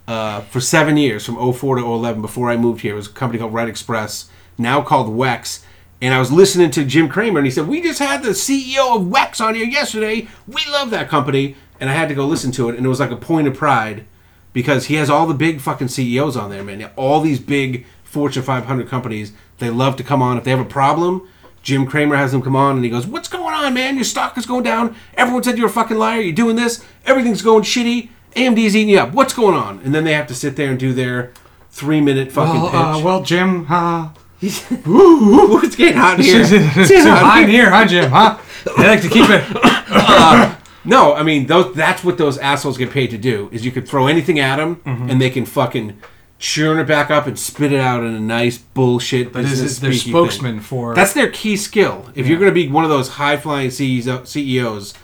uh, 0.08 0.42
for 0.42 0.62
seven 0.62 0.96
years, 0.96 1.26
from 1.26 1.36
04 1.36 1.78
to 1.78 1.82
011, 1.82 2.22
before 2.22 2.50
I 2.50 2.56
moved 2.56 2.82
here. 2.82 2.94
It 2.94 2.98
was 2.98 3.08
a 3.08 3.12
company 3.12 3.40
called 3.40 3.54
Wright 3.54 3.68
Express, 3.68 4.30
now 4.58 4.82
called 4.82 5.08
Wex. 5.08 5.64
And 6.02 6.14
I 6.14 6.20
was 6.20 6.32
listening 6.32 6.72
to 6.72 6.84
Jim 6.84 7.08
Cramer, 7.08 7.40
and 7.40 7.46
he 7.46 7.52
said, 7.52 7.68
We 7.68 7.82
just 7.82 8.00
had 8.00 8.24
the 8.24 8.30
CEO 8.30 8.96
of 8.96 9.04
Wex 9.04 9.40
on 9.40 9.56
here 9.56 9.66
yesterday. 9.66 10.28
We 10.48 10.62
love 10.72 10.90
that 10.90 11.10
company. 11.10 11.56
And 11.80 11.90
I 11.90 11.94
had 11.94 12.10
to 12.10 12.16
go 12.16 12.26
listen 12.28 12.52
to 12.54 12.70
it, 12.70 12.76
and 12.76 12.86
it 12.86 12.90
was 12.90 13.00
like 13.00 13.12
a 13.12 13.16
point 13.16 13.48
of 13.48 13.56
pride 13.56 14.06
because 14.54 14.86
he 14.86 14.96
has 14.96 15.10
all 15.10 15.26
the 15.26 15.34
big 15.34 15.62
fucking 15.62 15.88
CEOs 15.88 16.38
on 16.38 16.52
there, 16.52 16.64
man. 16.64 16.90
All 16.96 17.22
these 17.22 17.40
big 17.40 17.86
Fortune 18.04 18.44
500 18.44 18.88
companies, 18.88 19.34
they 19.58 19.70
love 19.70 19.96
to 19.96 20.04
come 20.04 20.22
on. 20.22 20.38
If 20.38 20.44
they 20.44 20.52
have 20.52 20.60
a 20.60 20.66
problem, 20.66 21.28
Jim 21.64 21.86
Cramer 21.86 22.16
has 22.18 22.32
them 22.32 22.42
come 22.42 22.56
on 22.56 22.76
and 22.76 22.84
he 22.84 22.90
goes, 22.90 23.08
What's 23.08 23.28
going 23.28 23.54
on, 23.54 23.74
man? 23.74 23.96
Your 23.96 24.04
stock 24.04 24.38
is 24.38 24.46
going 24.46 24.64
down. 24.64 24.96
Everyone 25.16 25.44
said 25.44 25.58
you're 25.58 25.68
a 25.68 25.72
fucking 25.72 25.98
liar. 25.98 26.22
You're 26.22 26.36
doing 26.36 26.56
this. 26.56 26.84
Everything's 27.06 27.42
going 27.42 27.64
shitty. 27.64 28.10
AMD's 28.36 28.76
eating 28.76 28.90
you 28.90 29.00
up. 29.00 29.14
What's 29.14 29.34
going 29.34 29.56
on? 29.56 29.80
And 29.80 29.94
then 29.94 30.04
they 30.04 30.14
have 30.14 30.28
to 30.28 30.36
sit 30.36 30.56
there 30.56 30.72
and 30.72 30.80
do 30.80 30.94
their 30.94 31.32
three 31.70 32.02
minute 32.02 32.32
fucking 32.32 32.62
Well, 32.62 32.76
uh, 32.76 33.02
well, 33.04 33.24
Jim, 33.24 33.66
uh, 33.70 34.10
Ooh, 34.88 35.60
it's 35.64 35.76
getting 35.76 35.98
hot 35.98 36.20
in 36.20 36.26
here. 36.26 36.42
It's 36.42 36.50
getting 36.90 37.06
hot 37.12 37.44
in 37.44 37.50
here. 37.50 37.62
here, 37.64 37.70
huh, 37.72 37.86
Jim? 37.88 38.12
Huh? 38.12 38.38
They 38.78 38.88
like 38.88 39.02
to 39.02 39.10
keep 39.10 39.28
it. 39.30 40.58
No, 40.84 41.14
I 41.14 41.22
mean 41.22 41.46
those. 41.46 41.76
That's 41.76 42.04
what 42.04 42.18
those 42.18 42.40
assholes 42.40 42.76
get 42.76 42.90
paid 42.90 43.12
to 43.12 43.18
do. 43.20 43.50
Is 43.52 43.64
you 43.64 43.72
could 43.72 43.88
throw 43.88 44.08
anything 44.08 44.40
at 44.40 44.56
them 44.56 44.78
Mm-hmm. 44.78 45.12
and 45.12 45.22
they 45.22 45.30
can 45.30 45.46
fucking 45.46 46.00
churn 46.40 46.80
it 46.80 46.86
back 46.88 47.12
up 47.12 47.28
and 47.28 47.38
spit 47.38 47.72
it 47.72 47.80
out 47.80 48.04
in 48.04 48.16
a 48.16 48.20
nice 48.20 48.58
bullshit. 48.58 49.32
But 49.32 49.44
this 49.44 49.52
business 49.52 49.72
is 49.74 49.80
their 49.80 49.94
spokesman 49.94 50.56
thing. 50.56 50.62
for. 50.62 50.96
That's 50.96 51.14
their 51.14 51.30
key 51.30 51.56
skill. 51.56 52.10
If 52.16 52.26
you're 52.26 52.40
going 52.40 52.50
to 52.50 52.56
be 52.56 52.68
one 52.68 52.84
of 52.84 52.90
those 52.90 53.10
high 53.10 53.38
flying 53.38 53.70
CEOs, 53.70 54.28
CEOs, 54.28 54.96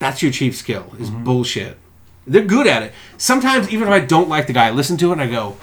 that's 0.00 0.20
your 0.20 0.32
chief 0.32 0.56
skill. 0.56 0.92
Is 0.98 1.10
Mm-hmm. 1.10 1.22
bullshit. 1.22 1.78
They're 2.26 2.42
good 2.44 2.66
at 2.66 2.82
it. 2.82 2.92
Sometimes 3.16 3.70
even 3.72 3.86
if 3.86 3.94
I 3.94 4.00
don't 4.00 4.28
like 4.28 4.48
the 4.48 4.52
guy, 4.52 4.66
I 4.66 4.70
listen 4.72 4.96
to 4.96 5.10
it 5.10 5.12
and 5.12 5.22
I 5.22 5.28
go, 5.30 5.56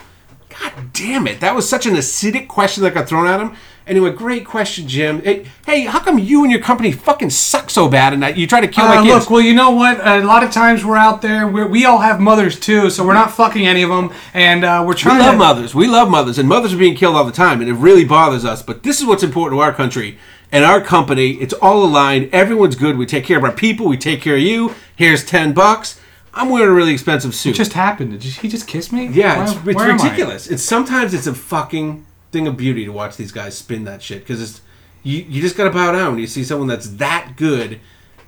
God, 0.59 0.93
damn 0.93 1.27
it! 1.27 1.39
That 1.39 1.55
was 1.55 1.67
such 1.69 1.85
an 1.85 1.93
acidic 1.95 2.47
question 2.47 2.83
that 2.83 2.93
got 2.93 3.07
thrown 3.07 3.27
at 3.27 3.39
him. 3.39 3.55
Anyway, 3.85 4.11
great 4.11 4.45
question, 4.45 4.85
Jim. 4.85 5.21
Hey, 5.21 5.45
hey, 5.65 5.81
how 5.85 5.99
come 5.99 6.19
you 6.19 6.43
and 6.43 6.51
your 6.51 6.59
company 6.59 6.91
fucking 6.91 7.29
suck 7.29 7.69
so 7.69 7.87
bad 7.87 8.11
and 8.11 8.21
that 8.21 8.35
you 8.37 8.45
try 8.45 8.59
to 8.59 8.67
kill 8.67 8.83
my 8.85 8.97
Uh, 8.97 9.03
kids? 9.03 9.15
look, 9.25 9.29
well, 9.29 9.39
you 9.41 9.53
know 9.53 9.69
what? 9.71 10.05
A 10.05 10.19
lot 10.25 10.43
of 10.43 10.51
times 10.51 10.83
we're 10.83 10.97
out 10.97 11.21
there. 11.21 11.47
We're, 11.47 11.67
we 11.67 11.85
all 11.85 11.99
have 11.99 12.19
mothers 12.19 12.59
too, 12.59 12.89
so 12.89 13.05
we're 13.05 13.13
not 13.13 13.31
fucking 13.31 13.65
any 13.65 13.83
of 13.83 13.89
them, 13.89 14.11
and 14.33 14.65
uh, 14.65 14.83
we're 14.85 14.93
trying. 14.93 15.19
We 15.19 15.23
love 15.23 15.31
to. 15.33 15.37
mothers. 15.37 15.73
We 15.75 15.87
love 15.87 16.09
mothers, 16.09 16.37
and 16.37 16.49
mothers 16.49 16.73
are 16.73 16.77
being 16.77 16.95
killed 16.95 17.15
all 17.15 17.23
the 17.23 17.31
time, 17.31 17.61
and 17.61 17.69
it 17.69 17.75
really 17.75 18.03
bothers 18.03 18.43
us. 18.43 18.61
But 18.61 18.83
this 18.83 18.99
is 18.99 19.05
what's 19.05 19.23
important 19.23 19.57
to 19.57 19.61
our 19.63 19.71
country 19.71 20.17
and 20.51 20.65
our 20.65 20.81
company. 20.81 21.31
It's 21.35 21.53
all 21.53 21.81
aligned. 21.85 22.29
Everyone's 22.33 22.75
good. 22.75 22.97
We 22.97 23.05
take 23.05 23.23
care 23.23 23.37
of 23.37 23.43
our 23.45 23.53
people. 23.53 23.87
We 23.87 23.97
take 23.97 24.21
care 24.21 24.35
of 24.35 24.41
you. 24.41 24.75
Here's 24.97 25.23
ten 25.23 25.53
bucks. 25.53 25.97
I'm 26.37 26.49
wearing 26.49 26.69
a 26.69 26.73
really 26.73 26.93
expensive 26.93 27.33
suit. 27.35 27.51
It 27.51 27.57
just 27.57 27.73
happened. 27.73 28.11
Did 28.11 28.23
he 28.23 28.47
just 28.47 28.67
kiss 28.67 28.91
me? 28.91 29.07
yeah, 29.07 29.43
it's, 29.43 29.51
it's 29.53 29.75
where 29.75 29.93
ridiculous. 29.93 30.47
It's 30.47 30.63
sometimes 30.63 31.13
it's 31.13 31.27
a 31.27 31.33
fucking 31.33 32.05
thing 32.31 32.47
of 32.47 32.57
beauty 32.57 32.85
to 32.85 32.91
watch 32.91 33.17
these 33.17 33.31
guys 33.31 33.57
spin 33.57 33.83
that 33.85 34.01
shit 34.01 34.19
because 34.19 34.41
it's 34.41 34.61
you. 35.03 35.19
You 35.27 35.41
just 35.41 35.55
gotta 35.57 35.71
bow 35.71 35.91
down 35.91 36.11
when 36.13 36.19
you 36.19 36.27
see 36.27 36.43
someone 36.43 36.67
that's 36.67 36.87
that 36.97 37.33
good 37.37 37.79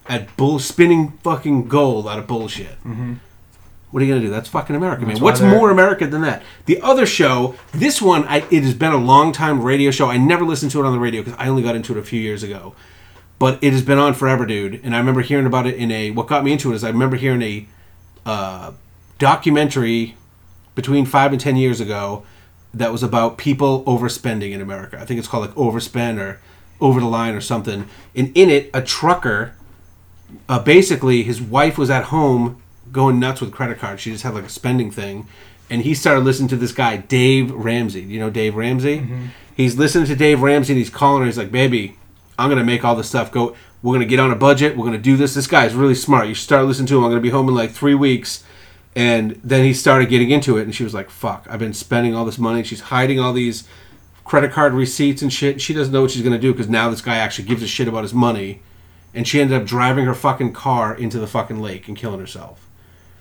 at 0.07 0.35
bull 0.37 0.59
spinning 0.59 1.11
fucking 1.23 1.67
gold 1.67 2.07
out 2.07 2.19
of 2.19 2.27
bullshit. 2.27 2.81
Mm-hmm. 2.83 3.13
What 3.91 4.03
are 4.03 4.05
you 4.05 4.13
gonna 4.13 4.25
do? 4.25 4.29
That's 4.31 4.47
fucking 4.49 4.75
America, 4.75 5.05
man. 5.05 5.19
What's 5.19 5.39
they're- 5.39 5.49
more 5.49 5.71
America 5.71 6.05
than 6.07 6.21
that? 6.21 6.43
The 6.65 6.79
other 6.81 7.05
show, 7.05 7.55
this 7.71 8.01
one, 8.01 8.23
I, 8.25 8.37
it 8.51 8.63
has 8.63 8.75
been 8.75 8.91
a 8.91 8.97
long 8.97 9.31
time 9.31 9.63
radio 9.63 9.89
show. 9.91 10.09
I 10.09 10.17
never 10.17 10.45
listened 10.45 10.71
to 10.73 10.79
it 10.79 10.85
on 10.85 10.93
the 10.93 10.99
radio 10.99 11.23
because 11.23 11.39
I 11.39 11.47
only 11.47 11.63
got 11.63 11.75
into 11.75 11.93
it 11.97 11.99
a 11.99 12.03
few 12.03 12.19
years 12.19 12.43
ago. 12.43 12.75
But 13.39 13.57
it 13.63 13.71
has 13.71 13.81
been 13.81 13.97
on 13.97 14.13
forever, 14.15 14.45
dude. 14.45 14.81
And 14.83 14.93
I 14.93 14.99
remember 14.99 15.21
hearing 15.21 15.45
about 15.45 15.65
it 15.65 15.75
in 15.75 15.91
a. 15.91 16.11
What 16.11 16.27
got 16.27 16.43
me 16.43 16.51
into 16.51 16.71
it 16.71 16.75
is 16.75 16.83
I 16.83 16.89
remember 16.89 17.15
hearing 17.15 17.41
a 17.41 17.67
uh, 18.25 18.71
documentary 19.17 20.15
between 20.75 21.05
five 21.05 21.31
and 21.31 21.41
ten 21.41 21.55
years 21.55 21.79
ago 21.79 22.23
that 22.73 22.91
was 22.91 23.03
about 23.03 23.37
people 23.37 23.83
overspending 23.85 24.51
in 24.51 24.61
America. 24.61 24.97
I 24.99 25.05
think 25.05 25.17
it's 25.17 25.27
called 25.27 25.47
like 25.47 25.55
Overspend 25.55 26.19
or 26.19 26.39
Over 26.79 26.99
the 26.99 27.07
Line 27.07 27.33
or 27.33 27.41
something. 27.41 27.87
And 28.15 28.31
in 28.35 28.49
it, 28.49 28.69
a 28.73 28.81
trucker, 28.81 29.55
uh, 30.47 30.59
basically, 30.59 31.23
his 31.23 31.41
wife 31.41 31.77
was 31.77 31.89
at 31.89 32.05
home 32.05 32.61
going 32.91 33.19
nuts 33.19 33.41
with 33.41 33.51
credit 33.51 33.79
cards. 33.79 34.01
She 34.01 34.11
just 34.11 34.23
had 34.23 34.33
like 34.33 34.45
a 34.45 34.49
spending 34.49 34.91
thing. 34.91 35.27
And 35.69 35.83
he 35.83 35.93
started 35.93 36.21
listening 36.21 36.49
to 36.49 36.55
this 36.55 36.71
guy, 36.71 36.97
Dave 36.97 37.51
Ramsey. 37.51 38.01
You 38.01 38.19
know 38.19 38.29
Dave 38.29 38.55
Ramsey? 38.55 38.97
He's 39.55 39.77
listening 39.77 40.05
to 40.05 40.15
Dave 40.15 40.41
Ramsey 40.41 40.73
and 40.73 40.77
he's 40.77 40.89
calling 40.89 41.21
her. 41.21 41.25
He's 41.25 41.37
like, 41.37 41.51
baby, 41.51 41.97
I'm 42.39 42.49
to 42.49 42.63
make 42.63 42.85
all 42.85 42.95
this 42.95 43.09
stuff 43.09 43.31
go. 43.31 43.55
We're 43.81 43.99
to 43.99 44.05
get 44.05 44.19
on 44.19 44.31
a 44.31 44.35
budget. 44.35 44.75
We're 44.75 44.91
to 44.91 44.97
do 44.97 45.17
this. 45.17 45.33
This 45.33 45.47
guy's 45.47 45.73
really 45.73 45.95
smart. 45.95 46.27
You 46.27 46.35
start 46.35 46.65
listening 46.65 46.87
to 46.87 46.97
him. 46.97 47.03
I'm 47.03 47.11
to 47.11 47.19
be 47.19 47.29
home 47.29 47.47
in 47.49 47.55
like 47.55 47.71
three 47.71 47.95
weeks. 47.95 48.43
And 48.95 49.39
then 49.43 49.63
he 49.63 49.73
started 49.73 50.09
getting 50.09 50.31
into 50.31 50.57
it, 50.57 50.63
and 50.63 50.73
she 50.73 50.83
was 50.83 50.93
like, 50.93 51.09
"Fuck! 51.09 51.45
I've 51.49 51.59
been 51.59 51.73
spending 51.73 52.15
all 52.15 52.25
this 52.25 52.39
money." 52.39 52.63
She's 52.63 52.81
hiding 52.81 53.19
all 53.19 53.33
these 53.33 53.65
credit 54.25 54.51
card 54.51 54.73
receipts 54.73 55.21
and 55.21 55.31
shit. 55.31 55.61
She 55.61 55.73
doesn't 55.73 55.93
know 55.93 56.01
what 56.01 56.11
she's 56.11 56.23
gonna 56.23 56.39
do 56.39 56.51
because 56.51 56.69
now 56.69 56.89
this 56.89 57.01
guy 57.01 57.17
actually 57.17 57.47
gives 57.47 57.61
a 57.61 57.67
shit 57.67 57.87
about 57.87 58.03
his 58.03 58.13
money, 58.13 58.61
and 59.13 59.27
she 59.27 59.39
ended 59.39 59.61
up 59.61 59.67
driving 59.67 60.05
her 60.05 60.15
fucking 60.15 60.53
car 60.53 60.93
into 60.93 61.19
the 61.19 61.27
fucking 61.27 61.61
lake 61.61 61.87
and 61.87 61.95
killing 61.95 62.19
herself. 62.19 62.67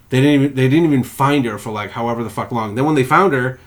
They 0.09 0.20
didn't 0.20 0.43
even 0.43 0.55
they 0.57 0.69
didn't 0.69 0.86
even 0.86 1.05
find 1.05 1.45
her 1.45 1.59
for 1.59 1.70
like 1.70 1.90
however 1.90 2.24
the 2.24 2.31
fuck 2.31 2.51
long. 2.51 2.74
Then 2.74 2.86
when 2.86 2.95
they 2.95 3.05
found 3.05 3.35
her, 3.35 3.61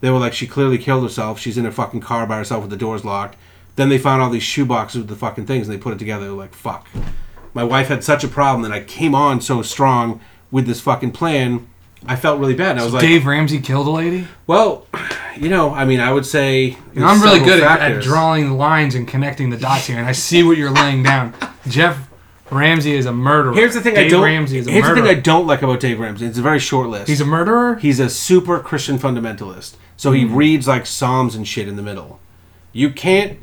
they 0.00 0.10
were 0.10 0.18
like, 0.18 0.34
she 0.34 0.46
clearly 0.46 0.76
killed 0.76 1.04
herself. 1.04 1.38
She's 1.38 1.56
in 1.56 1.64
her 1.64 1.72
fucking 1.72 2.00
car 2.00 2.26
by 2.26 2.36
herself 2.36 2.62
with 2.62 2.70
the 2.70 2.76
doors 2.76 3.04
locked. 3.04 3.36
Then 3.76 3.88
they 3.88 3.98
found 3.98 4.22
all 4.22 4.30
these 4.30 4.42
shoe 4.42 4.64
boxes 4.64 5.00
with 5.00 5.08
the 5.08 5.16
fucking 5.16 5.46
things, 5.46 5.68
and 5.68 5.76
they 5.76 5.80
put 5.80 5.92
it 5.92 5.98
together. 5.98 6.30
Like, 6.30 6.54
fuck. 6.54 6.86
My 7.52 7.64
wife 7.64 7.88
had 7.88 8.04
such 8.04 8.24
a 8.24 8.28
problem 8.28 8.62
that 8.62 8.72
I 8.72 8.82
came 8.82 9.14
on 9.14 9.40
so 9.40 9.62
strong 9.62 10.20
with 10.50 10.66
this 10.66 10.80
fucking 10.80 11.12
plan. 11.12 11.68
I 12.06 12.16
felt 12.16 12.38
really 12.38 12.54
bad. 12.54 12.72
And 12.72 12.80
I 12.80 12.84
was 12.84 12.92
like, 12.92 13.02
Dave 13.02 13.26
Ramsey 13.26 13.60
killed 13.60 13.86
a 13.86 13.90
lady. 13.90 14.26
well, 14.46 14.86
you 15.36 15.48
know, 15.48 15.72
I 15.72 15.84
mean, 15.84 16.00
I 16.00 16.12
would 16.12 16.26
say 16.26 16.76
I'm 16.96 17.22
really 17.22 17.40
good 17.40 17.62
at, 17.62 17.80
at 17.80 18.02
drawing 18.02 18.52
lines 18.52 18.94
and 18.94 19.08
connecting 19.08 19.50
the 19.50 19.56
dots 19.56 19.86
here, 19.86 19.98
and 19.98 20.06
I 20.06 20.12
see 20.12 20.42
what 20.42 20.56
you're 20.56 20.70
laying 20.70 21.02
down. 21.02 21.34
Jeff 21.66 22.08
Ramsey 22.50 22.92
is 22.92 23.06
a 23.06 23.12
murderer. 23.12 23.54
Here's 23.54 23.74
the 23.74 23.80
thing 23.80 23.94
Dave 23.94 24.06
I 24.06 24.10
don't. 24.10 24.22
Ramsey 24.22 24.58
is 24.58 24.66
a 24.66 24.70
here's 24.70 24.86
the 24.86 24.94
thing 24.94 25.06
I 25.06 25.14
don't 25.14 25.46
like 25.46 25.62
about 25.62 25.80
Dave 25.80 25.98
Ramsey. 25.98 26.26
It's 26.26 26.38
a 26.38 26.42
very 26.42 26.58
short 26.58 26.88
list. 26.88 27.08
He's 27.08 27.20
a 27.20 27.26
murderer. 27.26 27.76
He's 27.76 28.00
a 28.00 28.08
super 28.08 28.60
Christian 28.60 28.98
fundamentalist. 28.98 29.76
So 29.96 30.12
he 30.12 30.26
hmm. 30.26 30.34
reads 30.34 30.68
like 30.68 30.86
Psalms 30.86 31.34
and 31.34 31.46
shit 31.46 31.68
in 31.68 31.76
the 31.76 31.82
middle. 31.82 32.20
You 32.72 32.90
can't 32.90 33.38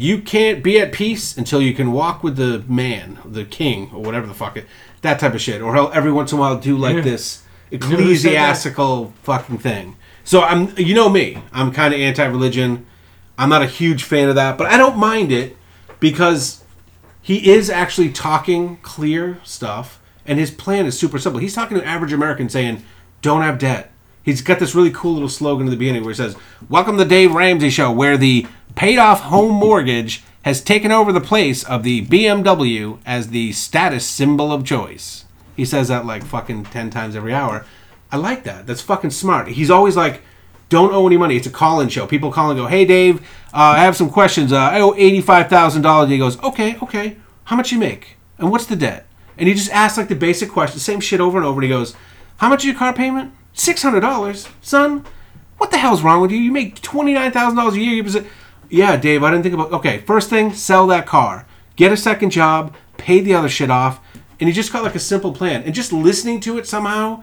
you 0.00 0.18
can't 0.22 0.62
be 0.62 0.80
at 0.80 0.92
peace 0.92 1.36
until 1.36 1.60
you 1.60 1.74
can 1.74 1.92
walk 1.92 2.22
with 2.22 2.36
the 2.36 2.64
man, 2.66 3.18
the 3.24 3.44
king, 3.44 3.90
or 3.94 4.00
whatever 4.02 4.26
the 4.26 4.34
fuck 4.34 4.56
it 4.56 4.66
that 5.02 5.18
type 5.18 5.34
of 5.34 5.40
shit. 5.40 5.60
Or 5.62 5.74
he'll 5.74 5.90
every 5.94 6.12
once 6.12 6.32
in 6.32 6.38
a 6.38 6.40
while 6.40 6.58
do 6.58 6.76
like 6.76 6.96
Yeah. 6.96 7.02
this 7.02 7.42
who 7.70 7.78
said 7.78 7.90
that? 7.90 8.00
ecclesiastical 8.00 9.12
fucking 9.22 9.58
thing. 9.58 9.96
So 10.24 10.42
I'm 10.42 10.72
you 10.78 10.94
know 10.94 11.08
me. 11.08 11.42
I'm 11.52 11.72
kinda 11.72 11.96
anti 11.96 12.24
religion. 12.24 12.86
I'm 13.38 13.48
not 13.48 13.62
a 13.62 13.66
huge 13.66 14.02
fan 14.02 14.28
of 14.28 14.34
that, 14.36 14.56
but 14.58 14.66
I 14.66 14.76
don't 14.76 14.96
mind 14.98 15.32
it 15.32 15.56
because 15.98 16.62
he 17.22 17.50
is 17.50 17.68
actually 17.70 18.10
talking 18.10 18.78
clear 18.82 19.38
stuff, 19.44 20.00
and 20.26 20.38
his 20.38 20.50
plan 20.50 20.86
is 20.86 20.98
super 20.98 21.18
simple. 21.18 21.40
He's 21.40 21.54
talking 21.54 21.76
to 21.76 21.82
an 21.82 21.88
average 21.88 22.12
American 22.12 22.48
saying, 22.48 22.82
"Don't 23.22 23.42
have 23.42 23.58
debt." 23.58 23.89
He's 24.22 24.42
got 24.42 24.58
this 24.58 24.74
really 24.74 24.90
cool 24.90 25.14
little 25.14 25.28
slogan 25.28 25.66
in 25.66 25.70
the 25.70 25.76
beginning 25.76 26.02
where 26.02 26.12
he 26.12 26.16
says, 26.16 26.36
"Welcome 26.68 26.98
to 26.98 27.04
the 27.04 27.08
Dave 27.08 27.32
Ramsey 27.32 27.70
Show, 27.70 27.90
where 27.90 28.16
the 28.16 28.46
paid-off 28.74 29.22
home 29.22 29.52
mortgage 29.52 30.22
has 30.42 30.60
taken 30.60 30.92
over 30.92 31.12
the 31.12 31.20
place 31.20 31.64
of 31.64 31.82
the 31.82 32.04
BMW 32.06 32.98
as 33.06 33.28
the 33.28 33.52
status 33.52 34.06
symbol 34.06 34.52
of 34.52 34.64
choice." 34.64 35.24
He 35.56 35.64
says 35.64 35.88
that 35.88 36.06
like 36.06 36.24
fucking 36.24 36.64
ten 36.64 36.90
times 36.90 37.16
every 37.16 37.32
hour. 37.32 37.64
I 38.12 38.16
like 38.16 38.44
that. 38.44 38.66
That's 38.66 38.80
fucking 38.80 39.10
smart. 39.10 39.48
He's 39.48 39.70
always 39.70 39.96
like, 39.96 40.22
don't 40.68 40.92
owe 40.92 41.06
any 41.06 41.16
money. 41.16 41.36
It's 41.36 41.46
a 41.46 41.50
call-in 41.50 41.88
show. 41.88 42.06
People 42.06 42.30
call 42.30 42.50
and 42.50 42.58
go, 42.58 42.66
"Hey, 42.66 42.84
Dave, 42.84 43.20
uh, 43.52 43.74
I 43.76 43.78
have 43.80 43.96
some 43.96 44.10
questions. 44.10 44.52
Uh, 44.52 44.58
I 44.58 44.80
owe 44.80 44.94
eighty-five 44.96 45.48
thousand 45.48 45.82
dollars." 45.82 46.10
He 46.10 46.18
goes, 46.18 46.38
"Okay, 46.42 46.76
okay. 46.82 47.16
How 47.44 47.56
much 47.56 47.72
you 47.72 47.78
make? 47.78 48.16
And 48.38 48.50
what's 48.50 48.66
the 48.66 48.76
debt?" 48.76 49.06
And 49.38 49.48
he 49.48 49.54
just 49.54 49.70
asks 49.72 49.96
like 49.96 50.08
the 50.08 50.14
basic 50.14 50.50
questions, 50.50 50.82
same 50.82 51.00
shit 51.00 51.20
over 51.20 51.38
and 51.38 51.46
over. 51.46 51.60
And 51.60 51.64
he 51.64 51.68
goes, 51.70 51.94
"How 52.36 52.48
much 52.48 52.60
is 52.60 52.66
your 52.66 52.74
car 52.76 52.92
payment? 52.92 53.32
Six 53.52 53.82
hundred 53.82 54.00
dollars, 54.00 54.48
son. 54.60 55.04
What 55.58 55.70
the 55.70 55.78
hell's 55.78 56.02
wrong 56.02 56.20
with 56.22 56.30
you? 56.30 56.38
You 56.38 56.52
make 56.52 56.80
twenty-nine 56.80 57.32
thousand 57.32 57.56
dollars 57.56 57.74
a 57.74 57.80
year. 57.80 58.02
You 58.02 58.26
yeah, 58.68 58.96
Dave. 58.96 59.22
I 59.22 59.30
didn't 59.30 59.42
think 59.42 59.54
about. 59.54 59.72
Okay, 59.72 59.98
first 59.98 60.30
thing, 60.30 60.52
sell 60.52 60.86
that 60.86 61.06
car. 61.06 61.46
Get 61.76 61.92
a 61.92 61.96
second 61.96 62.30
job. 62.30 62.74
Pay 62.96 63.20
the 63.20 63.34
other 63.34 63.48
shit 63.48 63.70
off." 63.70 64.00
And 64.40 64.48
he 64.48 64.54
just 64.54 64.72
got 64.72 64.82
like 64.82 64.94
a 64.94 65.00
simple 65.00 65.32
plan. 65.32 65.64
And 65.64 65.74
just 65.74 65.92
listening 65.92 66.40
to 66.40 66.56
it 66.56 66.66
somehow, 66.66 67.22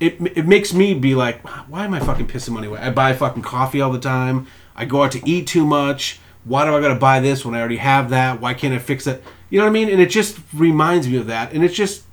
it, 0.00 0.18
it 0.34 0.46
makes 0.46 0.72
me 0.72 0.94
be 0.94 1.14
like, 1.14 1.46
why 1.68 1.84
am 1.84 1.92
I 1.92 2.00
fucking 2.00 2.26
pissing 2.26 2.54
money 2.54 2.68
away? 2.68 2.80
I 2.80 2.88
buy 2.88 3.12
fucking 3.12 3.42
coffee 3.42 3.82
all 3.82 3.92
the 3.92 4.00
time. 4.00 4.46
I 4.74 4.86
go 4.86 5.02
out 5.02 5.12
to 5.12 5.28
eat 5.28 5.46
too 5.46 5.66
much. 5.66 6.20
Why 6.44 6.64
do 6.64 6.74
I 6.74 6.80
gotta 6.80 6.94
buy 6.94 7.20
this 7.20 7.44
when 7.44 7.54
I 7.54 7.58
already 7.58 7.76
have 7.76 8.08
that? 8.10 8.40
Why 8.40 8.54
can't 8.54 8.72
I 8.72 8.78
fix 8.78 9.06
it? 9.06 9.22
You 9.50 9.58
know 9.58 9.66
what 9.66 9.70
I 9.70 9.72
mean? 9.74 9.90
And 9.90 10.00
it 10.00 10.08
just 10.08 10.38
reminds 10.54 11.06
me 11.06 11.18
of 11.18 11.26
that. 11.26 11.52
And 11.52 11.62
it's 11.62 11.74
just, 11.74 12.04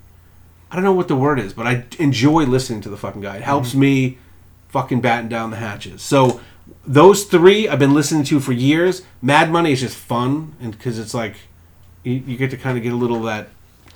I 0.72 0.76
don't 0.76 0.84
know 0.84 0.94
what 0.94 1.08
the 1.08 1.16
word 1.16 1.40
is, 1.40 1.54
but 1.54 1.68
I 1.68 1.86
enjoy 2.00 2.44
listening 2.44 2.82
to 2.82 2.90
the 2.90 2.98
fucking 2.98 3.22
guy. 3.22 3.36
It 3.36 3.40
mm-hmm. 3.40 3.46
helps 3.46 3.76
me 3.76 4.18
fucking 4.70 5.02
batten 5.02 5.30
down 5.30 5.52
the 5.52 5.58
hatches. 5.58 6.02
So 6.02 6.42
those 6.86 7.26
three 7.26 7.68
I've 7.68 7.80
been 7.80 7.94
listening 7.94 8.24
to 8.26 8.40
for 8.40 8.52
years. 8.52 9.04
Mad 9.22 9.52
Money 9.52 9.72
is 9.72 9.82
just 9.82 9.98
fun, 9.98 10.56
and 10.60 10.72
because 10.72 11.00
it's 11.00 11.14
like 11.14 11.36
you, 12.04 12.14
you 12.14 12.38
get 12.38 12.52
to 12.52 12.58
kind 12.58 12.78
of 12.78 12.84
get 12.84 12.94
a 12.94 12.96
little 12.96 13.18
of 13.18 13.24
that 13.24 13.50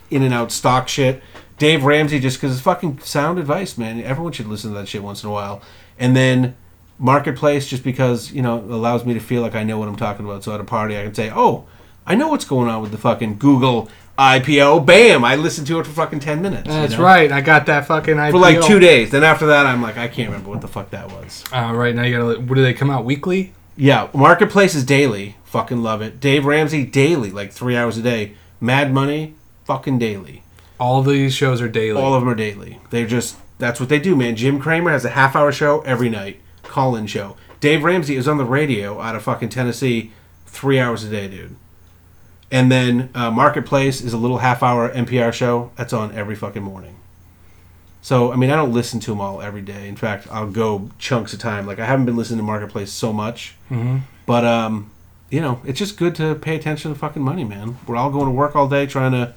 in 0.10 0.24
and 0.24 0.34
out 0.34 0.52
stock 0.52 0.88
shit. 0.88 1.22
Dave 1.58 1.84
Ramsey, 1.84 2.20
just 2.20 2.38
because 2.38 2.54
it's 2.54 2.62
fucking 2.62 3.00
sound 3.00 3.38
advice, 3.38 3.78
man. 3.78 4.02
Everyone 4.02 4.32
should 4.32 4.48
listen 4.48 4.72
to 4.72 4.78
that 4.80 4.88
shit 4.88 5.04
once 5.04 5.24
in 5.24 5.30
a 5.30 5.32
while. 5.32 5.62
And 5.98 6.16
then 6.16 6.56
Marketplace, 6.98 7.68
just 7.68 7.84
because, 7.84 8.32
you 8.32 8.42
know, 8.42 8.60
it 8.60 8.72
allows 8.72 9.06
me 9.06 9.14
to 9.14 9.20
feel 9.20 9.42
like 9.42 9.56
I 9.56 9.64
know 9.64 9.78
what 9.78 9.90
I'm 9.90 9.98
talking 9.98 10.26
about. 10.26 10.44
So 10.44 10.54
at 10.54 10.62
a 10.62 10.64
party, 10.64 10.98
I 10.98 11.04
can 11.04 11.14
say, 11.14 11.30
oh, 11.34 11.66
I 12.08 12.16
know 12.16 12.30
what's 12.30 12.46
going 12.46 12.70
on 12.70 12.82
with 12.82 12.92
the 12.92 12.98
fucking 12.98 13.38
Google 13.38 13.90
IPO. 14.20 14.86
Bam! 14.86 15.24
I 15.24 15.38
listened 15.38 15.66
to 15.68 15.80
it 15.80 15.86
for 15.86 15.94
fucking 15.94 16.20
10 16.20 16.42
minutes. 16.42 16.68
you 16.68 16.74
That's 16.74 16.94
know? 16.94 17.04
right. 17.04 17.32
I 17.32 17.40
got 17.40 17.68
that 17.68 17.88
fucking 17.88 18.16
IPO. 18.16 18.32
For 18.32 18.38
like 18.38 18.62
two 18.62 18.78
days. 18.78 19.12
Then 19.12 19.24
after 19.24 19.48
that, 19.48 19.66
I'm 19.66 19.82
like, 19.82 19.98
I 19.98 20.10
can't 20.10 20.28
remember 20.30 20.50
what 20.50 20.60
the 20.60 20.68
fuck 20.68 20.90
that 20.90 21.10
was. 21.10 21.46
Uh, 21.54 21.72
right 21.74 21.96
now, 21.96 22.04
you 22.04 22.18
gotta. 22.18 22.40
What 22.42 22.56
do 22.56 22.62
they 22.62 22.74
come 22.74 22.90
out 22.90 23.06
weekly? 23.06 23.54
Yeah, 23.78 24.10
Marketplace 24.14 24.76
is 24.76 24.84
daily. 24.84 25.38
Fucking 25.46 25.82
love 25.82 26.02
it. 26.02 26.20
Dave 26.20 26.46
Ramsey, 26.46 26.86
daily, 26.86 27.32
like 27.32 27.54
three 27.54 27.78
hours 27.78 27.98
a 27.98 28.02
day. 28.02 28.34
Mad 28.60 28.94
Money, 28.94 29.36
fucking 29.64 30.00
daily. 30.00 30.44
All 30.82 31.02
these 31.02 31.34
shows 31.34 31.62
are 31.62 31.70
daily. 31.70 32.02
All 32.02 32.14
of 32.14 32.22
them 32.22 32.30
are 32.30 32.36
daily. 32.36 32.80
They're 32.90 33.08
just 33.08 33.38
that's 33.58 33.80
what 33.80 33.88
they 33.88 34.00
do, 34.00 34.18
man. 34.18 34.36
Jim 34.36 34.60
Cramer 34.60 34.92
has 34.92 35.06
a 35.06 35.12
half 35.12 35.34
hour 35.36 35.54
show 35.54 35.80
every 35.82 36.10
night, 36.10 36.42
call 36.64 36.96
in 36.98 37.08
show. 37.08 37.38
Dave 37.62 37.84
Ramsey 37.86 38.18
is 38.18 38.28
on 38.28 38.38
the 38.38 38.46
radio 38.46 39.00
out 39.00 39.16
of 39.16 39.24
fucking 39.24 39.50
Tennessee, 39.50 40.12
three 40.46 40.80
hours 40.80 41.04
a 41.06 41.10
day, 41.10 41.28
dude. 41.30 41.56
And 42.52 42.72
then 42.72 43.10
uh, 43.14 43.30
Marketplace 43.32 44.02
is 44.02 44.14
a 44.14 44.18
little 44.18 44.40
half 44.40 44.64
hour 44.64 44.90
NPR 44.90 45.32
show 45.34 45.72
that's 45.76 45.94
on 45.94 46.14
every 46.16 46.36
fucking 46.36 46.64
morning. 46.64 46.96
So 48.02 48.32
I 48.32 48.36
mean, 48.38 48.50
I 48.50 48.56
don't 48.56 48.74
listen 48.74 49.00
to 49.02 49.12
them 49.12 49.22
all 49.22 49.42
every 49.42 49.62
day. 49.62 49.88
In 49.88 49.96
fact, 49.96 50.28
I'll 50.32 50.50
go 50.50 50.90
chunks 50.98 51.34
of 51.34 51.40
time. 51.40 51.68
Like 51.68 51.80
I 51.80 51.86
haven't 51.86 52.06
been 52.06 52.16
listening 52.16 52.38
to 52.40 52.44
Marketplace 52.44 52.92
so 52.92 53.12
much, 53.14 53.56
Mhm. 53.70 54.02
but 54.26 54.46
um, 54.46 54.90
you 55.30 55.42
know, 55.42 55.60
it's 55.66 55.78
just 55.78 55.98
good 55.98 56.16
to 56.16 56.34
pay 56.36 56.56
attention 56.56 56.92
to 56.94 56.98
fucking 56.98 57.22
money, 57.22 57.44
man. 57.44 57.78
We're 57.86 57.98
all 57.98 58.10
going 58.10 58.26
to 58.26 58.32
work 58.32 58.56
all 58.56 58.68
day 58.68 58.88
trying 58.88 59.12
to 59.12 59.34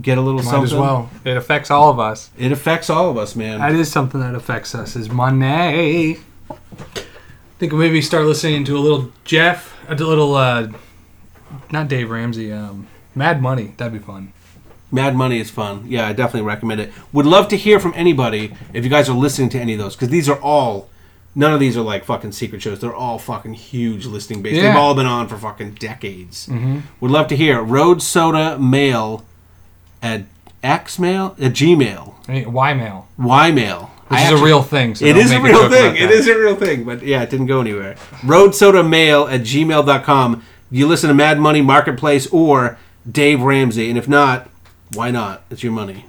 get 0.00 0.16
a 0.16 0.20
little 0.22 0.40
Might 0.42 0.50
something. 0.50 0.64
as 0.64 0.74
well. 0.74 1.10
It 1.24 1.36
affects 1.36 1.70
all 1.70 1.90
of 1.90 1.98
us. 1.98 2.30
It 2.38 2.52
affects 2.52 2.88
all 2.88 3.10
of 3.10 3.18
us, 3.18 3.34
man. 3.36 3.58
That 3.58 3.74
is 3.74 3.90
something 3.90 4.20
that 4.20 4.34
affects 4.34 4.74
us. 4.74 4.94
Is 4.96 5.10
money. 5.10 6.18
I 6.50 6.54
think 7.58 7.72
we'll 7.72 7.80
maybe 7.80 8.00
start 8.00 8.24
listening 8.24 8.64
to 8.66 8.76
a 8.76 8.80
little 8.80 9.10
Jeff, 9.24 9.76
a 9.88 9.96
little, 9.96 10.36
uh, 10.36 10.68
not 11.70 11.88
Dave 11.88 12.10
Ramsey, 12.10 12.52
um, 12.52 12.86
Mad 13.14 13.40
Money. 13.42 13.74
That'd 13.76 13.92
be 13.92 13.98
fun. 13.98 14.32
Mad 14.90 15.14
Money 15.14 15.38
is 15.38 15.50
fun. 15.50 15.84
Yeah, 15.86 16.06
I 16.08 16.12
definitely 16.12 16.46
recommend 16.46 16.80
it. 16.80 16.92
Would 17.12 17.26
love 17.26 17.48
to 17.48 17.56
hear 17.56 17.78
from 17.78 17.92
anybody 17.94 18.54
if 18.72 18.84
you 18.84 18.90
guys 18.90 19.08
are 19.08 19.12
listening 19.16 19.50
to 19.50 19.58
any 19.60 19.74
of 19.74 19.78
those 19.78 19.94
because 19.94 20.08
these 20.08 20.28
are 20.28 20.40
all. 20.40 20.88
None 21.34 21.52
of 21.52 21.60
these 21.60 21.76
are 21.76 21.82
like 21.82 22.04
fucking 22.04 22.32
secret 22.32 22.62
shows. 22.62 22.80
They're 22.80 22.94
all 22.94 23.18
fucking 23.18 23.52
huge 23.54 24.06
listening 24.06 24.42
base. 24.42 24.60
They've 24.60 24.74
all 24.74 24.94
been 24.94 25.06
on 25.06 25.28
for 25.28 25.36
fucking 25.36 25.74
decades. 25.74 26.46
Mm-hmm. 26.48 26.80
Would 27.00 27.10
love 27.10 27.28
to 27.28 27.36
hear 27.36 27.62
Road 27.62 28.02
Soda 28.02 28.58
Mail 28.58 29.24
at 30.02 30.24
Xmail 30.64 31.32
at 31.40 31.52
Gmail 31.52 32.14
I 32.26 32.32
mean, 32.32 32.52
Y 32.52 32.74
mail, 32.74 33.08
Ymail. 33.18 33.88
which 34.08 34.18
I 34.18 34.22
is 34.22 34.22
actually- 34.24 34.40
a 34.40 34.44
real 34.44 34.62
thing. 34.62 34.94
So 34.96 35.04
It 35.04 35.16
a 35.16 35.40
real 35.40 35.68
thing. 35.70 35.96
It 35.96 36.10
is 36.10 36.26
a 36.26 36.36
real 36.36 36.56
thing. 36.56 36.84
But 36.84 37.02
yeah, 37.02 37.22
it 37.22 37.30
didn't 37.30 37.46
go 37.46 37.60
anywhere. 37.60 37.94
Road 38.24 38.54
Soda 38.54 38.82
Mail 38.82 39.28
at 39.28 39.42
gmail.com. 39.42 40.42
You 40.70 40.86
listen 40.86 41.08
to 41.08 41.14
Mad 41.14 41.38
Money 41.38 41.62
Marketplace 41.62 42.26
or 42.26 42.78
Dave 43.10 43.40
Ramsey. 43.40 43.88
And 43.88 43.96
if 43.96 44.06
not, 44.06 44.50
why 44.92 45.10
not? 45.10 45.42
It's 45.50 45.62
your 45.62 45.72
money. 45.72 46.04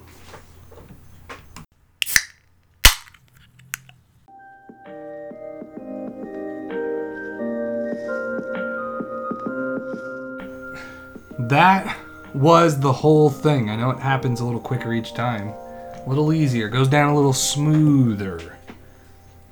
That 11.40 11.98
was 12.34 12.80
the 12.80 12.92
whole 12.92 13.30
thing. 13.30 13.70
I 13.70 13.78
know 13.78 13.92
it 13.92 14.00
happens 14.00 14.42
a 14.42 14.46
little 14.46 14.60
quicker 14.60 14.94
each 14.94 15.14
time, 15.14 15.48
a 15.48 16.04
little 16.06 16.34
easier, 16.34 16.68
goes 16.68 16.90
down 16.90 17.10
a 17.10 17.16
little 17.16 17.34
smoother. 17.34 18.58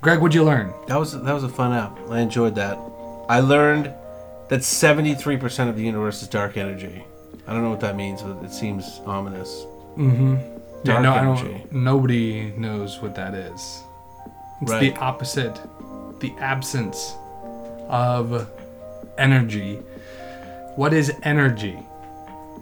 Greg, 0.02 0.20
what'd 0.20 0.34
you 0.34 0.44
learn? 0.44 0.72
That 0.86 0.96
was 0.96 1.20
that 1.20 1.32
was 1.32 1.42
a 1.44 1.48
fun 1.48 1.72
app. 1.72 1.98
I 2.10 2.20
enjoyed 2.20 2.54
that. 2.54 2.78
I 3.28 3.40
learned 3.40 3.92
that 4.48 4.60
73% 4.60 5.68
of 5.68 5.76
the 5.76 5.82
universe 5.82 6.22
is 6.22 6.28
dark 6.28 6.56
energy. 6.56 7.04
I 7.46 7.52
don't 7.52 7.62
know 7.62 7.70
what 7.70 7.80
that 7.80 7.96
means, 7.96 8.22
but 8.22 8.42
it 8.44 8.52
seems 8.52 9.00
ominous. 9.06 9.64
Mm-hmm. 9.96 10.36
Yeah, 10.84 10.92
Dark 10.92 11.02
no, 11.02 11.12
I 11.12 11.18
energy. 11.18 11.42
don't. 11.70 11.72
Nobody 11.72 12.52
knows 12.56 13.00
what 13.00 13.14
that 13.16 13.34
is. 13.34 13.82
It's 14.62 14.70
Right. 14.70 14.94
the 14.94 15.00
opposite, 15.00 15.58
the 16.20 16.32
absence 16.38 17.14
of 17.88 18.48
energy. 19.16 19.76
What 20.76 20.92
is 20.92 21.12
energy? 21.22 21.78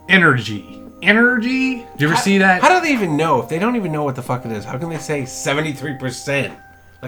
Energy. 0.08 0.82
Energy. 1.02 1.76
Did 1.92 2.00
you 2.00 2.06
ever 2.08 2.16
see 2.16 2.38
that? 2.38 2.62
How 2.62 2.78
do 2.80 2.86
they 2.86 2.92
even 2.92 3.16
know? 3.16 3.42
If 3.42 3.48
they 3.48 3.58
don't 3.58 3.76
even 3.76 3.92
know 3.92 4.04
what 4.04 4.16
the 4.16 4.22
fuck 4.22 4.46
it 4.46 4.52
is, 4.52 4.64
how 4.64 4.78
can 4.78 4.88
they 4.88 4.98
say 4.98 5.22
73%? 5.22 6.56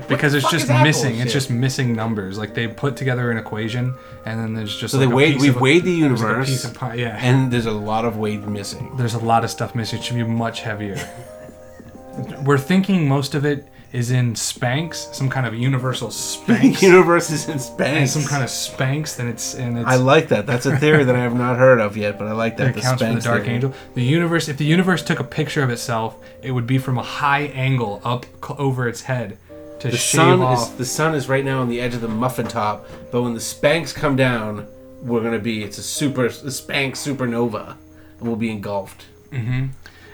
Like, 0.01 0.09
because 0.09 0.35
it's 0.35 0.51
just 0.51 0.63
is 0.65 0.69
that 0.69 0.83
missing. 0.83 1.19
It's 1.19 1.33
just 1.33 1.51
missing 1.51 1.95
numbers. 1.95 2.39
Like 2.39 2.55
they 2.55 2.67
put 2.69 2.97
together 2.97 3.31
an 3.31 3.39
equation, 3.39 3.95
and 4.25 4.39
then 4.41 4.55
there's 4.55 4.77
just 4.79 4.93
So 4.93 4.99
like 4.99 5.09
they 5.09 5.13
a 5.13 5.17
weighed, 5.17 5.41
we've 5.41 5.55
of- 5.57 5.61
weighed 5.61 5.85
the 5.85 6.01
there's 6.01 6.21
like 6.21 6.29
a 6.29 6.31
universe, 6.33 6.49
piece 6.49 6.65
of 6.65 6.75
pie. 6.75 6.95
Yeah. 6.95 7.19
and 7.21 7.53
there's 7.53 7.67
a 7.67 7.73
lot 7.73 8.05
of 8.05 8.17
weight 8.17 8.41
missing. 8.43 8.97
there's 8.97 9.15
a 9.15 9.19
lot 9.19 9.45
of 9.45 9.51
stuff 9.51 9.75
missing. 9.75 9.99
It 9.99 10.03
should 10.05 10.17
be 10.17 10.23
much 10.25 10.61
heavier. 10.63 10.97
We're 12.45 12.59
thinking 12.59 13.09
most 13.09 13.35
of 13.35 13.45
it 13.45 13.69
is 13.93 14.11
in 14.11 14.35
Spanx, 14.35 15.15
some 15.15 15.31
kind 15.31 15.47
of 15.47 15.55
universal 15.55 16.09
Spanx, 16.09 16.83
universe 16.83 17.31
is 17.31 17.49
in 17.49 17.83
and 17.83 18.09
some 18.11 18.25
kind 18.25 18.43
of 18.43 18.51
Spanx. 18.51 19.17
Then 19.17 19.29
it's 19.29 19.55
and 19.55 19.79
it's 19.79 19.89
I 19.89 19.97
like 19.97 20.29
that. 20.29 20.47
That's 20.47 20.67
a 20.67 20.77
theory 20.77 21.05
that 21.05 21.15
I 21.15 21.21
have 21.21 21.35
not 21.35 21.57
heard 21.57 21.81
of 21.81 21.97
yet, 21.97 22.19
but 22.19 22.27
I 22.29 22.33
like 22.33 22.57
that. 22.59 22.77
it 22.77 22.81
counts 22.83 23.03
for 23.03 23.13
the 23.15 23.21
dark 23.21 23.43
theory. 23.45 23.55
angel. 23.55 23.75
The 23.95 24.03
universe, 24.03 24.49
if 24.49 24.57
the 24.59 24.65
universe 24.67 25.03
took 25.03 25.21
a 25.21 25.25
picture 25.25 25.63
of 25.63 25.71
itself, 25.71 26.17
it 26.43 26.51
would 26.51 26.67
be 26.67 26.77
from 26.79 26.99
a 26.99 27.03
high 27.03 27.45
angle 27.55 28.03
up 28.05 28.27
over 28.59 28.89
its 28.89 29.03
head 29.03 29.39
to 29.81 29.91
The 29.91 29.99
sun 29.99 30.43
off. 30.43 30.73
is 30.73 30.77
the 30.77 30.85
sun 30.85 31.15
is 31.15 31.29
right 31.29 31.45
now 31.45 31.61
on 31.61 31.69
the 31.69 31.81
edge 31.81 31.95
of 31.95 32.01
the 32.01 32.09
muffin 32.09 32.47
top, 32.47 32.87
but 33.11 33.23
when 33.23 33.35
the 33.35 33.41
Spanx 33.41 33.95
come 33.95 34.17
down, 34.17 34.67
we're 35.03 35.23
gonna 35.23 35.39
be 35.39 35.63
it's 35.63 35.79
a 35.79 35.83
super 35.83 36.27
a 36.27 36.51
Spank 36.51 36.95
supernova, 36.95 37.77
and 38.19 38.29
we'll 38.29 38.37
be 38.37 38.51
engulfed. 38.51 39.07
Mm-hmm. 39.31 39.69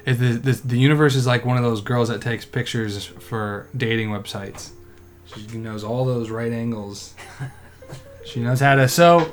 Is 0.07 0.19
the, 0.19 0.33
the, 0.33 0.53
the 0.53 0.79
universe 0.79 1.15
is 1.15 1.27
like 1.27 1.47
one 1.47 1.57
of 1.57 1.63
those 1.63 1.81
girls 1.81 2.09
that 2.09 2.21
takes 2.21 2.45
pictures 2.45 3.07
for 3.07 3.69
dating 3.75 4.11
websites. 4.11 4.73
She 5.25 5.57
knows 5.57 5.83
all 5.83 6.05
those 6.05 6.29
right 6.29 6.53
angles. 6.53 7.15
she 8.27 8.41
knows 8.41 8.61
how 8.61 8.75
to. 8.75 8.87
So, 8.87 9.33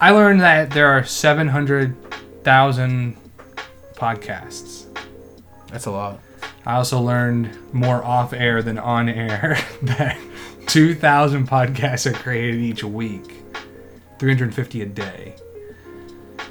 I 0.00 0.10
learned 0.10 0.40
that 0.40 0.72
there 0.72 0.88
are 0.88 1.04
700,000 1.04 3.16
podcasts. 3.94 4.86
That's 5.68 5.86
a 5.86 5.92
lot. 5.92 6.18
I 6.70 6.74
also 6.74 7.00
learned 7.00 7.58
more 7.72 8.04
off 8.04 8.32
air 8.32 8.62
than 8.62 8.78
on 8.78 9.08
air 9.08 9.58
that 9.82 10.16
2,000 10.68 11.48
podcasts 11.48 12.06
are 12.06 12.14
created 12.14 12.60
each 12.60 12.84
week, 12.84 13.42
350 14.20 14.82
a 14.82 14.86
day. 14.86 15.34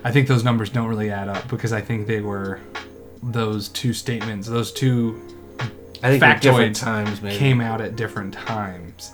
I 0.04 0.12
think 0.12 0.28
those 0.28 0.44
numbers 0.44 0.72
don't 0.72 0.90
really 0.90 1.10
add 1.10 1.30
up 1.30 1.48
because 1.48 1.72
I 1.72 1.80
think 1.80 2.06
they 2.06 2.20
were 2.20 2.60
those 3.24 3.70
two 3.70 3.94
statements, 3.94 4.50
those 4.50 4.74
two 4.74 5.26
I 6.04 6.10
think 6.10 6.22
Factoids 6.22 6.82
times 6.82 7.22
maybe. 7.22 7.38
came 7.38 7.62
out 7.62 7.80
at 7.80 7.96
different 7.96 8.34
times. 8.34 9.14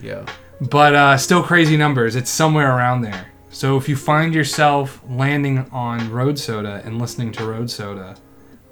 yeah. 0.00 0.24
But 0.60 0.94
uh, 0.94 1.16
still 1.16 1.42
crazy 1.42 1.76
numbers. 1.76 2.14
It's 2.14 2.30
somewhere 2.30 2.76
around 2.76 3.00
there. 3.00 3.26
So 3.50 3.76
if 3.76 3.88
you 3.88 3.96
find 3.96 4.32
yourself 4.32 5.00
landing 5.08 5.68
on 5.72 6.12
Road 6.12 6.38
Soda 6.38 6.80
and 6.84 7.00
listening 7.00 7.32
to 7.32 7.44
Road 7.44 7.72
Soda, 7.72 8.16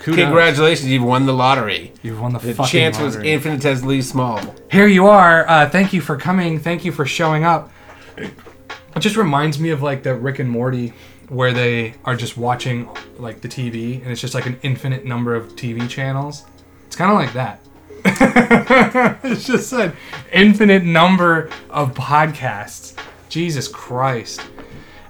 kudos. 0.03 0.25
Congratulations, 0.25 0.91
you've 0.91 1.05
won 1.05 1.27
the 1.27 1.33
lottery. 1.33 1.93
You've 2.03 2.21
won 2.21 2.33
the, 2.33 2.39
The 2.39 2.55
fucking 2.55 2.71
chance 2.71 2.99
was 2.99 3.17
infinitesimally 3.17 4.03
small. 4.03 4.41
Here 4.71 4.87
you 4.87 5.07
are. 5.07 5.49
Uh, 5.49 5.69
thank 5.69 5.93
you 5.93 6.01
for 6.01 6.17
coming. 6.17 6.59
Thank 6.59 6.85
you 6.85 6.93
for 6.93 7.07
showing 7.07 7.45
up. 7.45 7.71
It 8.17 9.01
just 9.01 9.17
reminds 9.17 9.59
me 9.59 9.71
of 9.71 9.83
like 9.83 10.03
the 10.03 10.15
Rick 10.15 10.39
and 10.39 10.51
Morty, 10.51 10.93
where 11.29 11.53
they 11.53 11.95
are 12.05 12.17
just 12.17 12.37
watching 12.37 12.89
like 13.19 13.41
the 13.41 13.49
TV, 13.49 14.03
and 14.03 14.11
it's 14.11 14.21
just 14.21 14.35
like 14.35 14.47
an 14.47 14.59
infinite 14.63 15.05
number 15.05 15.35
of 15.35 15.53
TV 15.57 15.89
channels. 15.89 16.45
It's 16.87 16.97
kind 16.97 17.11
of 17.11 17.17
like 17.17 17.33
that. 17.33 17.61
it's 19.25 19.47
just 19.47 19.73
an 19.73 19.95
infinite 20.33 20.85
number 20.85 21.49
of 21.71 21.95
podcasts. 21.95 22.99
Jesus 23.29 23.67
Christ. 23.69 24.43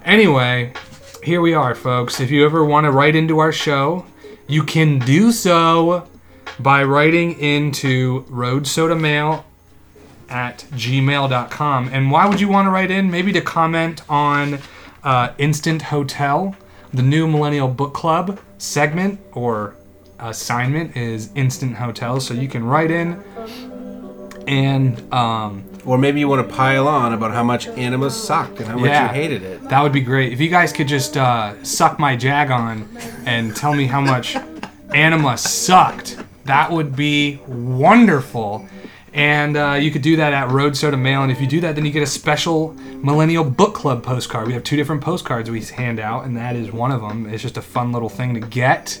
Anyway, 0.05 0.73
here 1.23 1.41
we 1.41 1.53
are, 1.53 1.75
folks. 1.75 2.19
If 2.19 2.31
you 2.31 2.45
ever 2.45 2.63
want 2.63 2.85
to 2.85 2.91
write 2.91 3.15
into 3.15 3.39
our 3.39 3.51
show, 3.51 4.05
you 4.53 4.63
can 4.63 4.99
do 4.99 5.31
so 5.31 6.07
by 6.59 6.83
writing 6.83 7.39
into 7.39 8.23
Road 8.29 8.67
Soda 8.67 8.95
Mail 8.95 9.45
at 10.29 10.59
gmail.com. 10.73 11.89
And 11.91 12.11
why 12.11 12.27
would 12.27 12.39
you 12.39 12.47
want 12.49 12.67
to 12.67 12.69
write 12.69 12.91
in? 12.91 13.09
Maybe 13.09 13.33
to 13.33 13.41
comment 13.41 14.03
on 14.07 14.59
uh, 15.03 15.33
Instant 15.39 15.81
Hotel, 15.81 16.55
the 16.93 17.01
new 17.01 17.27
Millennial 17.27 17.67
Book 17.67 17.95
Club 17.95 18.39
segment 18.59 19.19
or 19.31 19.75
assignment 20.19 20.95
is 20.95 21.31
Instant 21.33 21.75
Hotel. 21.75 22.19
So 22.19 22.35
you 22.35 22.47
can 22.47 22.63
write 22.63 22.91
in 22.91 23.23
and 24.47 25.11
um, 25.11 25.63
Or 25.85 25.97
maybe 25.97 26.19
you 26.19 26.27
want 26.29 26.47
to 26.47 26.53
pile 26.55 26.87
on 26.87 27.13
about 27.13 27.31
how 27.31 27.43
much 27.43 27.67
Anima 27.67 28.09
sucked 28.09 28.59
and 28.59 28.67
how 28.67 28.77
much 28.77 28.89
Yeah. 28.89 29.07
you 29.09 29.13
hated 29.13 29.43
it. 29.43 29.67
That 29.69 29.81
would 29.83 29.91
be 29.91 30.01
great. 30.01 30.31
If 30.31 30.39
you 30.39 30.49
guys 30.49 30.71
could 30.71 30.87
just 30.87 31.17
uh, 31.17 31.61
suck 31.63 31.99
my 31.99 32.15
jag 32.15 32.51
on 32.51 32.87
and 33.25 33.53
tell 33.55 33.73
me 33.73 33.85
how 33.87 33.99
much 33.99 34.37
Anima 34.93 35.37
sucked, 35.37 36.17
that 36.45 36.71
would 36.71 36.95
be 36.95 37.39
wonderful. 37.47 38.65
And 39.13 39.57
uh, 39.57 39.73
you 39.79 39.91
could 39.91 40.01
do 40.01 40.15
that 40.15 40.33
at 40.33 40.49
Road 40.49 40.75
Soda 40.75 40.97
Mail. 40.97 41.21
And 41.21 41.31
if 41.31 41.39
you 41.41 41.47
do 41.47 41.59
that, 41.61 41.75
then 41.75 41.85
you 41.85 41.91
get 41.91 42.01
a 42.01 42.07
special 42.07 42.73
Millennial 43.03 43.43
Book 43.43 43.75
Club 43.75 44.03
postcard. 44.03 44.47
We 44.47 44.53
have 44.53 44.63
two 44.63 44.75
different 44.77 45.01
postcards 45.01 45.51
we 45.51 45.61
hand 45.61 45.99
out, 45.99 46.25
and 46.25 46.35
that 46.37 46.55
is 46.55 46.71
one 46.71 46.91
of 46.91 47.01
them. 47.01 47.27
It's 47.29 47.43
just 47.43 47.57
a 47.57 47.61
fun 47.61 47.91
little 47.91 48.09
thing 48.09 48.33
to 48.33 48.39
get. 48.39 48.99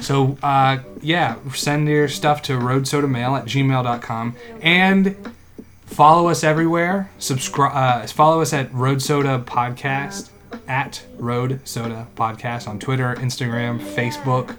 So, 0.00 0.38
uh, 0.42 0.78
yeah, 1.02 1.36
send 1.54 1.88
your 1.88 2.08
stuff 2.08 2.42
to 2.42 2.52
roadsodamail 2.52 3.38
at 3.38 3.44
gmail.com. 3.46 4.36
And 4.62 5.16
follow 5.86 6.28
us 6.28 6.44
everywhere. 6.44 7.10
Subscribe. 7.18 7.72
Uh, 7.74 8.06
follow 8.06 8.40
us 8.40 8.52
at 8.52 8.72
Road 8.72 9.00
Soda 9.00 9.42
Podcast 9.46 10.30
at 10.68 11.04
Road 11.18 11.60
Soda 11.64 12.06
Podcast 12.16 12.68
on 12.68 12.78
Twitter, 12.78 13.14
Instagram, 13.16 13.80
Facebook 13.80 14.56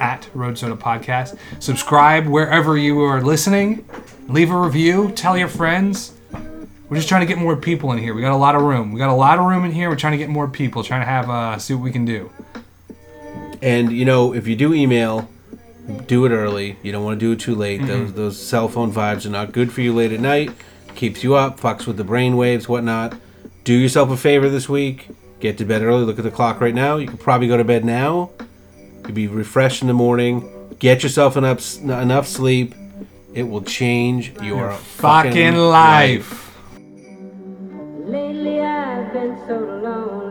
at 0.00 0.28
Road 0.34 0.58
Soda 0.58 0.76
Podcast. 0.76 1.38
Subscribe 1.60 2.26
wherever 2.26 2.76
you 2.76 3.00
are 3.00 3.20
listening. 3.20 3.84
Leave 4.28 4.50
a 4.50 4.58
review. 4.58 5.12
Tell 5.12 5.36
your 5.36 5.48
friends. 5.48 6.14
We're 6.88 6.96
just 6.96 7.08
trying 7.08 7.22
to 7.22 7.26
get 7.26 7.38
more 7.38 7.56
people 7.56 7.92
in 7.92 7.98
here. 7.98 8.14
We 8.14 8.20
got 8.20 8.32
a 8.32 8.36
lot 8.36 8.54
of 8.54 8.62
room. 8.62 8.92
We 8.92 8.98
got 8.98 9.08
a 9.08 9.14
lot 9.14 9.38
of 9.38 9.46
room 9.46 9.64
in 9.64 9.72
here. 9.72 9.88
We're 9.88 9.96
trying 9.96 10.12
to 10.12 10.18
get 10.18 10.28
more 10.28 10.48
people. 10.48 10.82
Trying 10.82 11.00
to 11.00 11.06
have 11.06 11.30
uh, 11.30 11.58
see 11.58 11.74
what 11.74 11.82
we 11.82 11.90
can 11.92 12.04
do. 12.04 12.30
And 13.62 13.92
you 13.92 14.04
know, 14.04 14.34
if 14.34 14.46
you 14.46 14.56
do 14.56 14.74
email, 14.74 15.28
do 16.06 16.24
it 16.24 16.30
early. 16.30 16.76
You 16.82 16.92
don't 16.92 17.04
want 17.04 17.18
to 17.18 17.26
do 17.26 17.32
it 17.32 17.40
too 17.40 17.54
late. 17.54 17.80
Mm-hmm. 17.80 17.88
Those 17.88 18.12
those 18.14 18.40
cell 18.40 18.68
phone 18.68 18.92
vibes 18.92 19.26
are 19.26 19.30
not 19.30 19.52
good 19.52 19.72
for 19.72 19.80
you 19.80 19.94
late 19.94 20.12
at 20.12 20.20
night. 20.20 20.50
Keeps 20.94 21.24
you 21.24 21.34
up, 21.34 21.58
fucks 21.58 21.86
with 21.86 21.96
the 21.96 22.04
brain 22.04 22.36
waves, 22.36 22.68
whatnot. 22.68 23.14
Do 23.64 23.74
yourself 23.74 24.10
a 24.10 24.16
favor 24.16 24.48
this 24.48 24.68
week. 24.68 25.08
Get 25.40 25.58
to 25.58 25.64
bed 25.64 25.82
early. 25.82 26.04
Look 26.04 26.18
at 26.18 26.24
the 26.24 26.30
clock 26.30 26.60
right 26.60 26.74
now. 26.74 26.96
You 26.96 27.08
could 27.08 27.20
probably 27.20 27.48
go 27.48 27.56
to 27.56 27.64
bed 27.64 27.84
now. 27.84 28.30
You'll 29.02 29.12
be 29.12 29.26
refreshed 29.26 29.82
in 29.82 29.88
the 29.88 29.94
morning. 29.94 30.48
Get 30.78 31.02
yourself 31.02 31.36
enough 31.36 31.78
enough 31.78 32.26
sleep. 32.26 32.74
It 33.34 33.44
will 33.44 33.62
change 33.62 34.32
your, 34.34 34.44
your 34.44 34.72
fucking, 34.72 35.32
fucking, 35.32 35.56
life. 35.56 36.30
life. 36.30 36.58
Lately 38.06 38.60
I've 38.60 39.12
been 39.12 39.38
so 39.46 39.58
alone. 39.58 40.21